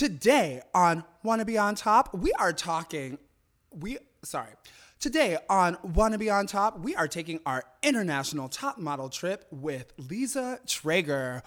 Today 0.00 0.62
on 0.72 1.04
Wanna 1.22 1.44
Be 1.44 1.58
on 1.58 1.74
Top, 1.74 2.14
we 2.14 2.32
are 2.38 2.54
talking. 2.54 3.18
We 3.70 3.98
sorry. 4.22 4.52
Today 4.98 5.36
on 5.50 5.76
Wanna 5.82 6.16
Be 6.16 6.30
on 6.30 6.46
Top, 6.46 6.80
we 6.80 6.96
are 6.96 7.06
taking 7.06 7.38
our 7.44 7.64
international 7.82 8.48
top 8.48 8.78
model 8.78 9.10
trip 9.10 9.44
with 9.50 9.92
Lisa 9.98 10.58
Treyger. 10.66 11.42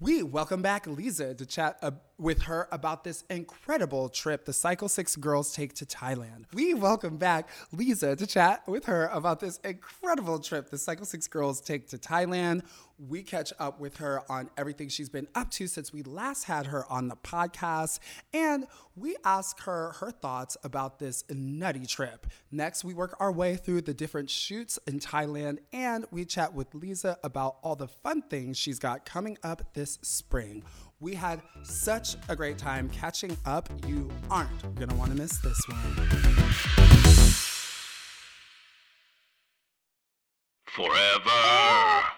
We 0.00 0.22
welcome 0.22 0.62
back 0.62 0.86
Lisa 0.86 1.34
to 1.34 1.44
chat 1.44 1.76
uh, 1.82 1.90
with 2.18 2.42
her 2.42 2.68
about 2.70 3.02
this 3.02 3.24
incredible 3.30 4.08
trip 4.08 4.44
the 4.44 4.52
Cycle 4.52 4.88
6 4.88 5.16
girls 5.16 5.52
take 5.52 5.74
to 5.74 5.84
Thailand. 5.84 6.44
We 6.52 6.72
welcome 6.72 7.16
back 7.16 7.48
Lisa 7.72 8.14
to 8.14 8.26
chat 8.26 8.62
with 8.68 8.84
her 8.84 9.06
about 9.06 9.40
this 9.40 9.58
incredible 9.58 10.38
trip 10.38 10.70
the 10.70 10.78
Cycle 10.78 11.04
6 11.04 11.26
girls 11.26 11.60
take 11.60 11.88
to 11.88 11.98
Thailand. 11.98 12.62
We 12.98 13.22
catch 13.22 13.52
up 13.60 13.78
with 13.80 13.96
her 13.98 14.22
on 14.30 14.50
everything 14.56 14.88
she's 14.88 15.08
been 15.08 15.28
up 15.34 15.50
to 15.52 15.68
since 15.68 15.92
we 15.92 16.02
last 16.02 16.44
had 16.44 16.66
her 16.66 16.84
on 16.90 17.06
the 17.06 17.14
podcast, 17.14 18.00
and 18.32 18.66
we 18.96 19.16
ask 19.24 19.60
her 19.62 19.92
her 20.00 20.10
thoughts 20.10 20.56
about 20.64 20.98
this 20.98 21.22
nutty 21.30 21.86
trip. 21.86 22.26
Next, 22.50 22.82
we 22.82 22.94
work 22.94 23.16
our 23.20 23.30
way 23.30 23.54
through 23.54 23.82
the 23.82 23.94
different 23.94 24.30
shoots 24.30 24.80
in 24.88 24.98
Thailand, 24.98 25.58
and 25.72 26.06
we 26.10 26.24
chat 26.24 26.54
with 26.54 26.74
Lisa 26.74 27.18
about 27.22 27.58
all 27.62 27.76
the 27.76 27.86
fun 27.86 28.22
things 28.22 28.56
she's 28.58 28.80
got 28.80 29.04
coming 29.04 29.38
up 29.44 29.74
this 29.74 29.87
spring. 30.02 30.62
We 31.00 31.14
had 31.14 31.40
such 31.62 32.16
a 32.28 32.34
great 32.34 32.58
time 32.58 32.88
catching 32.90 33.36
up. 33.46 33.68
You 33.86 34.10
aren't 34.30 34.74
gonna 34.74 34.94
wanna 34.96 35.14
miss 35.14 35.38
this 35.38 35.60
one. 35.68 37.38
Forever. 40.66 42.17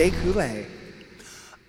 Shea 0.00 0.10
Couleé. 0.12 0.66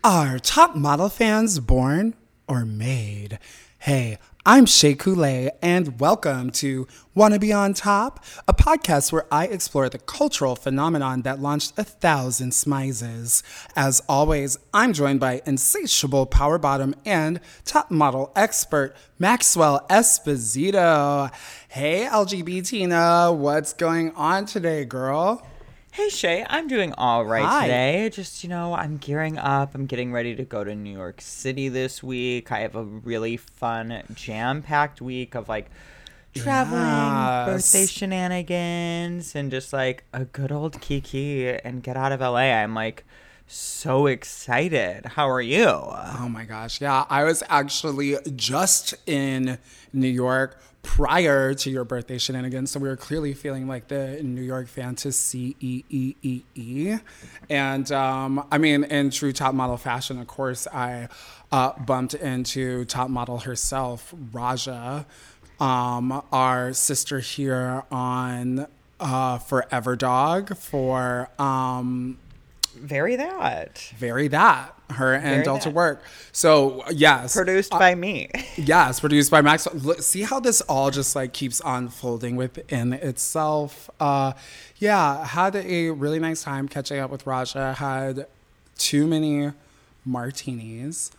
Are 0.05 0.39
top 0.39 0.73
model 0.73 1.09
fans 1.09 1.59
born 1.59 2.15
or 2.47 2.63
made? 2.63 3.39
Hey, 3.79 4.19
I'm 4.45 4.65
Shea 4.65 4.95
Couleé, 4.95 5.49
and 5.61 5.99
welcome 5.99 6.49
to 6.51 6.87
Wanna 7.13 7.39
Be 7.39 7.51
on 7.51 7.73
Top, 7.73 8.23
a 8.47 8.53
podcast 8.53 9.11
where 9.11 9.25
I 9.29 9.47
explore 9.47 9.89
the 9.89 9.99
cultural 9.99 10.55
phenomenon 10.55 11.23
that 11.23 11.41
launched 11.41 11.73
a 11.77 11.83
thousand 11.83 12.51
smizes. 12.51 13.43
As 13.75 14.01
always, 14.07 14.57
I'm 14.73 14.93
joined 14.93 15.19
by 15.19 15.41
insatiable 15.45 16.25
power 16.25 16.57
bottom 16.57 16.95
and 17.03 17.41
top 17.65 17.91
model 17.91 18.31
expert 18.33 18.95
Maxwell 19.19 19.85
Esposito. 19.89 21.29
Hey, 21.67 22.07
LGBTina, 22.09 23.35
what's 23.35 23.73
going 23.73 24.11
on 24.11 24.45
today, 24.45 24.85
girl? 24.85 25.45
Hey 25.91 26.07
Shea, 26.07 26.45
I'm 26.49 26.67
doing 26.69 26.93
all 26.97 27.25
right 27.25 27.43
Hi. 27.45 27.61
today. 27.63 28.09
Just, 28.09 28.43
you 28.43 28.49
know, 28.49 28.73
I'm 28.73 28.95
gearing 28.97 29.37
up. 29.37 29.75
I'm 29.75 29.85
getting 29.87 30.13
ready 30.13 30.35
to 30.35 30.43
go 30.45 30.63
to 30.63 30.73
New 30.73 30.93
York 30.93 31.19
City 31.19 31.67
this 31.67 32.01
week. 32.01 32.49
I 32.51 32.59
have 32.59 32.75
a 32.75 32.83
really 32.83 33.35
fun, 33.35 34.01
jam 34.13 34.61
packed 34.61 35.01
week 35.01 35.35
of 35.35 35.49
like 35.49 35.69
traveling, 36.33 36.81
Yes. 36.81 37.45
birthday 37.45 37.85
shenanigans, 37.87 39.35
and 39.35 39.51
just 39.51 39.73
like 39.73 40.05
a 40.13 40.23
good 40.23 40.51
old 40.51 40.79
Kiki 40.79 41.49
and 41.49 41.83
get 41.83 41.97
out 41.97 42.13
of 42.13 42.21
LA. 42.21 42.53
I'm 42.53 42.73
like 42.73 43.03
so 43.45 44.07
excited. 44.07 45.05
How 45.05 45.29
are 45.29 45.41
you? 45.41 45.65
Oh 45.67 46.29
my 46.31 46.45
gosh. 46.45 46.79
Yeah, 46.79 47.05
I 47.09 47.25
was 47.25 47.43
actually 47.49 48.15
just 48.37 48.93
in 49.07 49.57
New 49.91 50.07
York 50.07 50.57
prior 50.83 51.53
to 51.53 51.69
your 51.69 51.83
birthday 51.83 52.17
shenanigans. 52.17 52.71
So 52.71 52.79
we 52.79 52.89
were 52.89 52.97
clearly 52.97 53.33
feeling 53.33 53.67
like 53.67 53.87
the 53.87 54.21
New 54.23 54.41
York 54.41 54.67
fantasy 54.67 55.55
E 55.59 55.83
E 55.89 56.15
E 56.21 56.43
E. 56.55 56.95
And 57.49 57.91
um, 57.91 58.45
I 58.51 58.57
mean, 58.57 58.83
in 58.85 59.09
true 59.11 59.31
top 59.31 59.53
model 59.53 59.77
fashion, 59.77 60.19
of 60.19 60.27
course, 60.27 60.67
I 60.67 61.07
uh, 61.51 61.73
bumped 61.79 62.13
into 62.13 62.85
top 62.85 63.09
model 63.09 63.39
herself, 63.39 64.13
Raja, 64.31 65.05
um, 65.59 66.23
our 66.31 66.73
sister 66.73 67.19
here 67.19 67.83
on 67.91 68.67
uh, 68.99 69.37
Forever 69.37 69.95
Dog 69.95 70.55
for. 70.57 71.29
Um, 71.39 72.17
Very 72.81 73.15
that. 73.15 73.79
very 73.97 74.27
that 74.29 74.73
her 74.91 75.13
and 75.13 75.23
Very 75.23 75.43
Delta 75.43 75.69
That. 75.69 75.75
work. 75.75 76.03
So 76.33 76.83
yes, 76.91 77.33
Produced 77.35 77.71
by 77.71 77.95
me. 77.95 78.29
yes, 78.57 78.99
produced 78.99 79.31
by 79.31 79.41
Max. 79.41 79.67
See 79.99 80.23
how 80.23 80.39
this 80.41 80.59
all 80.61 80.91
just 80.91 81.15
like 81.15 81.31
keeps 81.33 81.61
unfolding 81.63 82.35
within 82.35 82.91
itself. 82.93 83.89
Uh, 83.99 84.33
yeah, 84.77 85.25
had 85.25 85.55
a 85.55 85.91
really 85.91 86.19
nice 86.19 86.43
time 86.43 86.67
catching 86.67 86.99
up 86.99 87.09
with 87.09 87.25
Raja. 87.25 87.73
Had 87.73 88.27
too 88.77 89.07
many 89.07 89.51
martinis. 90.03 91.11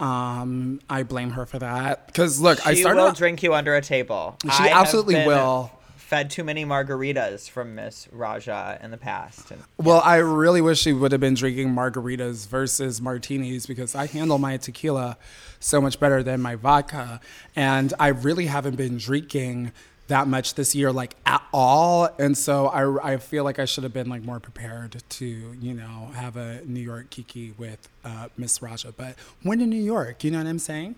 Um, 0.00 0.80
I 0.88 1.02
blame 1.02 1.30
her 1.30 1.44
for 1.44 1.58
that 1.58 2.06
because 2.06 2.40
look, 2.40 2.64
I 2.66 2.74
she 2.74 2.82
started. 2.82 3.02
will 3.02 3.12
drink 3.12 3.42
you 3.42 3.52
under 3.52 3.74
a 3.74 3.82
table. 3.82 4.36
She 4.44 4.48
I 4.50 4.68
absolutely 4.68 5.16
will. 5.26 5.72
Fed 6.08 6.30
too 6.30 6.42
many 6.42 6.64
margaritas 6.64 7.50
from 7.50 7.74
Miss 7.74 8.08
Raja 8.10 8.78
in 8.82 8.90
the 8.90 8.96
past. 8.96 9.50
And 9.50 9.62
Well, 9.76 10.00
I 10.02 10.16
really 10.16 10.62
wish 10.62 10.80
she 10.80 10.94
would 10.94 11.12
have 11.12 11.20
been 11.20 11.34
drinking 11.34 11.74
margaritas 11.74 12.48
versus 12.48 12.98
martinis 12.98 13.66
because 13.66 13.94
I 13.94 14.06
handle 14.06 14.38
my 14.38 14.56
tequila 14.56 15.18
so 15.60 15.82
much 15.82 16.00
better 16.00 16.22
than 16.22 16.40
my 16.40 16.54
vodka. 16.54 17.20
And 17.54 17.92
I 18.00 18.08
really 18.08 18.46
haven't 18.46 18.76
been 18.76 18.96
drinking 18.96 19.72
that 20.06 20.28
much 20.28 20.54
this 20.54 20.74
year, 20.74 20.90
like 20.92 21.14
at 21.26 21.42
all. 21.52 22.08
And 22.18 22.38
so 22.38 22.68
I, 22.68 23.12
I 23.12 23.16
feel 23.18 23.44
like 23.44 23.58
I 23.58 23.66
should 23.66 23.84
have 23.84 23.92
been 23.92 24.08
like 24.08 24.22
more 24.22 24.40
prepared 24.40 25.02
to, 25.06 25.26
you 25.26 25.74
know, 25.74 26.10
have 26.14 26.38
a 26.38 26.62
New 26.64 26.80
York 26.80 27.10
Kiki 27.10 27.52
with 27.58 27.86
uh, 28.02 28.28
Miss 28.38 28.62
Raja. 28.62 28.94
But 28.96 29.16
when 29.42 29.60
in 29.60 29.68
New 29.68 29.76
York, 29.76 30.24
you 30.24 30.30
know 30.30 30.38
what 30.38 30.46
I'm 30.46 30.58
saying? 30.58 30.94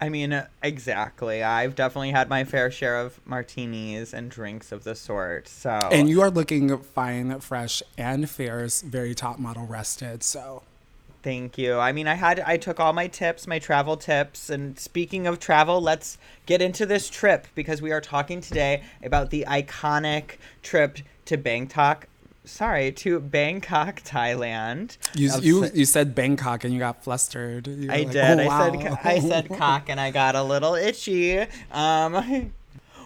I 0.00 0.08
mean, 0.08 0.32
uh, 0.32 0.48
exactly. 0.62 1.42
I've 1.42 1.74
definitely 1.74 2.10
had 2.10 2.28
my 2.28 2.44
fair 2.44 2.70
share 2.70 2.98
of 2.98 3.20
martinis 3.26 4.12
and 4.12 4.30
drinks 4.30 4.72
of 4.72 4.84
the 4.84 4.94
sort. 4.94 5.48
So, 5.48 5.70
And 5.70 6.08
you 6.08 6.20
are 6.20 6.30
looking 6.30 6.76
fine, 6.78 7.40
fresh, 7.40 7.82
and 7.96 8.28
fierce, 8.28 8.82
very 8.82 9.14
top 9.14 9.38
model 9.38 9.66
rested. 9.66 10.22
So. 10.22 10.62
thank 11.22 11.56
you. 11.56 11.78
I 11.78 11.92
mean, 11.92 12.06
I 12.06 12.14
had 12.14 12.40
I 12.40 12.58
took 12.58 12.78
all 12.78 12.92
my 12.92 13.06
tips, 13.06 13.46
my 13.46 13.58
travel 13.58 13.96
tips, 13.96 14.50
and 14.50 14.78
speaking 14.78 15.26
of 15.26 15.40
travel, 15.40 15.80
let's 15.80 16.18
get 16.44 16.60
into 16.60 16.84
this 16.84 17.08
trip 17.08 17.46
because 17.54 17.80
we 17.80 17.92
are 17.92 18.00
talking 18.02 18.42
today 18.42 18.82
about 19.02 19.30
the 19.30 19.46
iconic 19.48 20.36
trip 20.62 20.98
to 21.24 21.38
Bangkok. 21.38 22.08
Sorry, 22.46 22.92
to 22.92 23.20
Bangkok, 23.20 24.02
Thailand. 24.02 24.98
You, 25.14 25.32
Of 25.32 25.44
you, 25.44 25.66
you 25.72 25.84
said 25.86 26.14
Bangkok 26.14 26.64
and 26.64 26.74
you 26.74 26.78
got 26.78 27.02
flustered. 27.02 27.66
You 27.66 27.90
I 27.90 27.98
like, 28.00 28.10
did. 28.10 28.38
"Oh, 28.38 28.42
I 28.42 28.46
wow." 28.46 28.58
said 28.72 28.80
co- 28.86 28.98
I 29.02 29.18
said 29.18 29.48
cock 29.56 29.88
and 29.88 29.98
I 29.98 30.10
got 30.10 30.34
a 30.34 30.42
little 30.42 30.74
itchy. 30.74 31.38
Um 31.72 32.52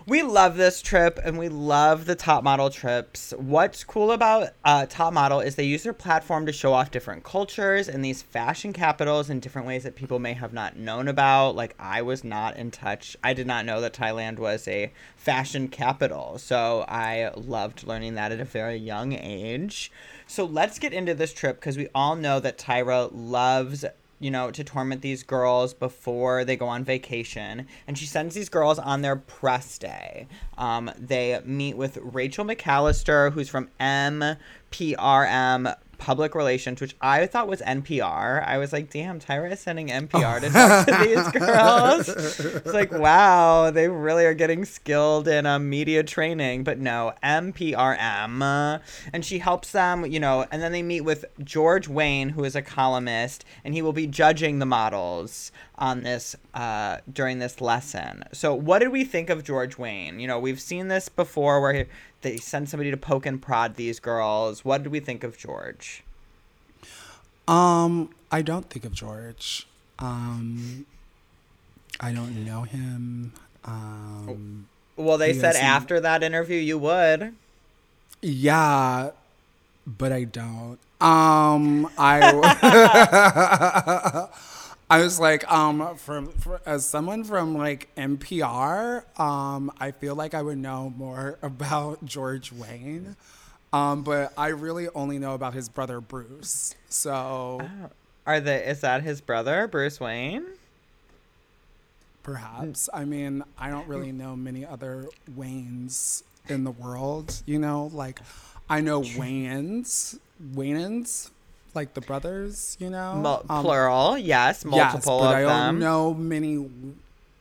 we 0.08 0.22
love 0.22 0.56
this 0.56 0.80
trip 0.80 1.20
and 1.22 1.38
we 1.38 1.50
love 1.50 2.06
the 2.06 2.14
top 2.14 2.42
model 2.42 2.70
trips. 2.70 3.34
What's 3.36 3.84
cool 3.84 4.10
about 4.10 4.54
uh, 4.64 4.86
top 4.86 5.12
model 5.12 5.41
is 5.41 5.54
they 5.54 5.64
use 5.64 5.82
their 5.82 5.92
platform 5.92 6.46
to 6.46 6.52
show 6.52 6.72
off 6.72 6.91
different 6.91 7.24
cultures 7.24 7.88
and 7.88 8.02
these 8.02 8.22
fashion 8.22 8.72
capitals 8.72 9.28
in 9.28 9.38
different 9.38 9.68
ways 9.68 9.82
that 9.82 9.97
people 9.97 10.18
may 10.18 10.32
have 10.32 10.54
not 10.54 10.78
known 10.78 11.08
about. 11.08 11.56
Like 11.56 11.74
I 11.78 12.00
was 12.00 12.24
not 12.24 12.56
in 12.56 12.70
touch. 12.70 13.18
I 13.22 13.34
did 13.34 13.47
not 13.47 13.66
know 13.66 13.82
that 13.82 13.92
Thailand 13.92 14.38
was 14.38 14.66
a 14.66 14.91
fashion 15.16 15.68
capital. 15.68 16.38
So 16.38 16.86
I 16.88 17.30
loved 17.36 17.86
learning 17.86 18.14
that 18.14 18.32
at 18.32 18.41
a 18.41 18.47
very 18.47 18.77
young 18.77 19.12
age. 19.12 19.92
So 20.27 20.47
let's 20.47 20.78
get 20.78 20.94
into 20.94 21.12
this 21.12 21.34
trip 21.34 21.56
because 21.56 21.77
we 21.77 21.88
all 21.94 22.16
know 22.16 22.41
that 22.41 22.56
Tyra 22.56 23.10
loves 23.12 23.84
you 24.20 24.30
know, 24.30 24.50
to 24.50 24.65
torment 24.65 25.03
these 25.03 25.22
girls 25.22 25.74
before 25.74 26.44
they 26.44 26.56
go 26.56 26.66
on 26.66 26.84
vacation. 26.84 27.66
And 27.86 27.97
she 27.97 28.06
sends 28.06 28.34
these 28.34 28.48
girls 28.48 28.78
on 28.78 29.03
their 29.03 29.16
press 29.16 29.78
day. 29.78 30.26
Um, 30.56 30.91
they 30.98 31.41
meet 31.44 31.76
with 31.76 31.98
Rachel 32.03 32.44
McAllister, 32.44 33.32
who's 33.32 33.48
from 33.48 33.68
MPRM 33.80 35.76
Public 35.98 36.34
Relations, 36.34 36.80
which 36.80 36.97
I 37.00 37.27
thought 37.27 37.48
was 37.48 37.60
NPR. 37.60 38.47
I 38.47 38.56
was 38.59 38.72
like, 38.72 38.91
damn, 38.91 39.21
Tyra 39.21 39.53
is 39.53 39.60
sending 39.60 39.89
NPR 39.89 40.41
to 40.41 40.50
talk 40.50 40.86
to 40.86 41.04
these 41.04 41.28
girls. 41.47 42.09
It's 42.09 42.72
like, 42.72 42.92
wow, 42.92 43.71
they 43.71 43.89
really 43.89 44.24
are 44.24 44.34
getting 44.34 44.65
skilled 44.65 45.28
in 45.28 45.45
um, 45.45 45.68
media 45.68 46.03
training. 46.03 46.65
But 46.65 46.78
no, 46.78 47.12
MPRM. 47.22 48.80
And 49.12 49.24
she 49.24 49.39
helps 49.39 49.72
them, 49.72 50.06
you 50.06 50.21
know, 50.21 50.47
and 50.50 50.62
then 50.62 50.72
they 50.72 50.83
meet 50.83 51.03
with 51.03 51.24
George 51.42 51.89
Wayne, 51.89 52.30
who 52.30 52.45
is 52.45 52.56
a 52.56 52.62
columnist, 52.62 53.45
and 53.65 53.74
he 53.74 53.83
will 53.83 53.92
be 53.92 54.06
judging 54.06 54.59
the 54.59 54.66
models 54.66 55.53
on 55.78 56.03
this 56.03 56.36
uh, 56.54 56.98
during 57.10 57.39
this 57.39 57.60
lesson. 57.60 58.24
So, 58.33 58.54
what 58.54 58.80
did 58.80 58.89
we 58.89 59.04
think 59.04 59.30
of 59.30 59.45
George 59.45 59.78
Wayne? 59.78 60.18
You 60.21 60.27
know, 60.27 60.39
we've 60.39 60.60
seen 60.60 60.89
this 60.89 61.09
before 61.09 61.60
where 61.60 61.72
he, 61.72 61.84
they 62.22 62.36
send 62.36 62.68
somebody 62.68 62.91
to 62.91 62.97
poke 62.97 63.27
and 63.27 63.41
prod 63.41 63.77
these 63.77 64.00
girls. 64.00 64.65
What 64.65 64.83
did 64.83 64.92
we 64.92 65.00
think 65.00 65.22
of 65.22 65.39
George? 65.39 65.87
Um, 67.48 68.10
I 68.30 68.42
don't 68.42 68.68
think 68.68 68.84
of 68.84 68.92
George. 68.92 69.66
Um, 69.98 70.86
I 71.98 72.12
don't 72.12 72.45
know 72.45 72.62
him. 72.62 73.33
Um, 73.65 74.68
Well, 74.97 75.18
they 75.18 75.33
said 75.33 75.56
after 75.56 75.98
that 76.00 76.22
interview 76.22 76.59
you 76.59 76.78
would. 76.78 77.34
yeah, 78.22 79.10
but 79.86 80.12
I 80.12 80.24
don't. 80.24 80.78
Um, 81.00 81.89
I 81.97 84.28
I 84.91 85.03
was 85.03 85.21
like, 85.21 85.50
um, 85.50 85.97
from, 85.97 86.28
for, 86.33 86.60
as 86.65 86.86
someone 86.86 87.24
from 87.24 87.56
like 87.56 87.89
NPR, 87.97 89.04
um, 89.21 89.71
I 89.78 89.91
feel 89.91 90.15
like 90.15 90.34
I 90.34 90.42
would 90.42 90.59
know 90.59 90.92
more 90.97 91.39
about 91.42 92.04
George 92.04 92.53
Wayne. 92.53 93.16
Um, 93.72 94.03
but 94.03 94.32
I 94.38 94.48
really 94.48 94.88
only 94.94 95.18
know 95.18 95.34
about 95.34 95.53
his 95.54 95.68
brother 95.68 96.00
Bruce. 96.00 96.74
So 96.88 97.60
Are 98.26 98.41
they? 98.41 98.65
Is 98.65 98.80
that 98.80 99.03
his 99.03 99.20
brother, 99.20 99.66
Bruce 99.68 100.00
Wayne? 100.00 100.44
perhaps. 102.22 102.88
I 102.92 103.04
mean, 103.04 103.42
I 103.59 103.70
don't 103.70 103.88
really 103.88 104.12
know 104.12 104.36
many 104.36 104.65
other 104.66 105.06
Waynes 105.34 106.22
in 106.48 106.65
the 106.65 106.70
world, 106.70 107.42
you 107.47 107.59
know, 107.59 107.91
like 107.94 108.20
I 108.68 108.80
know 108.82 109.00
Wayans, 109.00 110.18
Wayans, 110.54 111.30
like 111.74 111.94
the 111.94 112.00
brothers, 112.03 112.76
you 112.80 112.91
know. 112.91 113.14
Mul- 113.14 113.44
Um, 113.48 113.64
plural, 113.64 114.18
yes, 114.18 114.64
multiple 114.64 115.21
yes, 115.21 115.26
but 115.26 115.34
I 115.36 115.41
them. 115.42 115.48
don't 115.74 115.78
know 115.80 116.12
many 116.14 116.68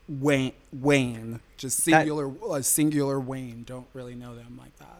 Wayne, 0.08 0.52
Wayne, 0.72 1.40
just 1.58 1.84
That- 1.84 2.06
singular, 2.06 2.30
a 2.50 2.62
singular 2.62 3.20
Wayne. 3.20 3.64
Don't 3.66 3.88
really 3.92 4.14
know 4.14 4.34
them 4.34 4.56
like 4.58 4.74
that. 4.78 4.97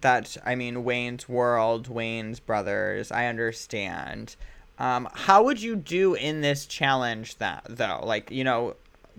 That 0.00 0.36
I 0.44 0.54
mean 0.54 0.84
Wayne's 0.84 1.28
World, 1.28 1.88
Wayne's 1.88 2.40
Brothers. 2.40 3.12
I 3.12 3.26
understand. 3.26 4.36
Um, 4.78 5.08
how 5.12 5.42
would 5.44 5.60
you 5.60 5.76
do 5.76 6.14
in 6.14 6.40
this 6.40 6.66
challenge 6.66 7.36
that 7.36 7.64
though? 7.68 8.00
Like 8.02 8.30
you 8.30 8.44
know, 8.44 8.76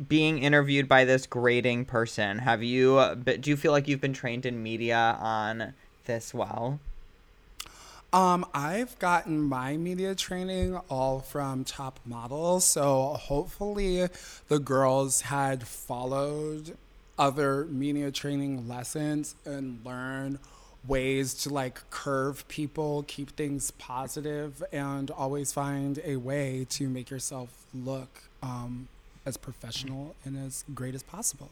being 0.08 0.40
interviewed 0.40 0.90
by 0.90 1.06
this 1.06 1.28
grading 1.28 1.86
person. 1.86 2.40
Have 2.40 2.64
you? 2.64 2.96
But 3.24 3.42
do 3.42 3.50
you 3.50 3.58
feel 3.58 3.72
like 3.72 3.88
you've 3.88 4.02
been 4.02 4.14
trained 4.14 4.46
in 4.46 4.62
media 4.62 5.18
on 5.20 5.74
this 6.06 6.34
well? 6.34 6.80
Um, 8.12 8.46
I've 8.54 9.00
gotten 9.00 9.42
my 9.42 9.76
media 9.76 10.14
training 10.14 10.78
all 10.88 11.20
from 11.20 11.64
Top 11.64 12.00
models, 12.06 12.64
so 12.64 13.18
hopefully 13.20 14.08
the 14.50 14.60
girls 14.60 15.22
had 15.22 15.68
followed 15.68 16.78
other 17.18 17.66
media 17.66 18.12
training 18.12 18.68
lessons 18.68 19.34
and 19.46 19.80
learned 19.84 20.38
ways 20.88 21.34
to 21.34 21.50
like 21.50 21.90
curve 21.90 22.48
people, 22.48 23.04
keep 23.08 23.32
things 23.32 23.72
positive, 23.72 24.64
and 24.72 25.10
always 25.12 25.54
find 25.54 26.00
a 26.04 26.18
way 26.18 26.66
to 26.70 26.90
make 26.90 27.10
yourself 27.10 27.50
look 27.74 28.24
um, 28.42 28.88
as 29.26 29.38
professional 29.38 30.16
and 30.26 30.38
as 30.38 30.64
great 30.74 30.96
as 30.96 31.04
possible. 31.04 31.50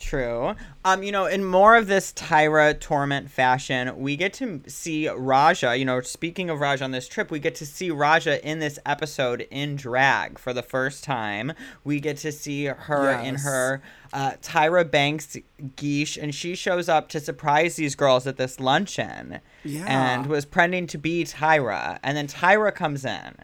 True. 0.00 0.54
Um, 0.82 1.02
you 1.02 1.12
know, 1.12 1.26
in 1.26 1.44
more 1.44 1.76
of 1.76 1.86
this 1.86 2.10
Tyra 2.14 2.78
torment 2.80 3.30
fashion, 3.30 4.00
we 4.00 4.16
get 4.16 4.32
to 4.34 4.62
see 4.66 5.08
Raja. 5.08 5.76
You 5.76 5.84
know, 5.84 6.00
speaking 6.00 6.48
of 6.48 6.58
Raja 6.58 6.84
on 6.84 6.90
this 6.90 7.06
trip, 7.06 7.30
we 7.30 7.38
get 7.38 7.54
to 7.56 7.66
see 7.66 7.90
Raja 7.90 8.44
in 8.44 8.60
this 8.60 8.78
episode 8.86 9.46
in 9.50 9.76
drag 9.76 10.38
for 10.38 10.54
the 10.54 10.62
first 10.62 11.04
time. 11.04 11.52
We 11.84 12.00
get 12.00 12.16
to 12.18 12.32
see 12.32 12.64
her 12.64 13.10
in 13.10 13.36
her 13.36 13.82
uh, 14.12 14.32
Tyra 14.42 14.90
Banks 14.90 15.36
geesh, 15.76 16.20
and 16.20 16.34
she 16.34 16.54
shows 16.54 16.88
up 16.88 17.10
to 17.10 17.20
surprise 17.20 17.76
these 17.76 17.94
girls 17.94 18.26
at 18.26 18.38
this 18.38 18.58
luncheon. 18.58 19.40
Yeah. 19.64 19.84
And 19.86 20.26
was 20.26 20.46
pretending 20.46 20.86
to 20.88 20.98
be 20.98 21.24
Tyra, 21.24 21.98
and 22.02 22.16
then 22.16 22.26
Tyra 22.26 22.74
comes 22.74 23.04
in. 23.04 23.34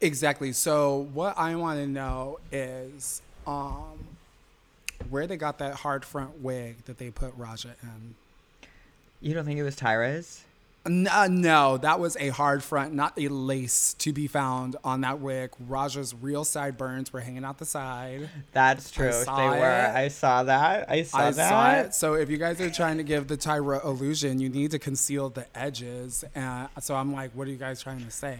Exactly. 0.00 0.52
So 0.52 1.08
what 1.12 1.36
I 1.36 1.56
want 1.56 1.80
to 1.80 1.86
know 1.88 2.38
is 2.52 3.22
um, 3.44 3.98
where 5.08 5.26
they 5.26 5.36
got 5.36 5.58
that 5.58 5.74
hard 5.74 6.04
front 6.04 6.40
wig 6.42 6.84
that 6.84 6.98
they 6.98 7.10
put 7.10 7.32
Raja 7.36 7.74
in. 7.82 8.14
You 9.20 9.34
don't 9.34 9.44
think 9.44 9.58
it 9.58 9.62
was 9.62 9.76
Tyra's? 9.76 10.44
N- 10.86 11.08
uh, 11.12 11.28
no, 11.30 11.76
that 11.76 12.00
was 12.00 12.16
a 12.18 12.30
hard 12.30 12.62
front, 12.62 12.94
not 12.94 13.12
a 13.18 13.28
lace 13.28 13.92
to 13.98 14.14
be 14.14 14.26
found 14.26 14.76
on 14.82 15.02
that 15.02 15.20
wig. 15.20 15.50
Raja's 15.68 16.14
real 16.14 16.42
sideburns 16.42 17.12
were 17.12 17.20
hanging 17.20 17.44
out 17.44 17.58
the 17.58 17.66
side. 17.66 18.30
That's 18.52 18.90
true. 18.90 19.10
They 19.10 19.26
were. 19.26 19.56
it. 19.56 19.94
I 19.94 20.08
saw 20.08 20.42
that. 20.44 20.90
I 20.90 21.02
saw 21.02 21.18
I 21.18 21.30
that. 21.32 21.48
saw 21.50 21.72
it. 21.72 21.94
So 21.94 22.14
if 22.14 22.30
you 22.30 22.38
guys 22.38 22.58
are 22.62 22.70
trying 22.70 22.96
to 22.96 23.02
give 23.02 23.28
the 23.28 23.36
Tyra 23.36 23.84
illusion, 23.84 24.40
you 24.40 24.48
need 24.48 24.70
to 24.70 24.78
conceal 24.78 25.28
the 25.28 25.44
edges. 25.54 26.24
And 26.34 26.68
so 26.80 26.94
I'm 26.94 27.12
like, 27.12 27.32
what 27.32 27.46
are 27.46 27.50
you 27.50 27.58
guys 27.58 27.82
trying 27.82 28.02
to 28.02 28.10
say? 28.10 28.38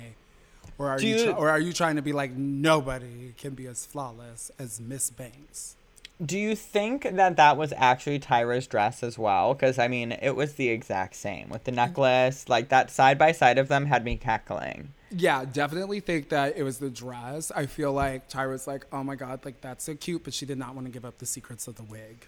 Or 0.78 0.88
are 0.88 0.98
you, 0.98 1.32
or 1.32 1.50
are 1.50 1.60
you 1.60 1.74
trying 1.74 1.96
to 1.96 2.02
be 2.02 2.14
like 2.14 2.32
nobody 2.32 3.34
can 3.36 3.52
be 3.52 3.66
as 3.66 3.84
flawless 3.84 4.50
as 4.58 4.80
Miss 4.80 5.10
Banks? 5.10 5.76
Do 6.24 6.38
you 6.38 6.54
think 6.54 7.02
that 7.04 7.36
that 7.36 7.56
was 7.56 7.72
actually 7.76 8.18
Tyra's 8.20 8.66
dress 8.66 9.02
as 9.02 9.18
well? 9.18 9.54
Because 9.54 9.78
I 9.78 9.88
mean, 9.88 10.12
it 10.12 10.36
was 10.36 10.54
the 10.54 10.68
exact 10.68 11.16
same 11.16 11.48
with 11.48 11.64
the 11.64 11.72
necklace. 11.72 12.48
Like 12.48 12.68
that 12.68 12.90
side 12.90 13.18
by 13.18 13.32
side 13.32 13.56
of 13.58 13.68
them 13.68 13.86
had 13.86 14.04
me 14.04 14.16
cackling. 14.16 14.92
Yeah, 15.10 15.44
definitely 15.50 16.00
think 16.00 16.28
that 16.28 16.56
it 16.56 16.62
was 16.62 16.78
the 16.78 16.90
dress. 16.90 17.50
I 17.56 17.66
feel 17.66 17.92
like 17.92 18.28
Tyra's 18.28 18.66
like, 18.66 18.84
oh 18.92 19.02
my 19.02 19.16
god, 19.16 19.44
like 19.44 19.60
that's 19.62 19.84
so 19.84 19.94
cute, 19.94 20.22
but 20.24 20.34
she 20.34 20.44
did 20.46 20.58
not 20.58 20.74
want 20.74 20.86
to 20.86 20.92
give 20.92 21.04
up 21.04 21.18
the 21.18 21.26
secrets 21.26 21.66
of 21.66 21.76
the 21.76 21.82
wig. 21.84 22.26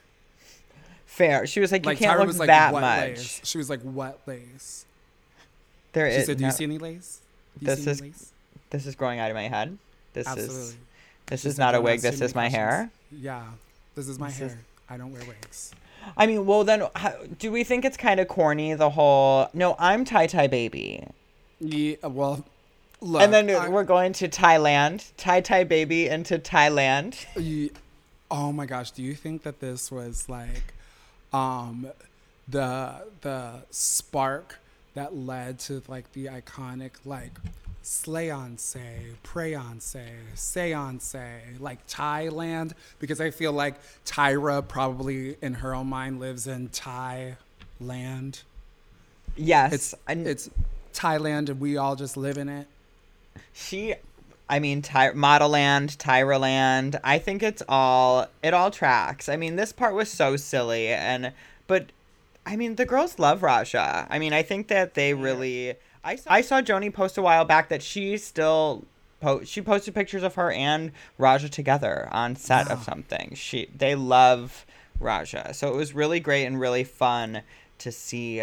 Fair. 1.07 1.47
She 1.47 1.61
was 1.61 1.71
like, 1.71 1.85
you 1.85 1.91
Like 1.91 1.99
can't 1.99 2.15
Tyra 2.17 2.21
look 2.21 2.29
was 2.29 2.39
like, 2.39 2.47
that 2.47 2.73
what 2.73 2.81
much. 2.81 3.09
lace? 3.11 3.41
She 3.45 3.59
was 3.59 3.69
like, 3.69 3.83
what 3.83 4.21
lace? 4.27 4.87
There 5.93 6.11
She 6.11 6.17
is 6.17 6.27
said, 6.27 6.39
do 6.39 6.45
you 6.47 6.51
see 6.51 6.65
any 6.65 6.79
lace? 6.79 7.21
Do 7.59 7.67
you 7.67 7.67
This 7.77 7.85
see 7.85 7.91
any 7.91 7.93
is- 7.93 8.01
lace? 8.01 8.33
This 8.71 8.87
is 8.87 8.95
growing 8.95 9.19
out 9.19 9.31
of 9.31 9.35
my 9.35 9.49
head. 9.49 9.77
This 10.15 10.27
Absolutely. 10.27 10.57
is 10.57 10.77
this 11.27 11.43
She 11.43 11.49
is 11.49 11.59
not 11.59 11.75
a 11.75 11.81
wig. 11.83 12.01
This 12.01 12.23
is 12.23 12.35
my 12.35 12.49
hair. 12.49 12.91
Yeah, 13.11 13.43
this 13.95 14.09
is 14.09 14.19
my 14.19 14.29
This 14.29 14.39
hair. 14.39 14.47
is- 14.49 14.57
I 14.89 14.97
don't 14.97 15.13
wear 15.13 15.23
wigs. 15.25 15.73
I 16.17 16.27
mean, 16.27 16.45
well 16.47 16.65
then, 16.65 16.83
how, 16.97 17.15
do 17.39 17.51
we 17.53 17.63
think 17.65 17.85
it's 17.85 17.97
kind 17.97 18.19
of 18.21 18.29
corny? 18.29 18.75
The 18.75 18.91
whole 18.91 19.49
no, 19.55 19.77
I'm 19.79 20.05
Ty 20.05 20.27
Ty 20.27 20.49
baby, 20.49 21.07
Yeah, 21.61 21.97
well, 22.03 22.45
look. 23.01 23.23
and 23.23 23.33
then 23.33 23.49
I- 23.51 23.69
we're 23.69 23.85
going 23.85 24.13
to 24.15 24.29
Thailand. 24.29 25.13
Ty 25.17 25.41
Ty 25.43 25.65
baby 25.65 26.09
into 26.09 26.39
Thailand. 26.39 27.25
Ye- 27.37 27.71
oh 28.31 28.51
my 28.51 28.65
gosh 28.67 28.91
do 28.93 29.03
you 29.03 29.15
think 29.15 29.43
that 29.43 29.61
this 29.61 29.91
was 29.93 30.27
like 30.29 30.73
um 31.35 31.87
the 32.49 33.05
the 33.21 33.63
spark 33.71 34.59
that 34.95 35.15
led 35.15 35.59
to 35.59 35.83
like 35.87 36.11
the 36.13 36.27
iconic 36.27 36.93
like 37.05 37.33
slayonce 37.83 38.77
prayonce 39.25 39.97
seance 40.35 41.17
like 41.59 41.85
thailand 41.87 42.73
because 42.99 43.21
i 43.21 43.31
feel 43.31 43.53
like 43.53 43.75
tyra 44.05 44.67
probably 44.67 45.37
in 45.43 45.55
her 45.55 45.75
own 45.75 45.87
mind 45.89 46.21
lives 46.21 46.47
in 46.47 46.69
thailand 46.69 48.43
Yes, 49.37 49.73
it's 49.73 49.95
it's 50.09 50.51
thailand 50.93 51.49
and 51.49 51.59
we 51.61 51.77
all 51.77 51.97
just 51.97 52.17
live 52.17 52.37
in 52.37 52.49
it 52.49 52.67
She, 53.53 53.95
I 54.49 54.59
mean, 54.61 54.83
Ty- 54.83 55.13
Model 55.13 55.49
Land, 55.51 55.91
Tyra 55.99 56.39
Land. 56.39 56.99
I 57.03 57.19
think 57.19 57.43
it's 57.43 57.63
all 57.69 58.27
it 58.43 58.53
all 58.55 58.71
tracks. 58.71 59.29
I 59.29 59.37
mean, 59.37 59.57
this 59.57 59.73
part 59.73 59.95
was 59.95 60.11
so 60.11 60.37
silly, 60.37 60.89
and 60.89 61.33
but 61.67 61.87
I 62.45 62.57
mean, 62.57 62.77
the 62.77 62.85
girls 62.85 63.19
love 63.19 63.43
Raja. 63.43 64.07
I 64.11 64.19
mean, 64.19 64.33
I 64.33 64.43
think 64.43 64.69
that 64.69 64.95
they 64.95 65.15
really. 65.15 65.75
I 66.05 66.17
saw, 66.17 66.33
I 66.33 66.41
saw 66.41 66.61
Joanie 66.63 66.91
post 66.91 67.17
a 67.19 67.23
while 67.23 67.45
back 67.45 67.69
that 67.69 67.83
she 67.83 68.17
still. 68.17 68.85
Po- 69.21 69.45
she 69.45 69.63
posted 69.63 69.95
pictures 69.95 70.25
of 70.25 70.35
her 70.35 70.51
and 70.51 70.91
Raja 71.17 71.49
together 71.49 72.09
on 72.11 72.35
set 72.35 72.69
of 72.71 72.83
something. 72.91 73.35
She 73.37 73.69
they 73.77 73.95
love 73.95 74.67
Raja, 74.99 75.55
so 75.55 75.69
it 75.73 75.77
was 75.77 75.95
really 75.95 76.19
great 76.19 76.45
and 76.45 76.59
really 76.59 76.83
fun 76.85 77.43
to 77.79 77.93
see 77.93 78.43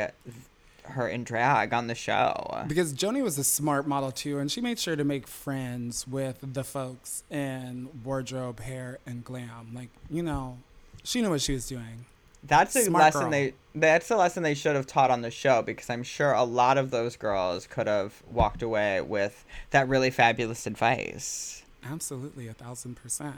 her 0.83 1.07
in 1.07 1.23
drag 1.23 1.73
on 1.73 1.87
the 1.87 1.95
show. 1.95 2.63
because 2.67 2.93
Joanie 2.93 3.21
was 3.21 3.37
a 3.37 3.43
smart 3.43 3.87
model 3.87 4.11
too, 4.11 4.39
and 4.39 4.49
she 4.51 4.59
made 4.61 4.79
sure 4.79 4.95
to 4.95 5.03
make 5.03 5.27
friends 5.27 6.07
with 6.07 6.37
the 6.41 6.63
folks 6.63 7.23
in 7.29 7.89
wardrobe, 8.03 8.61
hair, 8.61 8.99
and 9.05 9.23
glam. 9.23 9.71
Like 9.73 9.89
you 10.09 10.23
know, 10.23 10.59
she 11.03 11.21
knew 11.21 11.29
what 11.29 11.41
she 11.41 11.53
was 11.53 11.67
doing. 11.67 12.05
That's 12.43 12.75
a 12.75 12.83
Smart 12.85 13.03
lesson 13.03 13.21
girl. 13.21 13.31
they 13.31 13.53
that's 13.75 14.09
a 14.09 14.17
lesson 14.17 14.43
they 14.43 14.53
should 14.53 14.75
have 14.75 14.87
taught 14.87 15.11
on 15.11 15.21
the 15.21 15.31
show 15.31 15.61
because 15.61 15.89
I'm 15.89 16.03
sure 16.03 16.31
a 16.31 16.43
lot 16.43 16.77
of 16.77 16.91
those 16.91 17.15
girls 17.15 17.67
could 17.67 17.87
have 17.87 18.23
walked 18.31 18.61
away 18.61 19.01
with 19.01 19.45
that 19.71 19.87
really 19.87 20.09
fabulous 20.09 20.65
advice. 20.65 21.63
Absolutely, 21.83 22.47
a 22.47 22.53
thousand 22.53 22.95
percent. 22.95 23.35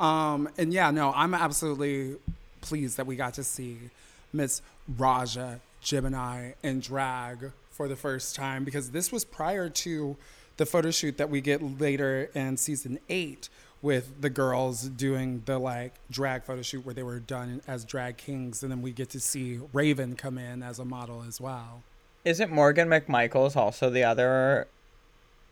Um, 0.00 0.48
and 0.58 0.72
yeah, 0.72 0.90
no, 0.90 1.12
I'm 1.14 1.34
absolutely 1.34 2.16
pleased 2.60 2.96
that 2.96 3.06
we 3.06 3.16
got 3.16 3.34
to 3.34 3.44
see 3.44 3.78
Miss 4.32 4.62
Raja 4.96 5.60
Gemini 5.80 6.52
in 6.62 6.80
drag 6.80 7.52
for 7.70 7.88
the 7.88 7.96
first 7.96 8.34
time 8.34 8.64
because 8.64 8.90
this 8.90 9.12
was 9.12 9.24
prior 9.24 9.68
to 9.68 10.16
the 10.56 10.66
photo 10.66 10.90
shoot 10.90 11.16
that 11.18 11.30
we 11.30 11.40
get 11.40 11.80
later 11.80 12.30
in 12.34 12.56
season 12.56 12.98
eight, 13.08 13.48
with 13.80 14.20
the 14.20 14.30
girls 14.30 14.82
doing 14.82 15.42
the 15.46 15.58
like 15.58 15.94
drag 16.10 16.44
photo 16.44 16.62
shoot 16.62 16.84
where 16.84 16.94
they 16.94 17.02
were 17.02 17.20
done 17.20 17.62
as 17.66 17.84
drag 17.84 18.16
kings, 18.16 18.62
and 18.62 18.72
then 18.72 18.82
we 18.82 18.92
get 18.92 19.10
to 19.10 19.20
see 19.20 19.60
Raven 19.72 20.16
come 20.16 20.38
in 20.38 20.62
as 20.62 20.78
a 20.78 20.84
model 20.84 21.24
as 21.26 21.40
well. 21.40 21.82
Isn't 22.24 22.50
Morgan 22.50 22.88
McMichaels 22.88 23.56
also 23.56 23.90
the 23.90 24.04
other? 24.04 24.66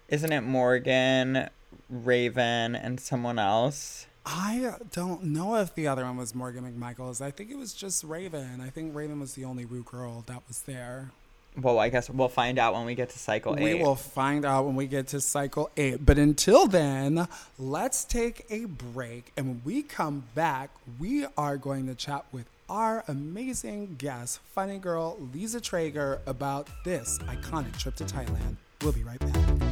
Isn't 0.09 0.33
it 0.33 0.43
Morgan, 0.43 1.49
Raven, 1.89 2.75
and 2.75 3.01
someone 3.01 3.39
else? 3.39 4.07
I 4.25 4.75
don't 4.93 5.25
know 5.25 5.55
if 5.57 5.75
the 5.75 5.87
other 5.87 6.05
one 6.05 6.17
was 6.17 6.35
Morgan 6.35 6.65
McMichaels. 6.65 7.21
I 7.21 7.31
think 7.31 7.51
it 7.51 7.57
was 7.57 7.73
just 7.73 8.03
Raven. 8.03 8.61
I 8.61 8.71
think 8.71 8.95
Raven 8.95 9.21
was 9.21 9.35
the 9.35 9.45
only 9.45 9.65
Ru 9.65 9.85
girl 9.85 10.25
that 10.27 10.43
was 10.49 10.63
there. 10.63 11.13
Well, 11.61 11.79
I 11.79 11.89
guess 11.89 12.11
we'll 12.11 12.29
find 12.29 12.59
out 12.59 12.75
when 12.75 12.85
we 12.85 12.95
get 12.95 13.11
to 13.11 13.19
cycle 13.19 13.55
We 13.55 13.65
eight. 13.65 13.83
will 13.83 13.97
find 13.97 14.45
out 14.45 14.67
when 14.67 14.77
we 14.77 14.87
get 14.87 15.09
to 15.09 15.21
cycle 15.21 15.71
eight. 15.77 16.05
But 16.05 16.19
until 16.19 16.67
then, 16.67 17.27
let's 17.59 18.05
take 18.05 18.45
a 18.51 18.67
break. 18.67 19.33
And 19.37 19.47
when 19.47 19.63
we 19.65 19.83
come 19.83 20.25
back, 20.35 20.71
we 20.99 21.27
are 21.39 21.57
going 21.57 21.87
to 21.87 21.95
chat 21.95 22.27
with 22.31 22.47
our 22.69 23.05
amazing 23.09 23.95
guest, 23.97 24.41
funny 24.55 24.79
girl 24.79 25.17
Lisa 25.33 25.61
Treyger, 25.61 26.19
about 26.27 26.69
this 26.85 27.19
iconic 27.21 27.79
trip 27.79 27.95
to 27.97 28.05
Thailand. 28.05 28.57
We'll 28.83 28.93
be 28.93 29.03
right 29.05 29.19
back. 29.21 29.66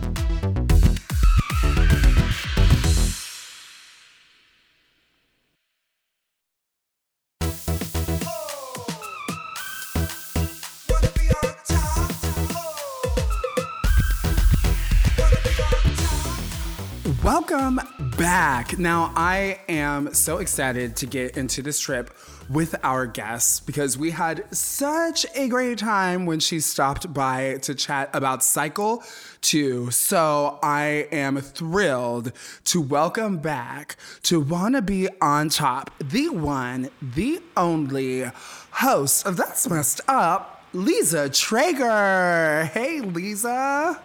Welcome 17.64 18.10
back. 18.18 18.78
Now, 18.78 19.10
I 19.16 19.58
am 19.70 20.12
so 20.12 20.36
excited 20.36 20.96
to 20.96 21.06
get 21.06 21.38
into 21.38 21.62
this 21.62 21.80
trip 21.80 22.14
with 22.50 22.74
our 22.84 23.06
guests 23.06 23.58
because 23.58 23.96
we 23.96 24.10
had 24.10 24.54
such 24.54 25.24
a 25.34 25.48
great 25.48 25.78
time 25.78 26.26
when 26.26 26.40
she 26.40 26.60
stopped 26.60 27.14
by 27.14 27.56
to 27.62 27.74
chat 27.74 28.10
about 28.12 28.44
Cycle 28.44 29.02
2. 29.40 29.90
So, 29.92 30.58
I 30.62 31.08
am 31.10 31.38
thrilled 31.38 32.32
to 32.64 32.82
welcome 32.82 33.38
back 33.38 33.96
to 34.24 34.40
Wanna 34.40 34.82
Be 34.82 35.08
on 35.22 35.48
Top, 35.48 35.90
the 35.98 36.28
one, 36.28 36.90
the 37.00 37.40
only 37.56 38.30
host 38.72 39.26
of 39.26 39.38
That's 39.38 39.70
Messed 39.70 40.02
Up. 40.06 40.53
Lisa 40.74 41.28
Treyger. 41.30 42.68
Hey, 42.70 43.00
Lisa. 43.00 43.96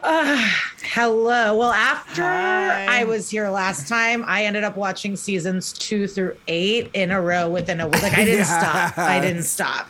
Hello. 0.83 1.57
Well, 1.57 1.71
after 1.71 2.21
Hi. 2.21 3.01
I 3.01 3.03
was 3.05 3.27
here 3.29 3.49
last 3.49 3.87
time, 3.87 4.23
I 4.27 4.45
ended 4.45 4.63
up 4.63 4.77
watching 4.77 5.15
seasons 5.15 5.73
two 5.73 6.07
through 6.07 6.37
eight 6.47 6.91
in 6.93 7.09
a 7.09 7.19
row 7.19 7.49
within 7.49 7.79
a 7.79 7.87
week. 7.87 8.03
Like 8.03 8.17
I 8.17 8.23
didn't 8.23 8.45
stop. 8.59 8.97
I 8.99 9.19
didn't 9.19 9.43
stop. 9.43 9.89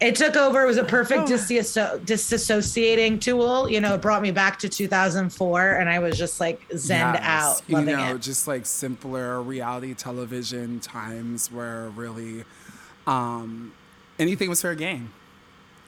It 0.00 0.14
took 0.16 0.34
over. 0.36 0.62
It 0.62 0.66
was 0.66 0.78
a 0.78 0.84
perfect 0.84 1.28
disasso- 1.28 1.98
disassociating 2.06 3.20
tool. 3.20 3.68
You 3.70 3.82
know, 3.82 3.94
it 3.96 4.00
brought 4.00 4.22
me 4.22 4.30
back 4.30 4.58
to 4.60 4.70
2004, 4.70 5.72
and 5.72 5.90
I 5.90 5.98
was 5.98 6.16
just 6.16 6.40
like 6.40 6.66
zened 6.70 7.12
Yes. 7.12 7.22
out, 7.22 7.62
You 7.68 7.82
know, 7.82 8.14
it. 8.14 8.22
just 8.22 8.48
like 8.48 8.64
simpler 8.64 9.42
reality 9.42 9.92
television 9.92 10.80
times 10.80 11.52
where 11.52 11.90
really 11.90 12.44
um, 13.06 13.74
anything 14.18 14.48
was 14.48 14.62
fair 14.62 14.74
game. 14.74 15.12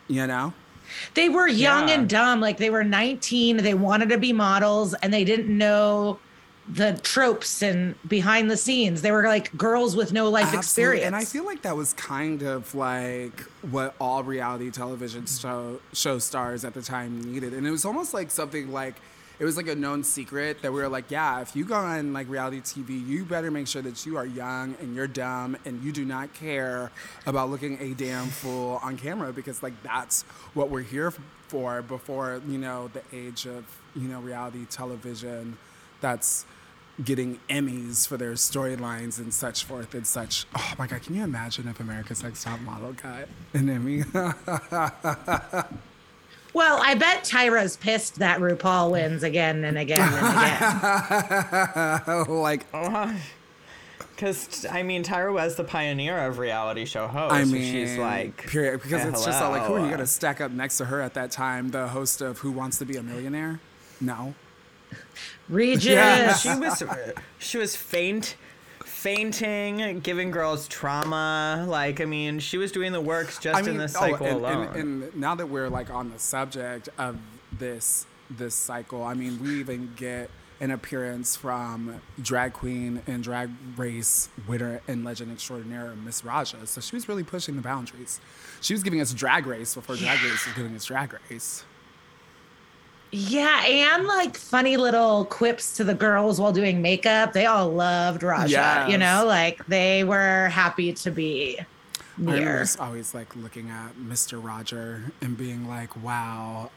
You 0.09 0.27
know? 0.27 0.53
They 1.15 1.29
were 1.29 1.49
young 1.49 1.89
Yeah. 1.89 1.95
and 1.95 2.09
dumb. 2.09 2.41
Like 2.41 2.59
they 2.59 2.71
were 2.71 2.85
19. 2.85 3.59
They 3.59 3.75
wanted 3.75 4.09
to 4.11 4.19
be 4.19 4.33
models, 4.33 4.95
and 4.95 5.13
they 5.13 5.25
didn't 5.25 5.57
know 5.57 6.19
the 6.69 6.93
tropes 7.03 7.61
and 7.63 7.97
behind 8.09 8.49
the 8.51 8.57
scenes. 8.57 9.03
They 9.03 9.11
were 9.11 9.25
like 9.25 9.57
girls 9.57 9.97
with 9.97 10.13
no 10.13 10.29
life 10.31 10.45
Absolutely. 10.55 10.59
experience. 10.59 11.07
And 11.07 11.17
I 11.17 11.25
feel 11.25 11.45
like 11.45 11.63
that 11.63 11.77
was 11.77 11.93
kind 11.95 12.43
of 12.43 12.73
like 12.75 13.41
what 13.69 13.97
all 14.01 14.23
reality 14.23 14.71
television 14.71 15.27
show, 15.27 15.81
show 15.93 16.19
stars 16.21 16.65
at 16.65 16.75
the 16.75 16.83
time 16.83 17.21
needed. 17.21 17.53
And 17.53 17.67
it 17.67 17.71
was 17.73 17.85
almost 17.85 18.15
like 18.15 18.31
something 18.31 18.71
like, 18.73 18.95
it 19.43 19.45
was 19.45 19.57
like 19.57 19.67
a 19.67 19.75
known 19.75 20.05
secret 20.05 20.63
that 20.63 20.73
we 20.73 20.81
were 20.81 20.89
like, 20.89 21.11
yeah, 21.11 21.41
if 21.41 21.57
you 21.57 21.65
go 21.65 21.75
on 21.75 22.13
like 22.13 22.29
reality 22.29 22.61
TV, 22.61 23.05
you 23.05 23.25
better 23.25 23.51
make 23.51 23.67
sure 23.67 23.83
that 23.83 24.07
you 24.07 24.17
are 24.17 24.25
young 24.25 24.77
and 24.81 24.95
you're 24.95 25.09
dumb 25.09 25.57
and 25.65 25.83
you 25.83 25.91
do 25.91 26.05
not 26.05 26.33
care 26.33 26.93
about 27.27 27.51
looking 27.51 27.77
a 27.81 27.93
damn 27.95 28.29
fool 28.29 28.79
on 28.85 28.97
camera 28.97 29.33
because 29.33 29.61
like 29.61 29.73
that's 29.83 30.23
what 30.55 30.71
we're 30.71 30.83
here 30.83 31.13
for 31.49 31.83
before, 31.83 32.41
you 32.47 32.57
know, 32.57 32.89
the 32.95 33.03
age 33.13 33.47
of, 33.47 33.65
you 33.97 34.07
know, 34.07 34.21
reality 34.21 34.65
television 34.67 35.59
that's 36.01 36.47
getting 37.03 37.41
Emmys 37.51 38.07
for 38.07 38.17
their 38.17 38.35
storylines 38.35 39.19
and 39.19 39.35
such 39.35 39.65
forth 39.65 39.93
and 39.95 40.07
such. 40.07 40.47
Oh 40.57 40.75
my 40.79 40.87
God, 40.87 41.03
can 41.03 41.17
you 41.17 41.25
imagine 41.25 41.67
if 41.67 41.81
America's 41.81 42.23
Next 42.23 42.45
Top 42.45 42.61
Model 42.61 42.93
got 42.93 43.27
an 43.55 43.69
Emmy? 43.69 44.05
Well, 46.55 46.79
I 46.83 46.95
bet 46.95 47.25
Tyra's 47.25 47.77
pissed 47.77 48.17
that 48.17 48.41
RuPaul 48.41 48.91
wins 48.93 49.23
again 49.23 49.65
and 49.65 49.79
again 49.79 50.01
and 50.01 50.27
again. 52.27 52.29
like, 52.43 52.67
oh, 52.75 53.19
Because 54.15 54.67
I 54.67 54.83
mean, 54.83 55.03
Tyra 55.03 55.33
was 55.33 55.57
the 55.57 55.65
pioneer 55.65 56.19
of 56.19 56.39
reality 56.39 56.85
show 56.85 57.07
hosts. 57.07 57.35
I 57.35 57.45
mean, 57.45 57.73
she's 57.73 57.97
like, 57.97 58.37
period. 58.49 58.83
Because 58.83 59.05
it's 59.07 59.25
just 59.25 59.43
all 59.43 59.51
like, 59.51 59.63
who 59.63 59.75
are 59.75 59.79
you 59.79 59.85
hello. 59.85 59.89
going 59.97 60.01
to 60.01 60.07
stack 60.07 60.41
up 60.43 60.51
next 60.53 60.77
to 60.79 60.85
her 60.87 61.01
at 61.01 61.15
that 61.15 61.31
time? 61.31 61.71
The 61.71 61.89
host 61.89 62.21
of 62.21 62.39
Who 62.39 62.53
Wants 62.53 62.79
to 62.79 62.85
Be 62.85 62.97
a 62.97 63.03
Millionaire? 63.03 63.61
No. 64.01 64.35
Regis. 65.49 65.87
Yeah. 65.87 66.35
she 66.35 66.49
was 66.55 66.83
she 67.39 67.59
was 67.59 67.75
faint 67.77 68.37
fainting 69.03 70.01
giving 70.01 70.31
girls 70.31 70.69
trauma 70.69 71.65
like 71.69 72.01
i 72.01 72.05
mean 72.05 72.39
she 72.39 72.57
was 72.57 72.71
doing 72.71 72.93
the 72.93 73.01
works 73.01 73.39
just 73.39 73.67
in 73.67 73.77
this 73.77 73.97
oh, 73.97 74.01
cycle 74.01 74.27
oh, 74.27 74.31
and, 74.31 74.37
alone 74.39 74.67
and, 74.69 75.03
and 75.03 75.17
now 75.17 75.35
that 75.35 75.49
we're 75.49 75.69
like 75.69 75.91
on 75.91 76.11
the 76.11 76.19
subject 76.19 76.89
of 76.99 77.19
this 77.59 78.07
this 78.37 78.55
cycle, 78.55 79.03
I 79.03 79.15
mean, 79.15 79.43
we 79.43 79.61
even 79.61 79.93
get 79.97 80.31
an 80.61 80.71
appearance 80.71 81.35
from 81.35 82.01
drag 82.21 82.53
queen 82.53 83.03
and 83.07 83.23
drag 83.23 83.51
race 83.77 84.29
winner 84.47 84.81
and 84.87 85.05
legend 85.05 85.33
extraordinaire 85.33 85.95
Miss 85.97 86.25
Raja. 86.25 86.67
So 86.67 86.81
she 86.81 86.95
was 86.95 87.09
really 87.09 87.25
pushing 87.25 87.57
the 87.57 87.63
boundaries. 87.63 88.21
She 88.61 88.73
was 88.73 88.83
giving 88.83 89.01
us 89.01 89.13
drag 89.13 89.47
race 89.47 89.75
before 89.75 89.97
drag 89.97 90.23
race 90.23 90.47
was 90.47 90.55
giving 90.55 90.75
us 90.77 90.85
drag 90.85 91.17
race. 91.31 91.65
Yeah, 93.15 93.63
and 93.67 94.07
like 94.07 94.39
funny 94.39 94.79
little 94.79 95.27
quips 95.27 95.77
to 95.77 95.85
the 95.85 95.95
girls 95.95 96.41
while 96.41 96.53
doing 96.53 96.81
makeup. 96.81 97.35
They 97.35 97.45
all 97.45 97.69
loved 97.71 98.23
Raja. 98.23 98.51
Yes. 98.51 98.91
You 98.91 98.97
know, 98.97 99.25
like 99.27 99.65
they 99.67 100.03
were 100.03 100.49
happy 100.49 100.95
to 100.95 101.11
be 101.11 101.59
I 101.61 101.65
remember 102.17 102.41
near. 102.41 102.67
always 102.81 103.13
like 103.15 103.37
looking 103.37 103.69
at 103.69 103.97
Mr. 103.97 104.43
Roger 104.43 105.13
and 105.21 105.37
being 105.37 105.69
like, 105.69 105.95
wow, 106.03 106.71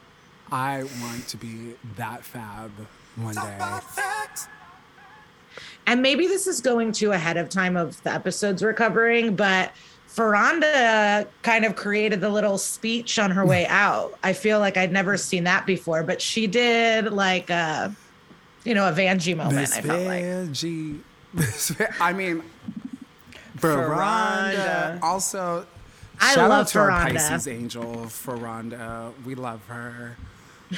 I 0.52 0.82
want 1.00 1.26
to 1.28 1.38
be 1.38 1.74
that 1.96 2.22
fab 2.22 2.70
one 3.16 3.34
day. 3.34 3.58
And 5.86 6.02
maybe 6.02 6.26
this 6.26 6.46
is 6.46 6.60
going 6.60 6.92
too 6.92 7.12
ahead 7.12 7.36
of 7.36 7.48
time 7.48 7.76
of 7.76 8.02
the 8.02 8.12
episodes 8.12 8.62
we're 8.62 8.74
covering, 8.74 9.36
but 9.36 9.72
Furonda 10.16 11.26
kind 11.42 11.66
of 11.66 11.76
created 11.76 12.22
the 12.22 12.30
little 12.30 12.56
speech 12.56 13.18
on 13.18 13.30
her 13.30 13.44
way 13.44 13.66
out. 13.68 14.18
I 14.22 14.32
feel 14.32 14.58
like 14.58 14.76
I'd 14.76 14.92
never 14.92 15.16
seen 15.16 15.44
that 15.44 15.66
before, 15.66 16.02
but 16.02 16.22
she 16.22 16.46
did 16.46 17.12
like 17.12 17.50
a, 17.50 17.94
you 18.64 18.74
know, 18.74 18.88
a 18.88 18.92
Vanjie 18.92 19.36
moment. 19.36 19.56
Miss 19.56 19.76
I 19.76 19.82
felt 19.82 20.02
like. 20.02 20.24
Vanjie. 20.24 21.00
I 22.00 22.12
mean, 22.14 22.42
Furonda. 23.58 23.94
Furonda. 23.94 25.02
Also, 25.02 25.66
I 26.18 26.34
shout 26.34 26.48
love 26.48 26.60
out 26.60 26.68
to 26.68 26.78
our 26.78 26.90
Pisces 26.90 27.46
angel, 27.46 27.84
Furonda. 28.06 29.12
We 29.24 29.34
love 29.34 29.60
her. 29.66 30.16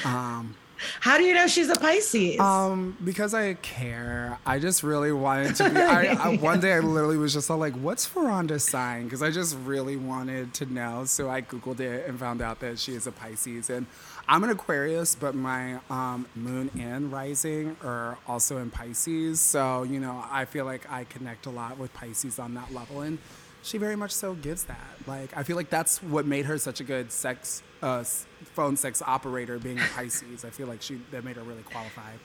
Um, 0.04 0.57
How 1.00 1.18
do 1.18 1.25
you 1.25 1.35
know 1.35 1.47
she's 1.47 1.68
a 1.68 1.75
Pisces? 1.76 2.38
um, 2.40 2.97
because 3.04 3.35
I 3.35 3.54
care. 3.54 4.38
I 4.47 4.58
just 4.58 4.82
really 4.82 5.12
wanted 5.12 5.56
to 5.56 5.70
be. 5.70 5.80
I, 5.80 6.14
I, 6.14 6.37
one 6.40 6.61
day 6.61 6.73
I 6.75 6.80
literally 6.80 7.16
was 7.16 7.32
just 7.32 7.50
all 7.50 7.58
like, 7.58 7.75
"What's 7.75 8.08
Furonda's 8.08 8.64
sign?" 8.64 9.04
Because 9.04 9.23
I 9.23 9.30
just 9.30 9.56
really 9.64 9.97
wanted 9.97 10.54
to 10.54 10.66
know. 10.66 11.04
So 11.04 11.28
I 11.30 11.42
googled 11.42 11.80
it 11.80 12.08
and 12.08 12.18
found 12.18 12.42
out 12.42 12.61
that 12.61 12.78
she 12.78 12.94
is 12.94 13.06
a 13.06 13.12
Pisces, 13.12 13.70
and 13.70 13.87
I'm 14.28 14.44
an 14.44 14.50
Aquarius, 14.50 15.14
but 15.14 15.35
my 15.35 15.80
um, 15.90 16.26
moon 16.35 16.70
and 16.78 17.11
rising 17.11 17.76
are 17.82 18.18
also 18.26 18.58
in 18.58 18.70
Pisces. 18.70 19.40
So 19.40 19.82
you 19.82 20.00
know, 20.00 20.25
I 20.30 20.44
feel 20.44 20.64
like 20.64 20.90
I 20.90 21.04
connect 21.04 21.47
a 21.47 21.50
lot 21.50 21.78
with 21.78 21.92
Pisces 21.94 22.38
on 22.38 22.54
that 22.54 22.73
level, 22.73 23.00
and 23.00 23.18
she 23.62 23.78
very 23.78 23.97
much 23.97 24.12
so 24.12 24.35
gives 24.35 24.64
that. 24.64 24.94
Like 25.06 25.37
I 25.37 25.42
feel 25.42 25.56
like 25.56 25.70
that's 25.70 26.02
what 26.02 26.26
made 26.26 26.47
her 26.47 26.58
such 26.58 26.80
a 26.80 26.85
good 26.85 27.11
sex 27.12 27.62
uh, 27.82 28.04
phone 28.45 28.76
sex 28.76 29.02
operator, 29.07 29.59
being 29.59 29.78
a 29.78 29.87
Pisces. 29.95 30.45
I 30.45 30.50
feel 30.50 30.66
like 30.66 30.83
she 30.83 31.00
that 31.11 31.25
made 31.25 31.37
her 31.37 31.42
really 31.42 31.62
qualified. 31.62 32.18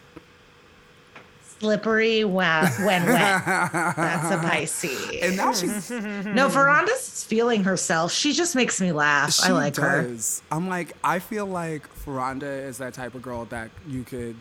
Slippery 1.59 2.23
wa- 2.25 2.67
when 2.79 3.05
wet. 3.05 3.45
That's 3.45 4.31
a 4.31 4.37
Pisces. 4.37 5.21
And 5.21 5.37
now 5.37 5.53
she's 5.53 5.89
no, 5.91 6.49
Furonda's 6.49 7.23
feeling 7.23 7.63
herself. 7.63 8.11
She 8.11 8.33
just 8.33 8.55
makes 8.55 8.81
me 8.81 8.91
laugh. 8.91 9.39
I 9.43 9.51
like 9.51 9.75
her. 9.77 10.15
I'm 10.51 10.67
like, 10.67 10.95
I 11.03 11.19
feel 11.19 11.45
like 11.45 11.87
Furonda 12.03 12.65
is 12.67 12.79
that 12.79 12.93
type 12.93 13.15
of 13.15 13.21
girl 13.21 13.45
that 13.45 13.69
you 13.87 14.03
could 14.03 14.35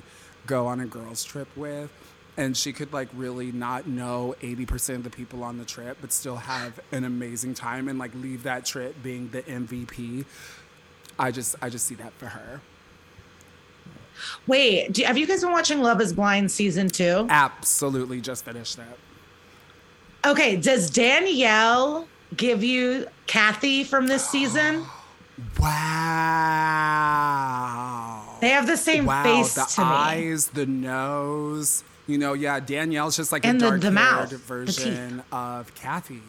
go 0.46 0.66
on 0.66 0.80
a 0.80 0.86
girls 0.86 1.22
trip 1.22 1.48
with 1.56 1.90
and 2.36 2.56
she 2.56 2.72
could 2.72 2.92
like 2.92 3.08
really 3.14 3.52
not 3.52 3.86
know 3.86 4.34
80% 4.40 4.96
of 4.96 5.04
the 5.04 5.10
people 5.10 5.44
on 5.44 5.58
the 5.58 5.64
trip 5.64 5.98
but 6.00 6.12
still 6.12 6.36
have 6.36 6.80
an 6.90 7.04
amazing 7.04 7.54
time 7.54 7.88
and 7.88 7.98
like 7.98 8.14
leave 8.14 8.42
that 8.44 8.64
trip 8.64 9.00
being 9.02 9.28
the 9.28 9.42
MVP. 9.42 10.24
I 11.18 11.30
just 11.30 11.54
I 11.62 11.68
just 11.68 11.86
see 11.86 11.94
that 11.96 12.12
for 12.14 12.26
her. 12.26 12.60
Wait, 14.46 14.92
do, 14.92 15.02
have 15.04 15.18
you 15.18 15.26
guys 15.26 15.40
been 15.42 15.50
watching 15.52 15.80
Love 15.80 16.00
Is 16.00 16.12
Blind 16.12 16.50
season 16.50 16.88
two? 16.88 17.26
Absolutely 17.28 18.20
just 18.20 18.44
finished 18.44 18.76
that. 18.76 18.98
Okay, 20.24 20.56
does 20.56 20.90
Danielle 20.90 22.06
give 22.36 22.62
you 22.62 23.08
Kathy 23.26 23.84
from 23.84 24.06
this 24.06 24.28
season? 24.28 24.84
Wow. 26.92 28.36
They 28.40 28.50
have 28.50 28.66
the 28.66 28.76
same 28.76 29.06
wow, 29.06 29.22
face 29.22 29.54
the 29.54 29.64
to 29.64 29.80
me. 29.80 29.86
eyes, 29.86 30.48
the 30.48 30.66
nose. 30.66 31.84
You 32.06 32.18
know, 32.18 32.34
yeah, 32.34 32.60
Danielle's 32.60 33.16
just 33.16 33.32
like 33.32 33.46
And 33.46 33.56
a 33.62 33.66
dark 33.66 33.80
the 33.80 33.90
mouth, 33.90 34.30
the 34.30 34.36
version 34.36 35.22
of 35.32 35.74
Kathy. 35.74 36.20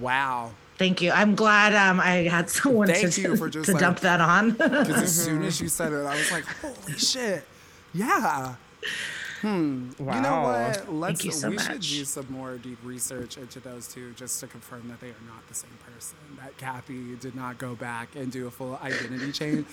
Wow. 0.00 0.52
Thank 0.76 1.00
you. 1.02 1.12
I'm 1.12 1.34
glad 1.34 1.74
um, 1.74 2.00
I 2.00 2.28
had 2.28 2.50
someone 2.58 2.88
Thank 2.88 3.12
to, 3.14 3.20
you 3.22 3.36
for 3.36 3.48
just, 3.48 3.66
to 3.66 3.72
like- 3.72 3.80
dump 3.80 4.00
that 4.00 4.20
on. 4.20 4.50
Because 4.52 5.02
as 5.02 5.24
soon 5.24 5.44
as 5.44 5.60
you 5.60 5.68
said 5.68 5.92
it, 5.92 6.04
I 6.04 6.16
was 6.16 6.30
like, 6.32 6.44
holy 6.44 6.98
shit. 6.98 7.44
Yeah. 7.92 8.56
Hmm. 9.40 9.90
Wow. 9.98 10.14
You 10.16 10.20
know 10.22 10.40
what? 10.42 10.92
Let's 10.92 11.24
you 11.24 11.30
so 11.30 11.50
we 11.50 11.58
should 11.58 11.80
do 11.80 12.04
some 12.04 12.26
more 12.30 12.56
deep 12.56 12.78
research 12.82 13.36
into 13.36 13.60
those 13.60 13.86
two 13.86 14.12
just 14.14 14.40
to 14.40 14.46
confirm 14.46 14.88
that 14.88 15.00
they 15.00 15.08
are 15.08 15.24
not 15.28 15.46
the 15.48 15.54
same 15.54 15.70
person. 15.92 16.16
That 16.38 16.56
Kathy 16.56 17.14
did 17.16 17.34
not 17.34 17.58
go 17.58 17.74
back 17.74 18.16
and 18.16 18.32
do 18.32 18.46
a 18.46 18.50
full 18.50 18.78
identity 18.82 19.32
change. 19.32 19.66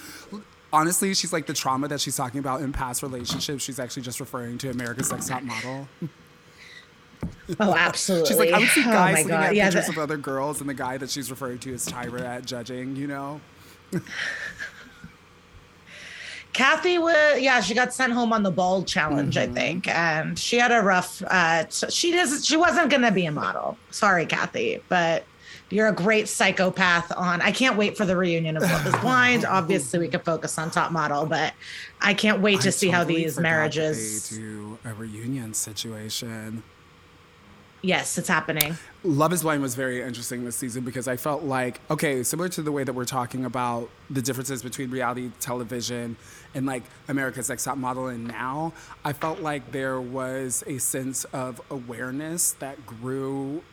Honestly, 0.74 1.14
she's 1.14 1.32
like 1.34 1.48
the 1.48 1.54
trauma 1.54 1.88
that 1.88 2.02
she's 2.02 2.16
talking 2.18 2.40
about 2.40 2.62
in 2.62 2.74
past 2.74 3.02
relationships. 3.02 3.64
She's 3.64 3.80
actually 3.80 4.04
just 4.04 4.20
referring 4.20 4.58
to 4.60 4.70
America's 4.70 5.10
Next 5.12 5.30
Top 5.30 5.42
Model. 5.44 5.88
oh, 7.60 7.76
absolutely. 7.76 8.28
She's 8.28 8.38
like, 8.38 8.52
I 8.52 8.60
would 8.60 8.68
see 8.70 8.82
oh 8.82 8.92
guys 8.92 9.14
my 9.14 9.20
looking 9.22 9.28
God. 9.30 9.44
at 9.46 9.56
Yeah, 9.56 9.66
pictures 9.70 9.86
the- 9.88 9.92
of 9.94 9.98
other 10.00 10.18
girls, 10.18 10.60
and 10.62 10.70
the 10.70 10.74
guy 10.74 10.98
that 10.98 11.10
she's 11.10 11.30
referring 11.30 11.60
to 11.60 11.74
is 11.74 11.86
Tyra 11.88 12.22
at 12.22 12.46
judging. 12.46 12.96
You 12.96 13.08
know? 13.08 13.42
Kathy 16.54 16.98
was 16.98 17.40
yeah, 17.40 17.62
she 17.62 17.74
got 17.74 17.94
sent 17.94 18.12
home 18.12 18.34
on 18.34 18.44
the 18.44 18.52
bald 18.52 18.86
challenge, 18.88 19.36
Mm-hmm. 19.36 19.52
I 19.52 19.56
think, 19.56 19.88
and 19.88 20.38
she 20.38 20.58
had 20.58 20.72
a 20.72 20.82
rough. 20.82 21.22
Uh, 21.26 21.64
t- 21.64 21.90
she 21.90 22.12
does. 22.12 22.46
She 22.46 22.58
wasn't 22.58 22.90
gonna 22.90 23.12
be 23.12 23.26
a 23.26 23.32
model. 23.32 23.78
Sorry, 23.90 24.26
Kathy, 24.26 24.82
but 24.90 25.24
you're 25.70 25.88
a 25.88 25.94
great 25.94 26.28
psychopath. 26.28 27.10
On 27.16 27.42
I 27.42 27.52
can't 27.54 27.78
wait 27.78 27.96
for 27.96 28.04
the 28.06 28.18
reunion 28.18 28.58
of 28.58 28.64
Love 28.64 28.86
Is 28.86 28.96
Blind. 29.02 29.46
Obviously, 29.46 30.00
we 30.00 30.10
could 30.10 30.26
focus 30.26 30.58
on 30.58 30.72
Top 30.72 30.92
Model, 30.92 31.26
but 31.26 31.54
I 32.02 32.14
can't 32.14 32.42
wait 32.42 32.60
to 32.62 32.68
I 32.68 32.72
see 32.72 32.90
how 32.90 33.06
these 33.06 33.40
marriages. 33.40 34.30
They 34.30 34.38
do 34.38 34.78
a 34.84 34.94
reunion 34.94 35.54
situation. 35.54 36.64
Yes, 37.84 38.20
it's 38.20 38.28
happening. 38.28 38.76
Love 39.04 39.34
is 39.34 39.42
Blind 39.42 39.64
was 39.64 39.74
very 39.74 40.04
interesting 40.04 40.46
this 40.46 40.56
season 40.56 40.84
because 40.84 41.08
I 41.08 41.18
felt 41.18 41.44
like, 41.44 41.80
okay, 41.90 42.22
similar 42.22 42.48
to 42.50 42.62
the 42.62 42.72
way 42.72 42.84
that 42.84 42.94
we're 42.94 43.06
talking 43.06 43.44
about 43.44 43.90
the 44.10 44.22
differences 44.22 44.62
between 44.62 44.92
reality 44.92 45.32
television 45.40 46.16
and 46.54 46.68
like 46.68 46.84
America's 47.08 47.50
Next 47.50 47.64
Top 47.64 47.78
Model 47.78 48.08
and 48.08 48.28
now, 48.28 48.74
I 49.04 49.14
felt 49.14 49.40
like 49.40 49.72
there 49.72 50.00
was 50.00 50.64
a 50.68 50.78
sense 50.78 51.24
of 51.26 51.60
awareness 51.72 52.52
that 52.54 52.86
grew 52.86 53.64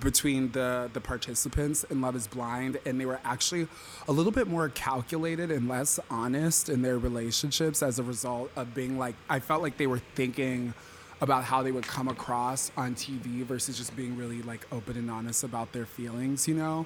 between 0.00 0.50
the 0.50 0.90
the 0.92 1.00
participants 1.00 1.84
in 1.84 2.00
Love 2.00 2.16
is 2.16 2.26
Blind 2.26 2.78
and 2.84 3.00
they 3.00 3.06
were 3.06 3.20
actually 3.24 3.68
a 4.08 4.12
little 4.12 4.32
bit 4.32 4.48
more 4.48 4.68
calculated 4.68 5.50
and 5.52 5.68
less 5.68 6.00
honest 6.10 6.68
in 6.68 6.82
their 6.82 6.98
relationships 6.98 7.84
as 7.84 8.00
a 8.00 8.02
result 8.02 8.50
of 8.56 8.74
being 8.74 8.98
like 8.98 9.14
I 9.30 9.38
felt 9.38 9.62
like 9.62 9.76
they 9.76 9.86
were 9.86 10.00
thinking 10.16 10.74
about 11.20 11.44
how 11.44 11.62
they 11.62 11.72
would 11.72 11.86
come 11.86 12.08
across 12.08 12.70
on 12.76 12.94
TV 12.94 13.42
versus 13.44 13.76
just 13.78 13.96
being 13.96 14.16
really 14.16 14.42
like 14.42 14.66
open 14.70 14.96
and 14.96 15.10
honest 15.10 15.44
about 15.44 15.72
their 15.72 15.86
feelings, 15.86 16.46
you 16.46 16.54
know? 16.54 16.84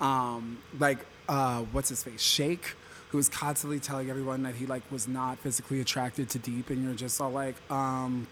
Um, 0.00 0.58
like 0.78 0.98
uh, 1.28 1.60
what's 1.72 1.88
his 1.88 2.02
face? 2.02 2.20
Shake, 2.22 2.74
who 3.10 3.18
was 3.18 3.28
constantly 3.28 3.78
telling 3.80 4.10
everyone 4.10 4.42
that 4.42 4.54
he 4.56 4.66
like 4.66 4.82
was 4.90 5.06
not 5.08 5.38
physically 5.38 5.80
attracted 5.80 6.28
to 6.30 6.38
Deep 6.38 6.70
and 6.70 6.84
you're 6.84 6.94
just 6.94 7.20
all 7.20 7.30
like, 7.30 7.54
um, 7.70 8.26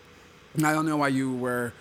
I 0.59 0.73
don't 0.73 0.87
know 0.87 0.97
why 0.97 1.09
you 1.09 1.33
were 1.33 1.73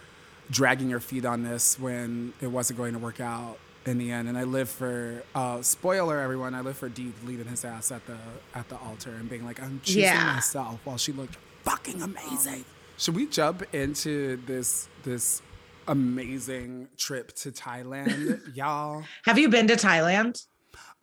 dragging 0.52 0.90
your 0.90 1.00
feet 1.00 1.26
on 1.26 1.44
this 1.44 1.80
when 1.80 2.34
it 2.42 2.48
wasn't 2.48 2.78
going 2.78 2.94
to 2.94 3.00
work 3.00 3.20
out 3.20 3.58
in 3.86 3.98
the 3.98 4.12
end. 4.12 4.28
And 4.28 4.38
I 4.38 4.44
live 4.44 4.70
for 4.70 5.24
uh, 5.34 5.62
spoiler, 5.62 6.20
everyone. 6.20 6.54
I 6.54 6.62
live 6.62 6.78
for 6.78 6.90
Deep 6.90 7.16
leaving 7.26 7.48
his 7.48 7.66
ass 7.66 7.92
at 7.92 8.06
the 8.06 8.18
at 8.54 8.70
the 8.70 8.78
altar 8.78 9.12
and 9.12 9.28
being 9.30 9.46
like, 9.46 9.62
I'm 9.62 9.82
choosing 9.84 10.04
Yeah. 10.04 10.34
myself 10.36 10.80
while 10.84 10.98
she 10.98 11.12
looked 11.14 11.38
fucking 11.64 12.02
amazing. 12.02 12.66
Should 12.98 13.16
we 13.16 13.28
jump 13.28 13.64
into 13.74 14.38
this 14.46 14.88
this 15.04 15.42
amazing 15.88 16.88
trip 16.98 17.34
to 17.34 17.52
Thailand, 17.52 18.42
y'all? 18.56 19.04
Have 19.26 19.38
you 19.38 19.50
been 19.50 19.68
to 19.68 19.76
Thailand? 19.76 20.46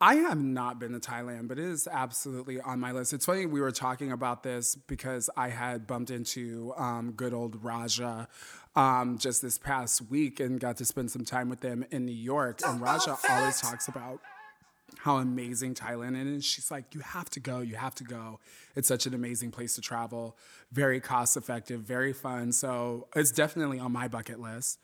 I 0.01 0.17
have 0.17 0.39
not 0.39 0.81
been 0.81 0.99
to 0.99 0.99
Thailand, 0.99 1.47
but 1.47 1.61
it 1.61 1.65
is 1.65 1.87
absolutely 1.87 2.61
on 2.61 2.81
my 2.81 2.91
list. 2.91 3.13
It's 3.13 3.27
funny 3.27 3.47
we 3.47 3.61
were 3.61 3.71
talking 3.71 4.11
about 4.11 4.43
this 4.43 4.75
because 4.75 5.31
I 5.37 5.51
had 5.51 5.87
bumped 5.87 6.11
into 6.11 6.75
um, 6.77 7.13
good 7.13 7.33
old 7.33 7.63
Raja 7.63 8.27
um, 8.75 9.19
just 9.19 9.43
this 9.43 9.59
past 9.59 10.11
week 10.11 10.41
and 10.41 10.59
got 10.59 10.79
to 10.79 10.85
spend 10.85 11.11
some 11.13 11.25
time 11.25 11.49
with 11.49 11.61
them 11.61 11.85
in 11.93 12.05
New 12.05 12.11
York. 12.11 12.61
And 12.67 12.81
Raja 12.81 13.17
always 13.31 13.61
talks 13.61 13.87
about 13.87 14.19
how 14.99 15.17
amazing 15.17 15.75
Thailand 15.75 16.21
is. 16.21 16.27
And 16.27 16.45
she's 16.45 16.71
like, 16.71 16.95
you 16.95 17.01
have 17.01 17.29
to 17.31 17.41
go, 17.41 17.61
you 17.61 17.77
have 17.77 17.95
to 17.97 18.05
go. 18.05 18.41
It's 18.77 18.89
such 18.89 19.07
an 19.07 19.15
amazing 19.15 19.51
place 19.51 19.75
to 19.75 19.81
travel, 19.81 20.37
very 20.71 21.01
cost 21.01 21.37
effective, 21.37 21.81
very 21.81 22.13
fun. 22.13 22.53
So 22.53 23.09
it's 23.15 23.31
definitely 23.31 23.79
on 23.79 23.93
my 23.93 24.09
bucket 24.09 24.41
list. 24.41 24.79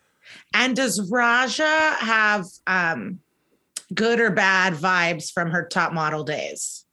And 0.55 0.77
does 0.77 1.09
Raja 1.11 1.97
have 2.01 2.45
um, 2.67 3.21
good 3.95 4.21
or 4.21 4.31
bad 4.31 4.75
vibes 4.75 5.33
from 5.33 5.51
her 5.51 5.67
top 5.67 5.93
model 5.93 6.25
days? 6.25 6.85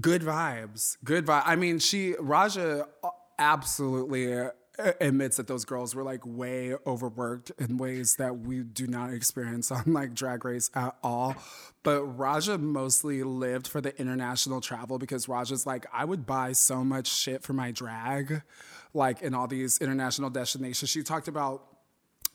Good 0.00 0.22
vibes. 0.22 0.96
Good 1.04 1.26
vibe. 1.26 1.42
I 1.44 1.56
mean, 1.56 1.78
she 1.78 2.14
Raja 2.18 2.86
absolutely 3.38 4.32
admits 4.78 5.36
that 5.36 5.46
those 5.46 5.64
girls 5.64 5.94
were 5.94 6.02
like 6.02 6.24
way 6.24 6.74
overworked 6.86 7.52
in 7.58 7.76
ways 7.76 8.16
that 8.16 8.38
we 8.38 8.62
do 8.62 8.86
not 8.86 9.12
experience 9.12 9.70
on 9.70 9.84
like 9.86 10.14
Drag 10.14 10.44
Race 10.44 10.70
at 10.74 10.96
all. 11.02 11.36
But 11.82 12.04
Raja 12.04 12.58
mostly 12.58 13.22
lived 13.22 13.66
for 13.66 13.80
the 13.80 13.98
international 14.00 14.60
travel 14.60 14.98
because 14.98 15.28
Raja's 15.28 15.66
like, 15.66 15.86
I 15.92 16.04
would 16.04 16.26
buy 16.26 16.52
so 16.52 16.84
much 16.84 17.08
shit 17.08 17.42
for 17.42 17.52
my 17.52 17.70
drag, 17.70 18.42
like 18.94 19.20
in 19.20 19.34
all 19.34 19.46
these 19.46 19.78
international 19.78 20.30
destinations. 20.30 20.90
She 20.90 21.02
talked 21.02 21.28
about 21.28 21.64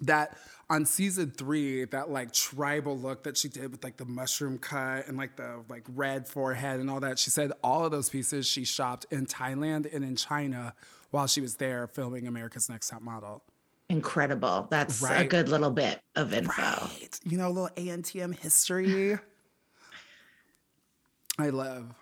that 0.01 0.37
on 0.69 0.85
season 0.85 1.31
three, 1.31 1.85
that 1.85 2.09
like 2.09 2.33
tribal 2.33 2.97
look 2.97 3.23
that 3.23 3.37
she 3.37 3.47
did 3.47 3.71
with 3.71 3.83
like 3.83 3.97
the 3.97 4.05
mushroom 4.05 4.57
cut 4.57 5.07
and 5.07 5.17
like 5.17 5.37
the 5.37 5.63
like 5.69 5.83
red 5.95 6.27
forehead 6.27 6.79
and 6.79 6.89
all 6.89 6.99
that. 6.99 7.17
She 7.17 7.29
said 7.29 7.51
all 7.63 7.85
of 7.85 7.91
those 7.91 8.09
pieces 8.09 8.45
she 8.45 8.65
shopped 8.65 9.05
in 9.09 9.25
Thailand 9.25 9.91
and 9.91 10.03
in 10.03 10.15
China 10.15 10.75
while 11.11 11.27
she 11.27 11.41
was 11.41 11.55
there 11.55 11.87
filming 11.87 12.27
America's 12.27 12.69
Next 12.69 12.89
Top 12.89 13.01
Model. 13.01 13.43
Incredible. 13.89 14.67
That's 14.69 15.01
a 15.03 15.25
good 15.25 15.47
little 15.47 15.71
bit 15.71 16.01
of 16.15 16.33
info. 16.33 16.61
Right. 16.61 17.19
You 17.23 17.37
know, 17.37 17.47
a 17.47 17.49
little 17.49 17.69
ANTM 17.77 18.37
history. 18.37 19.17
I 21.39 21.49
love. 21.49 21.93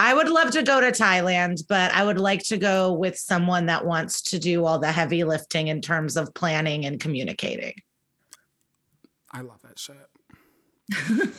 I 0.00 0.14
would 0.14 0.28
love 0.28 0.50
to 0.52 0.62
go 0.62 0.80
to 0.80 0.88
Thailand, 0.88 1.64
but 1.68 1.92
I 1.92 2.04
would 2.04 2.18
like 2.18 2.42
to 2.44 2.56
go 2.56 2.92
with 2.92 3.16
someone 3.16 3.66
that 3.66 3.84
wants 3.84 4.22
to 4.22 4.38
do 4.38 4.64
all 4.64 4.78
the 4.78 4.90
heavy 4.90 5.22
lifting 5.22 5.68
in 5.68 5.80
terms 5.80 6.16
of 6.16 6.34
planning 6.34 6.86
and 6.86 6.98
communicating. 6.98 7.74
I 9.30 9.42
love 9.42 9.60
that 9.62 9.78
shit. 9.78 9.96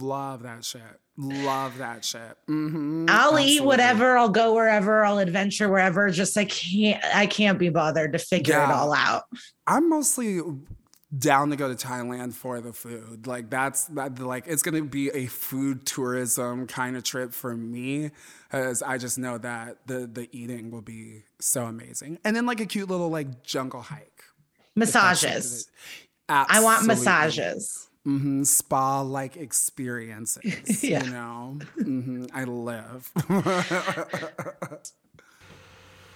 love 0.00 0.42
that 0.42 0.64
shit. 0.64 0.82
Love 1.16 1.78
that 1.78 2.04
shit. 2.04 2.36
hmm 2.46 3.06
I'll 3.08 3.38
eat 3.38 3.62
whatever, 3.62 4.16
I'll 4.18 4.28
go 4.28 4.54
wherever, 4.54 5.04
I'll 5.04 5.18
adventure 5.18 5.68
wherever. 5.68 6.10
Just 6.10 6.36
I 6.36 6.44
can't 6.44 7.02
I 7.04 7.26
can't 7.26 7.58
be 7.58 7.68
bothered 7.68 8.12
to 8.12 8.18
figure 8.18 8.60
it 8.60 8.70
all 8.70 8.92
out. 8.92 9.24
I'm 9.66 9.88
mostly 9.88 10.40
down 11.16 11.50
to 11.50 11.56
go 11.56 11.72
to 11.72 11.86
Thailand 11.86 12.32
for 12.32 12.60
the 12.60 12.72
food. 12.72 13.26
Like 13.26 13.48
that's 13.48 13.84
that 13.86 14.18
like 14.18 14.48
it's 14.48 14.62
gonna 14.62 14.82
be 14.82 15.10
a 15.10 15.26
food 15.26 15.86
tourism 15.86 16.66
kind 16.66 16.96
of 16.96 17.04
trip 17.04 17.32
for 17.32 17.56
me, 17.56 18.10
as 18.50 18.82
I 18.82 18.98
just 18.98 19.18
know 19.18 19.38
that 19.38 19.86
the 19.86 20.08
the 20.12 20.28
eating 20.32 20.70
will 20.72 20.82
be 20.82 21.22
so 21.38 21.66
amazing. 21.66 22.18
And 22.24 22.34
then 22.34 22.46
like 22.46 22.60
a 22.60 22.66
cute 22.66 22.90
little 22.90 23.08
like 23.08 23.44
jungle 23.44 23.82
hike. 23.82 24.24
Massages. 24.74 25.68
I 26.28 26.60
want 26.62 26.86
massages. 26.86 27.88
Hmm 28.04 28.42
Spa 28.44 29.00
like 29.00 29.36
experiences. 29.36 30.44
Yeah. 30.84 31.04
You 31.04 31.10
know, 31.10 31.58
hmm 31.82 32.26
I 32.34 32.44
live. 32.44 33.10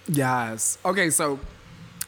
yes. 0.08 0.78
Okay, 0.84 1.10
so 1.10 1.38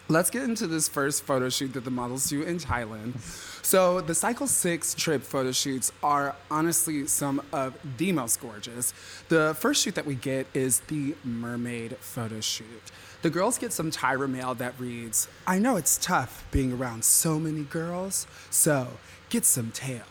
Let's 0.08 0.30
get 0.30 0.42
into 0.42 0.66
this 0.66 0.88
first 0.88 1.22
photo 1.22 1.48
shoot 1.48 1.72
that 1.74 1.84
the 1.84 1.90
models 1.90 2.28
do 2.28 2.42
in 2.42 2.58
Thailand. 2.58 3.20
So, 3.64 4.00
the 4.00 4.14
Cycle 4.14 4.48
6 4.48 4.94
trip 4.94 5.22
photo 5.22 5.52
shoots 5.52 5.92
are 6.02 6.34
honestly 6.50 7.06
some 7.06 7.40
of 7.52 7.74
the 7.96 8.12
most 8.12 8.40
gorgeous. 8.40 8.92
The 9.28 9.56
first 9.58 9.82
shoot 9.82 9.94
that 9.94 10.06
we 10.06 10.16
get 10.16 10.48
is 10.52 10.80
the 10.88 11.14
mermaid 11.24 11.96
photo 11.98 12.40
shoot. 12.40 12.90
The 13.22 13.30
girls 13.30 13.56
get 13.58 13.72
some 13.72 13.90
Tyra 13.92 14.28
mail 14.28 14.54
that 14.56 14.80
reads, 14.80 15.28
I 15.46 15.60
know 15.60 15.76
it's 15.76 15.96
tough 15.98 16.44
being 16.50 16.72
around 16.72 17.04
so 17.04 17.38
many 17.38 17.62
girls, 17.62 18.26
so 18.50 18.88
get 19.30 19.44
some 19.44 19.70
tail. 19.70 20.02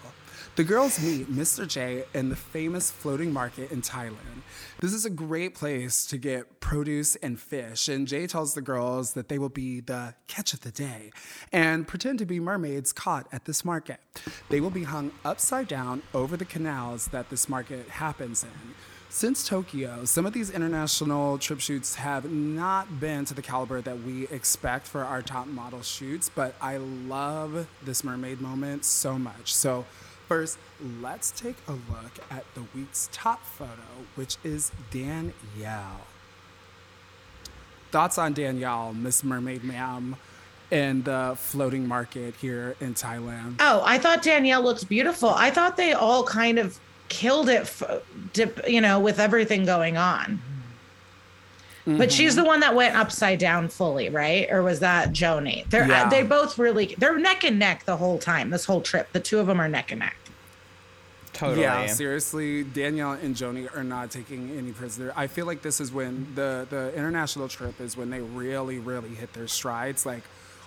The 0.56 0.64
girls 0.64 1.02
meet 1.02 1.32
Mr. 1.32 1.68
J 1.68 2.04
in 2.14 2.30
the 2.30 2.36
famous 2.36 2.90
floating 2.90 3.32
market 3.32 3.72
in 3.72 3.82
Thailand. 3.82 4.42
This 4.80 4.94
is 4.94 5.06
a 5.06 5.10
great 5.10 5.56
place 5.56 6.06
to 6.08 6.18
get 6.18 6.60
produce 6.60 7.16
and 7.18 7.40
fish, 7.40 7.88
and 7.88 8.08
Jay 8.08 8.28
tells 8.28 8.54
the 8.54 8.62
girls 8.62 9.14
that 9.14 9.30
they 9.30 9.38
will 9.40 9.50
be 9.50 9.80
the 9.80 10.16
catch 10.28 10.54
of 10.54 10.62
the 10.62 10.72
day 10.72 11.12
and 11.54 11.88
pretend 11.88 12.20
to 12.20 12.26
be 12.26 12.40
mermaids 12.40 12.92
caught 12.92 13.28
at 13.32 13.46
this 13.46 13.64
market. 13.64 14.00
They 14.50 14.60
will 14.60 14.70
be 14.70 14.84
hung 14.84 15.12
upside 15.24 15.68
down 15.68 16.02
over 16.14 16.36
the 16.36 16.46
canals 16.46 17.08
that 17.08 17.30
this 17.30 17.48
market 17.48 17.88
happens 17.88 18.44
in. 18.44 18.76
Since 19.12 19.48
Tokyo, 19.48 20.06
some 20.06 20.28
of 20.28 20.34
these 20.34 20.52
international 20.52 21.40
trip 21.40 21.60
shoots 21.60 21.96
have 21.96 22.32
not 22.32 23.00
been 23.00 23.26
to 23.26 23.34
the 23.34 23.42
caliber 23.42 23.82
that 23.82 24.04
we 24.04 24.28
expect 24.28 24.86
for 24.86 25.04
our 25.04 25.24
top 25.24 25.48
model 25.48 25.82
shoots, 25.82 26.30
but 26.30 26.54
I 26.62 26.78
love 26.78 27.68
this 27.84 28.04
mermaid 28.04 28.40
moment 28.40 28.86
so 28.86 29.18
much. 29.18 29.52
So, 29.52 29.88
first, 30.28 30.60
let's 31.02 31.32
take 31.32 31.56
a 31.68 31.72
look 31.72 32.20
at 32.30 32.46
the 32.54 32.62
week's 32.76 33.10
top 33.12 33.44
photo, 33.44 33.72
which 34.14 34.38
is 34.44 34.72
Danielle. 34.92 36.06
Thoughts 37.90 38.20
on 38.20 38.34
Danielle, 38.34 38.94
Miss 38.94 39.24
Mermaid 39.24 39.64
Ma'am, 39.64 40.18
in 40.70 41.02
the 41.02 41.34
floating 41.36 41.88
market 41.88 42.36
here 42.36 42.76
in 42.80 42.94
Thailand? 42.94 43.56
Oh, 43.60 43.82
I 43.84 43.98
thought 43.98 44.22
Danielle 44.22 44.62
looks 44.62 44.84
beautiful. 44.84 45.30
I 45.30 45.50
thought 45.50 45.78
they 45.78 45.94
all 45.94 46.24
kind 46.24 46.60
of 46.60 46.80
killed 47.10 47.50
it, 47.50 47.62
f- 47.62 47.84
dip, 48.34 48.62
you 48.68 48.80
know, 48.82 49.00
with 49.00 49.20
everything 49.20 49.66
going 49.66 49.98
on. 49.98 50.42
But 51.86 52.12
she's 52.12 52.36
the 52.36 52.44
one 52.44 52.60
that 52.60 52.76
went 52.76 52.96
upside 52.96 53.40
down 53.40 53.68
fully, 53.68 54.10
right? 54.10 54.48
Or 54.52 54.62
was 54.62 54.80
that 54.82 55.12
Joanie? 55.12 55.66
They're 55.70 55.88
Yeah. 55.88 56.08
they 56.08 56.22
both 56.22 56.60
really 56.60 56.94
they're 57.00 57.18
neck 57.18 57.44
and 57.44 57.58
neck 57.58 57.86
the 57.86 57.98
whole 57.98 58.20
time. 58.20 58.52
This 58.52 58.66
whole 58.66 58.82
trip, 58.82 59.12
the 59.12 59.20
two 59.20 59.40
of 59.40 59.48
them 59.48 59.60
are 59.60 59.68
neck 59.68 59.92
and 59.92 60.00
neck. 60.02 60.16
Totally. 61.34 61.62
Yeah, 61.62 61.88
seriously, 61.88 62.64
Danielle 62.64 63.14
and 63.14 63.36
Joanie 63.36 63.68
are 63.76 63.84
not 63.84 64.12
taking 64.12 64.56
any 64.56 64.72
prisoner. 64.72 65.14
I 65.16 65.26
feel 65.26 65.48
like 65.48 65.64
this 65.64 65.80
is 65.82 65.92
when 65.92 66.28
the 66.36 66.68
the 66.70 66.94
international 66.96 67.48
trip 67.48 67.82
is 67.82 67.98
when 67.98 68.12
they 68.12 68.20
really, 68.20 68.78
really 68.78 69.16
hit 69.16 69.34
their 69.34 69.48
strides. 69.48 70.06
Like 70.06 70.22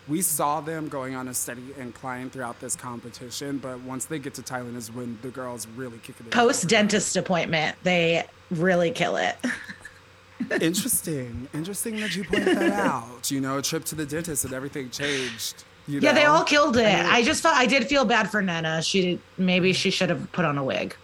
we 0.09 0.21
saw 0.21 0.61
them 0.61 0.89
going 0.89 1.15
on 1.15 1.29
a 1.29 1.35
steady 1.35 1.63
incline 1.79 2.31
throughout 2.31 2.59
this 2.61 2.75
competition, 2.75 3.59
but 3.59 3.81
once 3.81 4.07
they 4.07 4.19
get 4.19 4.35
to 4.35 4.43
Thailand 4.43 4.77
is 4.77 4.91
when 4.91 5.19
the 5.23 5.29
girls 5.29 5.67
really 5.77 5.99
kick 5.99 6.17
it. 6.21 6.31
Post 6.31 6.69
dentist 6.69 7.17
appointment, 7.17 7.77
they 7.83 8.25
really 8.51 8.91
kill 8.91 9.17
it. 9.17 9.37
Interesting, 10.61 11.49
interesting 11.55 11.97
that 12.01 12.17
you 12.17 12.25
point 12.25 12.45
that 12.47 12.73
out. 12.73 13.31
You 13.31 13.41
know, 13.41 13.59
a 13.59 13.63
trip 13.63 13.85
to 13.87 13.95
the 13.95 14.05
dentist 14.05 14.45
and 14.45 14.53
everything 14.53 14.91
changed. 14.91 15.63
You 15.87 16.01
Yeah, 16.01 16.13
they 16.13 16.25
all 16.25 16.43
killed 16.43 16.77
it. 16.77 16.85
I 16.85 17.23
just 17.23 17.43
thought 17.43 17.55
I 17.55 17.67
did 17.67 17.87
feel 17.87 18.05
bad 18.05 18.29
for 18.29 18.43
Nana. 18.43 18.83
She 18.83 19.21
maybe 19.39 19.73
she 19.73 19.91
should 19.91 20.11
have 20.11 20.31
put 20.33 20.45
on 20.45 20.59
a 20.59 20.65
wig. 20.65 20.97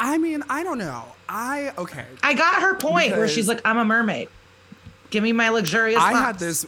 I 0.00 0.18
mean, 0.18 0.42
I 0.48 0.62
don't 0.62 0.78
know. 0.78 1.04
I 1.28 1.72
okay. 1.78 2.04
I 2.22 2.34
got 2.34 2.62
her 2.62 2.74
point 2.76 3.12
where 3.12 3.28
she's 3.28 3.48
like, 3.48 3.60
"I'm 3.64 3.78
a 3.78 3.84
mermaid. 3.84 4.28
Give 5.10 5.22
me 5.22 5.32
my 5.32 5.48
luxurious." 5.48 6.00
I 6.00 6.12
had 6.12 6.38
this. 6.38 6.66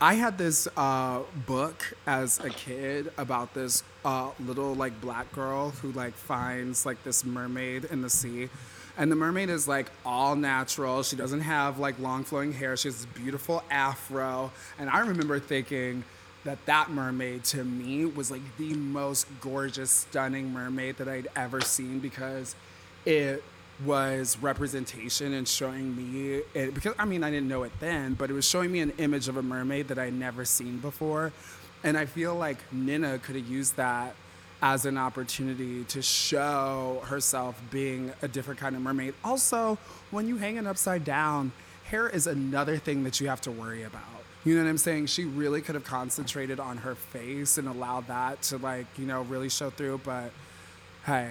I 0.00 0.14
had 0.14 0.38
this 0.38 0.68
uh, 0.76 1.22
book 1.44 1.92
as 2.06 2.38
a 2.38 2.50
kid 2.50 3.10
about 3.18 3.52
this 3.52 3.82
uh, 4.04 4.30
little 4.38 4.74
like 4.74 5.00
black 5.00 5.32
girl 5.32 5.70
who 5.70 5.90
like 5.90 6.14
finds 6.14 6.86
like 6.86 7.02
this 7.02 7.24
mermaid 7.24 7.84
in 7.84 8.02
the 8.02 8.10
sea, 8.10 8.48
and 8.96 9.10
the 9.10 9.16
mermaid 9.16 9.50
is 9.50 9.66
like 9.66 9.90
all 10.06 10.36
natural. 10.36 11.02
She 11.02 11.16
doesn't 11.16 11.40
have 11.40 11.80
like 11.80 11.98
long 11.98 12.22
flowing 12.22 12.52
hair. 12.52 12.76
She 12.76 12.86
has 12.86 12.98
this 12.98 13.06
beautiful 13.06 13.64
afro, 13.70 14.52
and 14.78 14.88
I 14.88 15.00
remember 15.00 15.40
thinking 15.40 16.04
that 16.44 16.64
that 16.66 16.90
mermaid 16.90 17.42
to 17.44 17.64
me 17.64 18.04
was 18.04 18.30
like 18.30 18.42
the 18.56 18.74
most 18.74 19.26
gorgeous, 19.40 19.90
stunning 19.90 20.52
mermaid 20.52 20.98
that 20.98 21.08
I'd 21.08 21.26
ever 21.34 21.60
seen 21.60 21.98
because 21.98 22.54
it 23.04 23.42
was 23.84 24.36
representation 24.40 25.34
and 25.34 25.46
showing 25.46 25.96
me 25.96 26.42
it 26.54 26.74
because 26.74 26.94
I 26.98 27.04
mean 27.04 27.22
I 27.22 27.30
didn't 27.30 27.48
know 27.48 27.62
it 27.62 27.72
then, 27.80 28.14
but 28.14 28.30
it 28.30 28.32
was 28.32 28.48
showing 28.48 28.72
me 28.72 28.80
an 28.80 28.92
image 28.98 29.28
of 29.28 29.36
a 29.36 29.42
mermaid 29.42 29.88
that 29.88 29.98
I'd 29.98 30.14
never 30.14 30.44
seen 30.44 30.78
before. 30.78 31.32
And 31.84 31.96
I 31.96 32.06
feel 32.06 32.34
like 32.34 32.58
Nina 32.72 33.18
could 33.20 33.36
have 33.36 33.46
used 33.46 33.76
that 33.76 34.14
as 34.60 34.84
an 34.84 34.98
opportunity 34.98 35.84
to 35.84 36.02
show 36.02 37.00
herself 37.04 37.60
being 37.70 38.12
a 38.22 38.28
different 38.28 38.58
kind 38.58 38.74
of 38.74 38.82
mermaid. 38.82 39.14
Also, 39.22 39.78
when 40.10 40.26
you 40.26 40.36
hang 40.36 40.56
it 40.56 40.66
upside 40.66 41.04
down, 41.04 41.52
hair 41.84 42.08
is 42.08 42.26
another 42.26 42.76
thing 42.76 43.04
that 43.04 43.20
you 43.20 43.28
have 43.28 43.40
to 43.42 43.52
worry 43.52 43.84
about. 43.84 44.02
You 44.44 44.56
know 44.56 44.64
what 44.64 44.70
I'm 44.70 44.78
saying? 44.78 45.06
She 45.06 45.24
really 45.24 45.60
could 45.60 45.74
have 45.74 45.84
concentrated 45.84 46.58
on 46.58 46.78
her 46.78 46.94
face 46.94 47.58
and 47.58 47.68
allowed 47.68 48.08
that 48.08 48.42
to 48.42 48.58
like, 48.58 48.86
you 48.96 49.06
know, 49.06 49.22
really 49.22 49.48
show 49.48 49.70
through, 49.70 50.00
but 50.04 50.32
hey, 51.06 51.30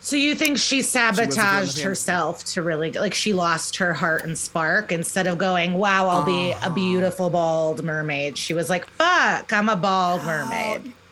So 0.00 0.16
you 0.16 0.34
think 0.34 0.58
she 0.58 0.78
wasn't 0.78 0.92
feeling 1.16 1.28
the 1.28 1.32
sabotaged 1.34 1.38
fantasy. 1.38 1.82
herself 1.82 2.44
to 2.44 2.62
really 2.62 2.92
like 2.92 3.14
she 3.14 3.32
lost 3.32 3.76
her 3.76 3.92
heart 3.92 4.24
and 4.24 4.38
spark 4.38 4.92
instead 4.92 5.26
of 5.26 5.38
going, 5.38 5.74
"Wow, 5.74 6.08
I'll 6.08 6.24
be 6.24 6.52
a 6.52 6.58
ah. 6.62 6.68
beautiful 6.70 7.30
bald 7.30 7.82
mermaid." 7.84 8.38
She 8.38 8.54
was 8.54 8.70
like, 8.70 8.88
"Fuck, 8.90 9.52
I'm 9.52 9.68
a 9.68 9.76
bald 9.76 10.24
mermaid." 10.24 10.92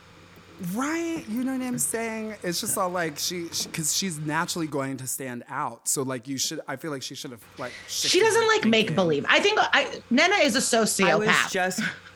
Right, 0.73 1.23
you 1.29 1.43
know 1.43 1.51
what 1.51 1.61
I'm 1.61 1.77
saying? 1.77 2.33
It's 2.41 2.61
just 2.61 2.79
all 2.79 2.89
like 2.89 3.19
she, 3.19 3.47
because 3.65 3.95
she's 3.95 4.17
naturally 4.17 4.65
going 4.65 4.97
to 4.97 5.05
stand 5.05 5.43
out. 5.49 5.87
So 5.87 6.01
like 6.01 6.27
you 6.27 6.39
should, 6.39 6.61
I 6.67 6.77
feel 6.77 6.89
like 6.89 7.03
she 7.03 7.13
should 7.13 7.29
have 7.29 7.43
like. 7.59 7.73
She 7.87 8.19
doesn't 8.19 8.47
like 8.47 8.65
make 8.65 8.95
believe. 8.95 9.23
I 9.29 9.39
think 9.39 9.59
I, 9.61 10.01
Nana 10.09 10.37
is 10.37 10.55
a 10.55 10.77
I 10.77 10.81
was 10.81 10.97
sociopath. 11.27 11.51
just. 11.51 11.81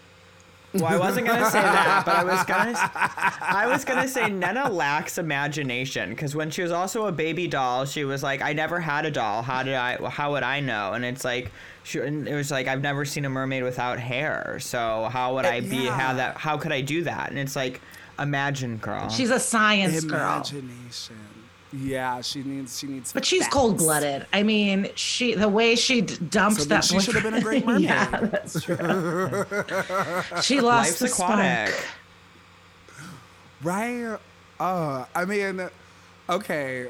Well, 0.74 0.86
I 0.86 0.98
wasn't 0.98 1.28
gonna 1.28 1.50
say 1.50 1.62
that, 1.62 2.04
but 2.06 2.16
I 2.16 2.24
was 2.24 2.44
gonna. 2.46 2.74
I 3.42 3.68
was 3.68 3.84
gonna 3.84 4.08
say 4.08 4.22
Nnenna 4.24 4.72
lacks 4.72 5.18
imagination 5.18 6.12
because 6.12 6.34
when 6.34 6.50
she 6.50 6.62
was 6.62 6.72
also 6.72 7.08
a 7.08 7.12
baby 7.12 7.48
doll, 7.48 7.86
she 7.86 8.06
was 8.06 8.24
like, 8.24 8.42
"I 8.42 8.54
never 8.54 8.80
had 8.80 9.06
a 9.06 9.12
doll. 9.12 9.42
How 9.42 9.64
did 9.64 9.74
I? 9.74 9.98
How 10.10 10.32
would 10.32 10.44
I 10.44 10.62
know?" 10.62 10.94
And 10.94 11.04
it's 11.04 11.26
like, 11.26 11.52
she, 11.84 12.00
and 12.00 12.28
it 12.28 12.36
was 12.36 12.52
like, 12.52 12.68
"I've 12.68 12.82
never 12.82 13.04
seen 13.04 13.26
a 13.26 13.30
mermaid 13.30 13.64
without 13.64 14.00
hair. 14.00 14.60
So 14.62 15.10
how 15.12 15.36
would 15.36 15.46
I 15.46 15.60
be? 15.60 15.78
yeah. 15.86 15.98
Have 15.98 16.18
that? 16.18 16.38
How 16.38 16.58
could 16.58 16.72
I 16.72 16.82
do 16.82 17.04
that?" 17.04 17.30
And 17.30 17.38
it's 17.40 17.56
like, 17.56 17.82
imagine, 18.18 18.78
girl. 18.78 19.10
She's 19.10 19.30
a 19.32 19.40
science 19.40 20.06
girl. 20.06 20.44
Imagination. 21.74 21.90
Yeah, 21.92 22.22
she 22.22 22.44
needs. 22.44 22.78
She 22.80 22.88
needs. 22.88 23.14
But 23.14 23.26
she's 23.26 23.48
cold 23.48 23.78
blooded. 23.78 24.26
I 24.34 24.44
mean, 24.44 24.90
she 24.96 25.36
the 25.36 25.50
way 25.50 25.76
she 25.76 26.02
d- 26.02 26.18
dumped 26.30 26.62
So 26.62 26.66
that. 26.66 26.84
she 26.84 27.00
should 27.00 27.16
have 27.16 27.24
been 27.24 27.34
a 27.36 27.42
great 27.50 27.66
mermaid. 27.66 27.84
yeah, 27.84 28.20
that's 28.20 28.62
true. 28.64 28.76
she 30.42 30.60
lost 30.62 30.62
Life's 30.62 31.00
the 31.00 31.06
aquatic. 31.08 31.74
spark. 31.74 31.86
Right? 33.64 34.18
Uh, 34.60 35.06
I 35.16 35.26
mean, 35.26 35.70
okay. 36.30 36.88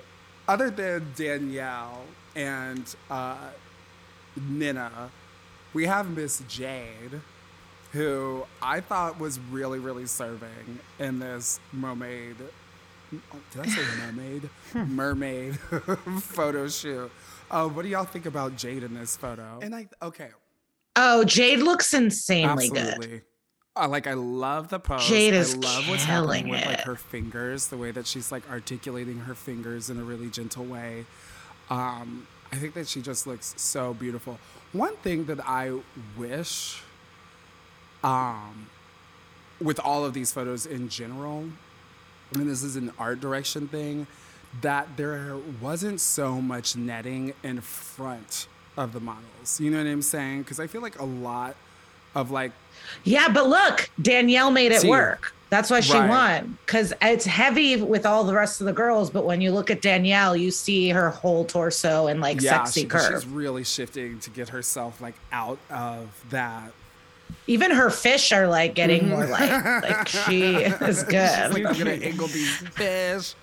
Other 0.48 0.70
than 0.70 1.08
Danielle 1.16 2.04
and 2.36 2.84
uh, 3.10 3.38
Nina, 4.50 5.10
we 5.74 5.86
have 5.86 6.10
Miss 6.10 6.42
Jade, 6.50 7.22
who 7.92 8.46
I 8.62 8.80
thought 8.82 9.20
was 9.20 9.40
really, 9.52 9.80
really 9.80 10.06
serving 10.08 10.80
in 11.00 11.20
this 11.20 11.60
mermaid. 11.72 12.36
Did 13.12 13.62
I 13.62 13.66
say 13.68 13.82
mermaid? 14.00 14.50
mermaid 14.74 15.60
photo 16.22 16.68
shoot. 16.68 17.12
Uh, 17.50 17.68
what 17.68 17.82
do 17.84 17.90
y'all 17.90 18.06
think 18.06 18.26
about 18.26 18.56
Jade 18.56 18.84
in 18.84 18.94
this 18.94 19.18
photo? 19.18 19.60
And 19.62 19.76
I 19.76 19.88
okay, 20.02 20.30
Oh, 20.96 21.24
Jade 21.24 21.60
looks 21.60 21.94
insanely 21.94 22.70
good. 22.70 23.22
Uh, 23.76 23.88
like 23.88 24.08
I 24.08 24.14
love 24.14 24.70
the 24.70 24.80
pose. 24.80 25.08
Jade 25.08 25.34
is 25.34 25.54
I 25.56 25.58
love 25.58 25.90
what's 25.90 26.06
killing 26.06 26.28
happening 26.48 26.50
with 26.50 26.66
like 26.66 26.80
it. 26.80 26.86
her 26.86 26.96
fingers, 26.96 27.68
the 27.68 27.78
way 27.78 27.92
that 27.92 28.06
she's 28.08 28.32
like 28.32 28.50
articulating 28.50 29.20
her 29.20 29.36
fingers 29.36 29.90
in 29.90 29.98
a 29.98 30.04
really 30.04 30.30
gentle 30.30 30.66
way. 30.66 31.06
Um, 31.70 32.28
I 32.52 32.58
think 32.58 32.74
that 32.74 32.90
she 32.90 33.02
just 33.02 33.26
looks 33.28 33.54
so 33.58 33.94
beautiful. 33.94 34.40
One 34.74 34.96
thing 34.98 35.26
that 35.26 35.40
I 35.48 35.72
wish, 36.18 36.82
um, 38.04 38.68
with 39.62 39.80
all 39.80 40.04
of 40.04 40.14
these 40.14 40.34
photos 40.34 40.66
in 40.66 40.90
general, 40.90 41.46
and 42.34 42.50
this 42.50 42.64
is 42.64 42.76
an 42.76 42.92
art 42.98 43.20
direction 43.20 43.68
thing, 43.68 44.08
that 44.62 44.98
there 44.98 45.38
wasn't 45.62 46.00
so 46.02 46.42
much 46.42 46.76
netting 46.76 47.34
in 47.44 47.62
front 47.62 48.48
of 48.78 48.94
the 48.94 49.00
models. 49.00 49.60
You 49.60 49.72
know 49.72 49.78
what 49.78 49.88
I'm 49.88 50.02
saying? 50.02 50.44
Because 50.44 50.60
I 50.60 50.68
feel 50.68 50.82
like 50.82 51.00
a 51.00 51.06
lot 51.06 51.56
of 52.16 52.32
like 52.32 52.52
Yeah, 53.04 53.30
but 53.30 53.48
look, 53.48 53.90
Danielle 54.02 54.52
made 54.52 54.72
it 54.72 54.82
See. 54.82 54.90
work. 54.90 55.34
That's 55.50 55.70
why 55.70 55.82
she 55.82 55.94
Right. 55.94 56.10
won 56.10 56.58
because 56.66 56.94
it's 57.02 57.26
heavy 57.26 57.82
with 57.82 58.06
all 58.06 58.24
the 58.24 58.34
rest 58.34 58.62
of 58.62 58.68
the 58.68 58.74
girls. 58.74 59.10
But 59.10 59.26
when 59.26 59.42
you 59.42 59.52
look 59.52 59.70
at 59.70 59.82
Danielle, 59.82 60.36
you 60.36 60.50
see 60.52 60.90
her 60.90 61.10
whole 61.10 61.44
torso 61.46 62.08
and 62.08 62.22
like 62.22 62.40
sexy 62.42 62.82
she- 62.82 62.88
curve. 62.88 63.22
she's 63.22 63.30
really 63.30 63.64
shifting 63.66 64.20
to 64.20 64.30
get 64.30 64.50
herself 64.50 65.02
like 65.02 65.16
out 65.34 65.60
of 65.70 66.08
that. 66.30 66.72
Even 67.48 67.72
her 67.72 67.90
fish 67.90 68.32
are 68.32 68.48
like 68.48 68.76
getting 68.76 69.10
more 69.10 69.24
Mm-hmm. 69.26 69.84
like 69.84 69.84
like 69.98 70.08
she 70.08 70.56
is 70.56 71.04
good. 71.04 71.54
Like 71.54 71.66
I'm 71.66 71.78
gonna 71.78 71.92
angle 71.92 72.28
these 72.28 72.56
fish, 72.58 73.36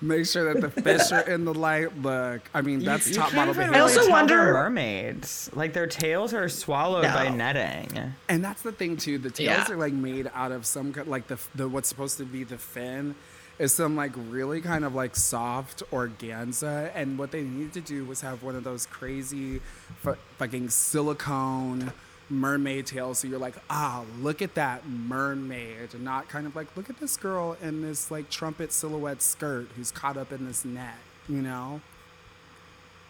make 0.00 0.26
sure 0.26 0.52
that 0.52 0.60
the 0.60 0.82
fish 0.82 1.12
are 1.12 1.22
in 1.28 1.44
the 1.44 1.54
light. 1.54 1.96
Look, 2.00 2.42
I 2.54 2.60
mean 2.62 2.80
that's 2.84 3.08
You 3.08 3.14
top 3.14 3.24
can't 3.30 3.36
model 3.36 3.54
even 3.54 3.70
behavior. 3.70 3.78
I 3.78 3.82
also 3.82 4.00
really 4.00 4.12
tell 4.12 4.26
they're 4.26 4.38
wonder- 4.38 4.52
mermaids. 4.54 5.50
Like 5.54 5.72
their 5.72 5.86
tails 5.86 6.34
are 6.34 6.48
swallowed 6.48 7.04
by 7.04 7.28
netting. 7.28 8.14
And 8.28 8.44
that's 8.44 8.62
the 8.62 8.72
thing 8.72 8.96
too. 8.96 9.18
The 9.18 9.30
tails 9.30 9.68
Yeah. 9.68 9.74
are 9.74 9.76
like 9.76 9.92
made 9.92 10.30
out 10.34 10.52
of 10.52 10.66
some 10.66 10.92
ki- 10.92 11.02
like 11.02 11.26
the 11.28 11.38
the 11.54 11.68
what's 11.68 11.88
supposed 11.88 12.16
to 12.18 12.24
be 12.24 12.44
the 12.44 12.58
fin 12.58 13.14
is 13.58 13.72
some 13.72 13.94
like 13.94 14.12
really 14.28 14.60
kind 14.60 14.84
of 14.84 14.94
like 14.94 15.14
soft 15.14 15.82
organza. 15.92 16.90
And 16.94 17.18
what 17.18 17.30
they 17.30 17.42
needed 17.42 17.74
to 17.74 17.80
do 17.80 18.04
was 18.04 18.22
have 18.22 18.42
one 18.42 18.56
of 18.56 18.64
those 18.64 18.86
crazy 18.86 19.60
fu- 19.98 20.16
fucking 20.38 20.70
silicone 20.70 21.92
mermaid 22.32 22.86
tails. 22.86 23.18
So 23.20 23.28
you're 23.28 23.38
like, 23.38 23.54
ah, 23.70 24.02
look 24.20 24.42
at 24.42 24.54
that 24.54 24.88
mermaid, 24.88 25.92
and 25.94 26.02
not 26.02 26.28
kind 26.28 26.46
of 26.46 26.56
like 26.56 26.74
look 26.76 26.90
at 26.90 26.98
this 26.98 27.16
girl 27.16 27.56
in 27.62 27.82
this 27.82 28.10
like 28.10 28.30
trumpet 28.30 28.72
silhouette 28.72 29.22
skirt 29.22 29.68
who's 29.76 29.90
caught 29.92 30.16
up 30.16 30.32
in 30.32 30.46
this 30.46 30.64
net. 30.64 30.96
You 31.28 31.42
know. 31.42 31.80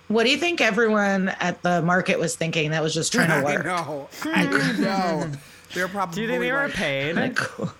What 0.08 0.24
do 0.24 0.30
you 0.30 0.36
think 0.36 0.60
everyone 0.60 1.30
at 1.40 1.62
the 1.62 1.80
market 1.80 2.18
was 2.18 2.36
thinking 2.36 2.72
that 2.72 2.82
was 2.82 2.92
just 2.92 3.12
trying 3.12 3.28
to 3.30 3.44
work? 3.44 3.64
I 3.66 3.88
work? 3.88 4.10
know. 4.20 4.24
I 4.24 4.72
know. 4.78 5.30
They're 5.72 5.88
probably. 5.88 6.16
Do 6.16 6.22
you 6.22 6.28
think 6.28 6.40
they 6.42 6.52
were 6.52 6.64
like- 6.64 6.74
paid? 6.74 7.36
Cool. 7.36 7.72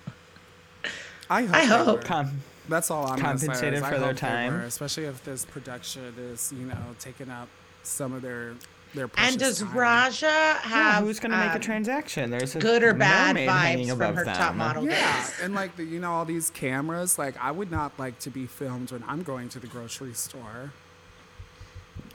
I 1.28 1.42
hope. 1.42 1.54
I 1.54 1.60
they 1.60 1.66
hope. 1.66 1.96
were. 1.98 2.02
Come. 2.02 2.40
That's 2.68 2.90
all 2.90 3.06
I'm. 3.06 3.18
Compensated 3.18 3.74
is 3.74 3.82
I 3.82 3.90
for 3.92 3.98
their 3.98 4.14
time. 4.14 4.52
were, 4.54 4.60
especially 4.60 5.04
if 5.04 5.22
this 5.24 5.44
production 5.44 6.14
is, 6.16 6.52
you 6.56 6.64
know, 6.66 6.78
taking 7.00 7.28
up 7.28 7.48
some 7.82 8.12
of 8.14 8.22
their 8.22 8.54
their 8.94 9.08
precious 9.08 9.32
And 9.32 9.40
does 9.40 9.58
time. 9.60 9.76
Raja 9.76 10.60
Yeah, 10.68 11.00
who's 11.00 11.20
gonna 11.20 11.36
make 11.36 11.50
a 11.52 11.54
um, 11.54 11.60
transaction? 11.60 12.30
There's 12.30 12.56
a 12.56 12.58
good 12.58 12.82
or 12.82 12.94
bad 12.94 13.34
mermaid 13.36 13.48
hanging 13.48 13.86
vibes 13.86 13.90
from 13.90 14.00
above 14.02 14.14
her 14.16 14.24
them. 14.24 14.36
top 14.36 14.54
model 14.54 14.84
Yeah, 14.84 15.16
days? 15.22 15.34
and 15.42 15.54
like 15.54 15.76
the, 15.76 15.84
you 15.84 16.00
know 16.00 16.12
all 16.12 16.24
these 16.24 16.50
cameras, 16.50 17.18
like 17.18 17.36
I 17.40 17.50
would 17.50 17.70
not 17.70 17.98
like 17.98 18.18
to 18.20 18.30
be 18.30 18.46
filmed 18.46 18.92
when 18.92 19.04
I'm 19.08 19.22
going 19.22 19.48
to 19.50 19.58
the 19.58 19.66
grocery 19.66 20.14
store 20.14 20.72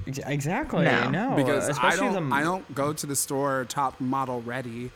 Exactly. 0.05 0.85
No. 0.85 1.09
No, 1.09 1.35
because 1.35 1.67
I 1.67 1.71
especially 1.71 2.13
don't 2.13 2.29
the 2.29 2.35
I 2.35 2.41
don't 2.41 2.73
go 2.73 2.93
to 2.93 3.05
the 3.05 3.15
store 3.15 3.65
top 3.67 3.99
model 3.99 4.41
ready. 4.41 4.91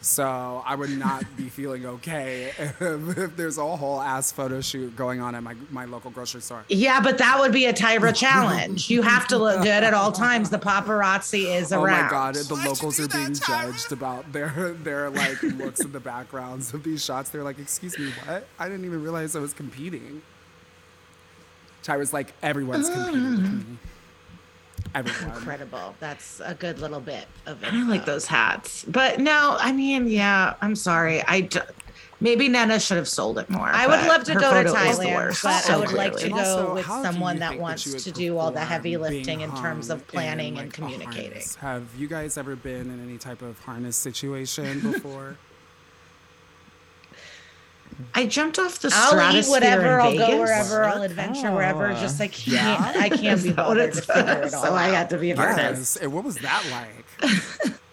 So 0.00 0.62
I 0.64 0.76
would 0.76 0.90
not 0.96 1.24
be 1.36 1.48
feeling 1.48 1.84
okay 1.84 2.52
if, 2.56 2.80
if 2.80 3.36
there's 3.36 3.58
a 3.58 3.76
whole 3.76 4.00
ass 4.00 4.30
photo 4.30 4.60
shoot 4.60 4.94
going 4.94 5.20
on 5.20 5.34
at 5.34 5.42
my, 5.42 5.56
my 5.70 5.86
local 5.86 6.12
grocery 6.12 6.40
store. 6.40 6.64
Yeah, 6.68 7.00
but 7.00 7.18
that 7.18 7.40
would 7.40 7.50
be 7.52 7.66
a 7.66 7.72
Tyra 7.72 8.14
challenge. 8.14 8.88
You 8.90 9.02
have 9.02 9.26
to 9.28 9.38
look 9.38 9.62
good 9.62 9.82
at 9.82 9.94
all 9.94 10.12
times. 10.12 10.50
The 10.50 10.58
paparazzi 10.58 11.52
is 11.52 11.72
Oh 11.72 11.82
around. 11.82 11.98
Oh 11.98 12.02
my 12.04 12.10
god, 12.10 12.34
the 12.36 12.54
Why'd 12.54 12.66
locals 12.68 13.00
are 13.00 13.08
being 13.08 13.32
that, 13.32 13.42
Tyra? 13.42 13.72
judged 13.72 13.92
about 13.92 14.32
their 14.32 14.76
their 14.84 15.10
like 15.10 15.42
looks 15.42 15.80
in 15.80 15.90
the 15.90 16.00
backgrounds 16.00 16.72
of 16.72 16.84
these 16.84 17.04
shots. 17.04 17.30
They're 17.30 17.42
like, 17.42 17.58
"Excuse 17.58 17.98
me, 17.98 18.10
what? 18.24 18.46
I 18.58 18.68
didn't 18.68 18.84
even 18.84 19.02
realize 19.02 19.34
I 19.34 19.40
was 19.40 19.52
competing." 19.52 20.22
Tyra's 21.82 22.12
like, 22.12 22.34
"Everyone's 22.42 22.88
competing 22.88 23.30
with 23.30 23.40
me. 23.68 23.78
Everyone." 24.94 25.36
Incredible. 25.36 25.94
That's 26.00 26.40
a 26.44 26.54
good 26.54 26.78
little 26.78 27.00
bit 27.00 27.26
of 27.46 27.62
it. 27.62 27.72
I 27.72 27.82
like 27.88 28.04
those 28.04 28.26
hats. 28.26 28.84
But 28.88 29.20
no, 29.20 29.56
I 29.58 29.72
mean, 29.72 30.08
yeah, 30.08 30.54
I'm 30.60 30.74
sorry. 30.76 31.22
I 31.26 31.42
d- 31.42 31.60
maybe 32.20 32.48
Nana 32.48 32.80
should 32.80 32.96
have 32.96 33.08
sold 33.08 33.38
it 33.38 33.48
more. 33.50 33.68
I 33.68 33.86
would 33.86 34.06
love 34.08 34.24
to 34.24 34.34
go 34.34 34.40
to 34.62 34.68
photo 34.70 34.74
Thailand, 34.74 35.42
but 35.42 35.60
so 35.60 35.74
I 35.74 35.76
would 35.76 35.92
like 35.92 36.12
to 36.12 36.18
clearly. 36.18 36.30
And 36.32 36.40
also, 36.40 36.66
go 36.66 36.74
with 36.74 36.86
someone 36.86 37.38
that 37.38 37.58
wants 37.58 37.86
you 37.86 37.92
would 37.92 38.02
to 38.02 38.12
do 38.12 38.38
all 38.38 38.50
the 38.50 38.60
heavy 38.60 38.96
lifting 38.96 39.40
in 39.40 39.54
terms 39.56 39.90
of 39.90 40.06
planning 40.06 40.54
in, 40.56 40.60
and 40.64 40.68
like, 40.68 40.78
a 40.78 40.80
communicating. 40.80 41.42
Have 41.60 41.84
you 41.96 42.08
guys 42.08 42.36
ever 42.36 42.56
been 42.56 42.90
in 42.90 43.02
any 43.08 43.18
type 43.18 43.42
of 43.42 43.58
harness 43.60 43.96
situation 43.96 44.80
before? 44.80 45.36
I 48.14 48.26
jumped 48.26 48.58
off 48.58 48.78
the 48.80 48.90
I'll 48.92 49.34
eat 49.36 49.46
whatever. 49.46 49.98
in 49.98 50.04
I'll 50.06 50.12
go 50.16 50.26
Vegas. 50.26 50.38
wherever. 50.38 50.84
I'll 50.84 51.02
adventure 51.02 51.50
wherever. 51.52 51.88
Oh. 51.88 51.94
Just 51.94 52.20
I 52.20 52.28
can't. 52.28 52.96
I 52.96 53.08
can't 53.08 53.20
be 53.42 53.48
Is 53.50 53.56
that 53.56 53.56
what 53.56 53.76
bothered 53.76 53.92
to 53.94 54.02
figure 54.02 54.42
it 54.42 54.54
all 54.54 54.64
So 54.64 54.74
I 54.74 54.88
out. 54.88 54.94
had 54.94 55.10
to 55.10 55.18
be 55.18 55.30
a 55.32 55.36
harness. 55.36 55.78
yes. 55.78 55.96
And 55.96 56.12
what 56.12 56.24
was 56.24 56.36
that 56.36 56.64
like? 56.70 57.72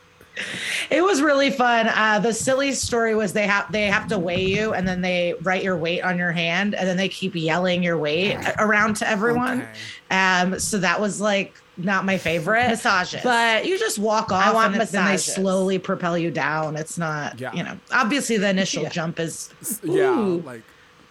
It 0.89 1.01
was 1.03 1.21
really 1.21 1.49
fun. 1.49 1.87
Uh, 1.87 2.19
the 2.19 2.33
silly 2.33 2.73
story 2.73 3.15
was 3.15 3.33
they 3.33 3.47
have 3.47 3.71
they 3.71 3.87
have 3.87 4.07
to 4.09 4.19
weigh 4.19 4.43
you, 4.45 4.73
and 4.73 4.87
then 4.87 5.01
they 5.01 5.33
write 5.41 5.63
your 5.63 5.77
weight 5.77 6.01
on 6.01 6.17
your 6.17 6.31
hand, 6.31 6.75
and 6.75 6.87
then 6.87 6.97
they 6.97 7.09
keep 7.09 7.35
yelling 7.35 7.83
your 7.83 7.97
weight 7.97 8.37
around 8.59 8.95
to 8.97 9.09
everyone. 9.09 9.61
Okay. 9.61 9.71
Um, 10.11 10.59
so 10.59 10.77
that 10.79 10.99
was 11.01 11.19
like 11.21 11.53
not 11.77 12.05
my 12.05 12.17
favorite. 12.17 12.67
Massages. 12.67 13.21
But 13.23 13.65
you 13.65 13.77
just 13.77 13.99
walk 13.99 14.31
off 14.31 14.45
I 14.45 14.53
want 14.53 14.75
and 14.75 14.87
then 14.87 15.05
they 15.07 15.17
slowly 15.17 15.77
propel 15.79 16.17
you 16.17 16.31
down. 16.31 16.75
It's 16.77 16.97
not, 16.97 17.37
Yeah. 17.39 17.51
you 17.53 17.63
know, 17.63 17.77
obviously 17.91 18.37
the 18.37 18.47
initial 18.49 18.83
Yeah. 18.83 18.89
jump 18.89 19.19
is, 19.19 19.49
Yeah, 19.83 20.09
like 20.11 20.61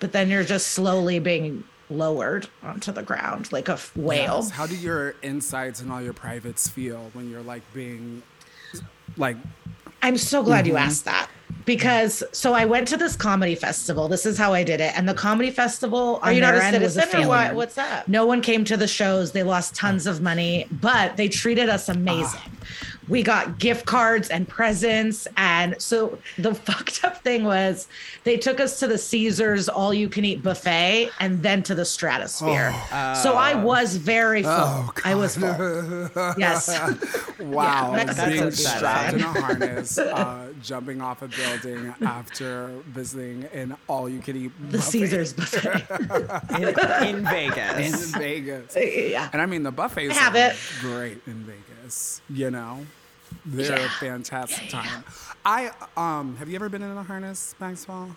but 0.00 0.12
then 0.12 0.30
you're 0.30 0.42
just 0.44 0.68
slowly 0.68 1.18
being 1.18 1.64
lowered 1.90 2.48
onto 2.62 2.92
the 2.92 3.02
ground 3.02 3.52
like 3.52 3.68
a 3.68 3.78
whale. 3.94 4.38
yes. 4.42 4.50
How 4.52 4.66
do 4.66 4.74
your 4.74 5.10
insides 5.22 5.82
and 5.82 5.92
all 5.92 6.00
your 6.00 6.14
privates 6.14 6.66
feel 6.66 7.10
when 7.12 7.30
you're 7.30 7.42
like 7.42 7.62
being 7.74 8.22
like 9.16 9.36
I'm 10.02 10.16
so 10.18 10.42
glad 10.42 10.66
you 10.66 10.74
Mm-hmm. 10.74 10.82
asked 10.88 11.04
that 11.06 11.28
because 11.64 12.22
so 12.32 12.52
I 12.52 12.66
went 12.66 12.88
to 12.88 12.96
this 12.96 13.16
comedy 13.16 13.54
festival. 13.54 14.08
This 14.08 14.26
is 14.26 14.36
how 14.36 14.52
I 14.52 14.64
did 14.64 14.80
it, 14.80 14.96
and 14.98 15.08
the 15.08 15.14
comedy 15.14 15.50
festival 15.50 16.18
Are 16.22 16.28
on 16.28 16.34
you 16.34 16.40
not 16.42 16.54
a 16.54 16.62
end 16.62 16.82
was 16.82 16.96
a 16.96 17.00
citizen 17.00 17.24
or 17.24 17.28
what? 17.28 17.54
What's 17.54 17.78
up? 17.78 18.06
No 18.06 18.26
one 18.26 18.42
came 18.42 18.64
to 18.66 18.76
the 18.76 18.86
shows. 18.88 19.32
They 19.32 19.42
lost 19.42 19.74
tons 19.74 20.06
of 20.06 20.20
money, 20.20 20.66
but 20.70 21.16
they 21.16 21.28
treated 21.28 21.68
us 21.68 21.88
amazing. 21.88 22.40
We 23.08 23.22
got 23.22 23.58
gift 23.58 23.86
cards 23.86 24.30
and 24.30 24.48
presents. 24.48 25.26
And 25.36 25.80
so 25.80 26.18
the 26.38 26.54
fucked 26.66 27.04
up 27.04 27.22
thing 27.22 27.44
was 27.44 27.88
they 28.24 28.36
took 28.36 28.60
us 28.60 28.78
to 28.80 28.86
the 28.86 28.98
Caesars 28.98 29.68
all 29.68 29.92
you 29.94 30.08
can 30.08 30.24
eat 30.24 30.42
buffet 30.42 31.10
and 31.20 31.42
then 31.42 31.62
to 31.64 31.74
the 31.74 31.84
stratosphere. 31.84 32.72
so 33.22 33.34
I 33.34 33.54
was 33.54 33.96
very 33.96 34.42
full. 34.42 34.52
Oh, 34.52 34.92
I 35.04 35.14
was 35.14 35.36
full. 35.36 35.48
yes. 36.38 36.68
wow, 37.40 37.92
that's 37.94 38.22
being 38.24 38.42
upsetting. 38.44 38.78
strapped 38.78 39.14
in 39.14 39.20
a 39.20 39.40
harness, 39.40 39.98
uh, 39.98 40.52
jumping 40.62 41.00
off 41.00 41.22
a 41.22 41.28
building 41.28 41.94
after 42.02 42.68
visiting 42.88 43.44
an 43.52 43.76
all-you-can-eat 43.88 44.52
The 44.70 44.78
buffet 44.78 44.90
Caesars 44.90 45.32
buffet. 45.32 45.84
in, 46.58 47.08
in 47.08 47.16
in 47.18 47.24
Vegas. 47.24 48.10
Vegas. 48.14 48.76
yeah. 48.76 49.28
And 49.32 49.42
I 49.42 49.46
mean, 49.46 49.62
the 49.62 49.72
buffets 49.72 50.16
have 50.16 50.34
are 50.34 50.50
it. 50.50 50.56
great 50.80 51.20
in 51.26 51.34
Vegas. 51.44 51.60
You 52.30 52.50
know, 52.50 52.86
they're 53.44 53.74
a 53.74 53.80
Yeah. 53.82 53.88
fantastic 53.88 54.68
time. 54.68 55.04
I 55.44 55.70
um, 55.96 56.36
have 56.36 56.48
you 56.48 56.54
ever 56.56 56.68
been 56.68 56.82
in 56.82 56.96
a 56.96 57.02
harness, 57.02 57.54
Maxwell? 57.60 58.16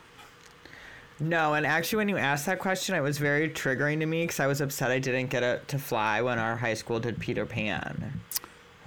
No, 1.20 1.56
and 1.56 1.66
actually, 1.66 1.98
when 1.98 2.10
you 2.10 2.18
asked 2.18 2.46
that 2.46 2.60
question, 2.60 2.94
it 2.96 3.02
was 3.02 3.18
very 3.18 3.50
triggering 3.50 4.00
to 4.02 4.06
me 4.06 4.24
because 4.24 4.40
I 4.40 4.46
was 4.48 4.62
upset 4.62 4.92
I 4.92 5.00
didn't 5.00 5.32
get 5.32 5.42
a, 5.42 5.60
to 5.68 5.80
fly 5.80 6.22
when 6.22 6.38
our 6.38 6.56
high 6.58 6.76
school 6.76 7.00
did 7.00 7.20
Peter 7.20 7.46
Pan. 7.46 8.22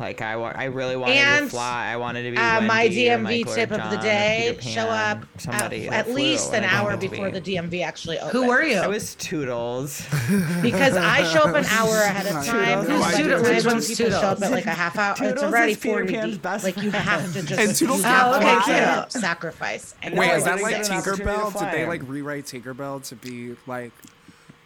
Like 0.00 0.22
I, 0.22 0.34
wa- 0.36 0.52
I 0.56 0.64
really 0.64 0.96
wanted 0.96 1.12
to 1.14 1.20
And, 1.20 1.50
fly. 1.50 1.88
I 1.92 1.96
wanted 1.98 2.22
to 2.22 2.30
be 2.30 2.36
Uh, 2.38 2.62
my 2.62 2.84
Wendy 2.84 3.10
or 3.10 3.18
DMV 3.18 3.46
or 3.46 3.54
tip 3.54 3.70
of 3.70 3.90
the 3.90 3.98
day: 3.98 4.56
Peter 4.58 4.70
show 4.70 4.86
up 4.88 5.24
somebody 5.38 5.88
at, 5.88 6.08
at 6.08 6.14
least 6.14 6.54
an 6.54 6.64
hour 6.64 6.96
before 6.96 7.30
be. 7.30 7.38
the 7.38 7.54
DMV 7.56 7.84
actually 7.84 8.18
opened. 8.18 8.32
Who 8.32 8.46
were 8.48 8.62
you? 8.62 8.78
I 8.78 8.86
was 8.86 9.14
Tootles. 9.16 10.00
Because 10.62 10.96
I 10.96 11.22
show 11.32 11.40
up 11.42 11.54
an 11.54 11.66
hour 11.66 11.94
ahead 12.02 12.26
of 12.26 12.44
time. 12.46 12.84
Who's 12.86 13.02
I 13.02 13.12
Tootles? 13.12 13.44
do. 13.44 13.50
Which 13.50 13.58
Tootles. 13.62 13.66
ones 13.66 13.88
people 13.88 14.10
show 14.10 14.26
up 14.28 14.42
at 14.42 14.50
like 14.50 14.66
a 14.66 14.70
half 14.70 14.96
hour? 14.98 15.14
Tootles 15.16 15.32
it's 15.32 15.42
already 15.42 15.72
is 15.72 15.78
Peter 15.78 15.94
forty. 15.98 16.14
Pan's 16.14 16.32
deep. 16.32 16.42
best 16.42 16.64
Like 16.64 16.76
you 16.78 16.90
have 16.92 17.32
to 17.34 17.42
just. 17.42 17.60
And 17.60 17.70
Tootles 17.70 17.96
you 17.98 18.02
can't 18.02 18.42
have 18.42 18.68
to 18.68 18.72
fly. 18.72 19.00
cute. 19.10 19.12
sacrifice. 19.22 19.94
And 20.02 20.16
Wait, 20.16 20.30
is 20.32 20.44
that 20.44 20.62
like 20.62 20.76
get 20.76 20.90
an 20.90 20.96
Tinkerbell? 21.02 21.58
Did 21.58 21.72
they 21.72 21.86
like 21.86 22.02
rewrite 22.08 22.44
Tinkerbell 22.46 23.06
to 23.08 23.16
be 23.16 23.54
like 23.66 23.92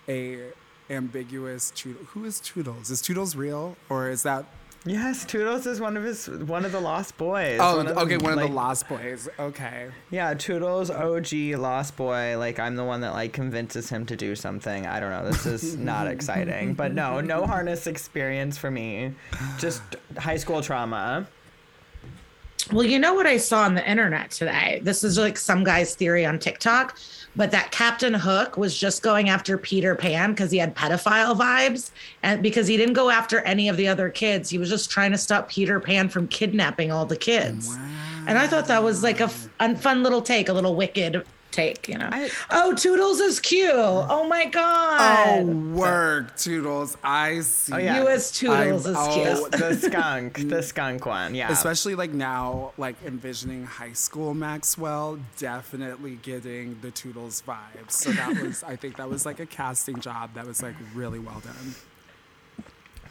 a 0.09 0.39
ambiguous 0.91 1.73
Tootles? 1.73 2.07
Who 2.09 2.25
is 2.25 2.41
Tootles? 2.41 2.91
Is 2.91 3.03
Tootles 3.03 3.37
real 3.37 3.77
or 3.89 4.09
is 4.11 4.23
that? 4.23 4.45
Yes, 4.87 5.25
Tootles 5.25 5.67
is 5.67 5.81
one 5.81 5.97
of 5.97 6.05
his 6.05 6.29
one 6.29 6.67
of 6.67 6.73
the 6.73 6.81
Lost 6.81 7.17
Boys. 7.17 7.59
Oh, 7.61 7.79
One 7.79 7.89
okay, 7.89 8.17
the, 8.17 8.25
one 8.25 8.35
of 8.35 8.39
the 8.41 8.55
Lost 8.55 8.87
Boys. 8.87 9.29
Okay. 9.39 9.89
Yeah, 10.11 10.35
Tootles 10.35 10.91
OG 10.91 11.59
Lost 11.59 11.97
Boy. 11.97 12.37
Like 12.37 12.59
I'm 12.59 12.77
the 12.77 12.85
one 12.85 13.01
that 13.01 13.13
like 13.15 13.33
convinces 13.33 13.89
him 13.89 14.05
to 14.07 14.17
do 14.17 14.37
something. 14.37 14.87
I 14.87 15.01
don't 15.01 15.11
know. 15.11 15.31
This 15.31 15.47
is 15.47 15.77
not 15.79 16.07
exciting, 16.07 16.75
but 16.75 16.93
no, 16.93 17.23
no 17.23 17.47
harness 17.47 17.87
experience 17.87 18.59
for 18.59 18.71
me. 18.71 19.15
Just 19.59 19.83
high 20.19 20.37
school 20.37 20.61
trauma. 20.61 21.27
Well, 22.73 22.85
you 22.85 22.99
know 22.99 23.15
what 23.15 23.27
I 23.27 23.39
saw 23.39 23.63
on 23.63 23.75
the 23.75 23.89
internet 23.89 24.31
today? 24.31 24.81
This 24.83 25.03
is 25.05 25.19
like 25.19 25.39
some 25.39 25.65
guy's 25.65 25.95
theory 25.95 26.25
on 26.27 26.39
TikTok, 26.39 26.99
but 27.37 27.51
that 27.51 27.71
Captain 27.71 28.15
Hook 28.15 28.57
was 28.57 28.79
just 28.79 29.03
going 29.03 29.29
after 29.29 29.59
Peter 29.59 29.95
Pan 29.95 30.31
because 30.31 30.51
he 30.51 30.59
had 30.59 30.75
pedophile 30.75 31.37
vibes 31.37 31.91
and 32.23 32.43
because 32.43 32.67
he 32.67 32.77
didn't 32.77 32.95
go 32.95 33.11
after 33.11 33.41
any 33.41 33.69
of 33.69 33.77
the 33.77 33.89
other 33.89 34.09
kids. 34.09 34.51
He 34.51 34.59
was 34.59 34.69
just 34.69 34.91
trying 34.91 35.11
to 35.13 35.19
stop 35.19 35.49
Peter 35.49 35.81
Pan 35.81 36.09
from 36.09 36.29
kidnapping 36.29 36.93
all 36.93 37.07
the 37.07 37.17
kids. 37.17 37.77
And 38.27 38.39
I 38.39 38.47
thought 38.47 38.67
that 38.69 38.83
was 38.83 39.03
like 39.03 39.21
a 39.21 39.29
fun 39.29 40.03
little 40.03 40.23
take, 40.23 40.49
a 40.49 40.53
little 40.53 40.75
wicked 40.75 41.25
take, 41.55 41.89
you 41.89 41.97
know. 41.97 42.09
I- 42.11 42.31
oh, 42.51 42.73
Tootles 42.75 43.21
is 43.21 43.41
cute. 43.41 43.71
Oh 43.75 44.27
my 44.29 44.47
god. 44.47 45.41
Oh, 45.41 45.45
god. 45.47 45.75
work, 45.75 46.37
Tootles. 46.37 46.97
I 47.03 47.41
see. 47.41 47.73
Oh, 47.73 47.77
yeah. 47.79 48.01
You 48.03 48.09
as 48.09 48.33
Tootles 48.33 48.51
I'm- 48.57 48.75
is 48.75 48.87
oh, 48.89 49.49
cute. 49.51 49.61
the 49.61 49.75
skunk, 49.77 50.49
the 50.49 50.63
skunk 50.63 51.07
one. 51.07 51.35
Yeah. 51.35 51.51
Especially 51.51 51.95
like 51.95 52.13
now, 52.13 52.73
like 52.77 52.97
envisioning 53.07 53.65
high 53.67 53.93
school 53.93 54.35
Maxwell, 54.35 55.19
definitely 55.39 56.19
getting 56.23 56.79
the 56.83 56.91
Tootles 56.91 57.43
vibes. 57.43 57.93
So 57.93 58.11
that 58.13 58.41
was, 58.43 58.63
I 58.65 58.77
think 58.77 58.97
that 58.97 59.09
was 59.09 59.25
like 59.25 59.41
a 59.41 59.47
casting 59.47 60.01
job 60.01 60.31
that 60.35 60.47
was 60.47 60.63
like 60.63 60.75
really 60.95 61.19
well 61.19 61.41
done. 61.41 61.75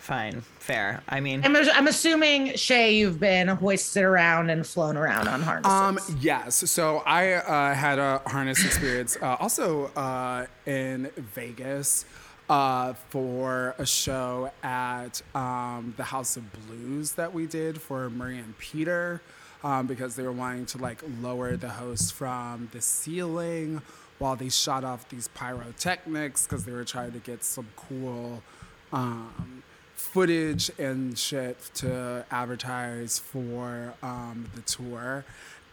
Fine. 0.03 0.41
Fair. 0.59 1.01
I 1.07 1.21
mean, 1.21 1.45
I'm, 1.45 1.55
I'm 1.55 1.87
assuming 1.87 2.57
Shea, 2.57 2.93
you've 2.93 3.21
been 3.21 3.47
hoisted 3.47 4.03
around 4.03 4.49
and 4.49 4.67
flown 4.67 4.97
around 4.97 5.29
on 5.29 5.41
harnesses. 5.41 5.71
Um, 6.09 6.17
yes. 6.19 6.69
So 6.69 6.97
I 7.05 7.35
uh, 7.35 7.73
had 7.73 7.99
a 7.99 8.21
harness 8.27 8.65
experience 8.65 9.15
uh, 9.21 9.37
also 9.39 9.85
uh, 9.95 10.47
in 10.65 11.09
Vegas 11.15 12.03
uh, 12.49 12.95
for 13.11 13.75
a 13.77 13.85
show 13.85 14.51
at 14.61 15.21
um, 15.33 15.93
the 15.95 16.03
House 16.03 16.35
of 16.35 16.43
Blues 16.67 17.13
that 17.13 17.33
we 17.33 17.45
did 17.45 17.81
for 17.81 18.09
Murray 18.09 18.39
and 18.39 18.57
Peter 18.57 19.21
um, 19.63 19.87
because 19.87 20.17
they 20.17 20.23
were 20.23 20.33
wanting 20.33 20.65
to 20.65 20.79
like 20.79 21.01
lower 21.21 21.55
the 21.55 21.69
host 21.69 22.13
from 22.13 22.67
the 22.73 22.81
ceiling 22.81 23.81
while 24.19 24.35
they 24.35 24.49
shot 24.49 24.83
off 24.83 25.07
these 25.07 25.29
pyrotechnics 25.29 26.45
because 26.45 26.65
they 26.65 26.73
were 26.73 26.83
trying 26.83 27.13
to 27.13 27.19
get 27.19 27.41
some 27.41 27.67
cool. 27.77 28.43
Um, 28.91 29.63
footage 30.03 30.69
and 30.77 31.17
shit 31.17 31.57
to 31.75 32.25
advertise 32.29 33.19
for 33.19 33.93
um, 34.03 34.47
the 34.55 34.61
tour. 34.61 35.23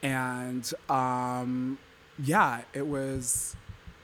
And 0.02 0.70
um, 0.88 1.78
yeah, 2.22 2.62
it 2.72 2.86
was. 2.86 3.56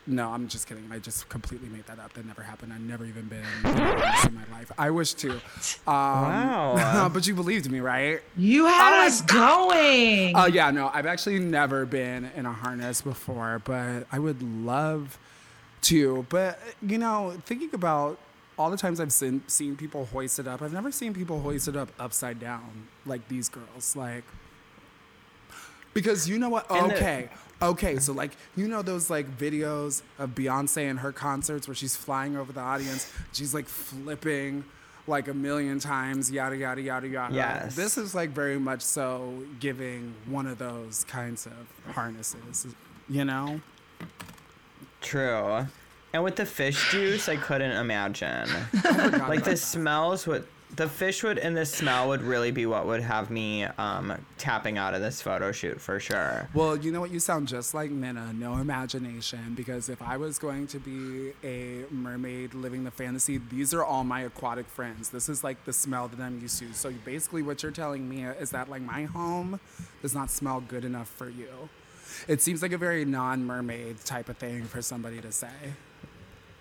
No, 0.08 0.28
I'm 0.30 0.46
just 0.46 0.68
kidding. 0.68 0.84
I 0.92 1.00
just 1.00 1.28
completely 1.28 1.68
made 1.68 1.84
that 1.86 1.98
up. 1.98 2.12
That 2.12 2.24
never 2.26 2.40
happened. 2.42 2.72
I've 2.72 2.80
never 2.80 3.04
even 3.04 3.24
been 3.26 3.42
in 3.64 3.70
a 3.70 3.74
harness 3.96 4.24
in 4.26 4.34
my 4.34 4.44
life. 4.52 4.70
I 4.78 4.90
wish 4.90 5.14
to. 5.14 5.30
Um, 5.88 5.92
Wow. 5.94 7.10
but 7.12 7.26
you 7.26 7.34
believed 7.34 7.70
me, 7.70 7.80
right? 7.80 8.20
you 8.36 8.66
had 8.66 9.06
us 9.06 9.20
going. 9.22 10.32
Oh 10.36 10.46
yeah, 10.46 10.70
no, 10.70 10.90
I've 10.92 11.06
actually 11.06 11.38
never 11.40 11.86
been 11.86 12.30
in 12.36 12.46
a 12.46 12.52
harness 12.52 13.02
before, 13.02 13.60
but 13.64 14.06
I 14.12 14.18
would 14.20 14.42
love 14.42 15.18
to. 15.82 16.24
But 16.28 16.60
you 16.82 16.98
know, 16.98 17.34
thinking 17.44 17.70
about 17.72 18.18
all 18.59 18.71
the 18.71 18.77
times 18.77 19.01
I've 19.01 19.12
seen 19.12 19.42
seen 19.47 19.77
people 19.77 20.07
hoisted 20.07 20.47
up, 20.49 20.62
I've 20.62 20.73
never 20.73 20.90
seen 20.92 21.12
people 21.14 21.40
hoisted 21.40 21.77
up 21.77 21.90
upside 21.99 22.38
down 22.40 22.88
like 23.05 23.29
these 23.29 23.49
girls. 23.49 23.95
Like, 23.97 24.25
because 25.95 26.29
you 26.29 26.38
know 26.38 26.49
what? 26.49 26.71
And 26.71 26.90
the- 26.90 26.95
Okay. 26.97 27.29
Okay, 27.62 27.99
so 27.99 28.12
like 28.12 28.33
you 28.55 28.69
know 28.69 28.83
those 28.83 29.09
like 29.09 29.27
videos 29.38 30.03
of 30.19 30.31
Beyonce 30.35 30.90
and 30.90 30.99
her 31.01 31.11
concerts 31.11 31.66
where 31.66 31.75
she's 31.75 31.97
flying 31.97 32.37
over 32.37 32.53
the 32.53 32.61
audience, 32.61 33.11
she's 33.33 33.55
like 33.55 33.66
flipping 33.66 34.62
like 35.07 35.27
a 35.29 35.33
million 35.35 35.79
times, 35.79 36.31
yada 36.31 36.55
yada 36.57 36.83
yada 36.83 37.09
yada. 37.09 37.35
Yes. 37.35 37.75
This 37.75 37.97
is 37.97 38.14
like 38.14 38.31
very 38.31 38.59
much 38.59 38.83
so 38.83 39.42
giving 39.59 40.12
one 40.27 40.47
of 40.47 40.59
those 40.59 41.05
kinds 41.05 41.47
of 41.47 41.95
harnesses, 41.95 42.66
you 43.09 43.25
know? 43.25 43.61
True. 45.01 45.66
And 46.16 46.24
with 46.24 46.37
the 46.37 46.46
fish 46.46 46.90
juice, 46.90 47.29
I 47.29 47.37
couldn't 47.37 47.72
imagine. 47.72 48.48
like 49.29 49.44
the 49.44 49.55
smells 49.55 50.26
would 50.26 50.46
the 50.74 50.88
fish 50.88 51.22
would 51.22 51.37
and 51.38 51.55
the 51.55 51.66
smell 51.66 52.09
would 52.09 52.22
really 52.22 52.50
be 52.50 52.64
what 52.64 52.87
would 52.87 53.02
have 53.02 53.31
me 53.31 53.64
um 53.64 54.14
tapping 54.38 54.79
out 54.79 54.94
of 54.94 55.02
this 55.02 55.20
photo 55.20 55.52
shoot 55.52 55.79
for 55.79 56.00
sure. 56.00 56.48
Well, 56.55 56.74
you 56.74 56.90
know 56.90 57.00
what? 57.00 57.11
You 57.11 57.20
sound 57.20 57.48
just 57.48 57.74
like 57.74 57.90
Nina, 57.90 58.33
no 58.33 58.55
imagination. 58.55 59.52
Because 59.55 59.90
if 59.90 60.00
I 60.00 60.16
was 60.16 60.38
going 60.38 60.66
to 60.68 60.79
be 60.79 61.33
a 61.44 61.85
mermaid 61.92 62.55
living 62.55 62.85
the 62.85 62.90
fantasy, 62.90 63.37
these 63.37 63.74
are 63.74 63.85
all 63.85 64.02
my 64.02 64.22
aquatic 64.22 64.68
friends. 64.68 65.11
This 65.11 65.29
is 65.29 65.44
like 65.44 65.66
the 65.66 65.72
smell 65.74 66.09
that 66.09 66.18
I'm 66.18 66.40
used 66.40 66.59
to. 66.61 66.72
So 66.72 66.94
basically, 67.05 67.42
what 67.42 67.62
you're 67.62 67.72
telling 67.72 68.09
me 68.09 68.24
is 68.24 68.52
that 68.52 68.70
like 68.70 68.81
my 68.81 69.05
home 69.05 69.61
does 70.00 70.14
not 70.14 70.31
smell 70.31 70.62
good 70.62 70.87
enough 70.87 71.09
for 71.09 71.29
you. 71.29 71.68
It 72.26 72.40
seems 72.40 72.62
like 72.62 72.72
a 72.72 72.79
very 72.79 73.05
non 73.05 73.44
mermaid 73.44 73.98
type 74.07 74.31
of 74.31 74.38
thing 74.38 74.64
for 74.64 74.81
somebody 74.81 75.20
to 75.20 75.31
say. 75.31 75.74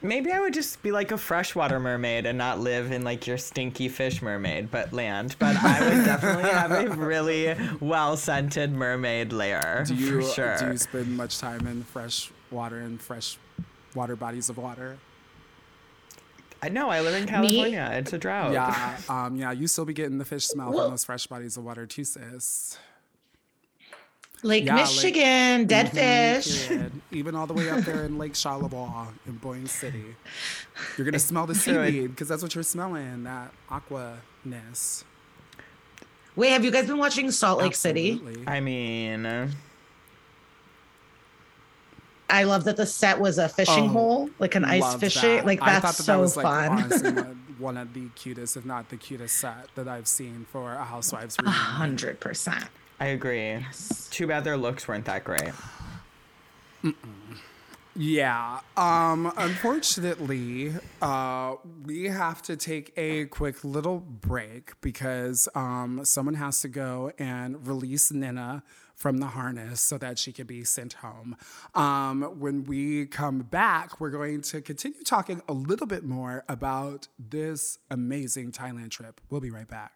Maybe 0.05 0.31
I 0.31 0.39
would 0.39 0.53
just 0.53 0.81
be 0.83 0.91
like 0.91 1.11
a 1.11 1.17
freshwater 1.17 1.79
mermaid 1.79 2.25
and 2.27 2.37
not 2.37 2.59
live 2.59 2.91
in 2.91 3.03
like 3.03 3.25
your 3.25 3.37
stinky 3.37 3.89
fish 3.89 4.21
mermaid, 4.21 4.69
but 4.69 4.93
land. 4.93 5.35
But 5.39 5.55
I 5.57 5.81
would 5.81 6.05
definitely 6.05 6.49
have 6.51 6.71
a 6.71 6.89
really 6.95 7.55
well 7.79 8.15
scented 8.15 8.71
mermaid 8.71 9.33
lair. 9.33 9.83
Do 9.87 9.95
you, 9.95 10.21
for 10.21 10.27
sure. 10.27 10.57
do 10.57 10.67
you 10.67 10.77
spend 10.77 11.17
much 11.17 11.39
time 11.39 11.65
in 11.65 11.83
fresh 11.83 12.31
water 12.51 12.79
and 12.79 13.01
fresh 13.01 13.37
water 13.95 14.15
bodies 14.15 14.49
of 14.49 14.57
water? 14.57 14.97
I 16.61 16.69
know 16.69 16.89
I 16.89 17.01
live 17.01 17.15
in 17.15 17.27
California. 17.27 17.89
It's 17.93 18.13
a 18.13 18.17
drought. 18.17 18.53
Yeah, 18.53 18.97
um, 19.09 19.35
yeah, 19.37 19.51
you 19.51 19.67
still 19.67 19.85
be 19.85 19.93
getting 19.93 20.19
the 20.19 20.25
fish 20.25 20.45
smell 20.45 20.71
Well- 20.71 20.83
from 20.85 20.91
those 20.91 21.05
fresh 21.05 21.25
bodies 21.27 21.57
of 21.57 21.63
water 21.65 21.85
too, 21.87 22.03
sis. 22.03 22.77
Lake 24.43 24.65
yeah, 24.65 24.75
like- 24.75 24.83
Michigan, 24.85 25.65
dead 25.65 25.87
Mhm, 25.87 25.91
fish. 26.43 26.67
period. 26.67 26.91
Even 27.11 27.35
all 27.35 27.47
the 27.47 27.53
way 27.53 27.69
up 27.69 27.79
there 27.83 28.03
in 28.05 28.17
Lake 28.17 28.35
Charlevoix 28.35 29.07
in 29.25 29.33
Boyne 29.37 29.65
City. 29.67 30.15
You're 30.97 31.05
gonna 31.05 31.17
smell 31.19 31.47
the 31.47 31.55
seaweed 31.55 32.11
because 32.11 32.27
that's 32.27 32.43
what 32.43 32.53
you're 32.53 32.63
smelling, 32.63 33.23
that 33.23 33.51
aquaness. 33.71 35.03
Wait, 36.35 36.49
have 36.49 36.63
you 36.65 36.69
guys 36.71 36.85
been 36.85 36.97
watching 36.97 37.31
Salt 37.31 37.59
Lake 37.61 37.75
City? 37.75 38.21
I 38.45 38.59
mean, 38.59 39.25
uh, 39.25 39.49
I 42.29 42.43
love 42.43 42.63
that 42.65 42.75
the 42.77 42.85
set 42.85 43.19
was 43.19 43.37
a 43.37 43.47
fishing 43.47 43.85
Oh, 43.85 43.87
hole, 43.89 44.29
like 44.39 44.55
an 44.55 44.65
ice 44.65 44.95
fishing. 44.95 45.37
that. 45.37 45.45
Like 45.45 45.61
I 45.61 45.79
that's 45.79 45.85
thought 45.85 45.97
that 45.97 46.03
so 46.03 46.11
that 46.13 46.19
was, 46.19 46.35
like, 46.37 46.43
fun. 46.45 46.69
honestly, 46.83 47.11
one- 47.13 47.41
one 47.57 47.77
of 47.77 47.93
the 47.93 48.09
cutest, 48.15 48.57
if 48.57 48.65
not 48.65 48.89
the 48.89 48.97
cutest 48.97 49.37
set 49.37 49.67
that 49.75 49.87
I've 49.87 50.07
seen 50.09 50.45
for 50.51 50.73
a 50.73 50.83
Housewives 50.83 51.37
A 51.39 51.43
reunion. 51.43 51.61
hundred 51.61 52.19
percent. 52.19 52.65
I 52.99 53.07
agree. 53.07 53.65
Too 54.09 54.27
bad 54.27 54.43
their 54.43 54.57
looks 54.57 54.87
weren't 54.87 55.05
that 55.05 55.23
great. 55.23 55.51
Yeah. 57.97 58.59
Um, 58.75 59.31
unfortunately, 59.37 60.73
uh, 61.01 61.55
we 61.85 62.05
have 62.05 62.41
to 62.43 62.57
take 62.57 62.91
a 62.97 63.25
quick 63.25 63.63
little 63.63 63.99
break 63.99 64.73
because 64.81 65.47
um, 65.55 66.03
someone 66.03 66.35
has 66.35 66.59
to 66.61 66.67
go 66.67 67.13
and 67.17 67.65
release 67.65 68.11
Nina 68.11 68.63
from 68.95 69.19
the 69.19 69.27
harness 69.27 69.79
so 69.79 69.97
that 69.97 70.19
she 70.19 70.33
can 70.33 70.45
be 70.45 70.65
sent 70.65 70.93
home. 70.93 71.37
Um, 71.73 72.23
when 72.39 72.65
we 72.65 73.05
come 73.05 73.39
back, 73.39 74.01
we're 74.01 74.09
going 74.09 74.41
to 74.41 74.61
continue 74.61 75.03
talking 75.03 75.41
a 75.47 75.53
little 75.53 75.87
bit 75.87 76.03
more 76.03 76.43
about 76.49 77.07
this 77.17 77.77
amazing 77.89 78.51
Thailand 78.51 78.91
trip. 78.91 79.21
We'll 79.29 79.41
be 79.41 79.51
right 79.51 79.67
back. 79.67 79.94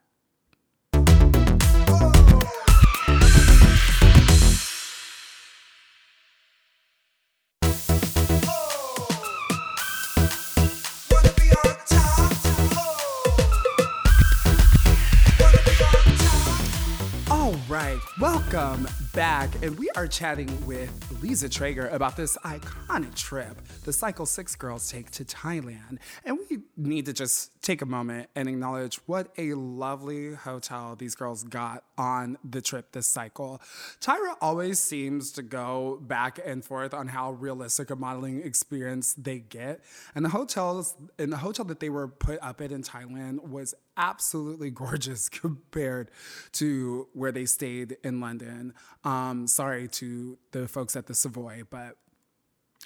Right, 17.79 17.97
welcome 18.19 18.89
back. 19.13 19.49
And 19.63 19.79
we 19.79 19.89
are 19.95 20.05
chatting 20.05 20.49
with 20.65 20.91
Lisa 21.21 21.47
Treyger 21.47 21.89
about 21.93 22.17
this 22.17 22.37
iconic 22.43 23.15
trip 23.15 23.55
the 23.85 23.93
Cycle 23.93 24.25
6 24.25 24.53
girls 24.57 24.91
take 24.91 25.09
to 25.11 25.23
Thailand. 25.23 25.99
And 26.25 26.39
we 26.49 26.59
need 26.75 27.05
to 27.05 27.13
just 27.13 27.51
take 27.61 27.81
a 27.81 27.85
moment 27.85 28.29
and 28.35 28.49
acknowledge 28.49 28.97
what 29.05 29.31
a 29.37 29.53
lovely 29.53 30.33
hotel 30.33 30.97
these 30.97 31.15
girls 31.15 31.43
got 31.43 31.85
on 31.97 32.37
the 32.43 32.61
trip 32.61 32.91
this 32.91 33.07
cycle. 33.07 33.61
Tyra 34.01 34.35
always 34.41 34.77
seems 34.77 35.31
to 35.31 35.41
go 35.41 35.99
back 36.01 36.37
and 36.45 36.65
forth 36.65 36.93
on 36.93 37.07
how 37.07 37.31
realistic 37.31 37.91
a 37.91 37.95
modeling 37.95 38.41
experience 38.41 39.13
they 39.13 39.39
get. 39.39 39.79
And 40.15 40.25
the 40.25 40.29
hotels, 40.29 40.97
and 41.17 41.31
the 41.31 41.37
hotel 41.37 41.63
that 41.65 41.79
they 41.79 41.89
were 41.89 42.09
put 42.09 42.39
up 42.41 42.59
at 42.59 42.73
in 42.73 42.83
Thailand 42.83 43.47
was 43.47 43.73
absolutely 43.99 44.71
gorgeous 44.71 45.29
compared 45.29 46.09
to 46.53 47.07
where 47.13 47.31
they 47.31 47.45
stayed 47.45 47.97
in 48.03 48.19
London. 48.19 48.73
Um, 49.03 49.45
sorry 49.45 49.87
to 49.89 50.39
the 50.51 50.67
folks 50.67 50.95
at 50.95 51.05
the 51.05 51.13
Savoy, 51.13 51.63
but 51.69 51.97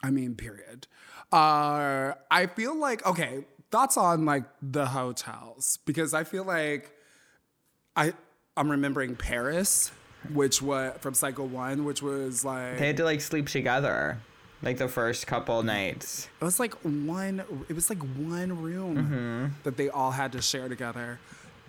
I 0.02 0.10
mean, 0.10 0.36
period. 0.36 0.88
Uh, 1.32 2.14
I 2.30 2.48
feel 2.48 2.78
like 2.78 3.06
okay. 3.06 3.46
Thoughts 3.72 3.98
on 3.98 4.26
like 4.26 4.44
the 4.62 4.86
hotels 4.86 5.80
because 5.86 6.14
I 6.14 6.26
feel 6.26 6.44
like 6.44 6.92
I 7.96 8.14
I'm 8.56 8.70
remembering 8.70 9.16
Paris, 9.16 9.92
which 10.32 10.62
was 10.62 10.96
from 11.00 11.16
Cycle 11.16 11.48
One, 11.48 11.84
which 11.86 12.04
was 12.04 12.46
like 12.46 12.78
They 12.78 12.88
had 12.88 12.98
to 12.98 13.04
like 13.04 13.22
sleep 13.22 13.48
together, 13.48 14.20
like 14.64 14.78
the 14.78 14.88
first 14.88 15.28
couple 15.28 15.62
nights. 15.64 16.28
It 16.42 16.46
was 16.46 16.60
like 16.60 16.74
one. 16.84 17.44
It 17.70 17.74
was 17.74 17.90
like 17.90 18.00
one 18.00 18.62
room 18.62 18.96
Mm-hmm. 18.98 19.46
that 19.64 19.78
they 19.78 19.90
all 19.90 20.12
had 20.12 20.32
to 20.32 20.42
share 20.42 20.68
together. 20.70 21.20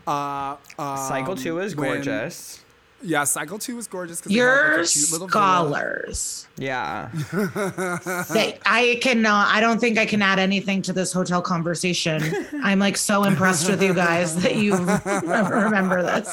Uh, 0.07 0.57
Cycle 0.78 1.32
um, 1.32 1.38
two 1.38 1.59
is 1.61 1.74
when- 1.76 1.95
gorgeous. 1.95 2.61
Yeah, 3.07 3.24
cycle 3.24 3.59
two 3.59 3.76
was 3.76 3.86
gorgeous 3.86 4.20
because 4.22 4.32
Your 4.32 4.78
like 4.78 4.86
a 4.86 4.88
cute 4.88 5.12
little 5.12 5.26
villa. 5.28 5.30
scholars. 5.59 6.49
Yeah. 6.57 7.11
They, 8.32 8.59
I 8.64 8.98
cannot. 9.02 9.48
I 9.55 9.61
don't 9.61 9.78
think 9.80 9.98
I 9.98 10.07
can 10.07 10.22
add 10.22 10.38
anything 10.38 10.82
to 10.82 10.92
this 10.92 11.12
hotel 11.12 11.42
conversation. 11.42 12.22
I'm 12.62 12.78
like 12.78 12.96
so 12.96 13.24
impressed 13.24 13.68
with 13.68 13.82
you 13.82 13.92
guys 13.94 14.36
that 14.42 14.57
you 14.57 14.74
remember 15.24 16.02
this. 16.02 16.32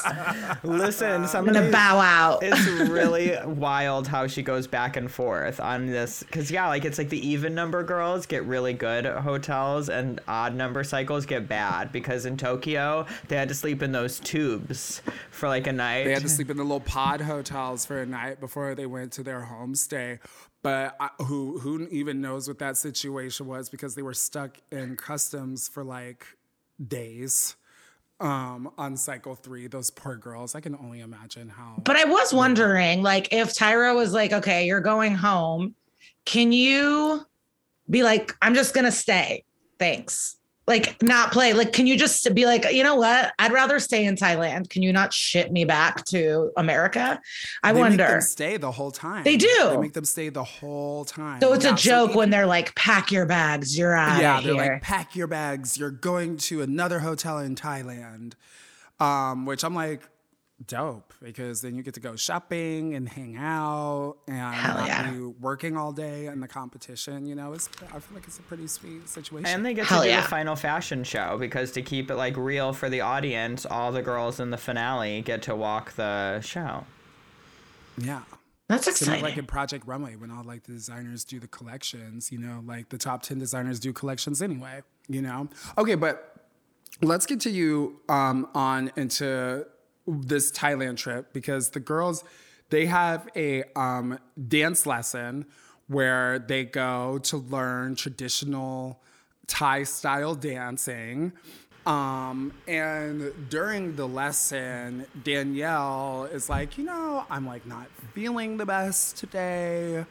Listen, 0.62 1.24
I'm 1.32 1.44
gonna 1.44 1.62
these- 1.62 1.72
bow 1.72 1.98
out. 1.98 2.40
it's 2.42 2.66
really 2.88 3.36
wild 3.44 4.06
how 4.08 4.26
she 4.26 4.42
goes 4.42 4.66
back 4.66 4.96
and 4.96 5.10
forth 5.10 5.60
on 5.60 5.86
this 5.86 6.22
because 6.22 6.50
yeah 6.50 6.68
like 6.68 6.84
it's 6.84 6.98
like 6.98 7.08
the 7.08 7.26
even 7.26 7.54
number 7.54 7.82
girls 7.82 8.26
get 8.26 8.44
really 8.44 8.72
good 8.72 9.06
at 9.06 9.18
hotels 9.22 9.88
and 9.88 10.20
odd 10.28 10.54
number 10.54 10.82
cycles 10.84 11.26
get 11.26 11.48
bad 11.48 11.92
because 11.92 12.26
in 12.26 12.36
tokyo 12.36 13.06
they 13.28 13.36
had 13.36 13.48
to 13.48 13.54
sleep 13.54 13.82
in 13.82 13.92
those 13.92 14.18
tubes 14.20 15.02
for 15.30 15.48
like 15.48 15.66
a 15.66 15.72
night 15.72 16.04
They 16.04 16.12
had 16.12 16.22
to 16.22 16.28
sleep 16.28 16.50
in 16.50 16.56
the 16.56 16.62
little 16.62 16.80
pod 16.80 17.20
hotels 17.20 17.84
for 17.86 18.00
a 18.00 18.06
night 18.06 18.40
before 18.40 18.74
they 18.74 18.86
went 18.86 19.12
to 19.12 19.22
their 19.22 19.48
homestay. 19.50 20.11
But 20.62 20.96
I, 21.00 21.10
who 21.24 21.58
who 21.58 21.88
even 21.90 22.20
knows 22.20 22.48
what 22.48 22.58
that 22.58 22.76
situation 22.76 23.46
was 23.46 23.68
because 23.68 23.94
they 23.94 24.02
were 24.02 24.14
stuck 24.14 24.58
in 24.70 24.96
customs 24.96 25.68
for 25.68 25.82
like 25.82 26.26
days 26.88 27.56
um, 28.20 28.70
on 28.78 28.96
cycle 28.96 29.34
three. 29.34 29.66
Those 29.66 29.90
poor 29.90 30.16
girls. 30.16 30.54
I 30.54 30.60
can 30.60 30.76
only 30.76 31.00
imagine 31.00 31.48
how. 31.48 31.74
But 31.84 31.96
I 31.96 32.04
was 32.04 32.32
wondering, 32.32 33.02
like, 33.02 33.32
if 33.32 33.52
Tyra 33.54 33.94
was 33.94 34.12
like, 34.12 34.32
"Okay, 34.32 34.66
you're 34.66 34.80
going 34.80 35.14
home," 35.14 35.74
can 36.24 36.52
you 36.52 37.26
be 37.90 38.02
like, 38.02 38.32
"I'm 38.40 38.54
just 38.54 38.74
gonna 38.74 38.92
stay, 38.92 39.44
thanks." 39.78 40.36
Like, 40.68 41.02
not 41.02 41.32
play. 41.32 41.52
Like, 41.54 41.72
can 41.72 41.88
you 41.88 41.98
just 41.98 42.32
be 42.34 42.46
like, 42.46 42.70
you 42.72 42.84
know 42.84 42.94
what? 42.94 43.32
I'd 43.40 43.52
rather 43.52 43.80
stay 43.80 44.04
in 44.04 44.14
Thailand. 44.14 44.70
Can 44.70 44.82
you 44.82 44.92
not 44.92 45.12
ship 45.12 45.50
me 45.50 45.64
back 45.64 46.04
to 46.06 46.52
America? 46.56 47.20
I 47.64 47.72
they 47.72 47.80
Make 47.80 47.88
wonder. 47.90 48.06
them 48.06 48.20
stay 48.20 48.56
the 48.58 48.70
whole 48.70 48.92
time. 48.92 49.24
They 49.24 49.36
do. 49.36 49.48
They 49.70 49.76
make 49.76 49.92
them 49.92 50.04
stay 50.04 50.28
the 50.28 50.44
whole 50.44 51.04
time. 51.04 51.40
So 51.40 51.52
it's 51.52 51.64
Yeah, 51.64 51.74
a 51.74 51.76
joke 51.76 52.10
even- 52.10 52.16
when 52.18 52.30
they're 52.30 52.46
like, 52.46 52.74
"Pack 52.76 53.10
your 53.10 53.26
bags, 53.26 53.76
you're 53.76 53.96
out 53.96 54.20
yeah, 54.20 54.40
they're 54.40 54.54
here." 54.54 54.72
like, 54.74 54.82
pack 54.82 55.16
your 55.16 55.26
bags. 55.26 55.76
You're 55.76 55.90
going 55.90 56.36
to 56.38 56.62
another 56.62 57.00
hotel 57.00 57.38
in 57.38 57.56
Thailand. 57.56 58.34
Um, 59.00 59.46
which 59.46 59.64
I'm 59.64 59.74
like, 59.74 60.02
dope 60.66 61.12
because 61.22 61.60
then 61.60 61.74
you 61.74 61.82
get 61.82 61.94
to 61.94 62.00
go 62.00 62.16
shopping 62.16 62.94
and 62.94 63.08
hang 63.08 63.36
out 63.36 64.16
and 64.26 64.54
Hell 64.54 64.76
not 64.76 64.86
yeah. 64.86 65.10
be 65.10 65.20
working 65.20 65.76
all 65.76 65.92
day 65.92 66.26
in 66.26 66.40
the 66.40 66.48
competition. 66.48 67.26
You 67.26 67.34
know, 67.34 67.52
it's 67.52 67.68
I 67.82 67.98
feel 67.98 68.14
like 68.14 68.26
it's 68.26 68.38
a 68.38 68.42
pretty 68.42 68.66
sweet 68.66 69.08
situation. 69.08 69.46
and 69.46 69.64
they 69.64 69.74
get 69.74 69.86
Hell 69.86 70.00
to 70.00 70.06
do 70.06 70.10
yeah. 70.10 70.22
the 70.22 70.28
final 70.28 70.56
fashion 70.56 71.04
show 71.04 71.36
because 71.38 71.72
to 71.72 71.82
keep 71.82 72.10
it 72.10 72.16
like 72.16 72.36
real 72.36 72.72
for 72.72 72.88
the 72.88 73.00
audience 73.00 73.66
all 73.66 73.92
the 73.92 74.02
girls 74.02 74.40
in 74.40 74.50
the 74.50 74.56
finale 74.56 75.20
get 75.22 75.42
to 75.42 75.54
walk 75.54 75.92
the 75.92 76.40
show 76.40 76.84
yeah. 77.98 78.22
That's 78.68 78.84
Similar 78.84 79.16
exciting. 79.16 79.22
like 79.22 79.36
in 79.38 79.46
Project 79.46 79.86
Runway 79.86 80.16
when 80.16 80.30
all 80.30 80.44
like 80.44 80.62
the 80.62 80.72
designers 80.72 81.24
do 81.24 81.38
the 81.38 81.48
collections, 81.48 82.32
you 82.32 82.38
know, 82.38 82.62
like 82.64 82.88
the 82.88 82.98
top 82.98 83.22
10 83.22 83.38
designers 83.38 83.78
do 83.78 83.92
collections 83.92 84.40
anyway, 84.40 84.82
you 85.08 85.20
know? 85.20 85.48
Okay, 85.76 85.94
but 85.94 86.46
let's 87.02 87.26
get 87.26 87.34
continue 87.34 87.96
um, 88.08 88.48
on 88.54 88.90
into 88.96 89.66
this 90.06 90.50
Thailand 90.50 90.96
trip 90.96 91.32
because 91.32 91.70
the 91.70 91.80
girls, 91.80 92.24
they 92.70 92.86
have 92.86 93.28
a 93.36 93.64
um, 93.76 94.18
dance 94.48 94.86
lesson 94.86 95.46
where 95.88 96.38
they 96.38 96.64
go 96.64 97.18
to 97.18 97.36
learn 97.36 97.94
traditional 97.94 99.00
Thai 99.46 99.84
style 99.84 100.34
dancing. 100.34 101.32
Um, 101.84 102.52
and 102.68 103.32
during 103.50 103.96
the 103.96 104.06
lesson, 104.06 105.04
Danielle 105.24 106.28
is 106.32 106.48
like, 106.48 106.78
you 106.78 106.84
know, 106.84 107.24
I'm 107.28 107.46
like 107.46 107.66
not 107.66 107.88
feeling 108.14 108.56
the 108.56 108.66
best 108.66 109.16
today. 109.16 110.04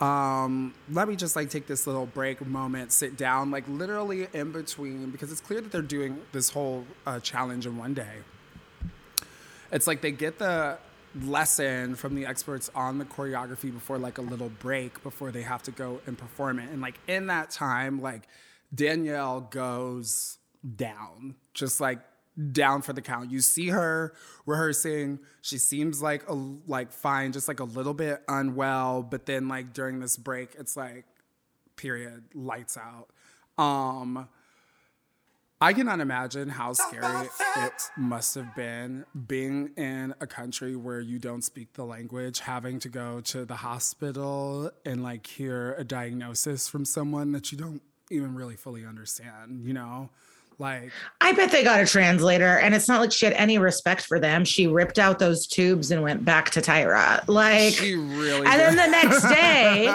Um, 0.00 0.74
let 0.90 1.08
me 1.08 1.16
just 1.16 1.34
like 1.34 1.50
take 1.50 1.66
this 1.66 1.86
little 1.86 2.06
break 2.06 2.46
moment, 2.46 2.92
sit 2.92 3.16
down, 3.16 3.50
like 3.50 3.64
literally 3.68 4.28
in 4.32 4.52
between, 4.52 5.10
because 5.10 5.32
it's 5.32 5.40
clear 5.40 5.60
that 5.60 5.72
they're 5.72 5.82
doing 5.82 6.20
this 6.30 6.50
whole 6.50 6.86
uh, 7.04 7.18
challenge 7.18 7.66
in 7.66 7.76
one 7.76 7.94
day. 7.94 8.18
It's 9.70 9.86
like 9.86 10.00
they 10.00 10.12
get 10.12 10.38
the 10.38 10.78
lesson 11.22 11.94
from 11.94 12.14
the 12.14 12.26
experts 12.26 12.70
on 12.74 12.98
the 12.98 13.04
choreography 13.04 13.72
before 13.72 13.98
like 13.98 14.18
a 14.18 14.22
little 14.22 14.50
break 14.50 15.02
before 15.02 15.30
they 15.30 15.42
have 15.42 15.62
to 15.64 15.70
go 15.70 16.00
and 16.06 16.16
perform 16.16 16.58
it. 16.58 16.70
And 16.70 16.80
like 16.80 16.98
in 17.06 17.26
that 17.26 17.50
time, 17.50 18.00
like 18.00 18.22
Danielle 18.74 19.40
goes 19.40 20.38
down, 20.76 21.36
just 21.54 21.80
like 21.80 22.00
down 22.52 22.82
for 22.82 22.92
the 22.92 23.02
count. 23.02 23.30
You 23.30 23.40
see 23.40 23.68
her 23.68 24.14
rehearsing. 24.46 25.18
She 25.42 25.58
seems 25.58 26.02
like 26.02 26.28
a, 26.28 26.34
like 26.34 26.92
fine, 26.92 27.32
just 27.32 27.48
like 27.48 27.60
a 27.60 27.64
little 27.64 27.94
bit 27.94 28.22
unwell. 28.28 29.02
But 29.02 29.26
then 29.26 29.48
like 29.48 29.72
during 29.72 30.00
this 30.00 30.16
break, 30.16 30.54
it's 30.58 30.76
like 30.76 31.04
period, 31.76 32.24
lights 32.34 32.76
out. 32.76 33.08
Um, 33.62 34.28
I 35.60 35.72
cannot 35.72 35.98
imagine 35.98 36.50
how 36.50 36.72
scary 36.72 37.28
it 37.56 37.90
must 37.96 38.36
have 38.36 38.54
been 38.54 39.04
being 39.26 39.70
in 39.76 40.14
a 40.20 40.26
country 40.26 40.76
where 40.76 41.00
you 41.00 41.18
don't 41.18 41.42
speak 41.42 41.72
the 41.72 41.84
language, 41.84 42.38
having 42.38 42.78
to 42.78 42.88
go 42.88 43.20
to 43.22 43.44
the 43.44 43.56
hospital 43.56 44.70
and 44.84 45.02
like 45.02 45.26
hear 45.26 45.74
a 45.74 45.82
diagnosis 45.82 46.68
from 46.68 46.84
someone 46.84 47.32
that 47.32 47.50
you 47.50 47.58
don't 47.58 47.82
even 48.08 48.36
really 48.36 48.54
fully 48.54 48.86
understand, 48.86 49.64
you 49.64 49.72
know? 49.72 50.10
Like, 50.60 50.90
I 51.20 51.32
bet 51.32 51.52
they 51.52 51.62
got 51.62 51.80
a 51.80 51.86
translator, 51.86 52.58
and 52.58 52.74
it's 52.74 52.88
not 52.88 53.00
like 53.00 53.12
she 53.12 53.24
had 53.24 53.34
any 53.34 53.58
respect 53.58 54.06
for 54.06 54.18
them. 54.18 54.44
She 54.44 54.66
ripped 54.66 54.98
out 54.98 55.20
those 55.20 55.46
tubes 55.46 55.92
and 55.92 56.02
went 56.02 56.24
back 56.24 56.50
to 56.50 56.60
Tyra. 56.60 57.22
Like, 57.28 57.74
she 57.74 57.94
really 57.94 58.44
and 58.44 58.60
then 58.60 58.74
the 58.74 58.86
next 58.88 59.22
day, 59.28 59.86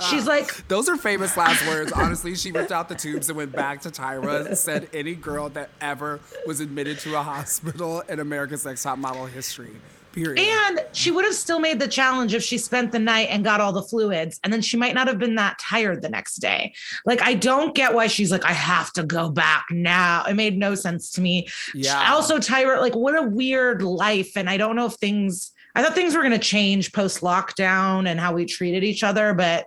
she's 0.10 0.26
like, 0.26 0.68
Those 0.68 0.88
are 0.88 0.96
famous 0.96 1.36
last 1.36 1.66
words. 1.66 1.90
Honestly, 1.90 2.36
she 2.36 2.52
ripped 2.52 2.70
out 2.70 2.88
the 2.88 2.94
tubes 2.94 3.28
and 3.28 3.36
went 3.36 3.50
back 3.50 3.80
to 3.80 3.90
Tyra. 3.90 4.56
Said 4.56 4.88
any 4.92 5.16
girl 5.16 5.48
that 5.50 5.70
ever 5.80 6.20
was 6.46 6.60
admitted 6.60 7.00
to 7.00 7.16
a 7.16 7.22
hospital 7.22 8.00
in 8.08 8.20
America's 8.20 8.64
Next 8.64 8.84
Top 8.84 8.98
Model 8.98 9.26
history. 9.26 9.74
Period. 10.14 10.38
and 10.38 10.80
she 10.92 11.10
would 11.10 11.24
have 11.24 11.34
still 11.34 11.58
made 11.58 11.80
the 11.80 11.88
challenge 11.88 12.34
if 12.34 12.42
she 12.42 12.56
spent 12.56 12.92
the 12.92 12.98
night 12.98 13.28
and 13.30 13.42
got 13.42 13.60
all 13.60 13.72
the 13.72 13.82
fluids, 13.82 14.38
and 14.44 14.52
then 14.52 14.62
she 14.62 14.76
might 14.76 14.94
not 14.94 15.08
have 15.08 15.18
been 15.18 15.34
that 15.34 15.58
tired 15.58 16.02
the 16.02 16.08
next 16.08 16.36
day. 16.36 16.72
Like, 17.04 17.20
I 17.20 17.34
don't 17.34 17.74
get 17.74 17.94
why 17.94 18.06
she's 18.06 18.30
like, 18.30 18.44
I 18.44 18.52
have 18.52 18.92
to 18.94 19.02
go 19.02 19.28
back 19.28 19.66
now. 19.70 20.24
It 20.24 20.34
made 20.34 20.56
no 20.56 20.74
sense 20.74 21.10
to 21.12 21.20
me. 21.20 21.48
Yeah. 21.74 22.12
Also, 22.12 22.38
Tyra, 22.38 22.80
like, 22.80 22.94
what 22.94 23.16
a 23.16 23.22
weird 23.22 23.82
life. 23.82 24.36
And 24.36 24.48
I 24.48 24.56
don't 24.56 24.76
know 24.76 24.86
if 24.86 24.94
things, 24.94 25.52
I 25.74 25.82
thought 25.82 25.94
things 25.94 26.14
were 26.14 26.22
going 26.22 26.32
to 26.32 26.38
change 26.38 26.92
post 26.92 27.20
lockdown 27.20 28.08
and 28.08 28.20
how 28.20 28.34
we 28.34 28.44
treated 28.46 28.84
each 28.84 29.02
other, 29.02 29.34
but 29.34 29.66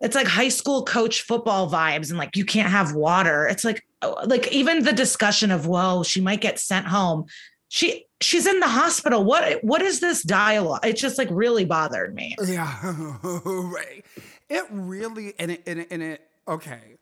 it's 0.00 0.14
like 0.14 0.26
high 0.26 0.48
school 0.48 0.84
coach 0.84 1.22
football 1.22 1.68
vibes 1.70 2.10
and 2.10 2.18
like 2.18 2.36
you 2.36 2.44
can't 2.44 2.70
have 2.70 2.94
water. 2.94 3.46
It's 3.46 3.64
like, 3.64 3.84
oh, 4.02 4.22
like 4.26 4.50
even 4.52 4.84
the 4.84 4.92
discussion 4.92 5.50
of, 5.50 5.66
well, 5.66 6.04
she 6.04 6.20
might 6.20 6.40
get 6.40 6.58
sent 6.58 6.86
home. 6.86 7.26
She, 7.68 8.06
she's 8.20 8.46
in 8.46 8.60
the 8.60 8.68
hospital. 8.68 9.24
What, 9.24 9.62
what 9.62 9.82
is 9.82 10.00
this 10.00 10.22
dialogue? 10.22 10.84
It 10.84 10.96
just 10.96 11.18
like 11.18 11.28
really 11.30 11.64
bothered 11.64 12.14
me. 12.14 12.36
Yeah, 12.44 12.76
right. 13.44 14.04
It 14.48 14.64
really 14.70 15.34
and 15.38 15.52
it 15.52 15.62
and 15.66 15.80
it, 15.80 15.88
and 15.90 16.02
it 16.02 16.28
okay. 16.46 16.96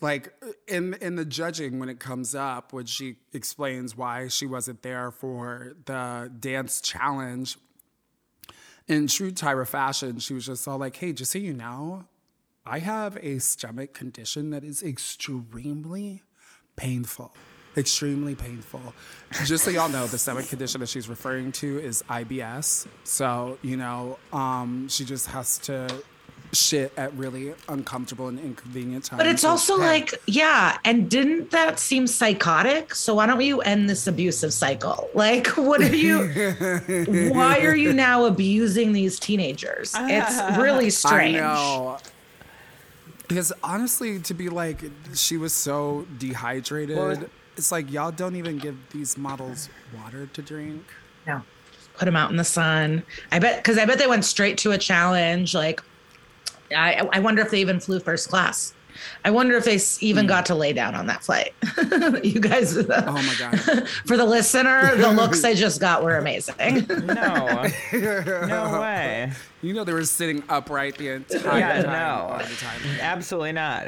Like 0.00 0.32
in 0.66 0.94
in 0.94 1.16
the 1.16 1.26
judging 1.26 1.78
when 1.78 1.88
it 1.90 2.00
comes 2.00 2.34
up, 2.34 2.72
when 2.72 2.86
she 2.86 3.16
explains 3.32 3.96
why 3.96 4.28
she 4.28 4.46
wasn't 4.46 4.82
there 4.82 5.10
for 5.10 5.74
the 5.84 6.32
dance 6.38 6.80
challenge. 6.80 7.58
In 8.86 9.06
true 9.06 9.30
Tyra 9.30 9.66
fashion, 9.66 10.18
she 10.18 10.32
was 10.32 10.46
just 10.46 10.66
all 10.66 10.78
like, 10.78 10.96
"Hey, 10.96 11.12
just 11.12 11.32
so 11.32 11.38
you 11.38 11.52
know, 11.52 12.06
I 12.64 12.78
have 12.78 13.18
a 13.18 13.38
stomach 13.38 13.92
condition 13.92 14.48
that 14.50 14.64
is 14.64 14.82
extremely 14.82 16.22
painful." 16.76 17.34
Extremely 17.76 18.34
painful. 18.34 18.80
Just 19.44 19.64
so 19.64 19.70
y'all 19.70 19.88
know, 19.88 20.06
the 20.06 20.18
stomach 20.18 20.48
condition 20.48 20.80
that 20.80 20.88
she's 20.88 21.08
referring 21.08 21.52
to 21.52 21.78
is 21.78 22.02
IBS. 22.08 22.86
So, 23.04 23.58
you 23.62 23.76
know, 23.76 24.18
um, 24.32 24.88
she 24.88 25.04
just 25.04 25.26
has 25.26 25.58
to 25.58 25.88
shit 26.52 26.92
at 26.96 27.12
really 27.14 27.54
uncomfortable 27.68 28.28
and 28.28 28.38
inconvenient 28.40 29.04
times. 29.04 29.18
But 29.18 29.26
it's 29.26 29.44
also 29.44 29.76
hey, 29.78 29.86
like, 29.86 30.14
yeah. 30.26 30.78
And 30.84 31.10
didn't 31.10 31.50
that 31.50 31.78
seem 31.78 32.06
psychotic? 32.06 32.94
So 32.94 33.14
why 33.14 33.26
don't 33.26 33.40
you 33.40 33.60
end 33.60 33.88
this 33.88 34.06
abusive 34.06 34.52
cycle? 34.52 35.10
Like, 35.18 35.48
what 35.48 35.80
are 35.80 35.96
you, 35.96 36.28
why 37.32 37.58
are 37.60 37.74
you 37.74 37.92
now 37.92 38.26
abusing 38.26 38.92
these 38.92 39.18
teenagers? 39.18 39.92
It's 39.96 40.58
really 40.58 40.90
strange. 40.90 41.36
I 41.36 41.38
strange. 41.38 41.38
know. 41.38 41.98
Because 43.26 43.52
honestly, 43.64 44.20
to 44.20 44.34
be 44.34 44.48
like, 44.48 44.80
she 45.14 45.36
was 45.36 45.52
so 45.52 46.06
dehydrated. 46.18 46.96
Well, 46.96 47.24
it's 47.58 47.72
like 47.72 47.90
y'all 47.90 48.12
don't 48.12 48.36
even 48.36 48.58
give 48.58 48.76
these 48.90 49.18
models 49.18 49.68
water 49.96 50.26
to 50.26 50.42
drink. 50.42 50.84
No. 51.26 51.42
Put 51.96 52.04
them 52.04 52.16
out 52.16 52.30
in 52.30 52.36
the 52.36 52.44
sun. 52.44 53.02
I 53.32 53.38
bet, 53.40 53.58
because 53.58 53.76
I 53.76 53.84
bet 53.84 53.98
they 53.98 54.06
went 54.06 54.24
straight 54.24 54.56
to 54.58 54.70
a 54.70 54.78
challenge. 54.78 55.54
Like, 55.54 55.82
I, 56.74 57.08
I 57.12 57.18
wonder 57.18 57.42
if 57.42 57.50
they 57.50 57.60
even 57.60 57.80
flew 57.80 57.98
first 57.98 58.28
class. 58.28 58.72
I 59.24 59.30
wonder 59.30 59.56
if 59.56 59.64
they 59.64 59.76
s- 59.76 60.02
even 60.02 60.24
hmm. 60.24 60.28
got 60.28 60.46
to 60.46 60.54
lay 60.54 60.72
down 60.72 60.94
on 60.94 61.06
that 61.06 61.22
flight. 61.24 61.54
you 62.24 62.40
guys, 62.40 62.76
Oh 62.76 62.82
my 62.88 63.34
god. 63.38 63.88
for 64.06 64.16
the 64.16 64.24
listener, 64.24 64.96
the 64.96 65.10
looks 65.12 65.44
I 65.44 65.54
just 65.54 65.80
got 65.80 66.02
were 66.02 66.16
amazing. 66.16 66.86
No, 67.08 67.66
no 67.92 68.80
way. 68.80 69.32
You 69.62 69.72
know 69.72 69.84
they 69.84 69.92
were 69.92 70.04
sitting 70.04 70.42
upright 70.48 70.98
the 70.98 71.08
entire 71.10 71.58
Yeah, 71.58 71.82
time. 71.82 72.38
no. 72.40 72.46
the 72.46 72.54
time. 72.56 72.80
Absolutely 73.00 73.52
not. 73.52 73.86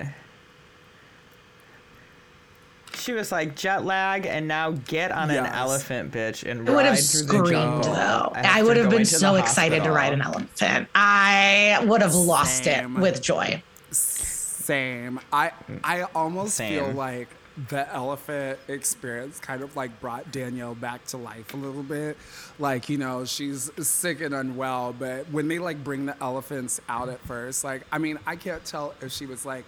She 3.01 3.13
was 3.13 3.33
like 3.33 3.57
jet 3.57 3.85
lag, 3.85 4.27
and 4.27 4.47
now 4.47 4.73
get 4.73 5.11
on 5.11 5.31
an 5.31 5.47
elephant, 5.47 6.13
bitch, 6.13 6.49
and 6.49 6.69
I 6.69 6.73
would 6.73 6.79
ride 6.79 6.87
have 6.87 6.99
through 6.99 7.23
the 7.23 7.27
screamed 7.27 7.49
jungle. 7.49 7.95
though. 7.95 8.33
have 8.35 8.45
I 8.45 8.63
would 8.63 8.77
have 8.77 8.91
been 8.91 9.05
so 9.05 9.37
excited 9.37 9.83
to 9.85 9.91
ride 9.91 10.13
an 10.13 10.23
elephant. 10.23 10.89
I 10.95 11.83
would 11.87 12.03
have 12.03 12.15
lost 12.15 12.67
it 12.67 12.89
with 12.91 13.23
joy. 13.23 13.63
Same. 13.91 15.19
I 15.33 15.53
I 15.83 16.03
almost 16.15 16.59
feel 16.59 16.91
like 16.93 17.29
the 17.69 17.93
elephant 17.93 18.59
experience 18.69 19.39
kind 19.39 19.63
of 19.63 19.77
like 19.77 19.99
brought 20.01 20.31
Danielle 20.33 20.75
back 20.75 21.05
to 21.07 21.17
life 21.17 21.53
a 21.55 21.57
little 21.57 21.83
bit. 21.83 22.17
Like, 22.59 22.89
you 22.89 22.99
know, 22.99 23.25
she's 23.25 23.71
sick 23.87 24.21
and 24.21 24.35
unwell, 24.35 24.95
but 24.99 25.29
when 25.31 25.49
they 25.49 25.59
like 25.59 25.83
bring 25.83 26.07
the 26.07 26.23
elephants 26.23 26.81
out 26.89 27.09
at 27.09 27.21
first, 27.21 27.65
like 27.65 27.83
I 27.91 27.99
mean, 27.99 28.19
I 28.27 28.37
can't 28.37 28.65
tell 28.65 28.95
if 29.01 29.13
she 29.13 29.27
was 29.27 29.45
like 29.45 29.65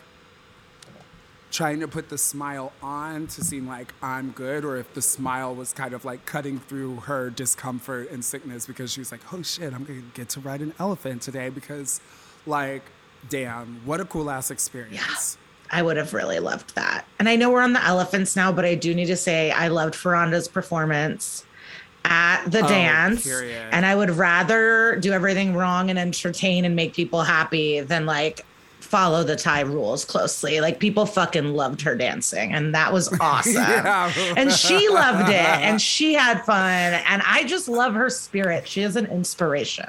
trying 1.52 1.78
to 1.80 1.86
put 1.86 2.08
the 2.08 2.18
smile 2.18 2.72
on 2.82 3.26
to 3.28 3.44
seem 3.44 3.68
like 3.68 3.92
I'm 4.02 4.30
good, 4.30 4.64
or 4.64 4.76
if 4.78 4.92
the 4.94 5.02
smile 5.02 5.54
was 5.54 5.72
kind 5.72 5.92
of 5.94 6.04
like 6.04 6.24
cutting 6.26 6.58
through 6.58 6.96
her 7.00 7.30
discomfort 7.30 8.10
and 8.10 8.24
sickness 8.24 8.66
because 8.66 8.90
she 8.90 9.00
was 9.00 9.12
like, 9.12 9.20
oh 9.32 9.42
shit, 9.42 9.72
I'm 9.72 9.84
gonna 9.84 10.02
get 10.14 10.30
to 10.30 10.40
ride 10.40 10.62
an 10.62 10.72
elephant 10.80 11.22
today 11.22 11.50
because, 11.50 12.00
like, 12.46 12.82
damn, 13.28 13.82
what 13.84 14.00
a 14.00 14.04
cool 14.06 14.30
ass 14.30 14.50
experience. 14.50 14.94
Yeah, 15.70 15.78
I 15.78 15.82
would 15.82 15.96
have 15.98 16.12
really 16.14 16.38
loved 16.40 16.74
that. 16.74 17.04
And 17.18 17.28
I 17.28 17.36
know 17.36 17.50
we're 17.50 17.62
on 17.62 17.74
the 17.74 17.84
elephants 17.84 18.34
now, 18.34 18.50
but 18.50 18.64
I 18.64 18.74
do 18.74 18.94
need 18.94 19.06
to 19.06 19.16
say 19.16 19.50
I 19.52 19.68
loved 19.68 19.94
Furonda's 19.94 20.48
performance 20.48 21.44
at 22.04 22.44
the 22.46 22.64
Oh, 22.64 22.68
dance. 22.68 23.22
period. 23.24 23.68
And 23.72 23.86
I 23.86 23.94
would 23.94 24.10
rather 24.10 24.96
do 24.96 25.12
everything 25.12 25.54
wrong 25.54 25.88
and 25.90 25.98
entertain 25.98 26.64
and 26.64 26.74
make 26.74 26.94
people 26.94 27.22
happy 27.22 27.80
than 27.80 28.06
like 28.06 28.44
follow 28.92 29.24
the 29.24 29.34
Thai 29.34 29.60
rules 29.60 30.04
closely. 30.04 30.60
Like 30.60 30.78
people 30.78 31.06
fucking 31.06 31.54
loved 31.54 31.80
her 31.80 31.94
dancing 31.94 32.52
and 32.52 32.74
that 32.74 32.92
was 32.92 33.10
awesome. 33.20 33.54
Yeah. 33.54 34.12
and 34.36 34.52
she 34.52 34.90
loved 34.90 35.30
it 35.30 35.34
and 35.36 35.80
she 35.80 36.12
had 36.12 36.44
fun. 36.44 37.00
And 37.06 37.22
I 37.24 37.44
just 37.44 37.70
love 37.70 37.94
her 37.94 38.10
spirit. 38.10 38.68
She 38.68 38.82
is 38.82 38.96
an 38.96 39.06
inspiration. 39.06 39.88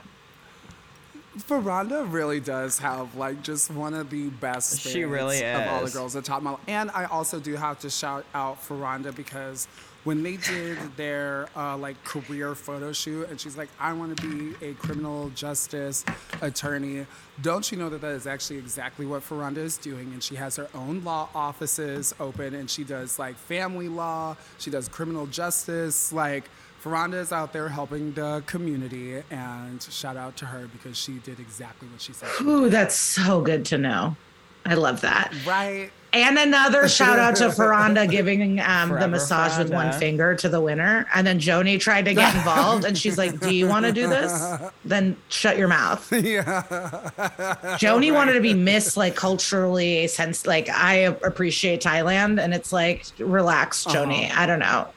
Furonda 1.38 2.10
really 2.10 2.39
does 2.39 2.80
have 2.80 3.14
like 3.16 3.41
just 3.43 3.70
one 3.70 3.93
of 3.93 4.10
the 4.10 4.30
best 4.30 4.80
She 4.80 4.89
spirits 4.89 5.12
really 5.12 5.43
of 5.43 5.68
all 5.68 5.84
the 5.84 5.91
girls 5.91 6.16
at 6.16 6.24
Top 6.24 6.41
Model. 6.41 6.62
And 6.70 6.89
I 6.91 7.04
also 7.04 7.41
do 7.41 7.56
have 7.58 7.80
to 7.80 7.89
shout 7.89 8.24
out 8.34 8.64
Furonda 8.66 9.14
because 9.14 9.68
when 10.04 10.24
they 10.24 10.38
did 10.38 10.78
their 10.97 11.47
uh, 11.56 11.78
like 11.78 12.01
career 12.04 12.56
photo 12.56 12.91
shoot, 12.91 13.30
and 13.30 13.39
she's 13.39 13.58
like, 13.58 13.70
"I 13.80 13.93
want 13.93 14.18
to 14.18 14.28
be 14.28 14.66
a 14.66 14.74
criminal 14.74 15.30
justice 15.30 16.06
attorney." 16.41 17.06
Don't 17.41 17.72
you 17.72 17.78
know 17.78 17.89
that 17.89 18.01
that 18.01 18.12
is 18.12 18.28
actually 18.28 18.58
exactly 18.58 19.06
what 19.06 19.24
Furonda 19.24 19.58
is 19.58 19.78
doing? 19.78 20.12
And 20.14 20.22
she 20.22 20.36
has 20.36 20.56
her 20.58 20.68
own 20.76 21.04
law 21.04 21.30
offices 21.34 22.14
open, 22.20 22.54
and 22.54 22.70
she 22.70 22.84
does 22.84 23.18
like 23.18 23.36
family 23.36 23.88
law, 23.88 24.36
she 24.60 24.70
does 24.70 24.88
criminal 24.88 25.28
justice, 25.28 26.12
like. 26.14 26.45
Furonda 26.84 27.14
is 27.14 27.32
out 27.32 27.54
there 27.54 27.70
helping 27.70 28.12
the 28.12 28.43
community, 28.45 29.24
and 29.32 29.82
shout 29.82 30.18
out 30.18 30.36
to 30.36 30.45
her 30.45 30.68
because 30.68 30.97
she 30.97 31.14
did 31.20 31.39
exactly 31.39 31.88
what 31.88 32.01
she 32.01 32.12
said. 32.12 32.28
she 32.38 32.43
Ooh, 32.43 32.70
that's 32.70 32.93
so 32.93 33.39
good 33.39 33.64
to 33.68 33.78
know. 33.78 34.18
I 34.66 34.74
love 34.74 34.99
that. 34.99 35.34
Right? 35.45 35.91
And 36.14 36.38
another 36.38 36.88
shout 36.99 37.18
out 37.18 37.36
to 37.38 37.45
Furonda 37.45 38.09
giving 38.09 38.59
um, 38.59 38.89
the 38.89 38.95
Forever 38.95 39.07
massage 39.07 39.57
with 39.57 39.72
one 39.72 39.91
finger 39.93 40.36
to 40.36 40.47
the 40.47 40.61
winner. 40.61 41.07
And 41.14 41.26
then 41.26 41.39
Joanie 41.39 41.80
tried 41.80 42.05
to 42.05 42.14
get 42.14 42.36
involved 42.36 42.86
and 42.86 42.97
she's 42.97 43.18
like, 43.18 43.39
Do 43.39 43.53
you 43.53 43.68
want 43.68 43.86
to 43.86 43.91
do 43.91 44.07
this? 44.07 44.53
Then 44.86 45.18
shut 45.30 45.57
your 45.57 45.68
mouth. 45.68 46.11
Yeah. 46.24 47.76
Joanie 47.78 48.11
wanted 48.11 48.34
to 48.34 48.41
be 48.41 48.53
Miss, 48.53 48.95
like 48.95 49.16
culturally 49.16 50.07
sense. 50.07 50.47
Like, 50.47 50.70
I 50.70 50.93
appreciate 50.95 51.82
Thailand. 51.82 52.41
And 52.41 52.53
it's 52.53 52.72
like, 52.72 53.05
relax, 53.20 53.84
Joanie. 53.84 54.32
I 54.32 54.45
don't 54.45 54.59
know. 54.59 54.88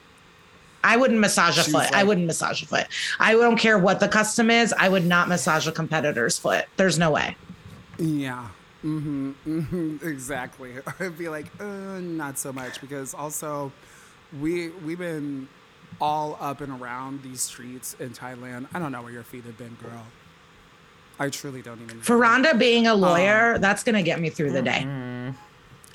I 0.83 0.95
wouldn't 0.95 1.19
massage 1.19 1.57
a 1.57 1.63
She's 1.63 1.73
foot. 1.73 1.91
I 1.93 2.03
wouldn't 2.03 2.27
massage 2.27 2.63
a 2.63 2.65
foot. 2.65 2.87
I 3.19 3.33
don't 3.33 3.57
care 3.57 3.77
what 3.77 3.99
the 3.99 4.07
custom 4.07 4.49
is. 4.49 4.73
I 4.77 4.87
would 4.87 5.05
not 5.05 5.27
massage 5.27 5.67
a 5.67 5.71
competitor's 5.71 6.37
foot. 6.39 6.65
There's 6.77 6.97
no 6.97 7.11
way. 7.11 7.35
Yeah. 7.97 8.47
Hmm 8.81 9.31
mm-hmm, 9.45 9.97
exactly. 10.07 10.73
I'd 10.99 11.17
be 11.17 11.29
like, 11.29 11.47
uh, 11.59 11.99
not 11.99 12.37
so 12.37 12.53
much 12.53 12.79
because 12.79 13.13
also, 13.13 13.71
we 14.39 14.69
we've 14.85 14.99
been 14.99 15.47
all 15.99 16.37
up 16.39 16.61
and 16.61 16.79
around 16.79 17.23
these 17.23 17.41
streets 17.41 17.95
in 17.99 18.11
Thailand. 18.11 18.67
I 18.73 18.79
don't 18.79 18.91
know 18.91 19.01
where 19.01 19.11
your 19.11 19.23
feet 19.23 19.45
have 19.45 19.57
been, 19.57 19.75
girl. 19.81 20.05
I 21.19 21.29
truly 21.29 21.61
don't 21.63 21.81
even. 21.81 21.97
know. 21.97 22.03
Furonda 22.03 22.57
being 22.59 22.85
a 22.85 22.93
lawyer, 22.93 23.55
Um, 23.55 23.61
that's 23.61 23.83
going 23.83 23.95
to 23.95 24.03
get 24.03 24.19
me 24.19 24.29
through 24.29 24.51
the 24.51 24.61
day. 24.61 24.85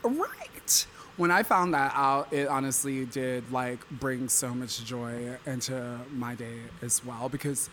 Right. 0.03 0.87
When 1.17 1.31
I 1.31 1.43
found 1.45 1.75
that 1.75 1.93
out, 1.95 2.33
it 2.33 2.49
honestly 2.49 3.05
did 3.05 3.51
like 3.53 3.89
bring 3.91 4.29
so 4.29 4.53
much 4.55 4.85
joy 4.85 5.37
into 5.47 5.99
my 6.13 6.35
day 6.35 6.59
as 6.81 7.05
well 7.05 7.29
because 7.29 7.71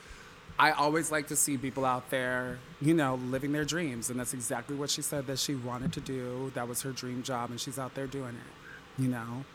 I 0.59 0.71
always 0.71 1.09
like 1.09 1.27
to 1.29 1.37
see 1.37 1.57
people 1.57 1.85
out 1.85 2.09
there, 2.09 2.59
you 2.81 2.93
know, 2.93 3.15
living 3.15 3.53
their 3.53 3.63
dreams. 3.63 4.09
And 4.09 4.19
that's 4.19 4.33
exactly 4.33 4.75
what 4.75 4.89
she 4.89 5.01
said 5.01 5.25
that 5.27 5.39
she 5.39 5.55
wanted 5.55 5.93
to 5.93 6.01
do. 6.01 6.51
That 6.53 6.67
was 6.67 6.81
her 6.81 6.91
dream 6.91 7.23
job, 7.23 7.49
and 7.49 7.59
she's 7.61 7.79
out 7.79 7.95
there 7.95 8.07
doing 8.07 8.35
it, 8.35 9.01
you 9.01 9.07
know, 9.07 9.45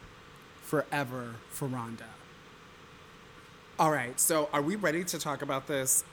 forever 0.63 1.35
Furonda. 1.55 2.07
All 3.79 3.91
right, 3.91 4.19
so 4.19 4.49
are 4.53 4.63
we 4.63 4.77
ready 4.77 5.05
to 5.05 5.19
talk 5.19 5.43
about 5.43 5.67
this 5.67 6.05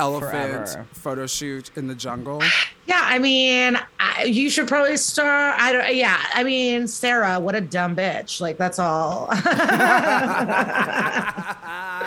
elephant 0.00 0.68
Forever. 0.68 0.86
photo 0.92 1.26
shoot 1.26 1.70
in 1.76 1.86
the 1.86 1.94
jungle? 1.94 2.42
Yeah, 2.86 3.02
I 3.04 3.18
mean, 3.18 3.78
I, 4.00 4.24
you 4.24 4.48
should 4.48 4.66
probably 4.66 4.96
start. 4.96 5.60
I 5.60 5.72
don't. 5.72 5.94
Yeah, 5.94 6.18
I 6.32 6.42
mean, 6.44 6.88
Sarah, 6.88 7.38
what 7.38 7.54
a 7.54 7.60
dumb 7.60 7.94
bitch. 7.94 8.40
Like 8.40 8.56
that's 8.56 8.78
all. 8.78 9.28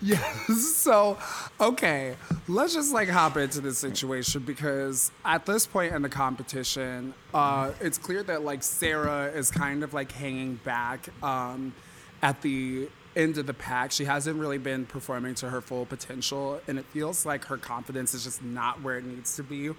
Yes. 0.00 0.34
So, 0.86 1.18
okay, 1.60 2.14
let's 2.46 2.72
just 2.72 2.94
like 2.94 3.08
hop 3.08 3.36
into 3.36 3.60
this 3.60 3.76
situation 3.76 4.44
because 4.44 5.10
at 5.24 5.44
this 5.44 5.66
point 5.66 5.92
in 5.94 6.02
the 6.02 6.08
competition, 6.08 7.12
uh, 7.34 7.72
it's 7.80 7.98
clear 7.98 8.22
that 8.22 8.44
like 8.44 8.62
Sarah 8.62 9.32
is 9.34 9.50
kind 9.50 9.82
of 9.82 9.92
like 9.92 10.12
hanging 10.12 10.54
back 10.64 11.08
um, 11.24 11.74
at 12.22 12.40
the 12.42 12.88
end 13.16 13.36
of 13.38 13.46
the 13.46 13.54
pack. 13.54 13.90
She 13.90 14.04
hasn't 14.04 14.38
really 14.38 14.58
been 14.58 14.86
performing 14.86 15.34
to 15.36 15.50
her 15.50 15.60
full 15.60 15.86
potential, 15.86 16.60
and 16.68 16.78
it 16.78 16.84
feels 16.86 17.26
like 17.26 17.46
her 17.46 17.56
confidence 17.56 18.14
is 18.14 18.22
just 18.22 18.44
not 18.44 18.80
where 18.82 18.98
it 18.98 19.04
needs 19.04 19.34
to 19.36 19.42
be. 19.42 19.70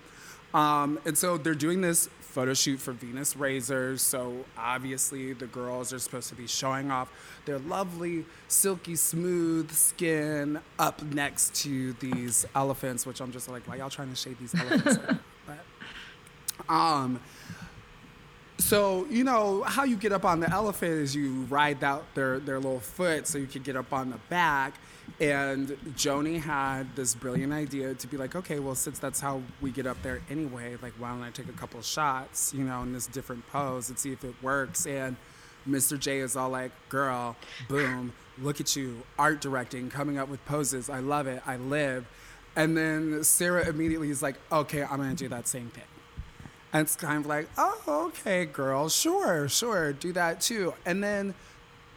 Um, 0.54 1.00
and 1.06 1.18
so 1.18 1.38
they're 1.38 1.56
doing 1.56 1.80
this 1.80 2.10
photo 2.38 2.54
shoot 2.54 2.80
for 2.80 2.92
Venus 2.92 3.36
Razors. 3.36 4.00
So 4.00 4.46
obviously 4.56 5.34
the 5.34 5.48
girls 5.48 5.92
are 5.92 5.98
supposed 5.98 6.30
to 6.30 6.36
be 6.36 6.46
showing 6.46 6.92
off 6.92 7.12
their 7.46 7.58
lovely, 7.58 8.26
silky, 8.48 8.96
smooth 8.96 9.72
skin 9.72 10.60
up 10.78 11.02
next 11.02 11.56
to 11.64 11.94
these 11.94 12.46
elephants, 12.54 13.08
which 13.08 13.22
I'm 13.22 13.32
just 13.32 13.50
like, 13.50 13.68
why 13.68 13.78
y'all 13.78 13.90
trying 13.90 14.12
to 14.12 14.16
shade 14.16 14.38
these 14.40 14.54
elephants? 14.54 15.00
like 15.08 15.18
but, 16.68 16.72
um, 16.72 17.20
so 18.60 19.08
you 19.10 19.24
know 19.24 19.64
how 19.64 19.84
you 19.84 19.96
get 19.96 20.12
up 20.12 20.24
on 20.24 20.40
the 20.40 20.50
elephant 20.52 20.92
is 20.92 21.16
you 21.16 21.48
ride 21.50 21.84
out 21.84 22.06
their 22.14 22.38
their 22.38 22.60
little 22.60 22.80
foot 22.80 23.26
so 23.26 23.40
you 23.40 23.48
can 23.48 23.64
get 23.64 23.76
up 23.76 23.92
on 23.92 24.12
the 24.12 24.20
back. 24.30 24.76
And 25.20 25.76
Joanie 25.96 26.38
had 26.38 26.96
this 26.96 27.16
brilliant 27.16 27.52
idea 27.52 27.96
to 27.96 28.08
be 28.08 28.18
like, 28.18 28.36
okay, 28.36 28.60
well, 28.60 28.76
since 28.76 29.00
that's 29.00 29.20
how 29.20 29.42
we 29.62 29.72
get 29.72 29.88
up 29.88 30.02
there 30.04 30.22
anyway, 30.30 30.78
like, 30.82 30.94
why 31.00 31.10
don't 31.10 31.24
I 31.24 31.32
take 31.32 31.50
a 31.50 31.54
couple 31.54 31.82
shots, 31.82 32.54
you 32.54 32.64
know, 32.64 32.84
in 32.84 32.94
this 32.94 33.08
different 33.08 33.48
pose 33.50 33.90
and 33.90 33.98
see 33.98 34.12
if 34.12 34.24
it 34.24 34.36
works? 34.44 34.86
And 34.86 35.16
Mr. 35.68 36.00
J 36.00 36.20
is 36.20 36.36
all 36.36 36.50
like, 36.50 36.72
girl, 36.90 37.36
boom, 37.68 38.14
look 38.40 38.62
at 38.62 38.76
you, 38.76 39.02
art 39.18 39.42
directing, 39.42 39.90
coming 39.90 40.20
up 40.20 40.30
with 40.30 40.44
poses. 40.46 40.90
I 40.90 41.00
love 41.00 41.26
it. 41.26 41.42
I 41.48 41.58
live. 41.58 42.06
And 42.56 42.78
then 42.78 43.24
Sarah 43.24 43.68
immediately 43.68 44.10
is 44.10 44.22
like, 44.22 44.36
okay, 44.52 44.84
I'm 44.84 44.98
going 44.98 45.10
to 45.10 45.16
do 45.16 45.30
that 45.30 45.48
same 45.48 45.70
thing. 45.70 45.84
And 46.74 46.84
it's 46.84 46.96
kind 46.96 47.20
of 47.20 47.26
like, 47.26 47.50
oh, 47.58 48.08
okay, 48.10 48.46
girl, 48.46 48.90
sure, 48.90 49.48
sure, 49.48 49.94
do 49.94 50.12
that 50.14 50.42
too. 50.42 50.74
And 50.86 51.04
then, 51.04 51.34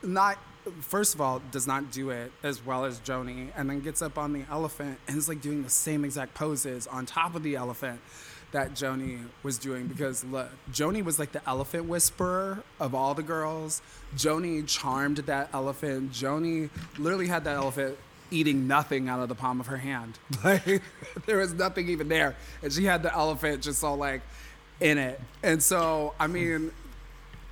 not, 0.03 0.39
first 0.81 1.15
of 1.15 1.21
all, 1.21 1.41
does 1.51 1.67
not 1.67 1.91
do 1.91 2.11
it 2.11 2.33
as 2.43 2.65
well 2.65 2.85
as 2.85 2.99
Joanie, 3.01 3.49
and 3.57 3.69
then 3.69 3.81
gets 3.81 4.03
up 4.03 4.19
on 4.19 4.33
the 4.33 4.43
elephant 4.51 4.99
and 5.09 5.17
is 5.17 5.29
like 5.29 5.41
doing 5.41 5.63
the 5.63 5.71
same 5.71 6.05
exact 6.05 6.35
poses 6.35 6.87
on 6.87 7.07
top 7.07 7.35
of 7.35 7.43
the 7.43 7.57
elephant 7.57 8.01
that 8.53 8.75
Joanie 8.75 9.19
was 9.43 9.59
doing. 9.59 9.87
Because 9.87 10.25
look, 10.25 10.49
Joanie 10.73 11.03
was 11.03 11.19
like 11.19 11.33
the 11.33 11.43
elephant 11.49 11.87
whisperer 11.87 12.63
of 12.79 12.95
all 12.95 13.15
the 13.15 13.23
girls. 13.23 13.83
Joanie 14.17 14.63
charmed 14.63 15.19
that 15.19 15.51
elephant. 15.53 16.13
Joanie 16.13 16.71
literally 16.99 17.29
had 17.29 17.45
that 17.45 17.57
elephant 17.57 17.97
eating 18.33 18.69
nothing 18.69 19.09
out 19.09 19.21
of 19.21 19.29
the 19.29 19.35
palm 19.35 19.61
of 19.61 19.67
her 19.67 19.77
hand. 19.77 20.19
Like 20.45 20.83
there 21.27 21.39
was 21.39 21.53
nothing 21.53 21.89
even 21.89 22.09
there, 22.09 22.35
and 22.63 22.73
she 22.73 22.85
had 22.85 23.03
the 23.03 23.13
elephant 23.13 23.63
just 23.63 23.85
all 23.85 23.97
like 23.97 24.23
in 24.81 24.97
it. 24.99 25.21
And 25.43 25.63
so, 25.63 26.15
I 26.19 26.27
mean, 26.27 26.73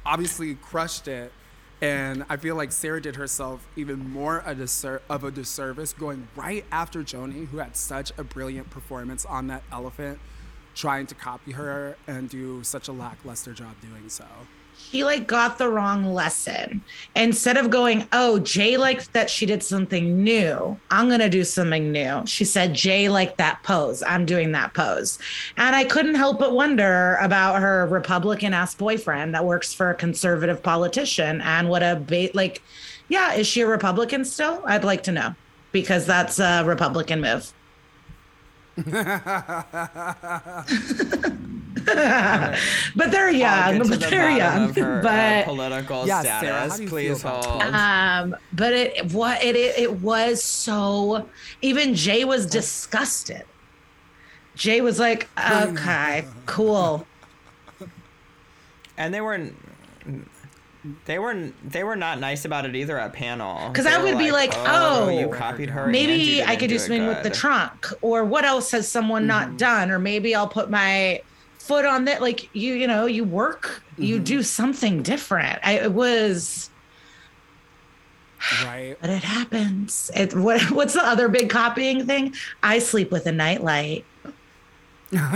obviously 0.06 0.54
crushed 0.54 1.06
it. 1.06 1.32
And 1.80 2.24
I 2.28 2.36
feel 2.36 2.56
like 2.56 2.72
Sarah 2.72 3.00
did 3.00 3.16
herself 3.16 3.66
even 3.76 4.10
more 4.10 4.42
a 4.44 4.54
disser- 4.54 5.00
of 5.08 5.22
a 5.22 5.30
disservice 5.30 5.92
going 5.92 6.26
right 6.34 6.64
after 6.72 7.04
Joanie, 7.04 7.44
who 7.46 7.58
had 7.58 7.76
such 7.76 8.12
a 8.18 8.24
brilliant 8.24 8.70
performance 8.70 9.24
on 9.24 9.46
that 9.46 9.62
elephant, 9.70 10.18
trying 10.74 11.06
to 11.06 11.14
copy 11.14 11.52
her 11.52 11.96
and 12.06 12.28
do 12.28 12.64
such 12.64 12.88
a 12.88 12.92
lackluster 12.92 13.52
job 13.52 13.74
doing 13.80 14.08
so. 14.08 14.24
She 14.78 15.04
like 15.04 15.26
got 15.26 15.58
the 15.58 15.68
wrong 15.68 16.14
lesson. 16.14 16.82
Instead 17.14 17.58
of 17.58 17.68
going, 17.68 18.08
oh, 18.12 18.38
Jay 18.38 18.78
liked 18.78 19.12
that 19.12 19.28
she 19.28 19.44
did 19.44 19.62
something 19.62 20.22
new. 20.22 20.78
I'm 20.90 21.10
gonna 21.10 21.28
do 21.28 21.44
something 21.44 21.92
new. 21.92 22.22
She 22.26 22.46
said, 22.46 22.72
Jay 22.72 23.08
liked 23.08 23.36
that 23.36 23.62
pose. 23.62 24.02
I'm 24.02 24.24
doing 24.24 24.52
that 24.52 24.72
pose. 24.72 25.18
And 25.56 25.76
I 25.76 25.84
couldn't 25.84 26.14
help 26.14 26.38
but 26.38 26.54
wonder 26.54 27.18
about 27.20 27.60
her 27.60 27.86
Republican 27.86 28.54
ass 28.54 28.74
boyfriend 28.74 29.34
that 29.34 29.44
works 29.44 29.74
for 29.74 29.90
a 29.90 29.94
conservative 29.94 30.62
politician 30.62 31.42
and 31.42 31.68
what 31.68 31.82
a 31.82 31.96
bait 31.96 32.34
like, 32.34 32.62
yeah, 33.08 33.34
is 33.34 33.46
she 33.46 33.60
a 33.60 33.66
Republican 33.66 34.24
still? 34.24 34.62
I'd 34.64 34.84
like 34.84 35.02
to 35.02 35.12
know 35.12 35.34
because 35.72 36.06
that's 36.06 36.38
a 36.38 36.64
Republican 36.64 37.20
move. 37.20 37.52
but 42.96 43.10
they're 43.10 43.28
I'll 43.28 43.32
young. 43.34 43.78
get 43.78 43.82
to 43.84 43.88
But 43.90 44.00
the 44.00 44.06
they're 44.06 44.30
young. 44.30 44.70
of 44.70 44.76
her, 44.76 44.98
uh, 44.98 45.02
but 45.02 45.44
political 45.44 46.06
Yeah, 46.06 46.20
status. 46.22 46.76
do 46.76 46.82
you 46.84 46.88
Please 46.88 47.22
hold. 47.22 47.44
um, 47.62 48.36
but 48.52 48.72
it 48.72 49.12
what 49.12 49.42
it, 49.42 49.56
it 49.56 49.78
it 49.78 49.92
was 50.00 50.42
so. 50.42 51.28
Even 51.62 51.94
Jay 51.94 52.24
was 52.24 52.46
disgusted. 52.46 53.44
Jay 54.54 54.80
was 54.80 54.98
like, 54.98 55.28
"Okay, 55.38 56.24
cool." 56.46 57.06
And 58.96 59.14
they 59.14 59.20
weren't 59.20 59.54
they 61.04 61.18
were 61.18 61.50
they 61.64 61.84
were 61.84 61.94
not 61.96 62.18
nice 62.18 62.44
about 62.44 62.64
it 62.66 62.74
either 62.74 62.98
at 62.98 63.12
panel. 63.12 63.68
Because 63.68 63.86
I 63.86 63.98
were 63.98 64.04
would 64.06 64.18
be 64.18 64.30
like, 64.32 64.52
oh, 64.56 65.08
you 65.08 65.28
copied 65.28 65.70
her. 65.70 65.86
Maybe 65.86 66.42
I 66.42 66.56
could 66.56 66.68
do 66.68 66.76
it 66.76 66.80
something 66.80 67.06
with 67.06 67.22
the 67.22 67.30
trunk, 67.30 67.86
or 68.00 68.24
what 68.24 68.44
else 68.44 68.70
has 68.72 68.88
someone 68.88 69.22
Mm-hmm. 69.22 69.28
not 69.50 69.56
done, 69.56 69.90
or 69.90 69.98
maybe 69.98 70.34
I'll 70.34 70.48
put 70.48 70.70
my 70.70 71.22
foot 71.68 71.84
on 71.84 72.06
that. 72.06 72.20
Like 72.22 72.48
you, 72.54 72.74
you 72.74 72.86
know, 72.86 73.06
you 73.06 73.22
work, 73.24 73.82
you 73.96 74.16
Mm-hmm. 74.16 74.24
do 74.24 74.42
something 74.42 75.02
different. 75.02 75.60
I, 75.62 75.72
it 75.74 75.92
was. 75.92 76.70
Right? 78.64 78.96
But 79.00 79.10
it 79.10 79.22
happens. 79.22 80.10
It, 80.16 80.34
what, 80.34 80.62
what's 80.70 80.94
the 80.94 81.04
other 81.04 81.28
big 81.28 81.50
copying 81.50 82.06
thing? 82.06 82.34
I 82.62 82.78
sleep 82.78 83.10
with 83.10 83.26
a 83.26 83.32
nightlight. 83.32 84.04
you 85.10 85.18
know, 85.20 85.30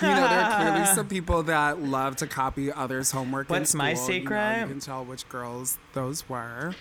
there 0.00 0.40
are 0.40 0.56
clearly 0.56 0.86
some 0.94 1.06
people 1.06 1.42
that 1.44 1.82
love 1.82 2.16
to 2.16 2.26
copy 2.26 2.72
others' 2.72 3.10
homework. 3.10 3.48
in 3.50 3.54
What's 3.56 3.74
my 3.74 3.92
school. 3.94 4.14
You 4.14 4.20
know, 4.20 4.24
secret? 4.24 4.60
You, 4.62 4.66
can 4.68 4.80
tell 4.80 5.04
which 5.04 5.28
girls 5.28 5.76
those 5.92 6.26
were. 6.28 6.74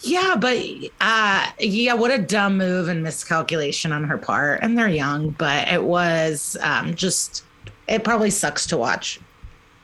Yeah, 0.00 0.36
but 0.38 0.58
uh 1.00 1.50
yeah, 1.58 1.94
what 1.94 2.10
a 2.10 2.18
dumb 2.18 2.58
move 2.58 2.88
and 2.88 3.02
miscalculation 3.02 3.92
on 3.92 4.04
her 4.04 4.18
part. 4.18 4.60
And 4.62 4.76
they're 4.76 4.88
young, 4.88 5.30
but 5.30 5.68
it 5.68 5.82
was 5.82 6.56
um 6.60 6.94
just 6.94 7.44
it 7.88 8.04
probably 8.04 8.30
sucks 8.30 8.66
to 8.66 8.76
watch 8.76 9.20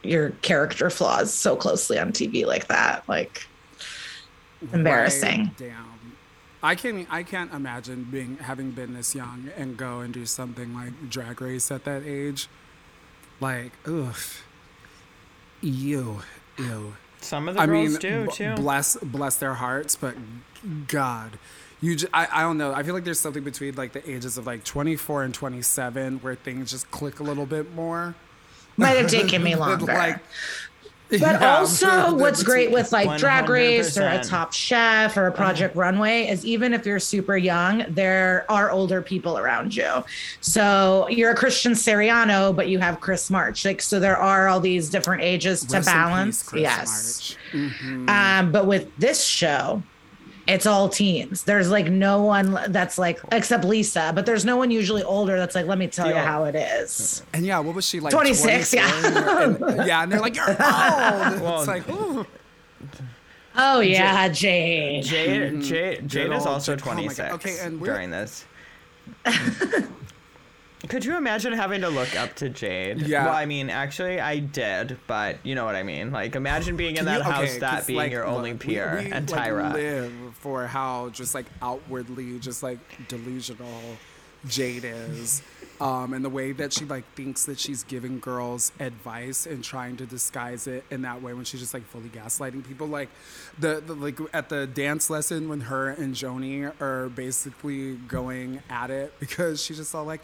your 0.02 0.30
character 0.42 0.90
flaws 0.90 1.32
so 1.32 1.56
closely 1.56 1.98
on 1.98 2.12
TV 2.12 2.44
like 2.46 2.66
that. 2.68 3.08
Like 3.08 3.46
embarrassing. 4.72 5.44
Right? 5.44 5.56
Damn. 5.56 5.92
I 6.62 6.76
can't. 6.76 7.08
I 7.10 7.24
can't 7.24 7.52
imagine 7.52 8.04
being 8.04 8.36
having 8.36 8.70
been 8.70 8.94
this 8.94 9.14
young 9.14 9.50
and 9.56 9.76
go 9.76 10.00
and 10.00 10.14
do 10.14 10.24
something 10.24 10.74
like 10.74 11.10
Drag 11.10 11.40
Race 11.40 11.72
at 11.72 11.84
that 11.84 12.04
age. 12.04 12.48
Like, 13.40 13.72
ugh. 13.84 14.14
Ew. 15.60 16.22
Ew. 16.58 16.94
Some 17.22 17.48
of 17.48 17.54
the 17.54 17.60
I 17.62 17.66
girls 17.66 17.90
mean, 17.92 17.98
do 18.00 18.26
b- 18.26 18.32
too. 18.32 18.54
bless 18.54 18.96
bless 18.96 19.36
their 19.36 19.54
hearts, 19.54 19.96
but 19.96 20.14
God, 20.88 21.38
you. 21.80 21.96
J- 21.96 22.08
I, 22.12 22.28
I 22.32 22.40
don't 22.42 22.58
know. 22.58 22.72
I 22.74 22.82
feel 22.82 22.94
like 22.94 23.04
there's 23.04 23.20
something 23.20 23.44
between 23.44 23.74
like 23.76 23.92
the 23.92 24.08
ages 24.10 24.36
of 24.38 24.46
like 24.46 24.64
24 24.64 25.24
and 25.24 25.32
27 25.34 26.18
where 26.18 26.34
things 26.34 26.70
just 26.70 26.90
click 26.90 27.20
a 27.20 27.22
little 27.22 27.46
bit 27.46 27.74
more. 27.74 28.14
Might 28.76 28.96
have 28.96 29.10
taken 29.10 29.42
me 29.42 29.54
longer. 29.56 29.86
like, 29.86 30.18
But 31.20 31.40
yeah, 31.40 31.56
also, 31.58 32.10
the- 32.10 32.14
what's 32.16 32.38
the- 32.40 32.44
great 32.46 32.70
with 32.70 32.90
like 32.92 33.18
Drag 33.18 33.48
Race 33.48 33.96
or 33.98 34.06
a 34.06 34.22
Top 34.22 34.52
Chef 34.52 35.16
or 35.16 35.26
a 35.26 35.32
Project 35.32 35.76
Runway 35.76 36.26
is 36.28 36.44
even 36.44 36.72
if 36.74 36.86
you're 36.86 36.98
super 36.98 37.36
young, 37.36 37.84
there 37.88 38.44
are 38.48 38.70
older 38.70 39.02
people 39.02 39.38
around 39.38 39.76
you. 39.76 40.04
So 40.40 41.06
you're 41.08 41.30
a 41.30 41.36
Christian 41.36 41.72
Siriano, 41.72 42.54
but 42.54 42.68
you 42.68 42.78
have 42.78 43.00
Chris 43.00 43.30
March. 43.30 43.64
Like, 43.64 43.82
so 43.82 44.00
there 44.00 44.16
are 44.16 44.48
all 44.48 44.60
these 44.60 44.88
different 44.90 45.22
ages 45.22 45.64
to 45.66 45.76
Rest 45.76 45.86
balance. 45.88 46.42
peace, 46.50 46.60
yes. 46.62 47.36
March. 47.52 47.72
Mhm. 47.82 48.08
Um, 48.08 48.52
but 48.52 48.66
with 48.66 48.88
this 48.98 49.24
show, 49.24 49.82
it's 50.52 50.66
all 50.66 50.88
teens. 50.88 51.44
There's 51.44 51.70
like 51.70 51.86
no 51.86 52.22
one 52.22 52.58
that's 52.68 52.98
like, 52.98 53.20
except 53.32 53.64
Lisa, 53.64 54.12
but 54.14 54.26
there's 54.26 54.44
no 54.44 54.56
one 54.56 54.70
usually 54.70 55.02
older 55.02 55.38
that's 55.38 55.54
like, 55.54 55.66
let 55.66 55.78
me 55.78 55.86
tell 55.88 56.08
you 56.08 56.14
how 56.14 56.44
it 56.44 56.54
is. 56.54 57.22
And 57.32 57.46
yeah, 57.46 57.58
what 57.58 57.74
was 57.74 57.86
she 57.86 58.00
like? 58.00 58.12
26, 58.12 58.74
yeah. 58.74 59.42
And- 59.44 59.62
and- 59.62 59.86
yeah, 59.86 60.02
and 60.02 60.12
they're 60.12 60.20
like, 60.20 60.36
you're 60.36 60.48
old. 60.48 60.58
Well, 60.58 61.58
it's 61.60 61.68
like, 61.68 61.88
ooh. 61.88 62.26
Oh, 63.54 63.80
yeah, 63.80 64.28
Jade. 64.28 65.04
Jade, 65.04 65.62
Jade, 65.62 65.98
mm-hmm. 65.98 66.06
Jade 66.06 66.32
is 66.32 66.46
also 66.46 66.74
Jade. 66.76 66.88
Oh 66.88 66.92
26 66.92 67.34
Okay, 67.34 67.58
and 67.60 67.82
during 67.82 68.10
this. 68.10 68.44
Could 70.88 71.04
you 71.04 71.16
imagine 71.16 71.52
having 71.52 71.80
to 71.82 71.88
look 71.88 72.16
up 72.16 72.34
to 72.36 72.48
Jade? 72.48 73.02
Yeah. 73.02 73.26
Well, 73.26 73.34
I 73.34 73.46
mean, 73.46 73.70
actually, 73.70 74.18
I 74.20 74.40
did, 74.40 74.98
but 75.06 75.36
you 75.44 75.54
know 75.54 75.64
what 75.64 75.76
I 75.76 75.84
mean. 75.84 76.10
Like, 76.10 76.34
imagine 76.34 76.76
being 76.76 76.96
in 76.96 76.96
Can 76.96 77.04
that 77.06 77.18
you- 77.18 77.22
house, 77.22 77.48
okay, 77.50 77.58
that 77.60 77.86
being 77.86 77.96
like, 77.98 78.10
your 78.12 78.26
only 78.26 78.52
look, 78.52 78.64
we- 78.64 78.74
peer, 78.74 79.00
we, 79.04 79.12
and 79.12 79.30
like, 79.30 79.50
Tyra. 79.52 79.72
live 79.72 80.12
for 80.40 80.66
how 80.66 81.10
just 81.10 81.34
like 81.34 81.46
outwardly 81.62 82.38
just 82.40 82.62
like 82.64 82.78
delusional 83.08 83.80
Jade 84.48 84.84
is. 84.84 85.40
Um, 85.80 86.12
and 86.12 86.24
the 86.24 86.28
way 86.30 86.52
that 86.52 86.72
she 86.72 86.84
like 86.84 87.04
thinks 87.14 87.44
that 87.46 87.58
she's 87.58 87.82
giving 87.82 88.20
girls 88.20 88.70
advice 88.78 89.46
and 89.46 89.64
trying 89.64 89.96
to 89.96 90.06
disguise 90.06 90.68
it 90.68 90.84
in 90.92 91.02
that 91.02 91.22
way 91.22 91.32
when 91.34 91.44
she's 91.44 91.58
just 91.60 91.74
like 91.74 91.84
fully 91.84 92.08
gaslighting 92.08 92.64
people. 92.66 92.86
Like 92.86 93.08
the, 93.58 93.82
the 93.84 93.94
like 93.94 94.18
at 94.32 94.48
the 94.48 94.66
dance 94.68 95.10
lesson 95.10 95.48
when 95.48 95.62
her 95.62 95.88
and 95.88 96.14
Joanie 96.14 96.66
are 96.80 97.08
basically 97.08 97.94
going 97.96 98.62
at 98.70 98.90
it 98.90 99.12
because 99.18 99.60
she 99.62 99.74
just 99.74 99.92
all 99.92 100.04
like, 100.04 100.20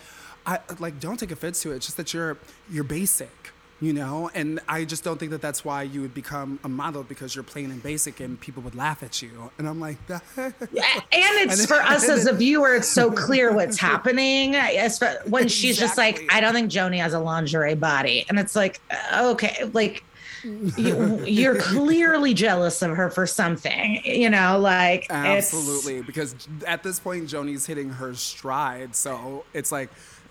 I 0.48 0.60
like 0.78 0.98
don't 0.98 1.18
take 1.20 1.30
offense 1.30 1.62
to 1.62 1.72
it. 1.72 1.76
It's 1.76 1.86
just 1.86 1.96
that 1.98 2.12
you're 2.14 2.36
you're 2.70 2.84
basic 2.84 3.52
you 3.80 3.92
know? 3.92 4.28
And 4.34 4.58
i 4.68 4.84
just 4.84 5.04
don't 5.04 5.18
think 5.20 5.30
that 5.30 5.40
that's 5.40 5.64
why 5.64 5.84
you 5.84 6.00
would 6.00 6.12
become 6.12 6.58
a 6.64 6.68
model 6.68 7.04
because 7.04 7.36
you're 7.36 7.44
plain 7.44 7.70
and 7.70 7.80
basic 7.80 8.18
and 8.18 8.40
people 8.40 8.60
would 8.64 8.74
laugh 8.74 9.04
at 9.04 9.22
you. 9.22 9.52
And 9.56 9.68
i'm 9.68 9.78
like 9.78 9.98
and 10.10 10.52
it's 10.66 11.60
And 11.60 11.68
for 11.68 11.76
then- 11.76 11.86
us 11.86 12.08
as 12.08 12.26
a 12.26 12.32
viewer 12.44 12.74
it's 12.74 12.88
so 12.88 13.12
clear 13.12 13.52
what's 13.52 13.78
happening. 13.78 14.56
As 14.56 14.98
for- 14.98 15.16
when 15.26 15.46
she's 15.46 15.78
just 15.78 15.96
like 15.96 16.24
i 16.32 16.40
don't 16.40 16.54
think 16.54 16.70
Joanie 16.72 16.98
has 16.98 17.14
a 17.14 17.20
lingerie 17.20 17.76
body. 17.76 18.26
And 18.28 18.36
it's 18.38 18.56
like 18.56 18.80
okay 19.16 19.70
like 19.72 20.02
you, 20.44 21.24
you're 21.24 21.56
clearly 21.60 22.34
jealous 22.34 22.82
of 22.82 22.96
her 22.96 23.10
for 23.10 23.26
something 23.26 24.00
you 24.04 24.30
know 24.30 24.58
like 24.58 25.06
absolutely 25.10 26.00
because 26.02 26.34
at 26.66 26.82
this 26.84 27.00
point 27.00 27.28
Joanie's 27.28 27.66
hitting 27.66 27.90
her 27.90 28.14
stride 28.14 28.94
so 28.94 29.44
it's 29.52 29.72
like 29.72 29.90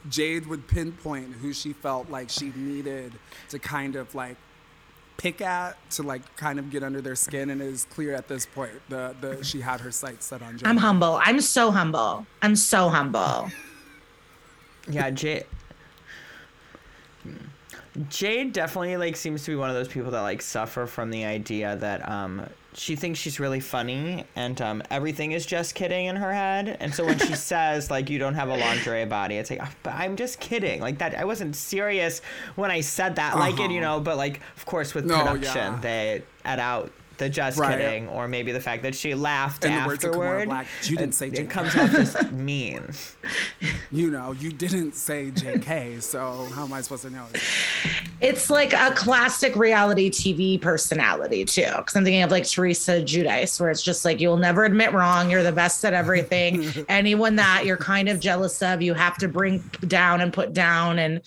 jade 0.10 0.46
would 0.48 0.68
pinpoint 0.68 1.34
who 1.36 1.54
she 1.54 1.74
felt 1.74 2.10
like 2.10 2.30
she 2.30 2.52
needed 2.56 3.14
to 3.50 3.60
kind 3.60 3.96
of 3.96 4.14
like 4.16 4.38
pick 5.18 5.42
at 5.42 5.76
to 5.90 6.04
like 6.04 6.36
kind 6.36 6.60
of 6.60 6.70
get 6.70 6.84
under 6.84 7.02
their 7.02 7.16
skin 7.16 7.50
and 7.50 7.62
it 7.62 7.66
is 7.68 7.86
clear 7.86 8.14
at 8.14 8.28
this 8.28 8.46
point 8.46 8.72
the, 8.90 9.16
the 9.20 9.44
she 9.44 9.62
had 9.62 9.82
her 9.82 9.92
sights 9.92 10.26
set 10.28 10.42
on 10.44 10.58
Jade. 10.58 10.68
i'm 10.68 10.78
humble 10.78 11.20
i'm 11.24 11.42
so 11.42 11.72
humble 11.72 12.26
i'm 12.42 12.56
so 12.56 12.90
humble 12.90 13.50
Yeah, 14.90 15.10
Jade. 15.10 15.46
Jade 18.10 18.54
definitely 18.54 18.96
like 18.98 19.16
seems 19.16 19.44
to 19.46 19.52
be 19.52 19.56
one 19.56 19.70
of 19.70 19.76
those 19.76 19.88
people 19.88 20.12
that 20.12 20.22
like 20.22 20.42
suffer 20.42 20.86
from 20.86 21.10
the 21.10 21.26
idea 21.26 21.76
that 21.78 22.08
um 22.08 22.48
she 22.78 22.96
thinks 22.96 23.20
she's 23.20 23.40
really 23.40 23.60
funny 23.60 24.24
and 24.36 24.62
um 24.62 24.84
everything 24.92 25.32
is 25.32 25.46
just 25.46 25.74
kidding 25.76 26.06
in 26.06 26.16
her 26.16 26.32
head. 26.32 26.78
And 26.80 26.94
so 26.94 27.06
when 27.06 27.18
she 27.18 27.34
says 27.52 27.90
like 27.90 28.10
you 28.10 28.20
don't 28.20 28.36
have 28.36 28.50
a 28.50 28.56
lingerie 28.56 29.06
body, 29.06 29.36
it's 29.36 29.50
like 29.50 29.60
"Ah, 29.62 29.72
but 29.84 29.96
I'm 29.96 30.16
just 30.16 30.40
kidding. 30.40 30.80
Like 30.80 31.00
that 31.00 31.16
I 31.16 31.26
wasn't 31.26 31.56
serious 31.56 32.22
when 32.56 32.70
I 32.72 32.82
said 32.82 33.16
that. 33.16 33.36
Like 33.38 33.60
it, 33.60 33.72
you 33.72 33.82
know, 33.82 34.00
but 34.00 34.16
like 34.18 34.42
of 34.56 34.66
course 34.66 34.94
with 34.94 35.06
No, 35.06 35.22
production 35.24 35.74
yeah. 35.74 35.80
they 35.82 36.24
add 36.46 36.60
out 36.60 36.92
the 37.18 37.30
just 37.30 37.58
Right. 37.58 37.78
kidding, 37.78 38.08
or 38.10 38.28
maybe 38.28 38.52
the 38.52 38.60
fact 38.60 38.84
that 38.84 38.96
she 38.96 39.14
laughed 39.16 39.66
In 39.66 39.74
the 39.74 39.88
words 39.88 40.04
afterward. 40.06 40.48
Black, 40.50 40.68
you 40.84 40.98
didn't 40.98 41.14
it, 41.14 41.16
say 41.16 41.28
it 41.28 41.34
JK. 41.34 41.50
comes 41.50 41.76
off 41.76 41.94
as 41.94 42.32
mean. 42.32 42.84
You 43.90 44.12
know, 44.12 44.34
you 44.34 44.52
didn't 44.52 44.96
say 44.96 45.32
JK, 45.32 46.02
so 46.04 46.48
how 46.54 46.66
am 46.66 46.74
I 46.74 46.82
supposed 46.82 47.04
to 47.04 47.10
know? 47.10 47.26
It's 48.20 48.50
like 48.50 48.74
a 48.74 48.92
classic 48.96 49.56
reality 49.56 50.10
TV 50.10 50.62
personality 50.62 51.46
too. 51.46 51.70
Because 51.78 51.96
I'm 51.96 52.04
thinking 52.04 52.24
of 52.24 52.30
like 52.32 52.46
Teresa 52.46 53.02
Giudice, 53.02 53.60
where 53.62 53.70
it's 53.70 53.82
just 53.82 54.04
like 54.04 54.20
you'll 54.20 54.36
never 54.38 54.66
admit 54.66 54.92
wrong. 54.92 55.30
You're 55.32 55.44
the 55.44 55.54
best 55.54 55.86
at 55.86 55.94
everything. 55.94 56.66
Anyone 56.90 57.38
that 57.38 57.66
you're 57.66 57.78
kind 57.78 58.10
of 58.10 58.20
jealous 58.20 58.62
of, 58.62 58.82
you 58.82 58.94
have 58.94 59.18
to 59.20 59.28
bring 59.30 59.60
down 59.88 60.20
and 60.20 60.34
put 60.34 60.52
down, 60.54 61.00
and 61.00 61.22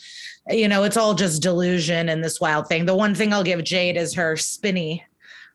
you 0.48 0.68
know 0.68 0.82
it's 0.84 0.96
all 0.98 1.14
just 1.14 1.42
delusion 1.42 2.08
and 2.10 2.22
this 2.22 2.40
wild 2.42 2.66
thing. 2.68 2.84
The 2.84 2.94
one 2.94 3.14
thing 3.14 3.32
I'll 3.32 3.44
give 3.44 3.64
Jade 3.64 3.96
is 3.96 4.14
her 4.14 4.36
spinny. 4.36 5.04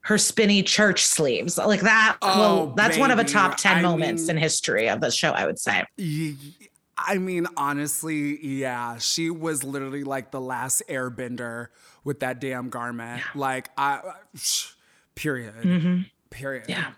Her 0.06 0.18
spinny 0.20 0.62
church 0.62 1.04
sleeves, 1.06 1.58
like 1.58 1.82
that. 1.82 2.18
Oh, 2.22 2.40
well, 2.40 2.68
that's 2.76 2.96
one 2.98 3.10
of 3.10 3.18
baby. 3.18 3.30
top 3.30 3.58
ten 3.58 3.78
I 3.78 3.82
moments 3.82 4.24
mean- 4.24 4.32
in 4.32 4.38
history 4.38 4.88
of 4.88 5.02
the 5.02 5.10
show. 5.10 5.32
I 5.32 5.46
would 5.46 5.58
say. 5.60 5.84
I 6.98 7.18
mean, 7.18 7.48
honestly, 7.58 8.46
yeah, 8.46 8.98
she 8.98 9.30
was 9.30 9.64
literally 9.64 10.04
like 10.04 10.32
the 10.32 10.40
last 10.40 10.84
airbender 10.90 11.68
with 12.04 12.20
that 12.22 12.40
damn 12.40 12.70
garment. 12.70 13.22
Like, 13.34 13.70
I, 13.78 14.02
period. 15.16 16.06
Period. 16.30 16.66
Yeah. 16.70 16.92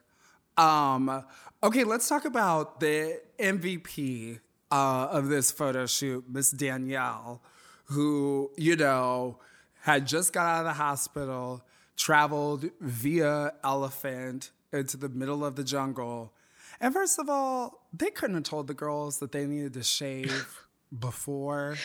Um, 0.57 1.23
okay, 1.63 1.83
let's 1.83 2.07
talk 2.09 2.25
about 2.25 2.79
the 2.79 3.19
MVP 3.39 4.39
uh, 4.71 5.07
of 5.11 5.29
this 5.29 5.49
photo 5.51 5.85
shoot, 5.85 6.25
Miss 6.29 6.51
Danielle, 6.51 7.41
who, 7.85 8.51
you 8.57 8.75
know, 8.75 9.39
had 9.81 10.05
just 10.05 10.33
got 10.33 10.45
out 10.45 10.59
of 10.59 10.65
the 10.65 10.73
hospital, 10.73 11.63
traveled 11.97 12.69
via 12.79 13.51
elephant 13.63 14.51
into 14.71 14.95
the 14.97 15.09
middle 15.09 15.43
of 15.43 15.55
the 15.55 15.63
jungle. 15.63 16.31
And 16.79 16.93
first 16.93 17.19
of 17.19 17.29
all, 17.29 17.87
they 17.91 18.11
couldn't 18.11 18.35
have 18.35 18.43
told 18.43 18.67
the 18.67 18.73
girls 18.73 19.17
that 19.19 19.31
they 19.31 19.45
needed 19.45 19.73
to 19.73 19.83
shave 19.83 20.63
before 20.99 21.75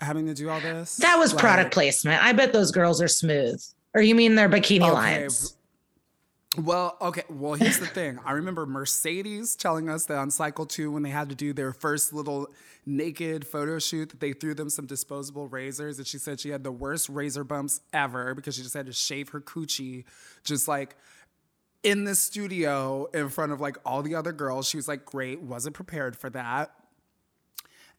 having 0.00 0.26
to 0.26 0.34
do 0.34 0.48
all 0.50 0.60
this. 0.60 0.96
That 0.96 1.18
was 1.18 1.32
Like- 1.32 1.40
product 1.42 1.72
placement. 1.72 2.22
I 2.22 2.32
bet 2.32 2.52
those 2.52 2.70
girls 2.70 3.00
are 3.02 3.08
smooth. 3.08 3.60
Or 3.94 4.02
you 4.02 4.14
mean 4.14 4.34
their 4.34 4.48
bikini 4.48 4.82
Okay, 4.82 4.90
lines? 4.92 5.56
Well, 6.56 6.96
okay. 7.02 7.22
Well, 7.28 7.54
here's 7.54 7.78
the 7.78 7.86
thing. 7.86 8.18
I 8.24 8.32
remember 8.32 8.64
Mercedes 8.64 9.54
telling 9.54 9.90
us 9.90 10.06
that 10.06 10.16
on 10.16 10.30
Cycle 10.30 10.64
2, 10.64 10.90
when 10.90 11.02
they 11.02 11.10
had 11.10 11.28
to 11.28 11.34
do 11.34 11.52
their 11.52 11.72
first 11.72 12.12
little 12.14 12.48
naked 12.86 13.46
photo 13.46 13.78
shoot, 13.78 14.08
that 14.08 14.20
they 14.20 14.32
threw 14.32 14.54
them 14.54 14.70
some 14.70 14.86
disposable 14.86 15.46
razors. 15.46 15.98
And 15.98 16.06
she 16.06 16.16
said 16.16 16.40
she 16.40 16.48
had 16.48 16.64
the 16.64 16.72
worst 16.72 17.10
razor 17.10 17.44
bumps 17.44 17.82
ever 17.92 18.34
because 18.34 18.56
she 18.56 18.62
just 18.62 18.74
had 18.74 18.86
to 18.86 18.92
shave 18.92 19.28
her 19.30 19.40
coochie 19.42 20.04
just 20.42 20.68
like 20.68 20.96
in 21.82 22.04
the 22.04 22.14
studio 22.14 23.06
in 23.14 23.28
front 23.28 23.52
of 23.52 23.60
like 23.60 23.76
all 23.84 24.02
the 24.02 24.14
other 24.14 24.32
girls. 24.32 24.68
She 24.68 24.76
was 24.78 24.88
like, 24.88 25.04
great, 25.04 25.40
wasn't 25.42 25.74
prepared 25.74 26.16
for 26.16 26.30
that. 26.30 26.72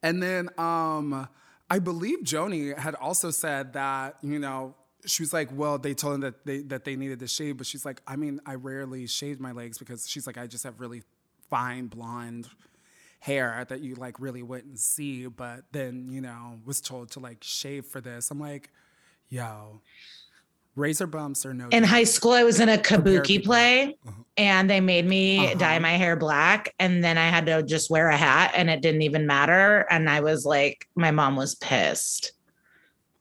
And 0.02 0.22
then 0.22 0.50
um 0.58 1.28
I 1.72 1.80
believe 1.80 2.24
Joanie 2.24 2.74
had 2.74 2.96
also 2.96 3.30
said 3.30 3.74
that, 3.74 4.16
you 4.24 4.40
know, 4.40 4.74
she 5.06 5.24
was 5.24 5.34
like, 5.34 5.50
well, 5.52 5.78
they 5.78 5.94
told 5.94 6.16
him 6.16 6.22
that 6.22 6.46
they 6.46 6.60
that 6.64 6.84
they 6.84 6.96
needed 6.96 7.20
to 7.20 7.28
shave, 7.28 7.58
but 7.58 7.66
she's 7.68 7.86
like, 7.86 8.02
I 8.08 8.16
mean, 8.16 8.40
I 8.46 8.56
rarely 8.56 9.08
shaved 9.08 9.40
my 9.40 9.52
legs 9.52 9.78
because 9.78 10.08
she's 10.10 10.28
like, 10.28 10.38
I 10.38 10.48
just 10.48 10.64
have 10.64 10.80
really 10.80 11.04
fine 11.50 11.88
blonde 11.88 12.48
hair 13.22 13.66
that 13.68 13.82
you 13.82 13.96
like 13.96 14.20
really 14.20 14.44
wouldn't 14.44 14.80
see, 14.80 15.28
but 15.28 15.62
then, 15.72 16.08
you 16.10 16.22
know, 16.22 16.60
was 16.66 16.80
told 16.80 17.12
to 17.12 17.20
like 17.20 17.40
shave 17.44 17.86
for 17.86 18.00
this. 18.02 18.32
I'm 18.32 18.40
like, 18.40 18.70
yo, 19.30 19.82
razor 20.76 21.08
bumps 21.08 21.46
are 21.46 21.54
no 21.54 21.68
In 21.72 21.84
high 21.84 22.06
school, 22.06 22.32
I 22.32 22.44
was 22.44 22.60
in 22.60 22.70
a 22.70 22.78
kabuki 22.78 23.44
play 23.44 23.98
and 24.38 24.70
they 24.70 24.80
made 24.80 25.06
me 25.06 25.38
Uh-huh. 25.40 25.56
dye 25.56 25.80
my 25.80 25.98
hair 25.98 26.16
black. 26.16 26.74
And 26.80 27.04
then 27.04 27.18
I 27.18 27.28
had 27.28 27.46
to 27.48 27.62
just 27.64 27.90
wear 27.90 28.08
a 28.10 28.16
hat 28.18 28.54
and 28.56 28.70
it 28.70 28.82
didn't 28.82 29.02
even 29.02 29.28
matter. 29.28 29.86
And 29.90 30.10
I 30.10 30.22
was 30.22 30.46
like, 30.46 30.88
my 30.96 31.12
mom 31.12 31.36
was 31.36 31.56
pissed. 31.56 32.32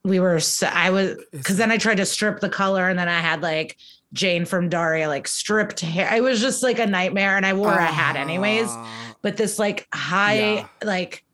We 0.04 0.20
were, 0.20 0.40
so, 0.40 0.66
I 0.68 0.90
was, 0.90 1.16
because 1.32 1.56
then 1.56 1.70
I 1.70 1.76
tried 1.76 1.96
to 1.96 2.06
strip 2.06 2.40
the 2.40 2.48
color 2.48 2.88
and 2.88 2.98
then 2.98 3.08
I 3.08 3.20
had 3.20 3.42
like 3.42 3.76
Jane 4.12 4.44
from 4.46 4.68
Daria, 4.68 5.08
like 5.08 5.28
stripped 5.28 5.80
hair. 5.80 6.14
It 6.14 6.22
was 6.22 6.40
just 6.40 6.62
like 6.62 6.78
a 6.78 6.86
nightmare. 6.86 7.36
And 7.36 7.44
I 7.44 7.52
wore 7.52 7.72
a 7.74 7.84
hat 7.84 8.16
anyways. 8.16 8.68
Uh, 8.68 8.86
but 9.22 9.36
this 9.36 9.58
like 9.58 9.86
high 9.92 10.34
Yeah. 10.54 10.66
like 10.84 11.24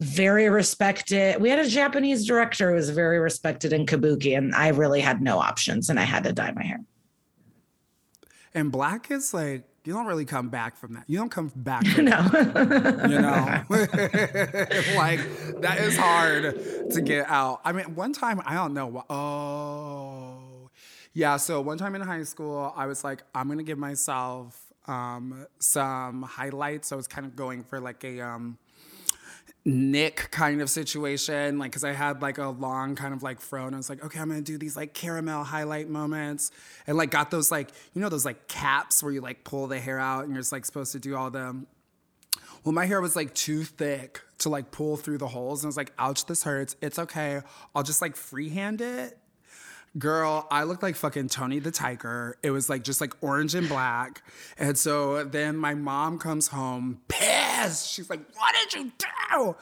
very 0.00 0.48
respected 0.48 1.40
we 1.40 1.50
had 1.50 1.58
a 1.58 1.66
japanese 1.68 2.24
director 2.24 2.68
who 2.70 2.76
was 2.76 2.88
very 2.90 3.18
respected 3.18 3.72
in 3.72 3.84
kabuki 3.84 4.38
and 4.38 4.54
i 4.54 4.68
really 4.68 5.00
had 5.00 5.20
no 5.20 5.40
options 5.40 5.90
and 5.90 5.98
i 5.98 6.04
had 6.04 6.22
to 6.22 6.32
dye 6.32 6.52
my 6.52 6.62
hair 6.62 6.78
And 8.54 8.70
black 8.70 9.10
is 9.10 9.34
like, 9.34 9.64
you 9.88 9.94
don't 9.94 10.04
really 10.04 10.26
come 10.26 10.50
back 10.50 10.76
from 10.76 10.92
that. 10.92 11.04
You 11.06 11.16
don't 11.16 11.30
come 11.30 11.50
back 11.56 11.82
from 11.94 12.04
no 12.04 12.18
you 13.08 13.20
know? 13.22 13.64
Like 14.94 15.20
that 15.62 15.78
is 15.80 15.96
hard 15.96 16.90
to 16.90 17.00
get 17.00 17.26
out. 17.26 17.62
I 17.64 17.72
mean 17.72 17.94
one 17.94 18.12
time 18.12 18.42
i 18.44 18.52
don't 18.52 18.74
know 18.74 19.02
oh 19.08 20.68
yeah 21.14 21.38
so 21.38 21.62
one 21.62 21.78
time 21.78 21.94
in 21.94 22.02
high 22.02 22.22
school 22.24 22.70
i 22.76 22.84
was 22.84 23.02
like 23.02 23.22
i'm 23.34 23.48
gonna 23.48 23.62
give 23.62 23.78
myself 23.78 24.60
um 24.86 25.46
some 25.58 26.22
highlights. 26.22 26.88
So 26.88 26.96
i 26.96 26.98
was 26.98 27.08
kind 27.08 27.26
of 27.26 27.34
going 27.34 27.64
for 27.64 27.80
like 27.80 28.04
a 28.04 28.20
um 28.20 28.58
Nick 29.64 30.30
kind 30.30 30.62
of 30.62 30.70
situation, 30.70 31.58
like, 31.58 31.72
cause 31.72 31.84
I 31.84 31.92
had 31.92 32.22
like 32.22 32.38
a 32.38 32.48
long 32.48 32.94
kind 32.94 33.12
of 33.12 33.22
like 33.22 33.40
fro, 33.40 33.66
and 33.66 33.74
I 33.74 33.78
was 33.78 33.90
like, 33.90 34.02
okay, 34.04 34.18
I'm 34.18 34.28
gonna 34.28 34.40
do 34.40 34.56
these 34.56 34.76
like 34.76 34.94
caramel 34.94 35.44
highlight 35.44 35.88
moments, 35.88 36.50
and 36.86 36.96
like 36.96 37.10
got 37.10 37.30
those 37.30 37.50
like, 37.50 37.70
you 37.92 38.00
know, 38.00 38.08
those 38.08 38.24
like 38.24 38.48
caps 38.48 39.02
where 39.02 39.12
you 39.12 39.20
like 39.20 39.44
pull 39.44 39.66
the 39.66 39.78
hair 39.78 39.98
out 39.98 40.24
and 40.24 40.32
you're 40.32 40.40
just 40.40 40.52
like 40.52 40.64
supposed 40.64 40.92
to 40.92 40.98
do 40.98 41.16
all 41.16 41.30
them. 41.30 41.66
Well, 42.64 42.72
my 42.72 42.86
hair 42.86 43.00
was 43.00 43.14
like 43.14 43.34
too 43.34 43.64
thick 43.64 44.20
to 44.38 44.48
like 44.48 44.70
pull 44.70 44.96
through 44.96 45.18
the 45.18 45.28
holes, 45.28 45.62
and 45.62 45.68
I 45.68 45.70
was 45.70 45.76
like, 45.76 45.92
ouch, 45.98 46.26
this 46.26 46.44
hurts. 46.44 46.76
It's 46.80 46.98
okay. 46.98 47.42
I'll 47.74 47.82
just 47.82 48.00
like 48.00 48.16
freehand 48.16 48.80
it. 48.80 49.18
Girl, 49.98 50.46
I 50.50 50.64
looked 50.64 50.82
like 50.82 50.96
fucking 50.96 51.28
Tony 51.28 51.58
the 51.58 51.70
Tiger. 51.70 52.36
It 52.42 52.50
was 52.50 52.68
like 52.68 52.84
just 52.84 53.00
like 53.00 53.14
orange 53.22 53.54
and 53.54 53.68
black. 53.68 54.22
And 54.58 54.78
so 54.78 55.24
then 55.24 55.56
my 55.56 55.74
mom 55.74 56.18
comes 56.18 56.48
home 56.48 57.00
pissed. 57.08 57.90
She's 57.90 58.10
like, 58.10 58.20
What 58.34 58.54
did 58.54 58.74
you 58.74 58.92
do? 58.98 59.56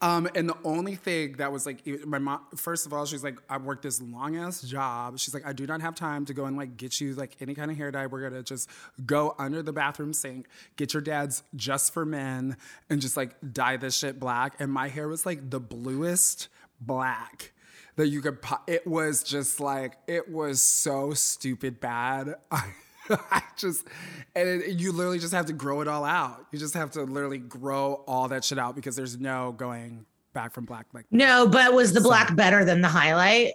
Um, 0.00 0.28
and 0.34 0.46
the 0.48 0.56
only 0.64 0.96
thing 0.96 1.34
that 1.38 1.50
was 1.50 1.64
like, 1.64 1.86
my 2.04 2.18
mom, 2.18 2.40
first 2.56 2.84
of 2.84 2.92
all, 2.92 3.06
she's 3.06 3.24
like, 3.24 3.38
I 3.48 3.56
worked 3.56 3.84
this 3.84 4.02
long 4.02 4.36
ass 4.36 4.60
job. 4.60 5.18
She's 5.18 5.32
like, 5.32 5.46
I 5.46 5.54
do 5.54 5.66
not 5.66 5.80
have 5.80 5.94
time 5.94 6.26
to 6.26 6.34
go 6.34 6.44
and 6.44 6.58
like 6.58 6.76
get 6.76 7.00
you 7.00 7.14
like 7.14 7.36
any 7.40 7.54
kind 7.54 7.70
of 7.70 7.78
hair 7.78 7.90
dye. 7.90 8.06
We're 8.06 8.28
gonna 8.28 8.42
just 8.42 8.68
go 9.06 9.34
under 9.38 9.62
the 9.62 9.72
bathroom 9.72 10.12
sink, 10.12 10.46
get 10.76 10.92
your 10.92 11.00
dad's 11.00 11.42
just 11.56 11.94
for 11.94 12.04
men, 12.04 12.58
and 12.90 13.00
just 13.00 13.16
like 13.16 13.34
dye 13.52 13.78
this 13.78 13.96
shit 13.96 14.20
black. 14.20 14.56
And 14.58 14.70
my 14.70 14.88
hair 14.88 15.08
was 15.08 15.24
like 15.24 15.48
the 15.48 15.60
bluest 15.60 16.48
black 16.80 17.53
that 17.96 18.08
you 18.08 18.20
could 18.20 18.42
po- 18.42 18.62
it 18.66 18.86
was 18.86 19.22
just 19.22 19.60
like 19.60 19.96
it 20.06 20.30
was 20.30 20.62
so 20.62 21.12
stupid 21.14 21.80
bad. 21.80 22.34
I, 22.50 22.64
I 23.10 23.42
just 23.56 23.86
and 24.34 24.48
it, 24.48 24.80
you 24.80 24.92
literally 24.92 25.18
just 25.18 25.34
have 25.34 25.46
to 25.46 25.52
grow 25.52 25.80
it 25.80 25.88
all 25.88 26.04
out. 26.04 26.46
You 26.52 26.58
just 26.58 26.74
have 26.74 26.90
to 26.92 27.02
literally 27.02 27.38
grow 27.38 28.04
all 28.06 28.28
that 28.28 28.44
shit 28.44 28.58
out 28.58 28.74
because 28.74 28.96
there's 28.96 29.18
no 29.18 29.52
going 29.52 30.06
back 30.32 30.52
from 30.52 30.64
black 30.64 30.86
like 30.92 31.06
no 31.12 31.46
but 31.46 31.72
was 31.72 31.92
the 31.92 32.00
black 32.00 32.34
better 32.34 32.64
than 32.64 32.80
the 32.80 32.88
highlight? 32.88 33.52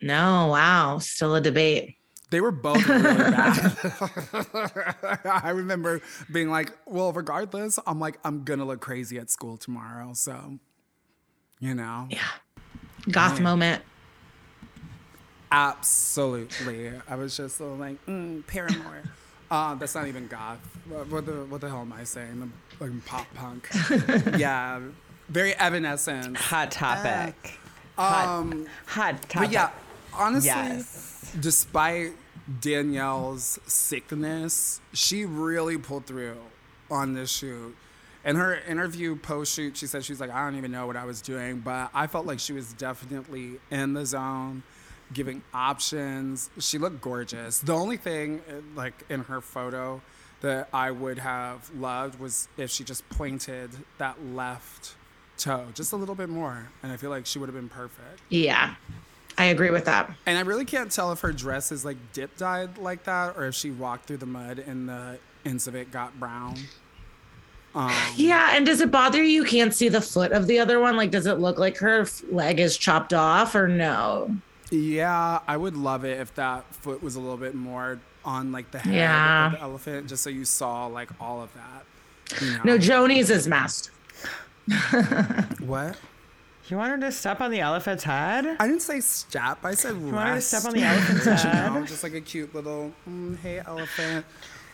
No 0.00 0.48
wow 0.48 0.98
still 0.98 1.34
a 1.34 1.40
debate. 1.40 1.96
They 2.30 2.40
were 2.40 2.52
both 2.52 2.86
really 2.88 3.02
bad. 3.02 3.76
I 5.24 5.50
remember 5.50 6.00
being 6.30 6.50
like 6.50 6.72
well 6.86 7.12
regardless 7.12 7.78
i'm 7.86 7.98
like 8.00 8.18
i'm 8.24 8.44
gonna 8.44 8.64
look 8.64 8.80
crazy 8.80 9.18
at 9.18 9.30
school 9.30 9.56
tomorrow 9.56 10.12
so 10.12 10.58
you 11.60 11.74
know 11.74 12.06
yeah 12.10 12.26
goth 13.10 13.40
moment 13.40 13.82
Absolutely. 15.52 16.90
I 17.08 17.14
was 17.14 17.36
just 17.36 17.56
so 17.56 17.74
like, 17.74 18.04
mm, 18.06 18.46
Paramore. 18.46 19.02
Uh, 19.48 19.76
that's 19.76 19.94
not 19.94 20.08
even 20.08 20.26
goth. 20.26 20.58
What, 20.88 21.08
what 21.08 21.24
the 21.24 21.44
what 21.44 21.60
the 21.60 21.68
hell 21.68 21.82
am 21.82 21.92
I 21.92 22.02
saying? 22.02 22.50
The 22.80 22.84
like, 22.84 23.06
pop 23.06 23.28
punk. 23.32 23.68
yeah, 24.36 24.80
very 25.28 25.54
Evanescence. 25.54 26.36
Hot 26.40 26.72
topic. 26.72 27.56
Um, 27.96 28.66
Hot 28.86 29.22
topic. 29.28 29.34
but 29.36 29.52
yeah, 29.52 29.70
honestly, 30.12 30.48
Yes. 30.48 31.32
despite 31.38 32.14
Danielle's 32.60 33.60
sickness, 33.68 34.80
she 34.92 35.24
really 35.24 35.78
pulled 35.78 36.06
through 36.06 36.38
on 36.90 37.14
this 37.14 37.30
shoot. 37.30 37.76
In 38.26 38.36
her 38.36 38.56
interview 38.68 39.16
post 39.16 39.54
shoot, 39.54 39.76
she 39.76 39.86
said 39.86 40.04
she 40.04 40.12
was 40.12 40.20
like, 40.20 40.30
I 40.30 40.44
don't 40.44 40.58
even 40.58 40.72
know 40.72 40.86
what 40.86 40.96
I 40.96 41.04
was 41.04 41.22
doing, 41.22 41.60
but 41.60 41.90
I 41.94 42.08
felt 42.08 42.26
like 42.26 42.40
she 42.40 42.52
was 42.52 42.72
definitely 42.72 43.60
in 43.70 43.94
the 43.94 44.04
zone, 44.04 44.64
giving 45.12 45.42
options. 45.54 46.50
She 46.58 46.76
looked 46.76 47.00
gorgeous. 47.00 47.60
The 47.60 47.72
only 47.72 47.96
thing, 47.96 48.42
uh, 48.50 48.54
like 48.74 48.94
in 49.08 49.20
her 49.20 49.40
photo, 49.40 50.02
that 50.40 50.68
I 50.72 50.90
would 50.90 51.20
have 51.20 51.70
loved 51.74 52.18
was 52.18 52.48
if 52.56 52.70
she 52.70 52.82
just 52.82 53.08
pointed 53.10 53.70
that 53.98 54.16
left 54.34 54.96
toe 55.38 55.66
just 55.74 55.92
a 55.92 55.96
little 55.96 56.14
bit 56.14 56.28
more, 56.28 56.68
and 56.82 56.90
I 56.92 56.96
feel 56.96 57.10
like 57.10 57.26
she 57.26 57.38
would 57.38 57.48
have 57.48 57.54
been 57.56 57.68
perfect. 57.68 58.20
yeah 58.28 58.74
I 59.38 59.46
agree 59.46 59.70
with 59.70 59.84
that. 59.84 60.10
And 60.24 60.38
I 60.38 60.40
really 60.40 60.64
can't 60.64 60.90
tell 60.90 61.12
if 61.12 61.20
her 61.20 61.32
dress 61.32 61.70
is 61.70 61.84
like 61.84 61.98
dip 62.14 62.36
dyed 62.38 62.78
like 62.78 63.04
that 63.04 63.36
or 63.36 63.44
if 63.44 63.54
she 63.54 63.70
walked 63.70 64.06
through 64.06 64.16
the 64.16 64.26
mud 64.26 64.58
and 64.58 64.88
the 64.88 65.18
ends 65.44 65.66
of 65.66 65.74
it 65.74 65.90
got 65.90 66.18
brown. 66.18 66.56
Um, 67.76 67.92
Yeah, 68.16 68.50
and 68.56 68.66
does 68.66 68.80
it 68.80 68.90
bother 68.90 69.22
you? 69.22 69.42
You 69.42 69.44
can't 69.44 69.72
see 69.74 69.88
the 69.88 70.00
foot 70.00 70.32
of 70.32 70.46
the 70.48 70.58
other 70.58 70.80
one. 70.80 70.96
Like, 70.96 71.10
does 71.12 71.26
it 71.26 71.38
look 71.38 71.58
like 71.58 71.76
her 71.78 72.06
leg 72.30 72.58
is 72.58 72.76
chopped 72.76 73.12
off 73.14 73.54
or 73.54 73.68
no? 73.68 74.34
yeah, 74.72 75.38
I 75.46 75.56
would 75.56 75.76
love 75.76 76.04
it 76.04 76.18
if 76.18 76.34
that 76.34 76.64
foot 76.74 77.00
was 77.02 77.14
a 77.14 77.20
little 77.20 77.36
bit 77.36 77.54
more 77.54 78.00
on 78.24 78.50
like 78.50 78.72
the 78.72 78.80
head 78.80 78.94
Yeah. 78.94 79.46
of 79.46 79.52
the 79.52 79.60
elephant, 79.60 80.08
just 80.08 80.24
so 80.24 80.30
you 80.30 80.44
saw 80.44 80.86
like 80.86 81.08
all 81.20 81.40
of 81.40 81.50
that. 81.54 82.42
you 82.42 82.50
know? 82.56 82.62
No, 82.64 82.78
Joanie's 82.78 83.30
is 83.30 83.46
masked. 83.46 83.90
what? 85.60 85.96
You 86.68 86.76
want 86.76 86.90
her 86.90 86.98
to 86.98 87.12
step 87.12 87.40
on 87.40 87.52
the 87.52 87.60
elephant's 87.60 88.02
head? 88.02 88.56
I 88.58 88.66
didn't 88.66 88.82
say 88.82 88.98
step. 88.98 89.58
I 89.64 89.74
said 89.74 89.94
You 90.00 90.12
want 90.12 90.28
her 90.30 90.34
to 90.34 90.40
step 90.40 90.64
on 90.64 90.72
the 90.72 90.82
elephant's 90.82 91.24
you 91.44 91.50
head? 91.50 91.72
know, 91.72 91.84
just 91.86 92.02
like 92.02 92.14
a 92.14 92.20
cute 92.20 92.52
little 92.54 92.92
mm, 93.08 93.38
hey 93.38 93.60
elephant. 93.64 94.26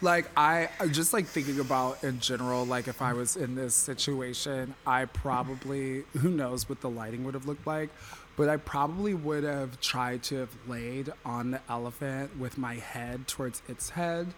Like 0.03 0.26
I 0.36 0.68
just 0.90 1.12
like 1.12 1.26
thinking 1.26 1.61
about 1.61 2.03
in 2.03 2.18
general, 2.18 2.66
like 2.66 2.88
if 2.88 3.00
I 3.00 3.12
was 3.12 3.36
in 3.36 3.55
this 3.55 3.72
situation, 3.72 4.74
I 4.84 5.05
probably 5.05 6.03
who 6.18 6.28
knows 6.28 6.68
what 6.68 6.80
the 6.80 6.90
lighting 6.90 7.24
would 7.24 7.34
have 7.34 7.46
looked 7.46 7.68
like, 7.68 7.88
but 8.36 8.48
I 8.48 8.57
probably 8.57 9.14
would 9.14 9.44
have 9.44 9.80
tried 9.80 10.24
to 10.24 10.38
have 10.38 10.50
laid 10.66 11.12
on 11.24 11.53
the 11.53 11.61
elephant 11.68 12.36
with 12.36 12.59
my 12.59 12.74
head 12.74 13.28
towards 13.28 13.62
its 13.68 13.90
head, 13.90 14.34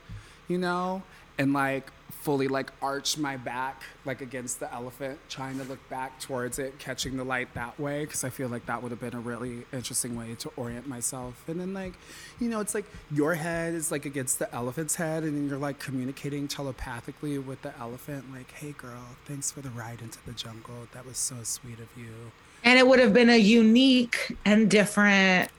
you 0.48 0.58
know, 0.58 1.02
and 1.38 1.54
like 1.54 1.90
fully 2.24 2.48
like 2.48 2.72
arch 2.80 3.18
my 3.18 3.36
back 3.36 3.82
like 4.06 4.22
against 4.22 4.58
the 4.58 4.72
elephant, 4.72 5.18
trying 5.28 5.58
to 5.58 5.64
look 5.64 5.88
back 5.90 6.18
towards 6.20 6.58
it, 6.58 6.78
catching 6.78 7.18
the 7.18 7.24
light 7.24 7.52
that 7.52 7.78
way, 7.78 8.06
because 8.06 8.24
I 8.24 8.30
feel 8.30 8.48
like 8.48 8.64
that 8.64 8.82
would 8.82 8.90
have 8.90 9.00
been 9.00 9.14
a 9.14 9.20
really 9.20 9.64
interesting 9.74 10.16
way 10.16 10.34
to 10.36 10.50
orient 10.56 10.86
myself. 10.88 11.44
And 11.46 11.60
then 11.60 11.74
like, 11.74 11.92
you 12.40 12.48
know, 12.48 12.60
it's 12.60 12.74
like 12.74 12.86
your 13.12 13.34
head 13.34 13.74
is 13.74 13.92
like 13.92 14.06
against 14.06 14.38
the 14.38 14.52
elephant's 14.54 14.94
head, 14.94 15.22
and 15.22 15.36
then 15.36 15.48
you're 15.48 15.58
like 15.58 15.78
communicating 15.78 16.48
telepathically 16.48 17.38
with 17.38 17.60
the 17.60 17.78
elephant, 17.78 18.32
like, 18.32 18.50
"Hey, 18.52 18.72
girl, 18.72 19.16
thanks 19.26 19.50
for 19.50 19.60
the 19.60 19.70
ride 19.70 20.00
into 20.00 20.18
the 20.24 20.32
jungle. 20.32 20.88
That 20.92 21.04
was 21.04 21.18
so 21.18 21.36
sweet 21.42 21.78
of 21.78 21.88
you." 21.96 22.32
And 22.64 22.78
it 22.78 22.86
would 22.86 23.00
have 23.00 23.12
been 23.12 23.28
a 23.28 23.36
unique 23.36 24.34
and 24.46 24.70
different 24.70 25.50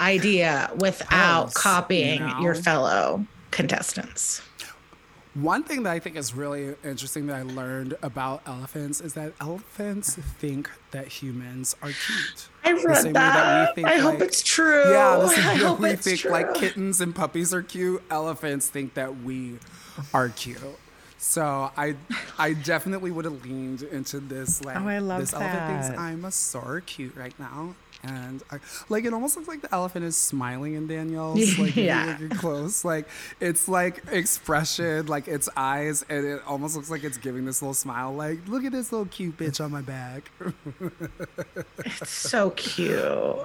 idea 0.00 0.70
without 0.76 1.52
copying 1.54 2.20
you 2.20 2.26
know? 2.26 2.40
your 2.40 2.54
fellow 2.54 3.26
contestants. 3.50 4.42
One 5.40 5.64
thing 5.64 5.82
that 5.82 5.92
I 5.92 5.98
think 5.98 6.16
is 6.16 6.32
really 6.34 6.74
interesting 6.82 7.26
that 7.26 7.36
I 7.36 7.42
learned 7.42 7.94
about 8.02 8.40
elephants 8.46 9.02
is 9.02 9.12
that 9.14 9.34
elephants 9.38 10.14
think 10.16 10.70
that 10.92 11.08
humans 11.08 11.76
are 11.82 11.90
cute. 11.90 12.48
I 12.64 12.72
read 12.72 12.96
same 12.96 13.06
way 13.08 13.12
that. 13.12 13.68
we 13.68 13.74
think, 13.74 13.86
I 13.88 13.98
hope 13.98 14.20
it's 14.22 14.42
true. 14.42 14.90
Yeah, 14.90 15.16
the 15.18 15.28
same 15.28 15.44
I 15.66 15.72
way 15.74 15.90
we 15.90 15.96
think 15.96 16.20
true. 16.20 16.30
like 16.30 16.54
kittens 16.54 17.02
and 17.02 17.14
puppies 17.14 17.52
are 17.52 17.62
cute. 17.62 18.02
Elephants 18.10 18.68
think 18.68 18.94
that 18.94 19.18
we 19.22 19.58
are 20.14 20.30
cute. 20.30 20.58
So 21.18 21.70
I, 21.76 21.96
I 22.38 22.54
definitely 22.54 23.10
would 23.10 23.24
have 23.26 23.44
leaned 23.44 23.82
into 23.82 24.20
this. 24.20 24.64
Like, 24.64 24.76
Oh, 24.76 24.88
I 24.88 24.98
love 24.98 25.20
this 25.20 25.34
elephant 25.34 25.84
thinks. 25.84 26.00
I'm 26.00 26.24
a 26.24 26.30
sore 26.30 26.80
cute 26.86 27.14
right 27.14 27.38
now, 27.38 27.74
and 28.02 28.42
I, 28.50 28.58
like 28.88 29.04
it 29.04 29.12
almost 29.12 29.36
looks 29.36 29.48
like 29.48 29.62
the 29.62 29.74
elephant 29.74 30.04
is 30.04 30.16
smiling 30.16 30.74
in 30.74 30.86
Danielle's. 30.86 31.58
Like, 31.66 31.76
Yeah. 31.76 32.14
if 32.14 32.20
you 32.20 32.28
look 32.28 32.38
close, 32.38 32.84
like 32.84 33.08
it's 33.40 33.68
like 33.68 34.02
expression, 34.12 35.06
like 35.06 35.28
its 35.28 35.48
eyes, 35.56 36.04
and 36.08 36.24
it 36.26 36.42
almost 36.46 36.76
looks 36.76 36.90
like 36.90 37.04
it's 37.04 37.18
giving 37.18 37.44
this 37.44 37.60
little 37.62 37.74
smile. 37.74 38.12
Like, 38.14 38.46
look 38.48 38.64
at 38.64 38.72
this 38.72 38.92
little 38.92 39.06
cute 39.06 39.36
bitch 39.36 39.62
on 39.64 39.70
my 39.72 39.82
back. 39.82 40.30
It's 41.84 42.10
so 42.10 42.50
cute. 42.50 42.92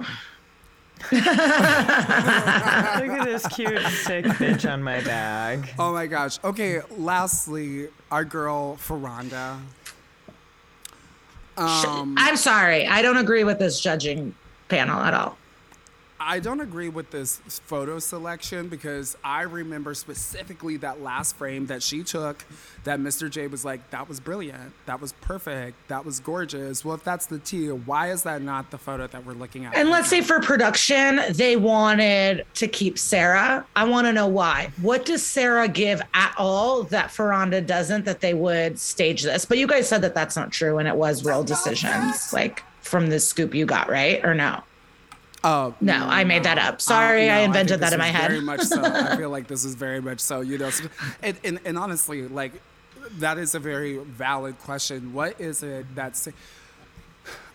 Look 1.10 1.22
at 1.24 3.24
this 3.24 3.46
cute, 3.48 3.80
sick 3.88 4.24
bitch 4.24 4.70
on 4.70 4.82
my 4.82 5.00
bag. 5.00 5.68
Oh 5.78 5.92
my 5.92 6.06
gosh. 6.06 6.38
Okay, 6.44 6.80
lastly, 6.96 7.88
our 8.10 8.24
girl 8.24 8.76
Furonda. 8.76 9.58
Um, 11.56 12.14
I'm 12.18 12.36
sorry. 12.36 12.86
I 12.86 13.02
don't 13.02 13.18
agree 13.18 13.44
with 13.44 13.58
this 13.58 13.80
judging 13.80 14.34
panel 14.72 15.00
at 15.00 15.12
all. 15.12 15.36
I 16.24 16.38
don't 16.38 16.60
agree 16.60 16.88
with 16.88 17.10
this 17.10 17.40
photo 17.66 17.98
selection 17.98 18.68
because 18.68 19.16
I 19.24 19.42
remember 19.42 19.92
specifically 19.92 20.76
that 20.78 21.02
last 21.02 21.34
frame 21.34 21.66
that 21.66 21.82
she 21.82 22.04
took 22.04 22.44
that 22.84 23.00
Mr. 23.00 23.28
J 23.28 23.48
was 23.48 23.64
like, 23.64 23.90
that 23.90 24.08
was 24.08 24.20
brilliant. 24.20 24.72
That 24.86 25.00
was 25.00 25.12
perfect. 25.14 25.76
That 25.88 26.04
was 26.04 26.20
gorgeous. 26.20 26.84
Well, 26.84 26.94
if 26.94 27.02
that's 27.02 27.26
the 27.26 27.40
T, 27.40 27.66
why 27.68 28.12
is 28.12 28.22
that 28.22 28.40
not 28.40 28.70
the 28.70 28.78
photo 28.78 29.08
that 29.08 29.26
we're 29.26 29.32
looking 29.32 29.64
at? 29.64 29.74
And 29.74 29.88
right 29.88 29.96
let's 29.96 30.08
say 30.08 30.20
for 30.20 30.38
production, 30.38 31.20
they 31.30 31.56
wanted 31.56 32.46
to 32.54 32.68
keep 32.68 32.98
Sarah. 32.98 33.66
I 33.74 33.84
want 33.84 34.06
to 34.06 34.12
know 34.12 34.28
why. 34.28 34.70
What 34.80 35.04
does 35.04 35.26
Sarah 35.26 35.66
give 35.66 36.00
at 36.14 36.34
all 36.38 36.84
that 36.84 37.08
Furonda 37.08 37.66
doesn't 37.66 38.04
that 38.04 38.20
they 38.20 38.34
would 38.34 38.78
stage 38.78 39.24
this? 39.24 39.44
But 39.44 39.58
you 39.58 39.66
guys 39.66 39.88
said 39.88 40.02
that 40.02 40.14
that's 40.14 40.36
not 40.36 40.52
true 40.52 40.78
and 40.78 40.86
it 40.86 40.96
was 40.96 41.24
real 41.24 41.42
decisions, 41.42 42.32
like 42.32 42.62
from 42.82 43.08
the 43.08 43.18
scoop 43.20 43.54
you 43.54 43.64
got, 43.66 43.88
right? 43.88 44.24
Or 44.24 44.34
no? 44.34 44.62
Oh, 45.44 45.74
No, 45.80 45.94
I 45.94 46.22
made 46.24 46.44
that 46.44 46.58
up. 46.58 46.80
Sorry, 46.80 47.28
Uh, 47.28 47.34
I 47.34 47.38
invented 47.40 47.80
think 47.80 47.90
that 47.90 47.92
in 47.92 47.98
my 47.98 48.08
head. 48.08 48.30
Very 48.30 48.40
much 48.42 48.60
so. 48.62 48.80
I 48.82 49.16
feel 49.20 49.30
like 49.30 49.48
this 49.48 49.64
is 49.64 49.74
very 49.74 50.00
much 50.00 50.20
so. 50.20 50.40
You 50.40 50.58
know, 50.58 50.70
and, 51.22 51.36
and, 51.42 51.58
and 51.64 51.78
honestly, 51.78 52.28
like 52.28 52.52
that 53.18 53.38
is 53.38 53.54
a 53.54 53.58
very 53.58 53.98
valid 53.98 54.58
question. 54.60 55.12
What 55.12 55.40
is 55.40 55.62
it 55.62 55.86
that's? 55.94 56.28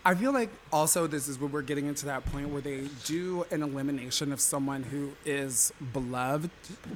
I 0.04 0.14
feel 0.14 0.32
like 0.32 0.50
also 0.72 1.06
this 1.06 1.28
is 1.28 1.38
where 1.38 1.48
we're 1.48 1.62
getting 1.62 1.86
into 1.86 2.06
that 2.06 2.24
point 2.26 2.48
where 2.50 2.62
they 2.62 2.88
do 3.04 3.44
an 3.50 3.62
elimination 3.62 4.32
of 4.32 4.40
someone 4.40 4.82
who 4.82 5.12
is 5.24 5.72
beloved 5.92 6.50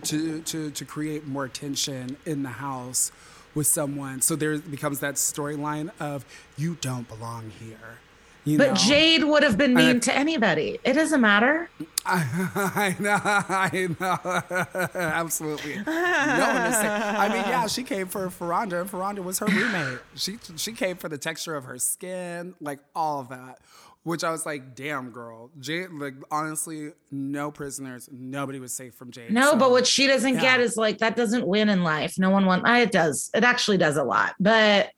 to 0.05 0.41
to 0.43 0.71
to 0.71 0.85
create 0.85 1.27
more 1.27 1.49
tension 1.49 2.17
in 2.27 2.43
the 2.43 2.49
house 2.51 3.13
with 3.55 3.67
someone. 3.67 4.21
So 4.21 4.37
there 4.37 4.59
becomes 4.59 5.01
that 5.01 5.15
storyline 5.17 5.91
of 6.01 6.25
you 6.57 6.77
don't 6.81 7.09
belong 7.09 7.51
here. 7.59 7.99
You 8.45 8.59
But 8.59 8.71
know? 8.71 8.75
Jade 8.75 9.25
would 9.25 9.43
have 9.43 9.57
been 9.57 9.77
I- 9.77 9.81
mean 9.81 10.01
to 10.01 10.15
anybody. 10.15 10.79
It 10.85 10.95
doesn't 10.95 11.21
matter. 11.21 11.69
I 12.05 12.97
know, 12.99 13.21
I 13.23 13.89
know, 14.01 14.89
absolutely. 15.01 15.77
No. 15.77 15.85
I 15.93 17.29
mean, 17.29 17.45
yeah, 17.47 17.69
she 17.69 17.85
came 17.85 18.09
for 18.09 18.27
Furonda, 18.29 18.81
and 18.81 18.91
Furonda 18.91 19.23
was 19.23 19.39
her 19.39 19.47
roommate. 19.47 20.01
She 20.17 20.37
she 20.57 20.73
came 20.73 20.97
for 20.97 21.09
the 21.09 21.19
texture 21.19 21.55
of 21.55 21.63
her 21.65 21.79
skin, 21.79 22.55
like 22.61 22.81
all 22.97 23.21
of 23.21 23.29
that. 23.29 23.59
Which 24.05 24.25
I 24.25 24.33
was 24.33 24.45
like, 24.45 24.75
damn, 24.75 25.11
girl. 25.11 25.53
Jade, 25.61 25.91
like 25.93 26.15
honestly, 26.29 26.91
no 27.13 27.53
prisoners. 27.53 28.09
Nobody 28.11 28.59
was 28.59 28.75
safe 28.75 28.95
from 28.97 29.13
Jade. 29.13 29.31
No, 29.31 29.53
so- 29.53 29.57
but 29.59 29.71
what 29.71 29.87
she 29.87 30.09
doesn't 30.09 30.35
yeah. 30.35 30.41
get 30.41 30.61
is 30.61 30.77
like 30.77 30.99
that 30.99 31.15
doesn't 31.15 31.47
win 31.47 31.69
in 31.69 31.85
life. 31.85 32.19
No 32.19 32.31
one 32.31 32.47
won. 32.47 32.67
It 32.67 32.91
does. 32.91 33.31
It 33.33 33.45
actually 33.45 33.79
does 33.79 33.97
a 33.97 34.03
lot, 34.03 34.35
but 34.41 34.91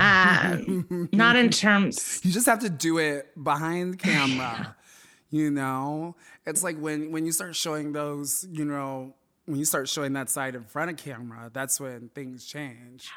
um, 0.00 1.08
not 1.12 1.36
in 1.36 1.50
terms. 1.50 2.20
you 2.24 2.32
just 2.32 2.46
have 2.46 2.60
to 2.60 2.70
do 2.70 2.98
it 2.98 3.28
behind 3.42 3.98
camera 3.98 4.76
you 5.30 5.50
know 5.50 6.14
it's 6.46 6.62
like 6.62 6.76
when 6.78 7.10
when 7.10 7.24
you 7.26 7.32
start 7.32 7.56
showing 7.56 7.92
those 7.92 8.46
you 8.52 8.64
know 8.64 9.14
when 9.46 9.58
you 9.58 9.64
start 9.64 9.88
showing 9.88 10.12
that 10.12 10.28
side 10.30 10.54
in 10.54 10.62
front 10.64 10.90
of 10.90 10.96
camera 10.96 11.50
that's 11.52 11.80
when 11.80 12.08
things 12.14 12.44
change 12.44 13.08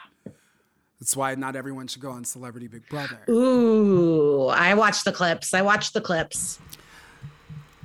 that's 0.99 1.15
why 1.15 1.35
not 1.35 1.55
everyone 1.55 1.87
should 1.87 2.01
go 2.01 2.09
on 2.11 2.23
celebrity 2.23 2.67
big 2.67 2.87
brother 2.89 3.19
Ooh, 3.29 4.47
I 4.47 4.73
watched 4.75 5.03
the 5.05 5.11
clips. 5.11 5.53
I 5.53 5.61
watched 5.61 5.93
the 5.93 6.01
clips. 6.01 6.57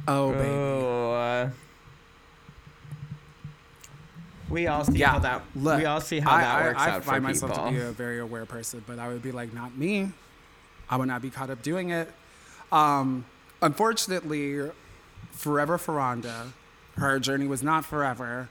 oh 0.09 0.33
baby 0.33 0.45
Oh, 0.49 1.13
uh, 1.13 1.51
we 4.51 4.67
all 4.67 4.85
see 4.85 4.99
yeah 4.99 5.11
how 5.11 5.19
that. 5.21 5.43
look, 5.55 5.79
we 5.79 5.85
all 5.87 6.01
see 6.01 6.21
how 6.21 6.33
I, 6.33 6.41
that 6.43 6.57
I- 6.57 6.63
works 6.67 6.81
I, 6.83 6.91
out 6.91 7.05
find 7.05 7.17
for 7.17 7.21
myself 7.29 7.53
people. 7.53 7.67
to 7.67 7.71
be 7.73 7.81
a 7.81 7.93
very 7.93 8.19
aware 8.19 8.45
person 8.47 8.83
but 8.87 8.99
i 8.99 9.09
would 9.09 9.23
be 9.23 9.33
like 9.33 9.53
not 9.55 9.77
me 9.77 10.11
i 10.89 10.97
would 10.97 11.09
not 11.09 11.23
be 11.23 11.31
caught 11.31 11.51
up 11.51 11.63
doing 11.63 11.91
it 11.91 12.11
um 12.73 13.25
unfortunately 13.63 14.71
forever 15.33 15.79
Furonda 15.79 16.49
her 16.97 17.19
journey 17.19 17.47
was 17.47 17.63
not 17.63 17.85
forever 17.85 18.49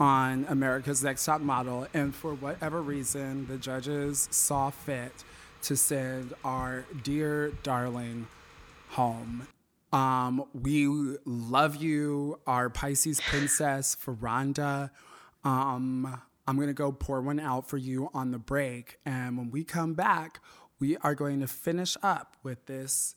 on 0.00 0.46
america's 0.48 1.02
next 1.02 1.24
top 1.24 1.40
model 1.40 1.86
and 1.92 2.14
for 2.14 2.34
whatever 2.34 2.80
reason 2.80 3.46
the 3.48 3.56
judges 3.58 4.28
saw 4.30 4.70
fit 4.70 5.24
to 5.62 5.76
send 5.76 6.32
our 6.44 6.84
dear 7.02 7.50
darling 7.62 8.26
home 8.90 9.46
um, 9.92 10.46
we 10.54 10.86
love 11.26 11.76
you, 11.76 12.38
our 12.46 12.70
Pisces 12.70 13.20
princess, 13.20 13.94
Furonda. 14.02 14.88
Um, 15.44 16.20
I'm 16.46 16.58
gonna 16.58 16.72
go 16.72 16.92
pour 16.92 17.20
one 17.20 17.40
out 17.40 17.68
for 17.68 17.78
you 17.78 18.10
on 18.14 18.30
the 18.30 18.38
break, 18.38 18.98
and 19.04 19.36
when 19.36 19.50
we 19.50 19.64
come 19.64 19.94
back, 19.94 20.40
we 20.82 20.96
are 20.98 21.14
going 21.14 21.40
to 21.40 21.46
finish 21.46 21.96
up 22.02 22.36
with 22.42 22.66
this 22.66 23.14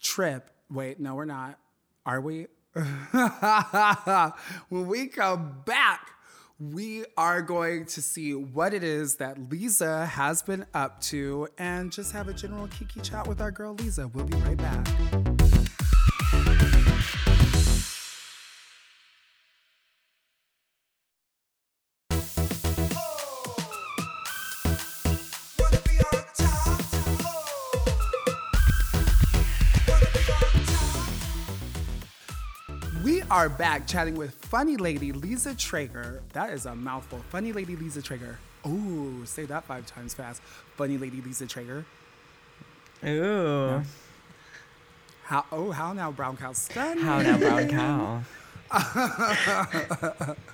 trip. 0.00 0.50
Wait, 0.70 1.00
no, 1.00 1.14
we're 1.14 1.24
not. 1.24 1.58
Are 2.04 2.20
we? 2.20 2.48
when 4.68 4.86
we 4.86 5.06
come 5.06 5.62
back, 5.64 6.10
we 6.60 7.04
are 7.16 7.40
going 7.40 7.86
to 7.86 8.02
see 8.02 8.34
what 8.34 8.74
it 8.74 8.84
is 8.84 9.16
that 9.16 9.50
Lisa 9.50 10.06
has 10.06 10.42
been 10.42 10.66
up 10.74 11.00
to 11.02 11.48
and 11.56 11.90
just 11.90 12.12
have 12.12 12.28
a 12.28 12.34
general 12.34 12.68
kiki 12.68 13.00
chat 13.00 13.26
with 13.26 13.40
our 13.40 13.50
girl 13.50 13.74
Lisa. 13.74 14.08
We'll 14.08 14.26
be 14.26 14.36
right 14.38 14.56
back. 14.56 15.27
Are 33.30 33.50
back 33.50 33.86
chatting 33.86 34.14
with 34.14 34.34
funny 34.34 34.78
lady 34.78 35.12
Lisa 35.12 35.50
Treyger. 35.50 36.20
That 36.32 36.50
is 36.50 36.64
a 36.64 36.74
mouthful. 36.74 37.18
Funny 37.28 37.52
lady 37.52 37.76
Lisa 37.76 38.00
Treyger. 38.00 38.36
Ooh, 38.66 39.26
say 39.26 39.44
that 39.44 39.64
five 39.64 39.84
times 39.84 40.14
fast. 40.14 40.40
Funny 40.76 40.96
lady 40.96 41.20
Lisa 41.20 41.44
Treyger. 41.44 41.84
Ooh. 43.04 43.82
How? 45.24 45.44
Oh, 45.52 45.72
how 45.72 45.92
now, 45.92 46.10
brown 46.10 46.38
cow? 46.38 46.54
Stunning. 46.54 47.04
How 47.04 47.20
now, 47.20 47.36
brown 47.38 47.68
cow? 47.68 48.22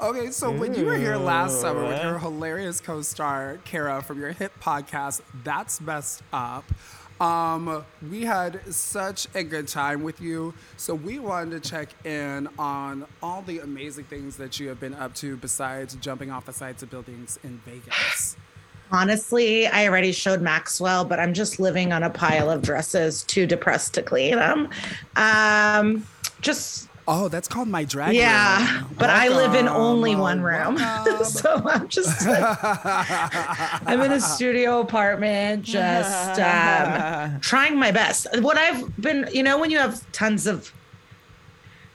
Okay, 0.00 0.32
so 0.32 0.50
when 0.50 0.74
you 0.74 0.84
were 0.84 0.96
here 0.96 1.16
last 1.16 1.60
summer 1.60 1.86
with 1.86 2.02
your 2.02 2.18
hilarious 2.18 2.80
co-star 2.80 3.60
Kara 3.64 4.02
from 4.02 4.20
your 4.20 4.32
hit 4.32 4.50
podcast, 4.60 5.20
That's 5.44 5.80
Messed 5.80 6.22
Up, 6.32 6.64
um, 7.20 7.84
we 8.10 8.22
had 8.22 8.60
such 8.72 9.28
a 9.34 9.42
good 9.42 9.68
time 9.68 10.02
with 10.02 10.20
you. 10.20 10.54
So 10.76 10.94
we 10.94 11.18
wanted 11.18 11.62
to 11.62 11.70
check 11.70 11.88
in 12.04 12.48
on 12.58 13.06
all 13.22 13.42
the 13.42 13.60
amazing 13.60 14.04
things 14.04 14.36
that 14.36 14.58
you 14.58 14.68
have 14.68 14.80
been 14.80 14.94
up 14.94 15.14
to 15.16 15.36
besides 15.36 15.94
jumping 15.96 16.30
off 16.30 16.46
the 16.46 16.52
sides 16.52 16.82
of 16.82 16.90
buildings 16.90 17.38
in 17.44 17.60
Vegas. 17.64 18.36
Honestly, 18.90 19.66
I 19.66 19.88
already 19.88 20.12
showed 20.12 20.42
Maxwell, 20.42 21.04
but 21.04 21.18
I'm 21.18 21.34
just 21.34 21.58
living 21.58 21.92
on 21.92 22.02
a 22.02 22.10
pile 22.10 22.50
of 22.50 22.62
dresses, 22.62 23.24
too 23.24 23.46
depressed 23.46 23.94
to 23.94 24.02
clean 24.02 24.36
them. 24.36 24.68
Um, 25.16 26.06
just 26.40 26.88
Oh, 27.06 27.28
that's 27.28 27.48
called 27.48 27.68
my 27.68 27.84
drag 27.84 28.14
yeah, 28.14 28.80
room. 28.80 28.94
but 28.98 29.10
I 29.10 29.28
live 29.28 29.54
in 29.54 29.68
only 29.68 30.16
one 30.16 30.40
room, 30.40 30.78
so 31.24 31.62
I'm 31.66 31.86
just 31.88 32.26
like, 32.26 32.58
I'm 33.86 34.00
in 34.00 34.12
a 34.12 34.20
studio 34.20 34.80
apartment, 34.80 35.62
just 35.64 36.40
um, 36.40 37.40
trying 37.40 37.78
my 37.78 37.92
best. 37.92 38.26
What 38.40 38.56
I've 38.56 38.96
been, 38.96 39.28
you 39.32 39.42
know, 39.42 39.58
when 39.58 39.70
you 39.70 39.78
have 39.78 40.10
tons 40.12 40.46
of 40.46 40.72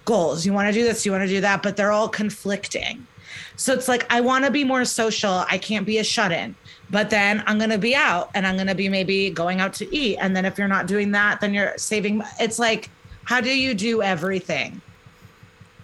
goals, 0.05 0.45
you 0.45 0.53
want 0.53 0.68
to 0.68 0.74
do 0.74 0.84
this, 0.84 1.07
you 1.07 1.12
want 1.12 1.24
to 1.24 1.28
do 1.28 1.41
that, 1.41 1.64
but 1.64 1.76
they're 1.76 1.91
all 1.91 2.10
conflicting. 2.10 3.07
So 3.55 3.74
it's 3.74 3.88
like 3.88 4.05
I 4.12 4.22
want 4.22 4.45
to 4.45 4.51
be 4.51 4.64
more 4.64 4.86
social. 4.86 5.43
I 5.49 5.57
can't 5.57 5.88
be 5.88 5.97
a 5.97 6.03
shut 6.03 6.32
in. 6.32 6.55
But 6.91 7.10
then 7.10 7.43
I'm 7.45 7.57
going 7.57 7.70
to 7.70 7.78
be 7.78 7.93
out 7.93 8.32
and 8.34 8.47
I'm 8.47 8.55
going 8.55 8.68
to 8.68 8.76
be 8.76 8.89
maybe 8.89 9.30
going 9.30 9.60
out 9.60 9.74
to 9.76 9.95
eat. 9.95 10.18
And 10.18 10.36
then 10.36 10.45
if 10.45 10.57
you're 10.57 10.68
not 10.68 10.88
doing 10.88 11.12
that, 11.12 11.41
then 11.41 11.53
you're 11.53 11.78
saving. 11.78 12.24
It's 12.39 12.57
like, 12.57 12.89
how 13.26 13.41
do 13.41 13.49
you 13.49 13.74
do 13.74 14.01
everything? 14.01 14.82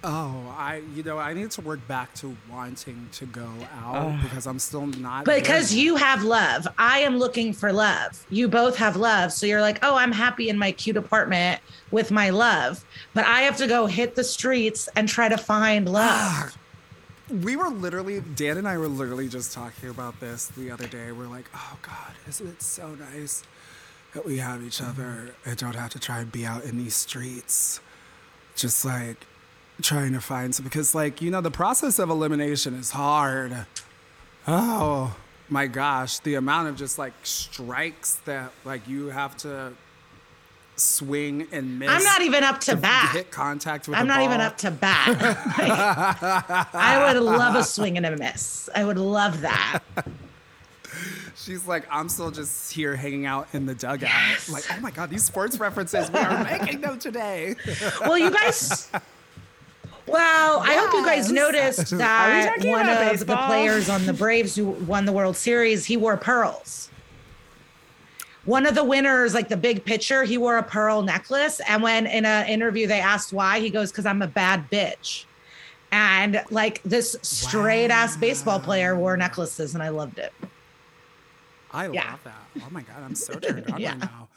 Oh, 0.07 0.55
I 0.55 0.83
you 0.93 1.01
know 1.01 1.17
I 1.17 1.33
need 1.33 1.49
to 1.51 1.61
work 1.61 1.85
back 1.87 2.13
to 2.15 2.37
wanting 2.51 3.09
to 3.13 3.25
go 3.25 3.49
out 3.73 4.21
because 4.21 4.45
I'm 4.45 4.59
still 4.59 4.85
not. 4.85 5.25
Because 5.25 5.71
there. 5.71 5.79
you 5.79 5.95
have 5.95 6.23
love. 6.23 6.67
I 6.77 6.99
am 6.99 7.17
looking 7.17 7.53
for 7.53 7.73
love. 7.73 8.23
You 8.29 8.47
both 8.47 8.75
have 8.75 8.97
love. 8.97 9.33
So 9.33 9.47
you're 9.47 9.61
like, 9.61 9.79
oh, 9.81 9.95
I'm 9.95 10.11
happy 10.11 10.49
in 10.49 10.59
my 10.59 10.71
cute 10.73 10.95
apartment 10.95 11.59
with 11.89 12.11
my 12.11 12.29
love. 12.29 12.85
But 13.15 13.25
I 13.25 13.41
have 13.41 13.57
to 13.57 13.65
go 13.65 13.87
hit 13.87 14.13
the 14.13 14.23
streets 14.23 14.87
and 14.95 15.09
try 15.09 15.27
to 15.27 15.39
find 15.39 15.89
ah, 15.89 16.51
love. 17.31 17.43
we 17.43 17.55
were 17.55 17.69
literally 17.69 18.21
Dan 18.35 18.57
and 18.57 18.67
I 18.67 18.77
were 18.77 18.87
literally 18.87 19.27
just 19.27 19.53
talking 19.53 19.89
about 19.89 20.19
this 20.19 20.45
the 20.49 20.69
other 20.69 20.85
day. 20.85 21.13
We're 21.13 21.25
like, 21.25 21.49
oh 21.55 21.79
God, 21.81 22.13
isn't 22.29 22.45
it 22.45 22.61
so 22.61 22.93
nice 22.93 23.41
that 24.13 24.23
we 24.23 24.37
have 24.37 24.63
each 24.63 24.83
other 24.83 25.33
and 25.47 25.57
don't 25.57 25.73
have 25.73 25.89
to 25.93 25.99
try 25.99 26.19
and 26.19 26.31
be 26.31 26.45
out 26.45 26.63
in 26.63 26.77
these 26.77 26.95
streets, 26.95 27.79
just 28.55 28.85
like 28.85 29.25
trying 29.81 30.13
to 30.13 30.21
find 30.21 30.53
some 30.55 30.63
because 30.63 30.95
like 30.95 31.21
you 31.21 31.31
know 31.31 31.41
the 31.41 31.51
process 31.51 31.99
of 31.99 32.09
elimination 32.09 32.73
is 32.73 32.91
hard. 32.91 33.65
Oh 34.47 35.15
my 35.49 35.67
gosh, 35.67 36.19
the 36.19 36.35
amount 36.35 36.69
of 36.69 36.77
just 36.77 36.97
like 36.97 37.13
strikes 37.23 38.15
that 38.25 38.51
like 38.63 38.87
you 38.87 39.07
have 39.07 39.35
to 39.37 39.73
swing 40.75 41.47
and 41.51 41.79
miss. 41.79 41.89
I'm 41.89 42.03
not 42.03 42.21
even 42.21 42.43
up 42.43 42.59
to 42.61 42.71
to 42.71 42.77
bat. 42.77 43.11
hit 43.13 43.31
contact 43.31 43.87
with. 43.87 43.97
I'm 43.97 44.07
not 44.07 44.21
even 44.21 44.41
up 44.41 44.57
to 44.59 44.71
bat. 44.71 45.07
I 46.73 47.13
would 47.13 47.21
love 47.21 47.55
a 47.55 47.63
swing 47.63 47.97
and 47.97 48.05
a 48.05 48.17
miss. 48.17 48.69
I 48.75 48.83
would 48.83 48.97
love 48.97 49.41
that. 49.41 49.81
She's 51.35 51.67
like, 51.67 51.85
I'm 51.91 52.09
still 52.09 52.31
just 52.31 52.71
here 52.71 52.95
hanging 52.95 53.25
out 53.25 53.49
in 53.53 53.65
the 53.65 53.75
dugout. 53.75 54.01
Yes. 54.01 54.49
Like, 54.49 54.63
oh 54.71 54.79
my 54.79 54.89
God, 54.89 55.09
these 55.09 55.23
sports 55.23 55.59
references, 55.59 56.09
we 56.09 56.19
are 56.19 56.43
making 56.43 56.81
them 56.81 56.97
today. 56.97 57.55
Well, 58.01 58.17
you 58.17 58.31
guys. 58.31 58.89
Wow, 60.07 60.61
I 60.63 60.75
hope 60.75 60.93
you 60.93 61.05
guys 61.05 61.31
noticed 61.31 61.89
that 61.97 62.53
one 62.59 62.87
about 62.87 63.13
of 63.13 63.27
the 63.27 63.37
players 63.37 63.89
on 63.89 64.05
the 64.05 64.13
Braves 64.13 64.55
who 64.55 64.65
won 64.65 65.05
the 65.05 65.11
World 65.11 65.35
Series, 65.35 65.85
he 65.85 65.97
wore 65.97 66.17
pearls. 66.17 66.89
One 68.43 68.67
of 68.67 68.75
the 68.75 68.83
winners, 68.83 69.33
like 69.33 69.49
the 69.49 69.57
big 69.57 69.83
pitcher, 69.85 70.23
he 70.23 70.37
wore 70.37 70.57
a 70.57 70.63
pearl 70.63 71.01
necklace. 71.01 71.59
And 71.67 71.81
when 71.81 72.05
in 72.05 72.25
an 72.25 72.47
interview 72.47 72.85
they 72.85 72.99
asked 72.99 73.33
why, 73.33 73.59
he 73.59 73.71
goes, 73.71 73.91
Because 73.91 74.05
I'm 74.05 74.21
a 74.21 74.27
bad 74.27 74.69
bitch. 74.69 75.25
And 75.91 76.43
like 76.51 76.83
this 76.83 77.15
straight 77.23 77.89
ass 77.89 78.17
baseball 78.17 78.59
player 78.59 78.95
wore 78.95 79.17
necklaces, 79.17 79.73
and 79.73 79.81
I 79.81 79.89
loved 79.89 80.19
it. 80.19 80.31
I 81.71 81.87
Yeah. 81.87 82.11
love 82.11 82.23
that. 82.23 82.47
Oh 82.63 82.69
my 82.69 82.81
God, 82.81 83.01
I'm 83.03 83.15
so 83.15 83.39
turned 83.39 83.65
on 83.71 83.81
Yeah. 83.81 83.91
right 83.91 83.99
now. 83.99 84.29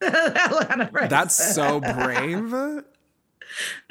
That's 1.08 1.08
That's 1.08 1.54
so 1.54 1.80
brave. 1.80 2.52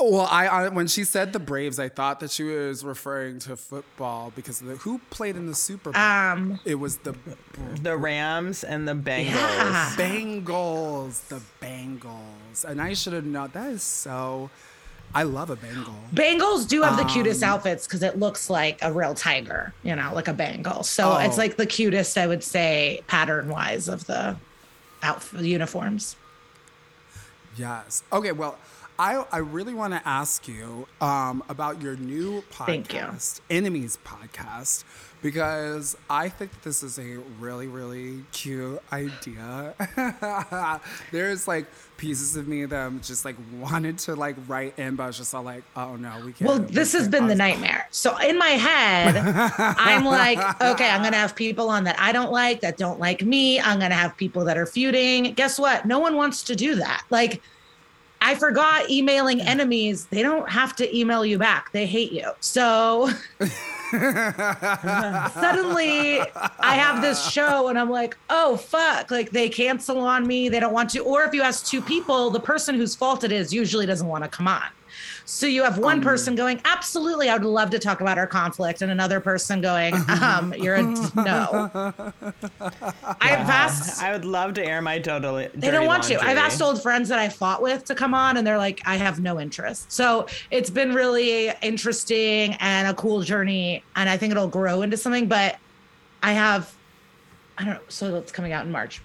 well, 0.00 0.28
I, 0.30 0.46
I 0.46 0.68
when 0.68 0.86
she 0.86 1.04
said 1.04 1.32
the 1.32 1.38
Braves, 1.38 1.78
I 1.78 1.88
thought 1.88 2.20
that 2.20 2.30
she 2.30 2.44
was 2.44 2.84
referring 2.84 3.38
to 3.40 3.56
football 3.56 4.32
because 4.34 4.60
the, 4.60 4.76
who 4.76 5.00
played 5.10 5.36
in 5.36 5.46
the 5.46 5.54
Super 5.54 5.90
Bowl? 5.92 6.00
um 6.00 6.60
it 6.64 6.76
was 6.76 6.98
the 6.98 7.14
The 7.82 7.96
Rams 7.96 8.62
and 8.64 8.86
the 8.86 8.94
Bengals. 8.94 9.26
Yeah. 9.34 9.92
Bengals. 9.96 11.26
The 11.28 11.40
Bengals. 11.60 12.64
And 12.66 12.80
I 12.80 12.94
should 12.94 13.12
have 13.12 13.24
known. 13.24 13.50
That 13.52 13.70
is 13.70 13.82
so. 13.82 14.50
I 15.14 15.22
love 15.22 15.48
a 15.48 15.56
Bengal. 15.56 15.94
Bengals 16.14 16.68
do 16.68 16.82
have 16.82 16.96
the 16.98 17.02
Um, 17.04 17.08
cutest 17.08 17.42
outfits 17.42 17.86
because 17.86 18.02
it 18.02 18.18
looks 18.18 18.50
like 18.50 18.78
a 18.82 18.92
real 18.92 19.14
tiger, 19.14 19.72
you 19.82 19.96
know, 19.96 20.12
like 20.14 20.28
a 20.28 20.34
Bengal. 20.34 20.82
So 20.82 21.12
Oh. 21.12 21.16
it's 21.16 21.38
like 21.38 21.56
the 21.56 21.64
cutest, 21.64 22.18
I 22.18 22.26
would 22.26 22.44
say, 22.44 23.00
pattern 23.06 23.48
wise 23.48 23.88
of 23.88 24.04
the 24.04 24.36
outfit 25.02 25.40
uniforms. 25.46 26.14
Yes. 27.58 28.02
Okay. 28.12 28.32
Well, 28.32 28.56
I 28.98 29.24
I 29.32 29.38
really 29.38 29.74
want 29.74 29.92
to 29.94 30.06
ask 30.08 30.46
you 30.48 30.86
um, 31.00 31.42
about 31.48 31.82
your 31.82 31.96
new 31.96 32.42
Thank 32.50 32.92
you. 32.92 33.00
podcast, 33.00 33.40
Enemies 33.50 33.98
podcast, 34.04 34.84
because 35.22 35.96
I 36.10 36.28
think 36.28 36.62
this 36.62 36.82
is 36.82 36.98
a 36.98 37.18
really 37.38 37.66
really 37.66 38.24
cute 38.32 38.80
idea. 38.92 39.74
There's 41.12 41.46
like 41.48 41.66
pieces 41.98 42.36
of 42.36 42.48
me 42.48 42.64
that 42.64 42.86
I'm 42.86 43.00
just 43.02 43.26
like 43.26 43.36
wanted 43.60 43.98
to 43.98 44.14
like 44.14 44.36
write 44.46 44.78
in, 44.78 44.96
but 44.96 45.02
I 45.02 45.06
was 45.08 45.18
just 45.18 45.34
all 45.34 45.42
like, 45.42 45.64
oh 45.76 45.96
no, 45.96 46.14
we 46.24 46.32
can't. 46.32 46.48
Well, 46.48 46.58
this 46.60 46.92
has 46.94 47.08
been 47.08 47.26
the 47.26 47.34
nightmare. 47.34 47.86
So 47.90 48.16
in 48.18 48.38
my 48.38 48.50
head, 48.50 49.16
I'm 49.58 50.06
like, 50.06 50.38
okay, 50.62 50.88
I'm 50.88 51.02
going 51.02 51.12
to 51.12 51.18
have 51.18 51.34
people 51.34 51.68
on 51.68 51.84
that 51.84 51.98
I 51.98 52.12
don't 52.12 52.32
like, 52.32 52.60
that 52.62 52.78
don't 52.78 52.98
like 52.98 53.22
me. 53.22 53.60
I'm 53.60 53.78
going 53.78 53.90
to 53.90 53.96
have 53.96 54.16
people 54.16 54.44
that 54.46 54.56
are 54.56 54.64
feuding. 54.64 55.34
Guess 55.34 55.58
what? 55.58 55.84
No 55.84 55.98
one 55.98 56.16
wants 56.16 56.42
to 56.44 56.56
do 56.56 56.76
that. 56.76 57.04
Like, 57.10 57.42
I 58.20 58.34
forgot 58.34 58.88
emailing 58.88 59.40
enemies. 59.40 60.06
They 60.06 60.22
don't 60.22 60.48
have 60.48 60.74
to 60.76 60.96
email 60.96 61.24
you 61.24 61.38
back. 61.38 61.72
They 61.72 61.86
hate 61.86 62.12
you. 62.12 62.30
So 62.40 63.10
suddenly 65.32 66.20
I 66.60 66.74
have 66.74 67.02
this 67.02 67.30
show 67.30 67.68
and 67.68 67.78
I'm 67.78 67.90
like, 67.90 68.16
oh, 68.30 68.56
fuck. 68.56 69.10
Like 69.10 69.30
they 69.30 69.48
cancel 69.48 69.98
on 70.00 70.26
me. 70.26 70.48
They 70.48 70.60
don't 70.60 70.72
want 70.72 70.90
to. 70.90 71.00
Or 71.00 71.24
if 71.24 71.34
you 71.34 71.42
ask 71.42 71.66
two 71.66 71.80
people, 71.80 72.30
the 72.30 72.40
person 72.40 72.74
whose 72.74 72.94
fault 72.94 73.24
it 73.24 73.32
is 73.32 73.52
usually 73.52 73.86
doesn't 73.86 74.08
want 74.08 74.24
to 74.24 74.28
come 74.30 74.48
on. 74.48 74.64
So 75.30 75.46
you 75.46 75.62
have 75.62 75.76
one 75.76 76.00
person 76.00 76.34
going, 76.34 76.58
absolutely, 76.64 77.28
I 77.28 77.34
would 77.34 77.44
love 77.44 77.68
to 77.70 77.78
talk 77.78 78.00
about 78.00 78.16
our 78.16 78.26
conflict, 78.26 78.80
and 78.80 78.90
another 78.90 79.20
person 79.20 79.60
going, 79.60 79.94
um, 80.22 80.54
you're 80.54 80.76
a 80.76 80.82
no. 80.82 81.70
I've 83.20 83.50
asked 83.50 84.02
I 84.02 84.12
would 84.12 84.24
love 84.24 84.54
to 84.54 84.64
air 84.64 84.80
my 84.80 84.98
totally. 84.98 85.50
they 85.54 85.70
don't 85.70 85.84
want 85.84 86.04
to. 86.04 86.18
I've 86.18 86.38
asked 86.38 86.62
old 86.62 86.82
friends 86.82 87.10
that 87.10 87.18
I 87.18 87.28
fought 87.28 87.60
with 87.60 87.84
to 87.84 87.94
come 87.94 88.14
on, 88.14 88.38
and 88.38 88.46
they're 88.46 88.56
like, 88.56 88.80
I 88.86 88.96
have 88.96 89.20
no 89.20 89.38
interest. 89.38 89.92
So 89.92 90.26
it's 90.50 90.70
been 90.70 90.94
really 90.94 91.52
interesting 91.60 92.54
and 92.54 92.88
a 92.88 92.94
cool 92.94 93.20
journey, 93.20 93.84
and 93.96 94.08
I 94.08 94.16
think 94.16 94.30
it'll 94.30 94.48
grow 94.48 94.80
into 94.80 94.96
something. 94.96 95.28
But 95.28 95.58
I 96.22 96.32
have, 96.32 96.74
I 97.58 97.66
don't 97.66 97.74
know. 97.74 97.80
So 97.88 98.16
it's 98.16 98.32
coming 98.32 98.54
out 98.54 98.64
in 98.64 98.72
March. 98.72 99.02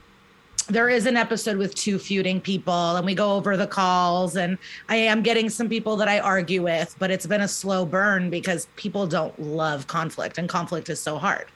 There 0.67 0.89
is 0.89 1.05
an 1.05 1.17
episode 1.17 1.57
with 1.57 1.75
two 1.75 1.99
feuding 1.99 2.39
people, 2.39 2.95
and 2.95 3.05
we 3.05 3.15
go 3.15 3.33
over 3.33 3.57
the 3.57 3.67
calls. 3.67 4.35
And 4.37 4.57
I 4.87 4.95
am 4.95 5.21
getting 5.21 5.49
some 5.49 5.67
people 5.67 5.97
that 5.97 6.07
I 6.07 6.19
argue 6.19 6.63
with, 6.63 6.95
but 6.99 7.11
it's 7.11 7.25
been 7.25 7.41
a 7.41 7.47
slow 7.47 7.85
burn 7.85 8.29
because 8.29 8.67
people 8.75 9.05
don't 9.05 9.37
love 9.39 9.87
conflict, 9.87 10.37
and 10.37 10.47
conflict 10.47 10.89
is 10.89 10.99
so 10.99 11.17
hard. 11.17 11.47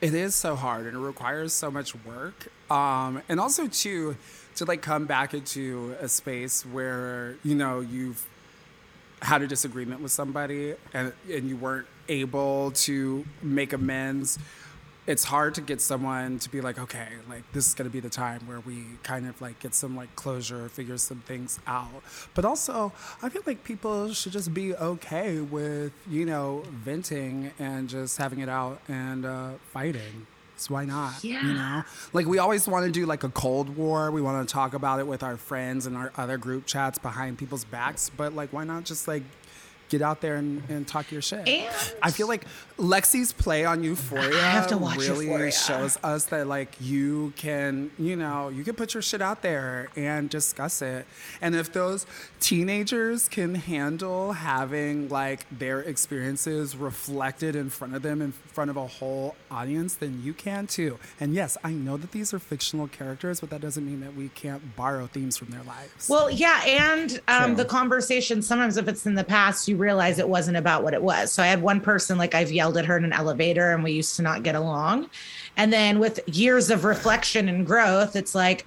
It 0.00 0.14
is 0.14 0.34
so 0.34 0.54
hard 0.54 0.86
and 0.86 0.96
it 0.96 1.00
requires 1.00 1.52
so 1.52 1.70
much 1.70 1.92
work. 2.04 2.48
Um, 2.70 3.22
and 3.28 3.40
also 3.40 3.66
too, 3.66 4.16
to 4.54 4.64
like 4.64 4.80
come 4.80 5.06
back 5.06 5.34
into 5.34 5.96
a 6.00 6.08
space 6.08 6.64
where, 6.64 7.36
you 7.42 7.56
know, 7.56 7.80
you've 7.80 8.24
had 9.22 9.42
a 9.42 9.48
disagreement 9.48 10.00
with 10.00 10.12
somebody 10.12 10.74
and, 10.94 11.12
and 11.28 11.48
you 11.48 11.56
weren't 11.56 11.88
able 12.08 12.70
to 12.70 13.24
make 13.42 13.72
amends. 13.72 14.38
It's 15.08 15.24
hard 15.24 15.54
to 15.54 15.62
get 15.62 15.80
someone 15.80 16.38
to 16.38 16.50
be 16.50 16.60
like, 16.60 16.78
okay, 16.78 17.08
like 17.30 17.50
this 17.52 17.66
is 17.66 17.72
gonna 17.72 17.88
be 17.88 17.98
the 17.98 18.10
time 18.10 18.46
where 18.46 18.60
we 18.60 18.84
kind 19.02 19.26
of 19.26 19.40
like 19.40 19.58
get 19.58 19.74
some 19.74 19.96
like 19.96 20.14
closure, 20.16 20.68
figure 20.68 20.98
some 20.98 21.20
things 21.20 21.58
out. 21.66 22.02
But 22.34 22.44
also, 22.44 22.92
I 23.22 23.30
feel 23.30 23.42
like 23.46 23.64
people 23.64 24.12
should 24.12 24.32
just 24.32 24.52
be 24.52 24.74
okay 24.74 25.40
with 25.40 25.92
you 26.08 26.26
know 26.26 26.62
venting 26.70 27.52
and 27.58 27.88
just 27.88 28.18
having 28.18 28.40
it 28.40 28.50
out 28.50 28.80
and 28.86 29.24
uh, 29.24 29.52
fighting. 29.72 30.26
So 30.56 30.74
why 30.74 30.84
not? 30.84 31.24
Yeah. 31.24 31.42
You 31.42 31.54
know, 31.54 31.84
like 32.12 32.26
we 32.26 32.38
always 32.38 32.68
want 32.68 32.84
to 32.84 32.92
do 32.92 33.06
like 33.06 33.24
a 33.24 33.30
cold 33.30 33.76
war. 33.76 34.10
We 34.10 34.20
want 34.20 34.46
to 34.46 34.52
talk 34.52 34.74
about 34.74 35.00
it 35.00 35.06
with 35.06 35.22
our 35.22 35.36
friends 35.38 35.86
and 35.86 35.96
our 35.96 36.12
other 36.16 36.36
group 36.36 36.66
chats 36.66 36.98
behind 36.98 37.38
people's 37.38 37.64
backs. 37.64 38.10
But 38.14 38.34
like, 38.34 38.52
why 38.52 38.64
not 38.64 38.84
just 38.84 39.08
like 39.08 39.22
get 39.88 40.02
out 40.02 40.20
there 40.20 40.36
and, 40.36 40.62
and 40.68 40.86
talk 40.86 41.10
your 41.10 41.22
shit? 41.22 41.46
And- 41.48 41.74
I 42.02 42.10
feel 42.10 42.28
like 42.28 42.46
Lexi's 42.78 43.32
play 43.32 43.64
on 43.64 43.82
Euphoria 43.82 44.36
I 44.38 44.50
have 44.50 44.68
to 44.68 44.78
watch 44.78 44.98
really 44.98 45.26
Euphoria. 45.26 45.50
shows 45.52 45.98
us 46.04 46.26
that 46.26 46.46
like 46.46 46.76
you 46.80 47.32
can, 47.36 47.90
you 47.98 48.14
know, 48.16 48.48
you 48.50 48.62
can 48.64 48.74
put 48.74 48.94
your 48.94 49.02
shit 49.02 49.20
out 49.20 49.42
there 49.42 49.88
and 49.96 50.30
discuss 50.30 50.80
it. 50.82 51.06
And 51.40 51.54
if 51.56 51.72
those 51.72 52.06
teenagers 52.40 53.28
can 53.28 53.54
handle 53.54 54.32
having 54.32 55.08
like 55.08 55.44
their 55.50 55.80
experiences 55.80 56.76
reflected 56.76 57.54
in 57.56 57.68
front 57.70 57.94
of 57.94 58.02
them 58.02 58.22
in 58.22 58.32
front 58.32 58.70
of 58.70 58.76
a 58.76 58.86
whole 58.86 59.34
audience, 59.50 59.94
then 59.96 60.20
you 60.22 60.32
can 60.32 60.66
too. 60.66 60.98
And 61.20 61.34
yes, 61.34 61.56
I 61.62 61.72
know 61.72 61.96
that 61.96 62.12
these 62.12 62.32
are 62.32 62.38
fictional 62.38 62.88
characters, 62.88 63.40
but 63.40 63.50
that 63.50 63.60
doesn't 63.60 63.84
mean 63.84 64.00
that 64.00 64.14
we 64.14 64.28
can't 64.30 64.76
borrow 64.76 65.06
themes 65.06 65.36
from 65.36 65.50
their 65.50 65.62
lives. 65.62 66.08
Well, 66.08 66.30
yeah, 66.30 66.62
and 66.64 67.20
um, 67.28 67.44
True. 67.46 67.54
the 67.56 67.64
conversation 67.64 68.40
sometimes 68.42 68.76
if 68.76 68.88
it's 68.88 69.04
in 69.06 69.14
the 69.14 69.24
past, 69.24 69.68
you 69.68 69.76
realize 69.78 70.18
it 70.18 70.28
wasn't 70.28 70.56
about 70.56 70.82
what 70.82 70.94
it 70.94 71.02
was. 71.02 71.32
So 71.32 71.42
I 71.42 71.46
had 71.46 71.62
one 71.62 71.80
person 71.80 72.18
like 72.18 72.34
I've 72.34 72.52
yelled 72.52 72.76
at 72.76 72.84
her 72.86 72.96
in 72.96 73.04
an 73.04 73.12
elevator, 73.12 73.72
and 73.72 73.82
we 73.82 73.92
used 73.92 74.16
to 74.16 74.22
not 74.22 74.42
get 74.42 74.54
along, 74.54 75.08
and 75.56 75.72
then 75.72 75.98
with 75.98 76.20
years 76.26 76.70
of 76.70 76.84
reflection 76.84 77.48
and 77.48 77.66
growth, 77.66 78.16
it's 78.16 78.34
like. 78.34 78.66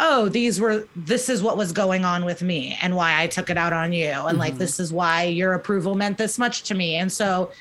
Oh, 0.00 0.28
these 0.28 0.60
were 0.60 0.88
this 0.96 1.28
is 1.28 1.40
what 1.40 1.56
was 1.56 1.70
going 1.70 2.04
on 2.04 2.24
with 2.24 2.42
me 2.42 2.76
and 2.82 2.96
why 2.96 3.22
I 3.22 3.28
took 3.28 3.48
it 3.48 3.56
out 3.56 3.72
on 3.72 3.92
you. 3.92 4.08
And 4.08 4.38
like 4.38 4.54
mm-hmm. 4.54 4.58
this 4.58 4.80
is 4.80 4.92
why 4.92 5.22
your 5.22 5.52
approval 5.52 5.94
meant 5.94 6.18
this 6.18 6.36
much 6.36 6.64
to 6.64 6.74
me. 6.74 6.96
And 6.96 7.12
so 7.12 7.52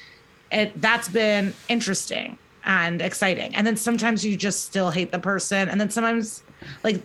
it 0.51 0.81
that's 0.81 1.07
been 1.07 1.53
interesting 1.69 2.39
and 2.65 3.01
exciting. 3.01 3.53
And 3.55 3.67
then 3.67 3.77
sometimes 3.77 4.25
you 4.25 4.35
just 4.35 4.65
still 4.65 4.89
hate 4.89 5.11
the 5.11 5.19
person. 5.19 5.69
And 5.69 5.79
then 5.79 5.89
sometimes 5.89 6.43
like 6.83 7.01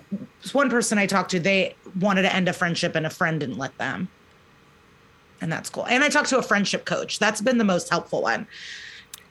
one 0.53 0.71
person 0.71 0.99
I 0.99 1.07
talked 1.07 1.31
to, 1.33 1.41
they 1.41 1.75
wanted 2.01 2.23
to 2.23 2.35
end 2.35 2.49
a 2.49 2.53
friendship 2.53 2.95
and 2.95 3.07
a 3.07 3.11
friend 3.11 3.41
didn't 3.41 3.59
let 3.59 3.77
them. 3.79 4.09
And 5.41 5.53
that's 5.53 5.71
cool. 5.71 5.87
And 5.87 6.03
I 6.03 6.09
talked 6.09 6.29
to 6.31 6.39
a 6.39 6.43
friendship 6.43 6.85
coach. 6.85 7.19
That's 7.19 7.41
been 7.41 7.59
the 7.59 7.65
most 7.65 7.89
helpful 7.89 8.23
one. 8.23 8.47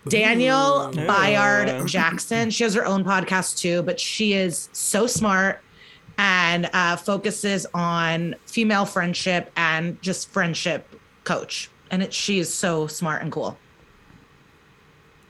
Danielle 0.07 0.91
Bayard 0.93 1.87
Jackson. 1.87 2.49
She 2.49 2.63
has 2.63 2.73
her 2.73 2.85
own 2.85 3.03
podcast 3.03 3.57
too, 3.57 3.81
but 3.83 3.99
she 3.99 4.33
is 4.33 4.69
so 4.71 5.05
smart 5.05 5.61
and 6.17 6.69
uh, 6.73 6.95
focuses 6.95 7.65
on 7.73 8.35
female 8.45 8.85
friendship 8.85 9.51
and 9.55 10.01
just 10.01 10.29
friendship 10.29 10.87
coach. 11.25 11.69
And 11.91 12.01
it, 12.03 12.13
she 12.13 12.39
is 12.39 12.53
so 12.53 12.87
smart 12.87 13.21
and 13.21 13.31
cool. 13.31 13.57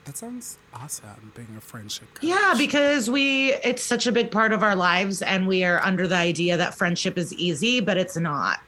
that 0.06 0.18
sounds 0.18 0.58
awesome, 0.74 1.32
being 1.36 1.56
a 1.58 1.62
friendship 1.62 2.14
coach. 2.14 2.24
Yeah, 2.24 2.54
because 2.58 3.10
we 3.10 3.54
it's 3.54 3.84
such 3.84 4.08
a 4.08 4.12
big 4.12 4.32
part 4.32 4.54
of 4.54 4.64
our 4.64 4.76
lives 4.76 5.22
and 5.22 5.48
we 5.48 5.64
are 5.64 5.84
under 5.84 6.08
the 6.08 6.16
idea 6.16 6.56
that 6.56 6.76
friendship 6.76 7.18
is 7.18 7.34
easy, 7.34 7.80
but 7.80 7.98
it's 7.98 8.16
not. 8.16 8.60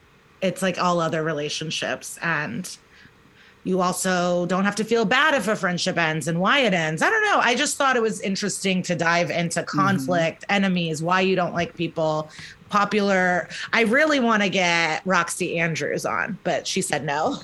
It's 0.42 0.62
like 0.62 0.78
all 0.78 1.00
other 1.00 1.22
relationships 1.22 2.18
and 2.22 2.76
you 3.64 3.82
also 3.82 4.46
don't 4.46 4.64
have 4.64 4.76
to 4.76 4.84
feel 4.84 5.04
bad 5.04 5.34
if 5.34 5.46
a 5.46 5.54
friendship 5.54 5.98
ends 5.98 6.28
and 6.28 6.40
why 6.40 6.60
it 6.60 6.72
ends. 6.72 7.02
I 7.02 7.10
don't 7.10 7.22
know. 7.24 7.40
I 7.40 7.54
just 7.54 7.76
thought 7.76 7.94
it 7.94 8.02
was 8.02 8.20
interesting 8.20 8.82
to 8.84 8.94
dive 8.94 9.30
into 9.30 9.60
mm-hmm. 9.60 9.78
conflict, 9.78 10.46
enemies, 10.48 11.02
why 11.02 11.20
you 11.20 11.36
don't 11.36 11.52
like 11.52 11.76
people, 11.76 12.30
popular. 12.70 13.48
I 13.72 13.82
really 13.82 14.18
want 14.18 14.42
to 14.42 14.48
get 14.48 15.04
Roxxxy 15.04 15.58
Andrews 15.58 16.06
on, 16.06 16.38
but 16.42 16.66
she 16.66 16.80
said 16.80 17.04
no. 17.04 17.36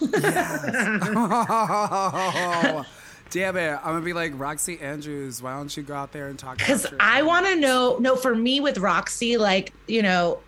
Oh, 1.12 2.86
damn 3.30 3.56
it. 3.56 3.72
I'm 3.72 3.82
going 3.82 4.00
to 4.00 4.04
be 4.04 4.14
like, 4.14 4.32
Roxxxy 4.32 4.80
Andrews, 4.80 5.42
why 5.42 5.54
don't 5.54 5.76
you 5.76 5.82
go 5.82 5.94
out 5.94 6.12
there 6.12 6.28
and 6.28 6.38
talk 6.38 6.56
because 6.56 6.86
I 6.98 7.20
want 7.22 7.44
to 7.46 7.56
know. 7.56 7.98
No, 8.00 8.16
for 8.16 8.34
me 8.34 8.60
with 8.60 8.78
Roxxxy, 8.78 9.38
like 9.38 9.74
you 9.86 10.00
know, 10.00 10.38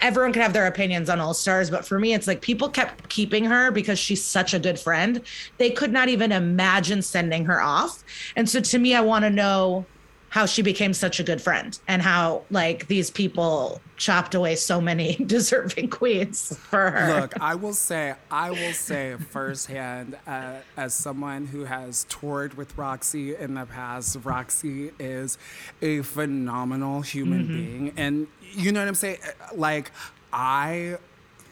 everyone 0.00 0.32
can 0.32 0.42
have 0.42 0.52
their 0.52 0.66
opinions 0.66 1.08
on 1.10 1.20
All 1.20 1.34
Stars, 1.34 1.70
but 1.70 1.84
for 1.84 1.98
me, 1.98 2.14
it's 2.14 2.26
like 2.26 2.40
people 2.40 2.68
kept 2.68 3.08
keeping 3.08 3.44
her 3.44 3.70
because 3.70 3.98
she's 3.98 4.24
such 4.24 4.54
a 4.54 4.58
good 4.58 4.78
friend. 4.78 5.22
They 5.58 5.70
could 5.70 5.92
not 5.92 6.08
even 6.08 6.32
imagine 6.32 7.02
sending 7.02 7.44
her 7.46 7.60
off, 7.60 8.04
and 8.36 8.48
so 8.48 8.60
to 8.60 8.78
me, 8.78 8.94
I 8.94 9.00
want 9.00 9.24
to 9.24 9.30
know 9.30 9.86
how 10.30 10.46
she 10.46 10.62
became 10.62 10.92
such 10.92 11.20
a 11.20 11.22
good 11.22 11.40
friend 11.40 11.78
and 11.88 12.02
how 12.02 12.42
like 12.50 12.86
these 12.88 13.10
people 13.10 13.80
chopped 13.96 14.34
away 14.34 14.54
so 14.54 14.80
many 14.80 15.16
deserving 15.26 15.88
queens 15.90 16.56
for 16.56 16.90
her. 16.90 17.20
Look, 17.20 17.40
I 17.40 17.54
will 17.54 17.72
say, 17.72 18.14
I 18.30 18.50
will 18.50 18.72
say 18.72 19.16
firsthand, 19.30 20.16
uh, 20.26 20.56
as 20.76 20.94
someone 20.94 21.46
who 21.46 21.64
has 21.64 22.04
toured 22.08 22.54
with 22.54 22.76
Roxxxy 22.76 23.38
in 23.38 23.54
the 23.54 23.66
past, 23.66 24.20
Roxxxy 24.20 24.92
is 24.98 25.38
a 25.82 26.02
phenomenal 26.02 27.00
human 27.02 27.46
being. 27.46 27.92
And 27.96 28.26
you 28.40 28.72
know 28.72 28.80
what 28.80 28.88
I'm 28.88 28.94
saying? 28.94 29.18
Like, 29.54 29.90
I. 30.32 30.98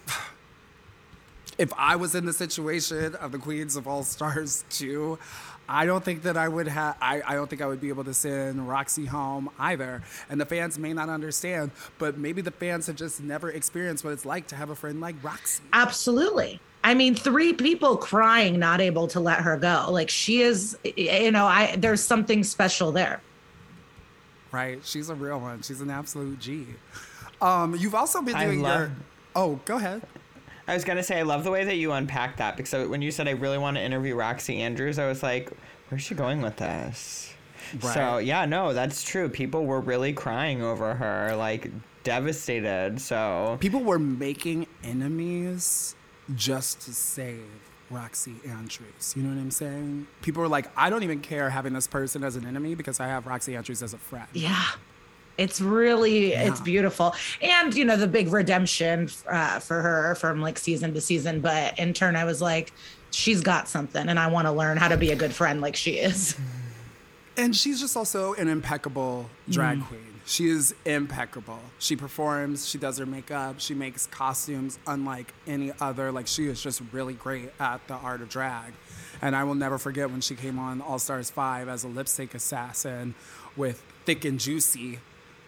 If 1.58 1.72
I 1.78 1.96
was 1.96 2.14
in 2.14 2.26
the 2.26 2.34
situation 2.34 3.14
of 3.14 3.32
the 3.32 3.38
Queens 3.38 3.76
of 3.76 3.88
All 3.88 4.02
Stars 4.02 4.66
too, 4.68 5.18
I 5.68 5.84
don't 5.86 6.04
think 6.04 6.22
that 6.22 6.36
I 6.36 6.48
would 6.48 6.68
have. 6.68 6.96
I, 7.00 7.22
I 7.26 7.34
don't 7.34 7.48
think 7.50 7.60
I 7.62 7.66
would 7.66 7.80
be 7.80 7.88
able 7.88 8.04
to 8.04 8.14
send 8.14 8.60
Roxxxy 8.60 9.06
home 9.08 9.50
either. 9.58 10.02
And 10.30 10.40
the 10.40 10.46
fans 10.46 10.78
may 10.78 10.92
not 10.92 11.08
understand, 11.08 11.72
but 11.98 12.16
maybe 12.18 12.40
the 12.42 12.50
fans 12.52 12.86
have 12.86 12.96
just 12.96 13.20
never 13.20 13.50
experienced 13.50 14.04
what 14.04 14.12
it's 14.12 14.24
like 14.24 14.46
to 14.48 14.56
have 14.56 14.70
a 14.70 14.76
friend 14.76 15.00
like 15.00 15.20
Roxxxy. 15.22 15.60
Absolutely. 15.72 16.60
I 16.84 16.94
mean, 16.94 17.16
three 17.16 17.52
people 17.52 17.96
crying, 17.96 18.60
not 18.60 18.80
able 18.80 19.08
to 19.08 19.18
let 19.18 19.40
her 19.40 19.56
go. 19.56 19.86
Like 19.90 20.08
she 20.08 20.42
is, 20.42 20.78
you 20.84 21.32
know, 21.32 21.44
I 21.46 21.74
there's 21.76 22.00
something 22.02 22.44
special 22.44 22.92
there. 22.92 23.20
right? 24.52 24.78
She's 24.84 25.08
a 25.08 25.14
real 25.14 25.40
one. 25.40 25.62
She's 25.62 25.80
an 25.80 25.90
absolute 25.90 26.38
G. 26.38 26.66
Um, 27.40 27.74
you've 27.76 27.94
also 27.94 28.22
been 28.22 28.36
doing 28.38 28.62
love- 28.62 28.80
your. 28.80 28.90
Oh, 29.34 29.60
go 29.64 29.76
ahead. 29.76 30.02
I 30.68 30.74
was 30.74 30.84
gonna 30.84 31.02
say 31.02 31.18
I 31.18 31.22
love 31.22 31.44
the 31.44 31.50
way 31.50 31.64
that 31.64 31.76
you 31.76 31.92
unpacked 31.92 32.38
that 32.38 32.56
because 32.56 32.88
when 32.88 33.02
you 33.02 33.10
said 33.10 33.28
I 33.28 33.32
really 33.32 33.58
want 33.58 33.76
to 33.76 33.82
interview 33.82 34.16
Roxxxy 34.16 34.58
Andrews, 34.58 34.98
I 34.98 35.06
was 35.06 35.22
like, 35.22 35.50
where's 35.88 36.02
she 36.02 36.14
going 36.14 36.42
with 36.42 36.56
this? 36.56 37.34
So 37.80 38.18
yeah, 38.18 38.44
no, 38.46 38.72
that's 38.72 39.02
true. 39.02 39.28
People 39.28 39.66
were 39.66 39.80
really 39.80 40.12
crying 40.12 40.62
over 40.62 40.94
her, 40.94 41.34
like 41.36 41.70
devastated. 42.04 43.00
So 43.00 43.58
People 43.60 43.80
were 43.82 43.98
making 43.98 44.66
enemies 44.84 45.94
just 46.34 46.80
to 46.82 46.92
save 46.92 47.44
Roxxxy 47.92 48.48
Andrews. 48.48 49.14
You 49.16 49.22
know 49.22 49.34
what 49.34 49.40
I'm 49.40 49.50
saying? 49.50 50.06
People 50.22 50.42
were 50.42 50.48
like, 50.48 50.66
I 50.76 50.90
don't 50.90 51.02
even 51.02 51.20
care 51.20 51.50
having 51.50 51.72
this 51.72 51.86
person 51.86 52.24
as 52.24 52.36
an 52.36 52.46
enemy 52.46 52.74
because 52.74 53.00
I 53.00 53.06
have 53.06 53.24
Roxxxy 53.24 53.56
Andrews 53.56 53.82
as 53.82 53.94
a 53.94 53.98
friend. 53.98 54.26
Yeah. 54.32 54.64
It's 55.38 55.60
really 55.60 56.32
it's 56.32 56.60
beautiful, 56.60 57.14
and 57.42 57.74
you 57.74 57.84
know 57.84 57.96
the 57.96 58.06
big 58.06 58.32
redemption 58.32 59.10
uh, 59.28 59.58
for 59.58 59.82
her 59.82 60.14
from 60.14 60.40
like 60.40 60.58
season 60.58 60.94
to 60.94 61.00
season. 61.00 61.40
But 61.40 61.78
in 61.78 61.92
turn, 61.92 62.16
I 62.16 62.24
was 62.24 62.40
like, 62.40 62.72
she's 63.10 63.42
got 63.42 63.68
something, 63.68 64.08
and 64.08 64.18
I 64.18 64.28
want 64.28 64.46
to 64.46 64.52
learn 64.52 64.76
how 64.78 64.88
to 64.88 64.96
be 64.96 65.10
a 65.10 65.16
good 65.16 65.34
friend 65.34 65.60
like 65.60 65.76
she 65.76 65.92
is. 65.92 66.36
And 67.36 67.54
she's 67.54 67.80
just 67.80 67.96
also 67.96 68.32
an 68.34 68.48
impeccable 68.48 69.28
drag 69.50 69.82
queen. 69.84 70.16
She 70.24 70.48
is 70.48 70.74
impeccable. 70.84 71.60
She 71.78 71.94
performs, 71.94 72.66
she 72.68 72.78
does 72.78 72.98
her 72.98 73.06
makeup, 73.06 73.60
she 73.60 73.74
makes 73.74 74.06
costumes 74.06 74.78
unlike 74.86 75.32
any 75.46 75.72
other. 75.80 76.10
Like 76.10 76.26
she 76.26 76.46
is 76.46 76.60
just 76.60 76.82
really 76.92 77.12
great 77.12 77.50
at 77.60 77.86
the 77.86 77.94
art 77.94 78.22
of 78.22 78.28
drag. 78.28 78.72
And 79.22 79.36
I 79.36 79.44
will 79.44 79.54
never 79.54 79.78
forget 79.78 80.10
when 80.10 80.20
she 80.20 80.34
came 80.34 80.58
on 80.58 80.80
All 80.80 80.98
Stars 80.98 81.30
5 81.30 81.68
as 81.68 81.84
a 81.84 81.88
lip 81.88 82.08
sync 82.08 82.34
assassin 82.34 83.14
with 83.54 83.84
Thick 84.04 84.24
and 84.24 84.40
Juicy 84.40 84.98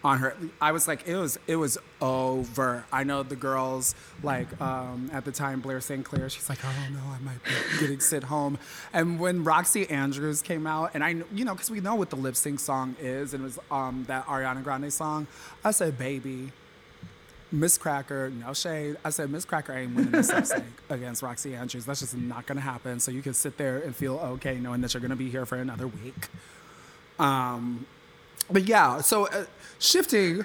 on 0.05 0.19
her 0.19 0.37
I 0.61 0.73
was 0.73 0.87
like 0.87 1.07
it 1.07 1.17
was 1.17 1.39
it 1.47 1.57
was 1.57 1.79
over. 2.01 2.85
I 2.93 3.05
know 3.05 3.23
the 3.23 3.37
girls 3.37 3.95
like 4.23 4.61
um, 4.61 5.11
at 5.13 5.25
the 5.25 5.33
time 5.33 5.61
Blair 5.61 5.81
St. 5.81 6.05
Clair 6.05 6.29
she's 6.29 6.49
like 6.49 6.65
oh 6.65 6.75
no 6.93 7.01
I 7.01 7.19
might 7.19 7.43
be 7.43 7.81
getting 7.81 8.01
sent 8.01 8.25
home 8.25 8.59
and 8.93 9.19
when 9.19 9.45
Roxxxy 9.45 9.91
Andrews 9.91 10.43
came 10.43 10.67
out 10.67 10.93
and 10.95 11.03
I 11.03 11.23
you 11.33 11.45
know 11.45 11.55
cuz 11.55 11.71
we 11.71 11.81
know 11.81 11.95
what 11.95 12.11
the 12.11 12.17
lip 12.17 12.37
sync 12.37 12.61
song 12.61 12.97
is 13.01 13.35
and 13.35 13.43
it 13.43 13.45
was 13.45 13.59
um, 13.71 14.05
that 14.09 14.27
Ariana 14.27 14.63
Grande 14.63 14.93
song 14.93 15.27
I 15.65 15.73
said 15.73 15.99
baby 15.99 16.53
Miz 17.51 17.79
Cracker, 17.79 18.29
no 18.31 18.53
shade. 18.53 18.97
I 19.03 19.09
said 19.11 19.31
Miz 19.31 19.47
Cracker 19.47 19.73
ain't 19.73 19.95
winning 19.95 20.13
this 20.13 20.31
lip 20.31 20.45
sync 20.45 20.65
against 20.91 21.23
Roxy 21.23 21.55
Andrews. 21.55 21.87
That's 21.87 22.01
just 22.01 22.15
not 22.15 22.47
gonna 22.47 22.61
happen. 22.61 23.01
So 23.01 23.11
you 23.11 23.23
can 23.23 23.33
sit 23.33 23.57
there 23.57 23.79
and 23.79 23.97
feel 23.97 24.19
okay 24.19 24.57
knowing 24.57 24.83
that 24.83 24.93
you're 24.93 25.01
gonna 25.01 25.17
be 25.17 25.31
here 25.31 25.47
for 25.47 25.57
another 25.57 25.87
week. 25.87 26.29
Um, 27.19 27.87
but 28.51 28.65
yeah, 28.69 29.01
so 29.01 29.29
uh, 29.29 29.45
shifting 29.79 30.45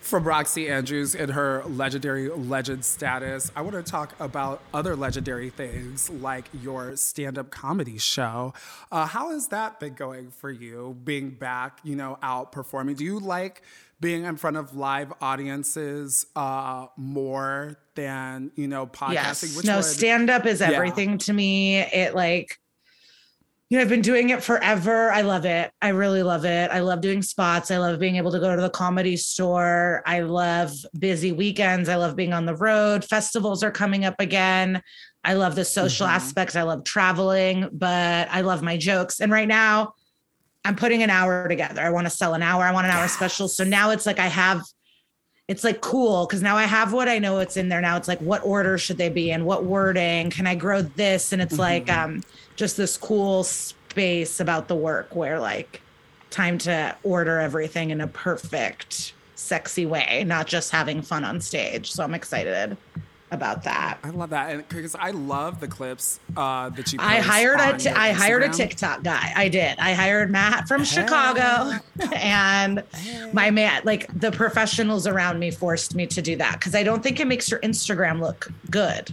from 0.00 0.24
Roxxxy 0.24 0.68
Andrews 0.70 1.14
in 1.14 1.30
her 1.30 1.62
legendary 1.66 2.28
legend 2.28 2.84
status. 2.84 3.50
I 3.56 3.62
want 3.62 3.74
to 3.74 3.82
talk 3.82 4.14
about 4.20 4.60
other 4.74 4.94
legendary 4.94 5.48
things 5.48 6.10
like 6.10 6.44
your 6.62 6.94
stand 6.96 7.38
up 7.38 7.50
comedy 7.50 7.96
show. 7.96 8.52
Uh, 8.92 9.06
how 9.06 9.30
has 9.30 9.48
that 9.48 9.80
been 9.80 9.94
going 9.94 10.30
for 10.30 10.50
you, 10.50 10.96
being 11.04 11.30
back, 11.30 11.78
you 11.84 11.96
know, 11.96 12.18
out 12.22 12.52
performing? 12.52 12.96
Do 12.96 13.04
you 13.04 13.18
like 13.18 13.62
being 14.00 14.24
in 14.24 14.36
front 14.36 14.58
of 14.58 14.76
live 14.76 15.12
audiences 15.22 16.26
uh, 16.36 16.88
more 16.98 17.78
than, 17.94 18.50
you 18.56 18.68
know, 18.68 18.86
podcasting? 18.86 19.56
Yes. 19.56 19.64
no, 19.64 19.80
stand 19.80 20.28
up 20.28 20.44
is 20.44 20.60
Yeah. 20.60 20.70
everything 20.72 21.16
to 21.18 21.32
me. 21.32 21.78
It 21.78 22.14
like, 22.14 22.58
you 23.70 23.76
know, 23.76 23.82
I've 23.82 23.88
been 23.90 24.00
doing 24.00 24.30
it 24.30 24.42
forever. 24.42 25.10
I 25.10 25.20
love 25.20 25.44
it. 25.44 25.70
I 25.82 25.88
really 25.88 26.22
love 26.22 26.46
it. 26.46 26.70
I 26.70 26.80
love 26.80 27.02
doing 27.02 27.20
spots. 27.20 27.70
I 27.70 27.76
love 27.76 27.98
being 27.98 28.16
able 28.16 28.32
to 28.32 28.38
go 28.40 28.56
to 28.56 28.62
the 28.62 28.70
comedy 28.70 29.16
store. 29.16 30.02
I 30.06 30.20
love 30.20 30.72
busy 30.98 31.32
weekends. 31.32 31.90
I 31.90 31.96
love 31.96 32.16
being 32.16 32.32
on 32.32 32.46
the 32.46 32.56
road. 32.56 33.04
Festivals 33.04 33.62
are 33.62 33.70
coming 33.70 34.06
up 34.06 34.14
again. 34.20 34.82
I 35.22 35.34
love 35.34 35.54
the 35.54 35.66
social 35.66 36.06
Mhm. 36.06 36.12
aspects. 36.12 36.56
I 36.56 36.62
love 36.62 36.84
traveling, 36.84 37.68
but 37.72 38.28
I 38.30 38.40
love 38.40 38.62
my 38.62 38.78
jokes. 38.78 39.20
And 39.20 39.30
right 39.30 39.48
now, 39.48 39.92
I'm 40.64 40.74
putting 40.74 41.02
an 41.02 41.10
hour 41.10 41.46
together. 41.46 41.82
I 41.82 41.90
want 41.90 42.06
to 42.06 42.10
sell 42.10 42.32
an 42.32 42.42
hour. 42.42 42.64
I 42.64 42.72
want 42.72 42.86
an 42.86 42.92
hour 42.92 43.06
special. 43.08 43.48
So 43.48 43.64
now 43.64 43.90
it's 43.90 44.06
like 44.06 44.18
I 44.18 44.28
have 44.28 44.62
it's 45.46 45.64
like 45.64 45.80
cool 45.80 46.26
because 46.26 46.42
now 46.42 46.58
I 46.58 46.64
have 46.64 46.92
what 46.92 47.08
I 47.08 47.18
know 47.18 47.38
it's 47.38 47.56
in 47.56 47.70
there 47.70 47.80
now. 47.80 47.96
It's 47.96 48.06
like 48.08 48.20
what 48.20 48.44
order 48.44 48.76
should 48.76 48.98
they 48.98 49.08
be 49.08 49.30
in? 49.30 49.46
What 49.46 49.64
wording? 49.64 50.28
Can 50.28 50.46
I 50.46 50.54
grow 50.54 50.82
this? 50.82 51.32
And 51.32 51.40
it's 51.40 51.58
like 51.58 51.90
um 51.90 52.22
just 52.58 52.76
this 52.76 52.96
cool 52.96 53.44
space 53.44 54.40
about 54.40 54.66
the 54.68 54.74
work 54.74 55.14
where 55.14 55.38
like 55.38 55.80
time 56.28 56.58
to 56.58 56.94
order 57.04 57.38
everything 57.38 57.90
in 57.90 58.00
a 58.00 58.08
perfect, 58.08 59.14
sexy 59.36 59.86
way, 59.86 60.24
not 60.26 60.46
just 60.46 60.70
having 60.72 61.00
fun 61.00 61.24
on 61.24 61.40
stage. 61.40 61.90
So 61.90 62.02
I'm 62.02 62.14
excited 62.14 62.76
about 63.30 63.62
that. 63.62 63.98
I 64.02 64.10
love 64.10 64.30
that, 64.30 64.50
and 64.50 64.68
because 64.68 64.96
I 64.96 65.10
love 65.10 65.60
the 65.60 65.68
clips 65.68 66.18
uh, 66.36 66.70
that 66.70 66.92
you. 66.92 66.98
I 67.00 67.20
hired 67.20 67.60
a 67.60 67.74
on 67.74 67.96
I 67.96 68.10
hired 68.10 68.42
a 68.42 68.48
TikTok 68.48 69.04
guy. 69.04 69.32
I 69.36 69.48
did. 69.48 69.78
I 69.78 69.92
hired 69.92 70.30
Matt 70.30 70.66
from 70.66 70.82
Chicago, 70.82 71.78
and 72.16 72.82
my 73.32 73.50
man, 73.52 73.82
like 73.84 74.08
the 74.18 74.32
professionals 74.32 75.06
around 75.06 75.38
me, 75.38 75.52
forced 75.52 75.94
me 75.94 76.06
to 76.08 76.20
do 76.22 76.36
that 76.36 76.58
because 76.58 76.74
I 76.74 76.82
don't 76.82 77.02
think 77.02 77.20
it 77.20 77.26
makes 77.26 77.50
your 77.50 77.60
Instagram 77.60 78.20
look 78.20 78.50
good. 78.70 79.12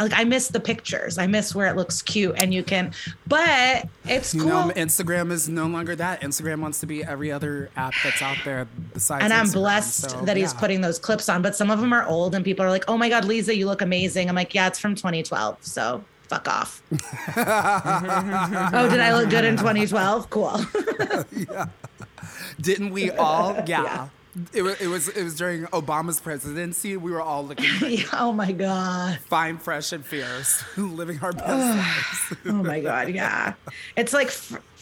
Like 0.00 0.12
I 0.14 0.24
miss 0.24 0.48
the 0.48 0.60
pictures. 0.60 1.18
I 1.18 1.26
miss 1.26 1.54
where 1.54 1.66
it 1.68 1.76
looks 1.76 2.02
cute 2.02 2.34
and 2.36 2.52
you 2.52 2.62
can, 2.62 2.92
but 3.26 3.88
it's 4.04 4.32
cool. 4.32 4.46
know, 4.46 4.72
Instagram 4.76 5.30
is 5.30 5.48
no 5.48 5.66
longer 5.66 5.94
that. 5.96 6.20
Instagram 6.22 6.60
wants 6.60 6.80
to 6.80 6.86
be 6.86 7.04
every 7.04 7.30
other 7.30 7.70
app 7.76 7.94
that's 8.02 8.22
out 8.22 8.38
there 8.44 8.66
besides. 8.94 9.24
and 9.24 9.32
I'm 9.32 9.46
Instagram, 9.46 9.52
blessed 9.52 10.10
so, 10.10 10.20
that 10.22 10.36
he's 10.36 10.54
putting 10.54 10.80
those 10.80 10.98
clips 10.98 11.28
on, 11.28 11.42
but 11.42 11.54
some 11.54 11.70
of 11.70 11.80
them 11.80 11.92
are 11.92 12.06
old 12.06 12.34
and 12.34 12.44
people 12.44 12.64
are 12.64 12.70
like, 12.70 12.84
oh 12.88 12.96
my 12.96 13.08
God, 13.08 13.24
Lisa, 13.24 13.54
you 13.54 13.66
look 13.66 13.82
amazing. 13.82 14.28
I'm 14.28 14.34
like, 14.34 14.54
yeah, 14.54 14.66
it's 14.66 14.78
from 14.78 14.94
2012. 14.94 15.58
So 15.60 16.04
fuck 16.30 16.48
off. 16.48 16.82
oh, 16.92 18.88
did 18.88 19.00
I 19.00 19.12
look 19.14 19.30
good 19.30 19.44
in 19.44 19.56
2012? 19.56 20.30
Cool. 20.30 20.60
yeah. 21.36 21.66
Didn't 22.60 22.90
we 22.90 23.10
all? 23.10 23.54
Yeah. 23.66 23.82
Yeah. 23.82 24.08
It 24.52 24.62
was, 24.62 24.80
it 24.80 24.86
was 24.86 25.08
it 25.08 25.24
was 25.24 25.34
during 25.34 25.64
Obama's 25.66 26.20
presidency. 26.20 26.96
We 26.96 27.10
were 27.10 27.20
all 27.20 27.44
looking 27.44 27.66
Yeah, 27.90 28.04
oh 28.12 28.32
my 28.32 28.52
God. 28.52 29.18
fine, 29.28 29.58
fresh, 29.58 29.92
and 29.92 30.04
fierce, 30.06 30.62
living 30.76 31.18
our 31.20 31.32
best 31.32 31.48
lives. 31.48 32.40
Oh 32.46 32.52
my 32.62 32.80
God. 32.80 33.08
Yeah. 33.10 33.54
It's 33.96 34.12
like, 34.12 34.30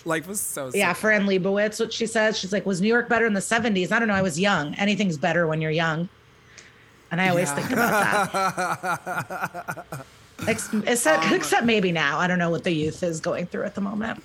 Life 0.05 0.29
was 0.29 0.41
so. 0.41 0.70
yeah, 0.75 0.93
simple. 0.93 1.01
Fran 1.01 1.27
Lebowitz, 1.27 1.81
what 1.81 1.93
she 1.93 2.07
says. 2.07 2.39
She's 2.39 2.53
like, 2.53 2.66
was 2.66 2.81
New 2.83 2.89
York 2.89 3.09
better 3.09 3.27
in 3.27 3.33
the 3.33 3.41
70s? 3.41 3.91
I 3.91 3.99
don't 3.99 4.09
know. 4.09 4.15
I 4.15 4.23
was 4.23 4.39
young. 4.39 4.75
Anything's 4.75 5.16
better 5.16 5.47
when 5.47 5.61
you're 5.62 5.70
young. 5.70 6.09
And 7.11 7.20
I 7.20 7.31
always 7.31 7.49
Yeah. 7.49 7.55
think 7.57 7.70
about 7.70 8.33
that. 8.33 9.87
Except, 10.47 11.25
Um, 11.25 11.35
except 11.35 11.65
maybe 11.66 11.91
now. 11.91 12.19
I 12.19 12.27
don't 12.27 12.39
know 12.39 12.51
what 12.51 12.65
the 12.65 12.70
youth 12.73 13.03
is 13.03 13.19
going 13.20 13.47
through 13.47 13.65
at 13.65 13.75
the 13.75 13.81
moment. 13.81 14.23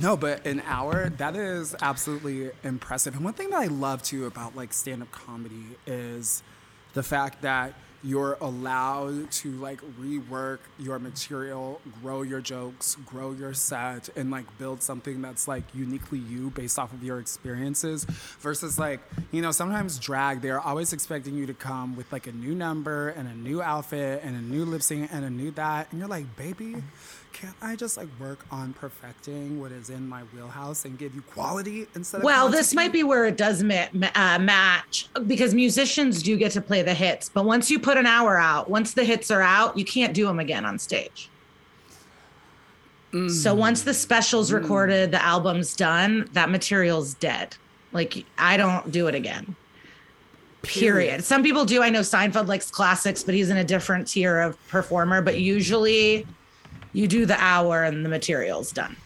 No, 0.00 0.16
but 0.16 0.46
an 0.46 0.62
hour, 0.66 1.08
that 1.08 1.36
is 1.36 1.74
absolutely 1.80 2.50
impressive. 2.62 3.14
And 3.14 3.24
one 3.24 3.32
thing 3.32 3.50
that 3.50 3.60
I 3.60 3.66
love 3.66 4.02
too 4.02 4.26
about 4.26 4.54
like 4.54 4.72
stand 4.74 5.02
up 5.02 5.10
comedy 5.10 5.64
is 5.86 6.42
the 6.92 7.02
fact 7.02 7.42
that 7.42 7.72
you're 8.02 8.36
allowed 8.40 9.30
to 9.30 9.50
like 9.52 9.80
rework 9.98 10.58
your 10.78 10.98
material, 10.98 11.80
grow 12.02 12.22
your 12.22 12.40
jokes, 12.40 12.96
grow 13.06 13.32
your 13.32 13.54
set, 13.54 14.08
and 14.16 14.30
like 14.30 14.44
build 14.58 14.82
something 14.82 15.22
that's 15.22 15.48
like 15.48 15.64
uniquely 15.74 16.18
you 16.18 16.50
based 16.50 16.78
off 16.78 16.92
of 16.92 17.02
your 17.02 17.18
experiences 17.18 18.04
versus 18.40 18.78
like, 18.78 19.00
you 19.32 19.42
know, 19.42 19.50
sometimes 19.50 19.98
drag, 19.98 20.42
they're 20.42 20.60
always 20.60 20.92
expecting 20.92 21.34
you 21.34 21.46
to 21.46 21.54
come 21.54 21.96
with 21.96 22.12
like 22.12 22.26
a 22.26 22.32
new 22.32 22.54
number 22.54 23.08
and 23.08 23.28
a 23.28 23.34
new 23.34 23.62
outfit 23.62 24.20
and 24.22 24.36
a 24.36 24.42
new 24.42 24.64
lip 24.64 24.82
sync 24.82 25.12
and 25.12 25.24
a 25.24 25.30
new 25.30 25.50
that. 25.52 25.90
And 25.90 25.98
you're 25.98 26.08
like, 26.08 26.36
baby, 26.36 26.76
can't 27.40 27.54
I 27.60 27.76
just 27.76 27.96
like 27.96 28.08
work 28.18 28.46
on 28.50 28.72
perfecting 28.72 29.60
what 29.60 29.70
is 29.70 29.90
in 29.90 30.08
my 30.08 30.22
wheelhouse 30.34 30.84
and 30.84 30.98
give 30.98 31.14
you 31.14 31.20
quality 31.22 31.86
instead 31.94 32.18
of 32.18 32.24
Well, 32.24 32.48
this 32.48 32.74
might 32.74 32.92
be 32.92 33.02
where 33.02 33.26
it 33.26 33.36
does 33.36 33.62
ma- 33.62 33.86
uh, 34.14 34.38
match 34.38 35.08
because 35.26 35.54
musicians 35.54 36.22
do 36.22 36.36
get 36.36 36.52
to 36.52 36.60
play 36.60 36.82
the 36.82 36.94
hits, 36.94 37.28
but 37.28 37.44
once 37.44 37.70
you 37.70 37.78
put 37.78 37.96
an 37.98 38.06
hour 38.06 38.38
out, 38.38 38.70
once 38.70 38.94
the 38.94 39.04
hits 39.04 39.30
are 39.30 39.42
out, 39.42 39.76
you 39.76 39.84
can't 39.84 40.14
do 40.14 40.26
them 40.26 40.38
again 40.38 40.64
on 40.64 40.78
stage. 40.78 41.28
So 43.30 43.54
once 43.54 43.82
the 43.82 43.94
special's 43.94 44.52
recorded, 44.52 45.10
the 45.10 45.24
album's 45.24 45.74
done, 45.74 46.28
that 46.34 46.50
material's 46.50 47.14
dead. 47.14 47.56
Like 47.92 48.26
I 48.36 48.58
don't 48.58 48.90
do 48.90 49.06
it 49.06 49.14
again. 49.14 49.56
Period. 50.62 51.24
Some 51.24 51.42
people 51.42 51.64
do. 51.64 51.82
I 51.82 51.88
know 51.88 52.00
Seinfeld 52.00 52.46
likes 52.46 52.70
classics, 52.70 53.22
but 53.22 53.34
he's 53.34 53.48
in 53.48 53.56
a 53.56 53.64
different 53.64 54.06
tier 54.08 54.40
of 54.40 54.58
performer. 54.68 55.22
But 55.22 55.40
usually, 55.40 56.26
you 56.96 57.06
do 57.06 57.26
the 57.26 57.38
hour 57.38 57.84
and 57.84 58.04
the 58.04 58.08
material's 58.08 58.72
done. 58.72 58.96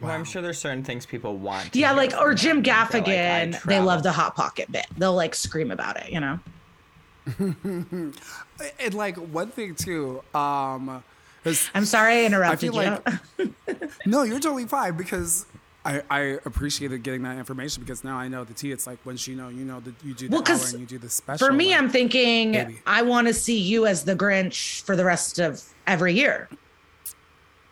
Well, 0.00 0.10
I'm 0.10 0.24
sure 0.24 0.40
there's 0.40 0.56
certain 0.58 0.82
things 0.82 1.04
people 1.04 1.36
want. 1.36 1.76
Yeah, 1.76 1.92
like 1.92 2.14
or 2.18 2.32
Jim 2.32 2.56
him. 2.56 2.62
They're 2.62 2.72
like, 2.72 3.04
Gaffigan, 3.04 3.62
they 3.64 3.80
love 3.80 4.02
the 4.02 4.12
hot 4.12 4.34
pocket 4.34 4.72
bit. 4.72 4.86
They'll 4.96 5.14
like 5.14 5.34
scream 5.34 5.70
about 5.70 5.98
it, 5.98 6.10
you 6.10 6.20
know. 6.20 6.40
and 7.38 8.94
like 8.94 9.16
one 9.16 9.50
thing 9.50 9.74
too, 9.74 10.22
um, 10.34 11.04
I'm 11.74 11.84
sorry 11.84 12.22
I 12.22 12.24
interrupted 12.24 12.72
feel 12.72 12.82
you. 12.82 12.98
like- 13.36 13.90
no, 14.06 14.22
you're 14.22 14.40
totally 14.40 14.64
fine 14.64 14.96
because 14.96 15.44
I, 15.84 16.02
I 16.10 16.18
appreciated 16.44 17.02
getting 17.02 17.22
that 17.22 17.38
information 17.38 17.82
because 17.82 18.04
now 18.04 18.16
I 18.18 18.28
know 18.28 18.44
the 18.44 18.52
tea. 18.52 18.70
It's 18.70 18.86
like 18.86 18.98
once 19.06 19.26
you 19.26 19.34
know, 19.34 19.48
you 19.48 19.64
know 19.64 19.80
that 19.80 19.94
you 20.04 20.12
do 20.12 20.28
the 20.28 20.34
Well, 20.36 20.44
hour 20.46 20.58
and 20.72 20.80
you 20.80 20.86
do 20.86 20.98
the 20.98 21.08
special. 21.08 21.46
For 21.46 21.52
me, 21.52 21.70
like- 21.70 21.78
I'm 21.78 21.88
thinking 21.88 22.50
Maybe. 22.52 22.80
I 22.86 23.02
want 23.02 23.28
to 23.28 23.34
see 23.34 23.58
you 23.58 23.86
as 23.86 24.04
the 24.04 24.14
Grinch 24.14 24.82
for 24.82 24.94
the 24.94 25.04
rest 25.04 25.38
of 25.38 25.62
every 25.86 26.12
year. 26.14 26.48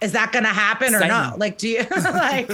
Is 0.01 0.13
that 0.13 0.31
going 0.31 0.45
to 0.45 0.51
happen 0.51 0.95
or 0.95 1.01
Same. 1.01 1.09
not? 1.09 1.39
Like, 1.41 1.59
do 1.59 1.69
you 1.69 1.81
like? 1.91 2.49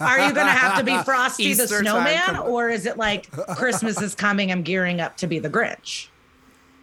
Are 0.00 0.18
you 0.20 0.32
going 0.32 0.46
to 0.46 0.52
have 0.52 0.78
to 0.78 0.84
be 0.84 0.96
Frosty 1.04 1.52
the 1.52 1.62
Easter 1.62 1.82
time 1.82 2.06
Snowman, 2.06 2.36
or 2.48 2.70
is 2.70 2.86
it 2.86 2.96
like 2.96 3.28
Christmas 3.56 4.00
is 4.00 4.14
coming? 4.14 4.52
I'm 4.52 4.62
gearing 4.62 5.00
up 5.00 5.16
to 5.18 5.26
be 5.26 5.38
the 5.40 5.50
Grinch. 5.50 6.08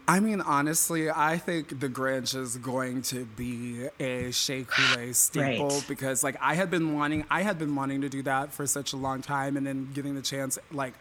I 0.07 0.19
mean, 0.19 0.41
honestly, 0.41 1.09
I 1.09 1.37
think 1.37 1.79
the 1.79 1.87
Grinch 1.87 2.35
is 2.35 2.57
going 2.57 3.03
to 3.03 3.23
be 3.25 3.87
a 3.99 4.31
Shea 4.31 4.63
Couleé 4.63 5.15
staple 5.15 5.69
Right. 5.69 5.85
because, 5.87 6.23
like, 6.23 6.35
I 6.41 6.55
had 6.55 6.69
been 6.69 6.93
wanting, 6.93 7.23
I 7.29 7.41
had 7.41 7.57
been 7.57 7.73
wanting 7.75 8.01
to 8.01 8.09
do 8.09 8.21
that 8.23 8.51
for 8.53 8.67
such 8.67 8.91
a 8.93 8.97
long 8.97 9.21
time, 9.21 9.55
and 9.55 9.65
then 9.65 9.89
getting 9.93 10.15
the 10.15 10.21
chance, 10.21 10.59
like, 10.71 10.93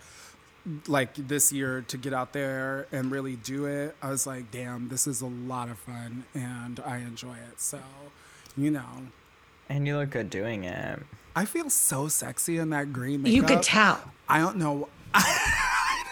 like 0.87 1.15
this 1.17 1.53
year 1.53 1.85
to 1.89 1.97
get 1.97 2.13
out 2.13 2.33
there 2.33 2.87
and 2.93 3.11
really 3.11 3.35
do 3.35 3.65
it. 3.67 3.97
I 4.01 4.11
was 4.11 4.25
like, 4.27 4.53
damn, 4.53 4.89
this 4.89 5.09
is 5.09 5.21
a 5.21 5.27
lot 5.27 5.69
of 5.69 5.79
fun, 5.79 6.25
and 6.35 6.79
I 6.87 6.99
enjoy 6.99 7.35
it. 7.35 7.61
So, 7.61 7.81
you 8.57 8.71
know, 8.71 9.09
And 9.69 9.87
you 9.87 9.97
look 9.97 10.11
good 10.11 10.31
doing 10.31 10.63
it. 10.65 11.01
I 11.35 11.45
feel 11.47 11.71
so 11.71 12.07
sexy 12.09 12.59
in 12.59 12.71
that 12.71 12.93
green 12.93 13.23
makeup. 13.23 13.35
You 13.35 13.43
could 13.43 13.63
tell. 13.65 14.13
I 14.29 14.39
don't 14.39 14.59
know. 14.59 14.89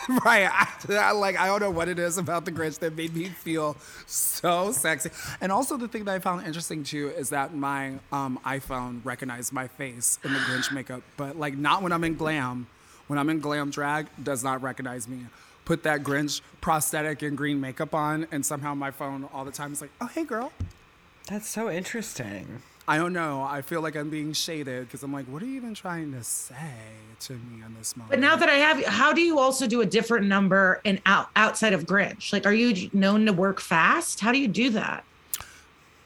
right. 0.25 0.49
I, 0.51 0.95
I 0.95 1.13
like 1.13 1.39
I 1.39 1.47
don't 1.47 1.61
know 1.61 1.71
what 1.71 1.89
it 1.89 1.99
is 1.99 2.19
about 2.19 2.45
the 2.45 2.53
Grinch 2.53 2.79
that 2.79 2.97
made 2.97 3.15
me 3.15 3.27
feel 3.27 3.77
so 4.07 4.73
sexy. 4.73 5.11
And 5.41 5.53
also 5.53 5.77
the 5.77 5.89
thing 5.89 6.05
that 6.05 6.15
I 6.15 6.19
found 6.19 6.47
interesting 6.47 6.85
too 6.85 7.11
is 7.17 7.31
that 7.31 7.55
my 7.55 7.95
um, 8.13 8.39
iPhone 8.45 9.05
recognized 9.05 9.53
my 9.53 9.69
face 9.69 10.19
in 10.25 10.33
the 10.33 10.39
Grinch 10.41 10.73
makeup, 10.73 11.03
but 11.17 11.39
like 11.39 11.57
not 11.57 11.83
when 11.83 11.93
I'm 11.93 12.05
in 12.05 12.17
glam. 12.17 12.67
When 13.09 13.19
I'm 13.19 13.29
in 13.29 13.41
glam 13.41 13.71
drag, 13.71 14.07
does 14.23 14.45
not 14.45 14.63
recognize 14.63 15.09
me. 15.09 15.27
Put 15.65 15.83
that 15.83 16.05
Grinch 16.05 16.43
prosthetic 16.61 17.23
and 17.23 17.37
green 17.37 17.61
makeup 17.61 17.93
on, 17.93 18.29
and 18.31 18.47
somehow 18.47 18.75
my 18.75 18.93
phone 18.93 19.29
all 19.33 19.45
the 19.45 19.51
time 19.51 19.73
is 19.73 19.81
like, 19.81 19.91
"Oh 20.01 20.07
hey 20.07 20.25
girl." 20.25 20.53
That's 21.29 21.49
so 21.49 21.69
interesting. 21.69 22.63
I 22.91 22.97
don't 22.97 23.13
know. 23.13 23.47
I 23.49 23.63
feel 23.63 23.83
like 23.83 23.95
I'm 23.95 24.11
being 24.11 24.33
shaded 24.33 24.85
because 24.85 25.05
I'm 25.05 25.13
like, 25.13 25.27
what 25.27 25.45
are 25.45 25.47
you 25.47 25.55
even 25.55 25.75
trying 25.75 26.11
to 26.11 26.25
say 26.25 26.57
to 27.21 27.35
me 27.35 27.63
in 27.65 27.73
this 27.79 27.97
moment? 27.97 28.11
But 28.11 28.19
now 28.19 28.35
that 28.35 28.49
I 28.49 28.55
have, 28.55 28.85
how 28.85 29.13
do 29.13 29.21
you 29.21 29.39
also 29.39 29.69
do 29.69 29.81
a 29.81 29.87
different 29.87 30.27
number 30.27 30.81
and 30.85 31.01
out 31.07 31.29
outside 31.37 31.73
of 31.73 31.85
Grinch? 31.85 32.33
Like, 32.33 32.47
are 32.47 32.53
you 32.53 32.91
known 32.93 33.27
to 33.27 33.33
work 33.33 33.61
fast? 33.61 34.19
How 34.19 34.33
do 34.33 34.39
you 34.39 34.49
do 34.49 34.71
that? 34.71 35.05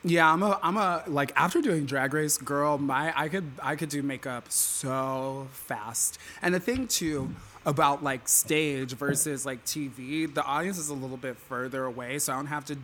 Yeah, 0.06 0.30
I'm 0.30 0.42
a 0.42 0.58
I'm 0.62 0.76
a 0.76 1.02
like 1.06 1.32
after 1.34 1.62
doing 1.62 1.86
drag 1.86 2.12
race, 2.12 2.36
girl, 2.36 2.76
my 2.76 3.12
I 3.16 3.28
could 3.30 3.50
I 3.62 3.74
could 3.74 3.88
do 3.88 4.02
makeup 4.02 4.52
so 4.52 5.48
fast. 5.50 6.18
And 6.42 6.54
the 6.54 6.60
thing 6.60 6.86
too 6.88 7.34
about 7.64 8.02
like 8.04 8.28
stage 8.28 8.92
versus 8.92 9.46
like 9.46 9.64
TV, 9.64 10.32
the 10.32 10.44
audience 10.44 10.76
is 10.76 10.90
a 10.90 10.94
little 10.94 11.16
bit 11.16 11.38
further 11.38 11.84
away, 11.84 12.18
so 12.18 12.34
I 12.34 12.36
don't 12.36 12.46
have 12.46 12.66
to 12.66 12.76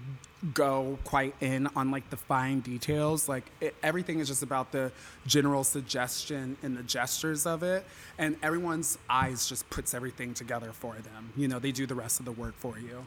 go 0.55 0.99
quite 1.05 1.35
in 1.43 1.69
on 1.77 1.91
like 1.91 2.09
the 2.09 2.17
fine 2.17 2.61
details. 2.61 3.29
Like 3.29 3.45
it, 3.61 3.75
everything 3.83 4.21
is 4.21 4.29
just 4.29 4.43
about 4.43 4.73
the 4.73 4.91
general 5.27 5.63
suggestion 5.63 6.57
and 6.63 6.75
the 6.75 6.83
gestures 6.83 7.45
of 7.45 7.63
it, 7.63 7.85
and 8.17 8.37
everyone's 8.43 8.97
eyes 9.11 9.47
just 9.47 9.69
puts 9.69 9.93
everything 9.93 10.33
together 10.33 10.73
for 10.73 10.95
them. 10.95 11.35
You 11.37 11.49
know, 11.49 11.59
they 11.59 11.73
do 11.73 11.85
the 11.85 11.95
rest 11.95 12.19
of 12.19 12.25
the 12.25 12.33
work 12.33 12.55
for 12.57 12.79
you. 12.79 13.05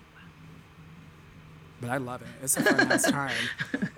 But 1.83 1.91
I 1.91 1.97
love 1.97 2.21
it. 2.21 2.27
It's 2.41 2.57
a 2.57 2.61
fun 2.63 2.91
ass 2.91 3.03
time. 3.11 3.35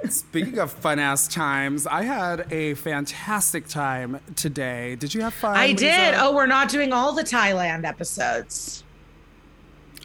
Speaking 0.09 0.59
of 0.59 0.71
fun 0.71 0.99
ass 0.99 1.27
times, 1.27 1.87
I 1.87 2.03
had 2.03 2.51
a 2.51 2.73
fantastic 2.75 3.67
time 3.67 4.19
today. 4.35 4.95
Did 4.95 5.13
you 5.13 5.21
have 5.21 5.33
fun? 5.33 5.55
I 5.55 5.67
Lisa? 5.67 5.77
did. 5.85 6.13
Oh, 6.15 6.35
we're 6.35 6.45
not 6.45 6.69
doing 6.69 6.91
all 6.93 7.13
the 7.13 7.23
Thailand 7.23 7.85
episodes. 7.85 8.83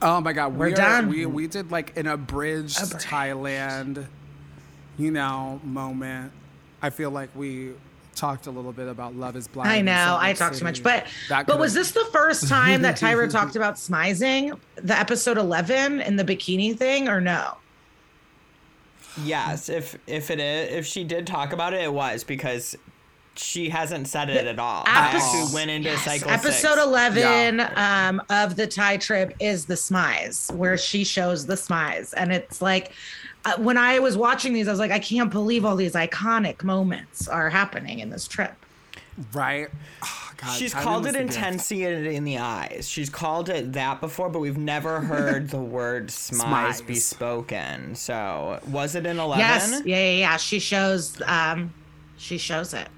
Oh 0.03 0.21
my 0.21 0.33
god, 0.33 0.57
We're 0.57 0.67
we 0.67 0.73
are- 0.73 0.77
done. 0.77 1.09
We 1.09 1.27
we 1.27 1.47
did 1.47 1.71
like 1.71 1.97
an 1.97 2.07
abridged, 2.07 2.83
Abridged. 2.83 3.07
Thailand, 3.07 4.07
you 4.97 5.11
know, 5.11 5.61
moment. 5.63 6.33
I 6.83 6.89
feel 6.91 7.11
like 7.11 7.29
we 7.35 7.73
talked 8.15 8.47
a 8.47 8.51
little 8.51 8.73
bit 8.73 8.89
about 8.89 9.15
Love 9.15 9.37
Is 9.37 9.47
Blind. 9.47 9.71
I 9.71 9.81
know. 9.83 10.17
I 10.19 10.33
talked 10.33 10.57
too 10.59 10.65
much, 10.65 10.83
but 10.83 11.07
but 11.29 11.59
was 11.59 11.75
this 11.75 11.93
the 11.93 12.07
first 12.13 12.49
time 12.49 12.81
that 12.83 12.97
Tyra 12.97 13.31
talked 13.33 13.57
about 13.57 13.75
smizing, 13.75 14.59
the 14.77 14.99
episode 14.99 15.37
eleven 15.37 16.01
and 16.01 16.19
the 16.19 16.25
bikini 16.25 16.75
thing, 16.77 17.07
or 17.09 17.21
no? 17.21 17.57
Yes, 19.25 19.69
if 19.69 19.99
if 20.07 20.31
it 20.31 20.41
is, 20.41 20.73
if 20.73 20.87
she 20.87 21.05
did 21.05 21.27
talk 21.27 21.53
about 21.53 21.75
it, 21.75 21.83
it 21.83 21.93
was 21.93 22.25
because 22.25 22.77
she 23.37 23.69
hasn't 23.69 24.07
said 24.09 24.29
it 24.29 24.47
at 24.47 24.59
all. 24.59 24.85
I 24.87 24.91
Epis- 24.91 25.15
actually 25.15 25.55
went 25.55 25.71
into 25.71 25.97
cycle 25.99 26.31
Episode 26.31 26.75
six. 26.75 26.83
eleven 26.83 27.61
um, 27.77 28.23
of 28.31 28.57
the 28.57 28.67
Thai 28.67 28.97
trip 28.99 29.35
is 29.41 29.67
the 29.67 29.75
smize, 29.75 30.53
where 30.55 30.77
she 30.77 31.05
shows 31.05 31.47
the 31.47 31.55
smize, 31.55 32.13
and 32.17 32.33
it's 32.33 32.61
like. 32.63 32.93
Uh, 33.43 33.57
when 33.57 33.79
I 33.79 34.01
was 34.01 34.19
watching 34.19 34.53
these, 34.53 34.69
I 34.69 34.71
was 34.71 34.79
like, 34.79 34.91
I 34.91 34.99
can't 34.99 35.31
believe 35.31 35.65
all 35.65 35.75
these 35.75 35.95
iconic 35.95 36.63
moments 36.63 37.27
are 37.27 37.49
happening 37.49 38.01
in 38.01 38.11
this 38.11 38.29
trip. 38.29 38.53
right. 39.33 39.71
God, 40.41 40.57
She's 40.57 40.73
called 40.73 41.07
it 41.07 41.17
intensity 41.17 41.85
in 41.85 42.25
the 42.25 42.39
eyes. 42.39 42.89
She's 42.89 43.11
called 43.11 43.51
it 43.51 43.75
that 43.75 44.01
before, 44.01 44.31
but 44.31 44.39
we've 44.39 44.57
never 44.57 45.01
heard 45.03 45.51
the 45.51 45.61
word 45.61 46.09
smize 46.09 46.85
be 46.87 46.95
spoken. 46.95 47.95
So 47.95 48.59
was 48.69 48.95
it 48.95 49.05
in 49.05 49.19
eleven? 49.19 49.41
Yes, 49.41 49.83
yeah, 49.85 49.97
yeah, 49.97 50.13
yeah. 50.13 50.37
She 50.39 50.59
shows, 50.59 51.21
um, 51.27 51.75
she 52.17 52.39
shows 52.39 52.73
it. 52.73 52.89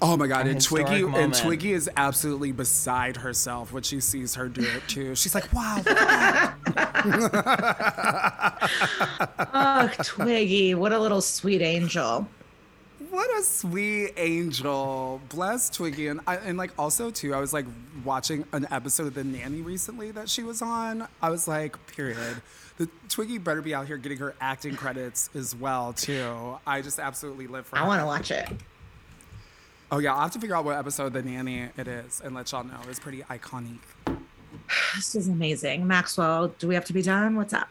Oh 0.00 0.16
my 0.16 0.28
god, 0.28 0.46
A 0.46 0.50
and 0.50 0.54
historic 0.54 0.86
Twiggy 0.86 1.18
and. 1.18 1.34
Twiggy 1.34 1.72
is 1.72 1.90
absolutely 1.96 2.52
beside 2.52 3.16
herself 3.16 3.72
when 3.72 3.82
she 3.82 3.98
sees 3.98 4.36
her 4.36 4.48
do 4.48 4.62
it 4.62 4.82
too. 4.86 5.16
She's 5.16 5.34
like, 5.34 5.52
"Wow, 5.52 5.78
look. 7.04 7.32
Oh, 9.52 9.90
Twiggy, 10.04 10.76
what 10.76 10.92
a 10.92 10.98
little 11.00 11.20
sweet 11.20 11.60
angel. 11.62 12.28
What 13.10 13.38
a 13.38 13.42
sweet 13.42 14.12
angel." 14.16 15.20
Bless 15.28 15.70
Twiggy, 15.70 16.08
and 16.08 16.20
I, 16.26 16.36
and 16.36 16.58
like 16.58 16.72
also 16.78 17.10
too, 17.10 17.34
I 17.34 17.40
was 17.40 17.52
like 17.52 17.66
watching 18.04 18.44
an 18.52 18.66
episode 18.70 19.08
of 19.08 19.14
The 19.14 19.24
Nanny 19.24 19.60
recently 19.60 20.10
that 20.12 20.28
she 20.28 20.42
was 20.42 20.62
on. 20.62 21.06
I 21.22 21.30
was 21.30 21.48
like, 21.48 21.76
period. 21.88 22.42
The 22.78 22.88
Twiggy 23.08 23.38
better 23.38 23.60
be 23.60 23.74
out 23.74 23.86
here 23.86 23.96
getting 23.96 24.18
her 24.18 24.34
acting 24.40 24.76
credits 24.76 25.30
as 25.34 25.54
well 25.54 25.92
too. 25.92 26.58
I 26.66 26.80
just 26.80 26.98
absolutely 26.98 27.46
live 27.46 27.66
for. 27.66 27.76
I 27.76 27.86
want 27.86 28.00
to 28.00 28.06
watch 28.06 28.30
it. 28.30 28.48
Oh 29.90 29.98
yeah, 29.98 30.14
I'll 30.14 30.20
have 30.20 30.32
to 30.32 30.38
figure 30.38 30.54
out 30.54 30.64
what 30.64 30.76
episode 30.76 31.06
of 31.06 31.12
The 31.14 31.22
Nanny 31.22 31.70
it 31.76 31.88
is 31.88 32.20
and 32.22 32.34
let 32.34 32.52
y'all 32.52 32.62
know. 32.64 32.78
It's 32.88 33.00
pretty 33.00 33.22
iconic. 33.22 33.78
This 34.96 35.14
is 35.14 35.28
amazing. 35.28 35.86
Maxwell, 35.86 36.48
do 36.58 36.68
we 36.68 36.74
have 36.74 36.84
to 36.86 36.92
be 36.92 37.00
done? 37.00 37.36
What's 37.36 37.54
up? 37.54 37.68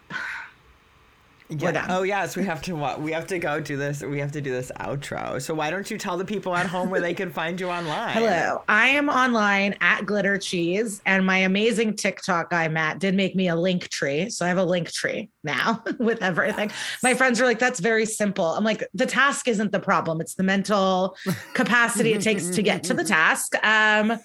Yeah. 1.49 1.86
Oh 1.90 2.03
yes, 2.03 2.36
we 2.36 2.44
have 2.44 2.61
to. 2.64 2.76
wa- 2.76 2.98
We 2.98 3.11
have 3.14 3.26
to 3.28 3.40
go 3.40 3.60
do 3.61 3.78
this. 3.78 4.03
We 4.03 4.19
have 4.19 4.32
to 4.34 4.41
do 4.41 4.52
this 4.52 4.69
outro. 4.80 5.41
So 5.41 5.53
why 5.53 5.69
don't 5.69 5.90
you 5.90 5.98
tell 5.98 6.18
the 6.18 6.26
people 6.26 6.53
at 6.56 6.65
home 6.65 6.90
where 6.90 6.99
they 6.99 7.14
can 7.14 7.32
find 7.32 7.60
you 7.60 7.69
online? 7.69 8.14
Hello. 8.14 8.64
I 8.68 8.90
am 8.90 9.07
online 9.07 9.76
at 9.80 10.06
Glitter 10.06 10.38
Cheese, 10.38 11.02
and 11.06 11.26
my 11.26 11.38
amazing 11.38 11.95
TikTok 11.95 12.49
guy, 12.49 12.68
Matt, 12.68 12.99
did 12.99 13.15
make 13.15 13.36
me 13.36 13.48
a 13.48 13.56
link 13.56 13.88
tree. 13.90 14.30
So 14.30 14.45
I 14.45 14.49
have 14.49 14.57
a 14.57 14.64
link 14.65 14.91
tree 14.91 15.30
now 15.44 15.84
with 15.99 16.22
everything. 16.22 16.69
My 17.02 17.14
friends 17.14 17.40
are 17.40 17.45
like, 17.45 17.60
that's 17.60 17.80
very 17.80 18.06
simple. 18.06 18.45
I'm 18.45 18.65
like, 18.65 18.86
the 18.94 19.06
task 19.06 19.48
isn't 19.48 19.72
the 19.72 19.80
problem, 19.80 20.19
it's 20.19 20.36
the 20.36 20.44
mental 20.44 21.15
capacity 21.53 22.11
it 22.14 22.22
takes 22.22 22.49
to 22.49 22.61
get 22.61 22.84
to 22.84 22.94
the 22.94 23.03
task. 23.06 23.53
Um, 23.65 24.19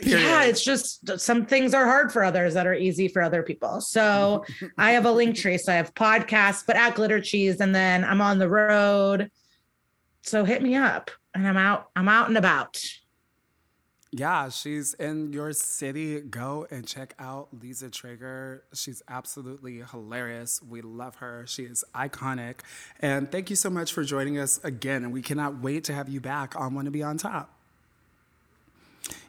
yeah, 0.00 0.44
it's 0.44 0.64
just 0.64 1.20
some 1.20 1.44
things 1.44 1.74
are 1.74 1.84
hard 1.84 2.12
for 2.12 2.24
others 2.24 2.54
that 2.54 2.66
are 2.66 2.74
easy 2.74 3.08
for 3.08 3.22
other 3.22 3.42
people. 3.42 3.80
So 3.80 4.44
I 4.78 4.92
have 4.92 5.04
a 5.04 5.12
link 5.12 5.36
tree. 5.36 5.58
So 5.58 5.72
I 5.72 5.76
have 5.76 5.94
podcasts, 5.94 6.64
but 6.66 6.76
at 6.76 6.94
Glitter 6.94 7.20
Cheese, 7.20 7.60
and 7.60 7.74
then 7.74 8.04
I'm 8.04 8.20
on 8.20 8.38
the 8.38 8.48
road. 8.48 9.30
So 10.22 10.44
hit 10.44 10.62
me 10.62 10.76
up, 10.76 11.10
and 11.34 11.46
I'm 11.46 11.56
out. 11.56 11.90
I'm 11.94 12.08
out 12.08 12.28
and 12.28 12.38
about. 12.38 12.82
Yeah, 14.14 14.50
she's 14.50 14.92
in 14.94 15.32
your 15.32 15.54
city. 15.54 16.20
Go 16.20 16.66
and 16.70 16.86
check 16.86 17.14
out 17.18 17.48
Lisa 17.62 17.88
Treyger. 17.88 18.60
She's 18.74 19.02
absolutely 19.08 19.82
hilarious. 19.90 20.60
We 20.62 20.82
love 20.82 21.16
her. 21.16 21.46
She 21.46 21.62
is 21.62 21.82
iconic. 21.94 22.56
And 23.00 23.32
thank 23.32 23.48
you 23.48 23.56
so 23.56 23.70
much 23.70 23.90
for 23.90 24.04
joining 24.04 24.38
us 24.38 24.62
again. 24.62 25.02
And 25.02 25.14
we 25.14 25.22
cannot 25.22 25.62
wait 25.62 25.84
to 25.84 25.94
have 25.94 26.10
you 26.10 26.20
back 26.20 26.54
on 26.60 26.74
Want 26.74 26.84
to 26.84 26.90
Be 26.90 27.02
on 27.02 27.16
Top. 27.16 27.61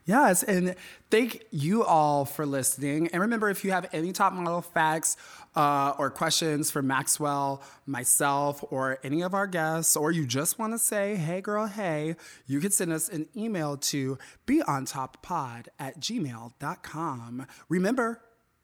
Yes, 0.05 0.43
and 0.43 0.75
thank 1.09 1.45
you 1.51 1.83
all 1.83 2.25
for 2.25 2.45
listening. 2.45 3.07
And 3.13 3.21
remember, 3.21 3.49
if 3.49 3.63
you 3.63 3.71
have 3.71 3.87
any 3.93 4.11
top 4.11 4.33
model 4.33 4.61
facts 4.61 5.15
uh, 5.55 5.93
or 5.97 6.09
questions 6.09 6.71
for 6.71 6.81
Maxwell, 6.81 7.61
myself, 7.85 8.63
or 8.69 8.99
any 9.03 9.21
of 9.21 9.33
our 9.33 9.47
guests, 9.47 9.95
or 9.95 10.11
you 10.11 10.25
just 10.25 10.59
want 10.59 10.73
to 10.73 10.79
say, 10.79 11.15
hey 11.15 11.39
girl, 11.39 11.67
hey, 11.67 12.15
you 12.47 12.59
can 12.59 12.71
send 12.71 12.91
us 12.91 13.07
an 13.07 13.27
email 13.35 13.77
to 13.77 14.17
beontoppod 14.45 15.67
at 15.79 15.99
gmail.com. 16.01 17.47
Remember, 17.69 18.21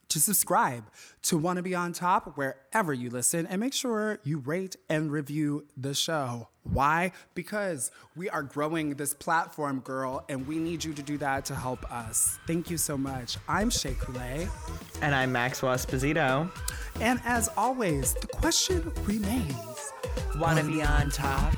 to 0.10 0.20
subscribe 0.20 0.86
to 1.24 1.38
Want 1.38 1.58
to 1.58 1.64
Be 1.64 1.76
on 1.76 1.94
Top 1.94 2.36
wherever 2.38 2.94
you 2.94 3.10
listen 3.10 3.46
and 3.48 3.60
make 3.60 3.74
sure 3.74 4.20
you 4.24 4.40
rate 4.40 4.76
and 4.90 5.12
review 5.12 5.66
the 5.78 5.94
show. 5.94 6.50
Why? 6.64 7.12
Because 7.36 7.92
we 8.16 8.30
are 8.30 8.44
growing 8.44 8.96
this 8.96 9.14
platform, 9.14 9.80
girl, 9.80 10.26
and 10.30 10.48
we 10.48 10.58
need 10.58 10.84
you 10.84 10.94
to 10.94 11.02
do 11.02 11.18
that 11.20 11.46
to 11.46 11.56
help 11.56 11.90
us. 11.92 12.38
Thank 12.48 12.70
you 12.70 12.78
so 12.78 12.98
much. 12.98 13.38
I'm 13.48 13.70
Shea 13.70 13.94
Couleé, 13.94 14.50
And 15.02 15.16
I'm 15.16 15.32
Maxwell 15.32 15.76
Esposito. 15.76 16.50
and 17.00 17.20
as 17.26 17.50
always, 17.56 18.14
the 18.16 18.28
question 18.28 18.92
remains 19.06 19.92
Wanna 20.38 20.64
be 20.64 20.82
on 20.82 21.10
top? 21.10 21.54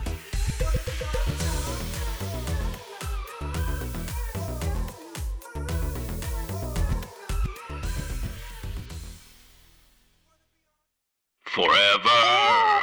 Forever. 11.51 12.79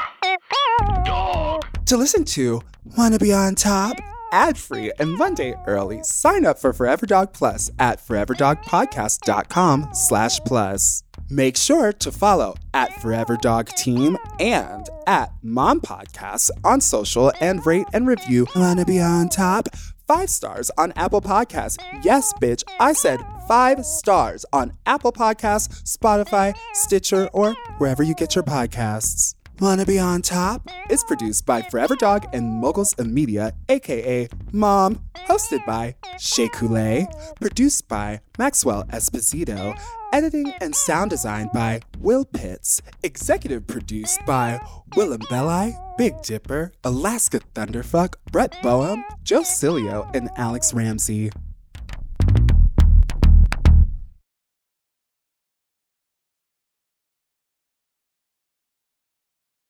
Dog. 1.02 1.64
To 1.86 1.96
listen 1.96 2.24
to 2.26 2.60
Wanna 2.98 3.18
Be 3.18 3.32
on 3.32 3.54
Top 3.54 3.96
ad 4.30 4.58
free 4.58 4.92
and 4.98 5.18
one 5.18 5.34
day 5.34 5.54
early, 5.66 6.02
sign 6.02 6.44
up 6.44 6.58
for 6.58 6.74
Forever 6.74 7.06
Dog 7.06 7.32
Plus 7.32 7.70
at 7.78 7.98
foreverdogpodcast.com 7.98 9.88
slash 9.94 10.40
plus. 10.40 11.02
Make 11.30 11.56
sure 11.56 11.94
to 11.94 12.12
follow 12.12 12.56
at 12.74 13.00
Forever 13.00 13.38
Dog 13.40 13.68
Team 13.70 14.18
and 14.38 14.86
at 15.06 15.32
Mom 15.42 15.80
Podcasts 15.80 16.50
on 16.62 16.82
social 16.82 17.32
and 17.40 17.64
rate 17.64 17.86
and 17.94 18.06
review 18.06 18.46
Wanna 18.54 18.84
Be 18.84 19.00
on 19.00 19.30
Top 19.30 19.70
five 20.06 20.28
stars 20.28 20.70
on 20.76 20.92
Apple 20.96 21.20
Podcasts. 21.22 21.78
Yes, 22.02 22.34
bitch, 22.34 22.64
I 22.80 22.92
said 22.92 23.20
five 23.48 23.84
stars 23.84 24.44
on 24.52 24.74
Apple 24.84 25.10
Podcasts, 25.10 25.82
Spotify, 25.82 26.54
Stitcher, 26.74 27.28
or 27.32 27.54
wherever 27.78 28.02
you 28.02 28.14
get 28.14 28.34
your 28.34 28.44
podcasts. 28.44 29.34
Wanna 29.60 29.84
Be 29.84 29.98
On 29.98 30.22
Top 30.22 30.68
is 30.88 31.02
produced 31.02 31.44
by 31.44 31.62
Forever 31.62 31.96
Dog 31.96 32.26
and 32.32 32.62
Moguls 32.62 32.96
of 32.98 33.08
Media, 33.08 33.54
aka 33.68 34.28
Mom, 34.52 35.02
hosted 35.26 35.66
by 35.66 35.96
Shea 36.20 36.48
Couleé, 36.48 37.08
produced 37.40 37.88
by 37.88 38.20
Maxwell 38.38 38.84
Esposito, 38.84 39.76
editing 40.12 40.52
and 40.60 40.76
sound 40.76 41.10
design 41.10 41.50
by 41.52 41.80
Will 41.98 42.24
Pitts, 42.24 42.80
executive 43.02 43.66
produced 43.66 44.24
by 44.26 44.60
Willam 44.90 45.28
Belli, 45.28 45.76
Big 45.96 46.22
Dipper, 46.22 46.70
Alaska 46.84 47.40
Thunderfuck, 47.54 48.14
Brett 48.30 48.62
Boehm, 48.62 49.04
Joe 49.24 49.40
Cilio, 49.40 50.08
and 50.14 50.28
Alex 50.36 50.72
Ramsey. 50.72 51.30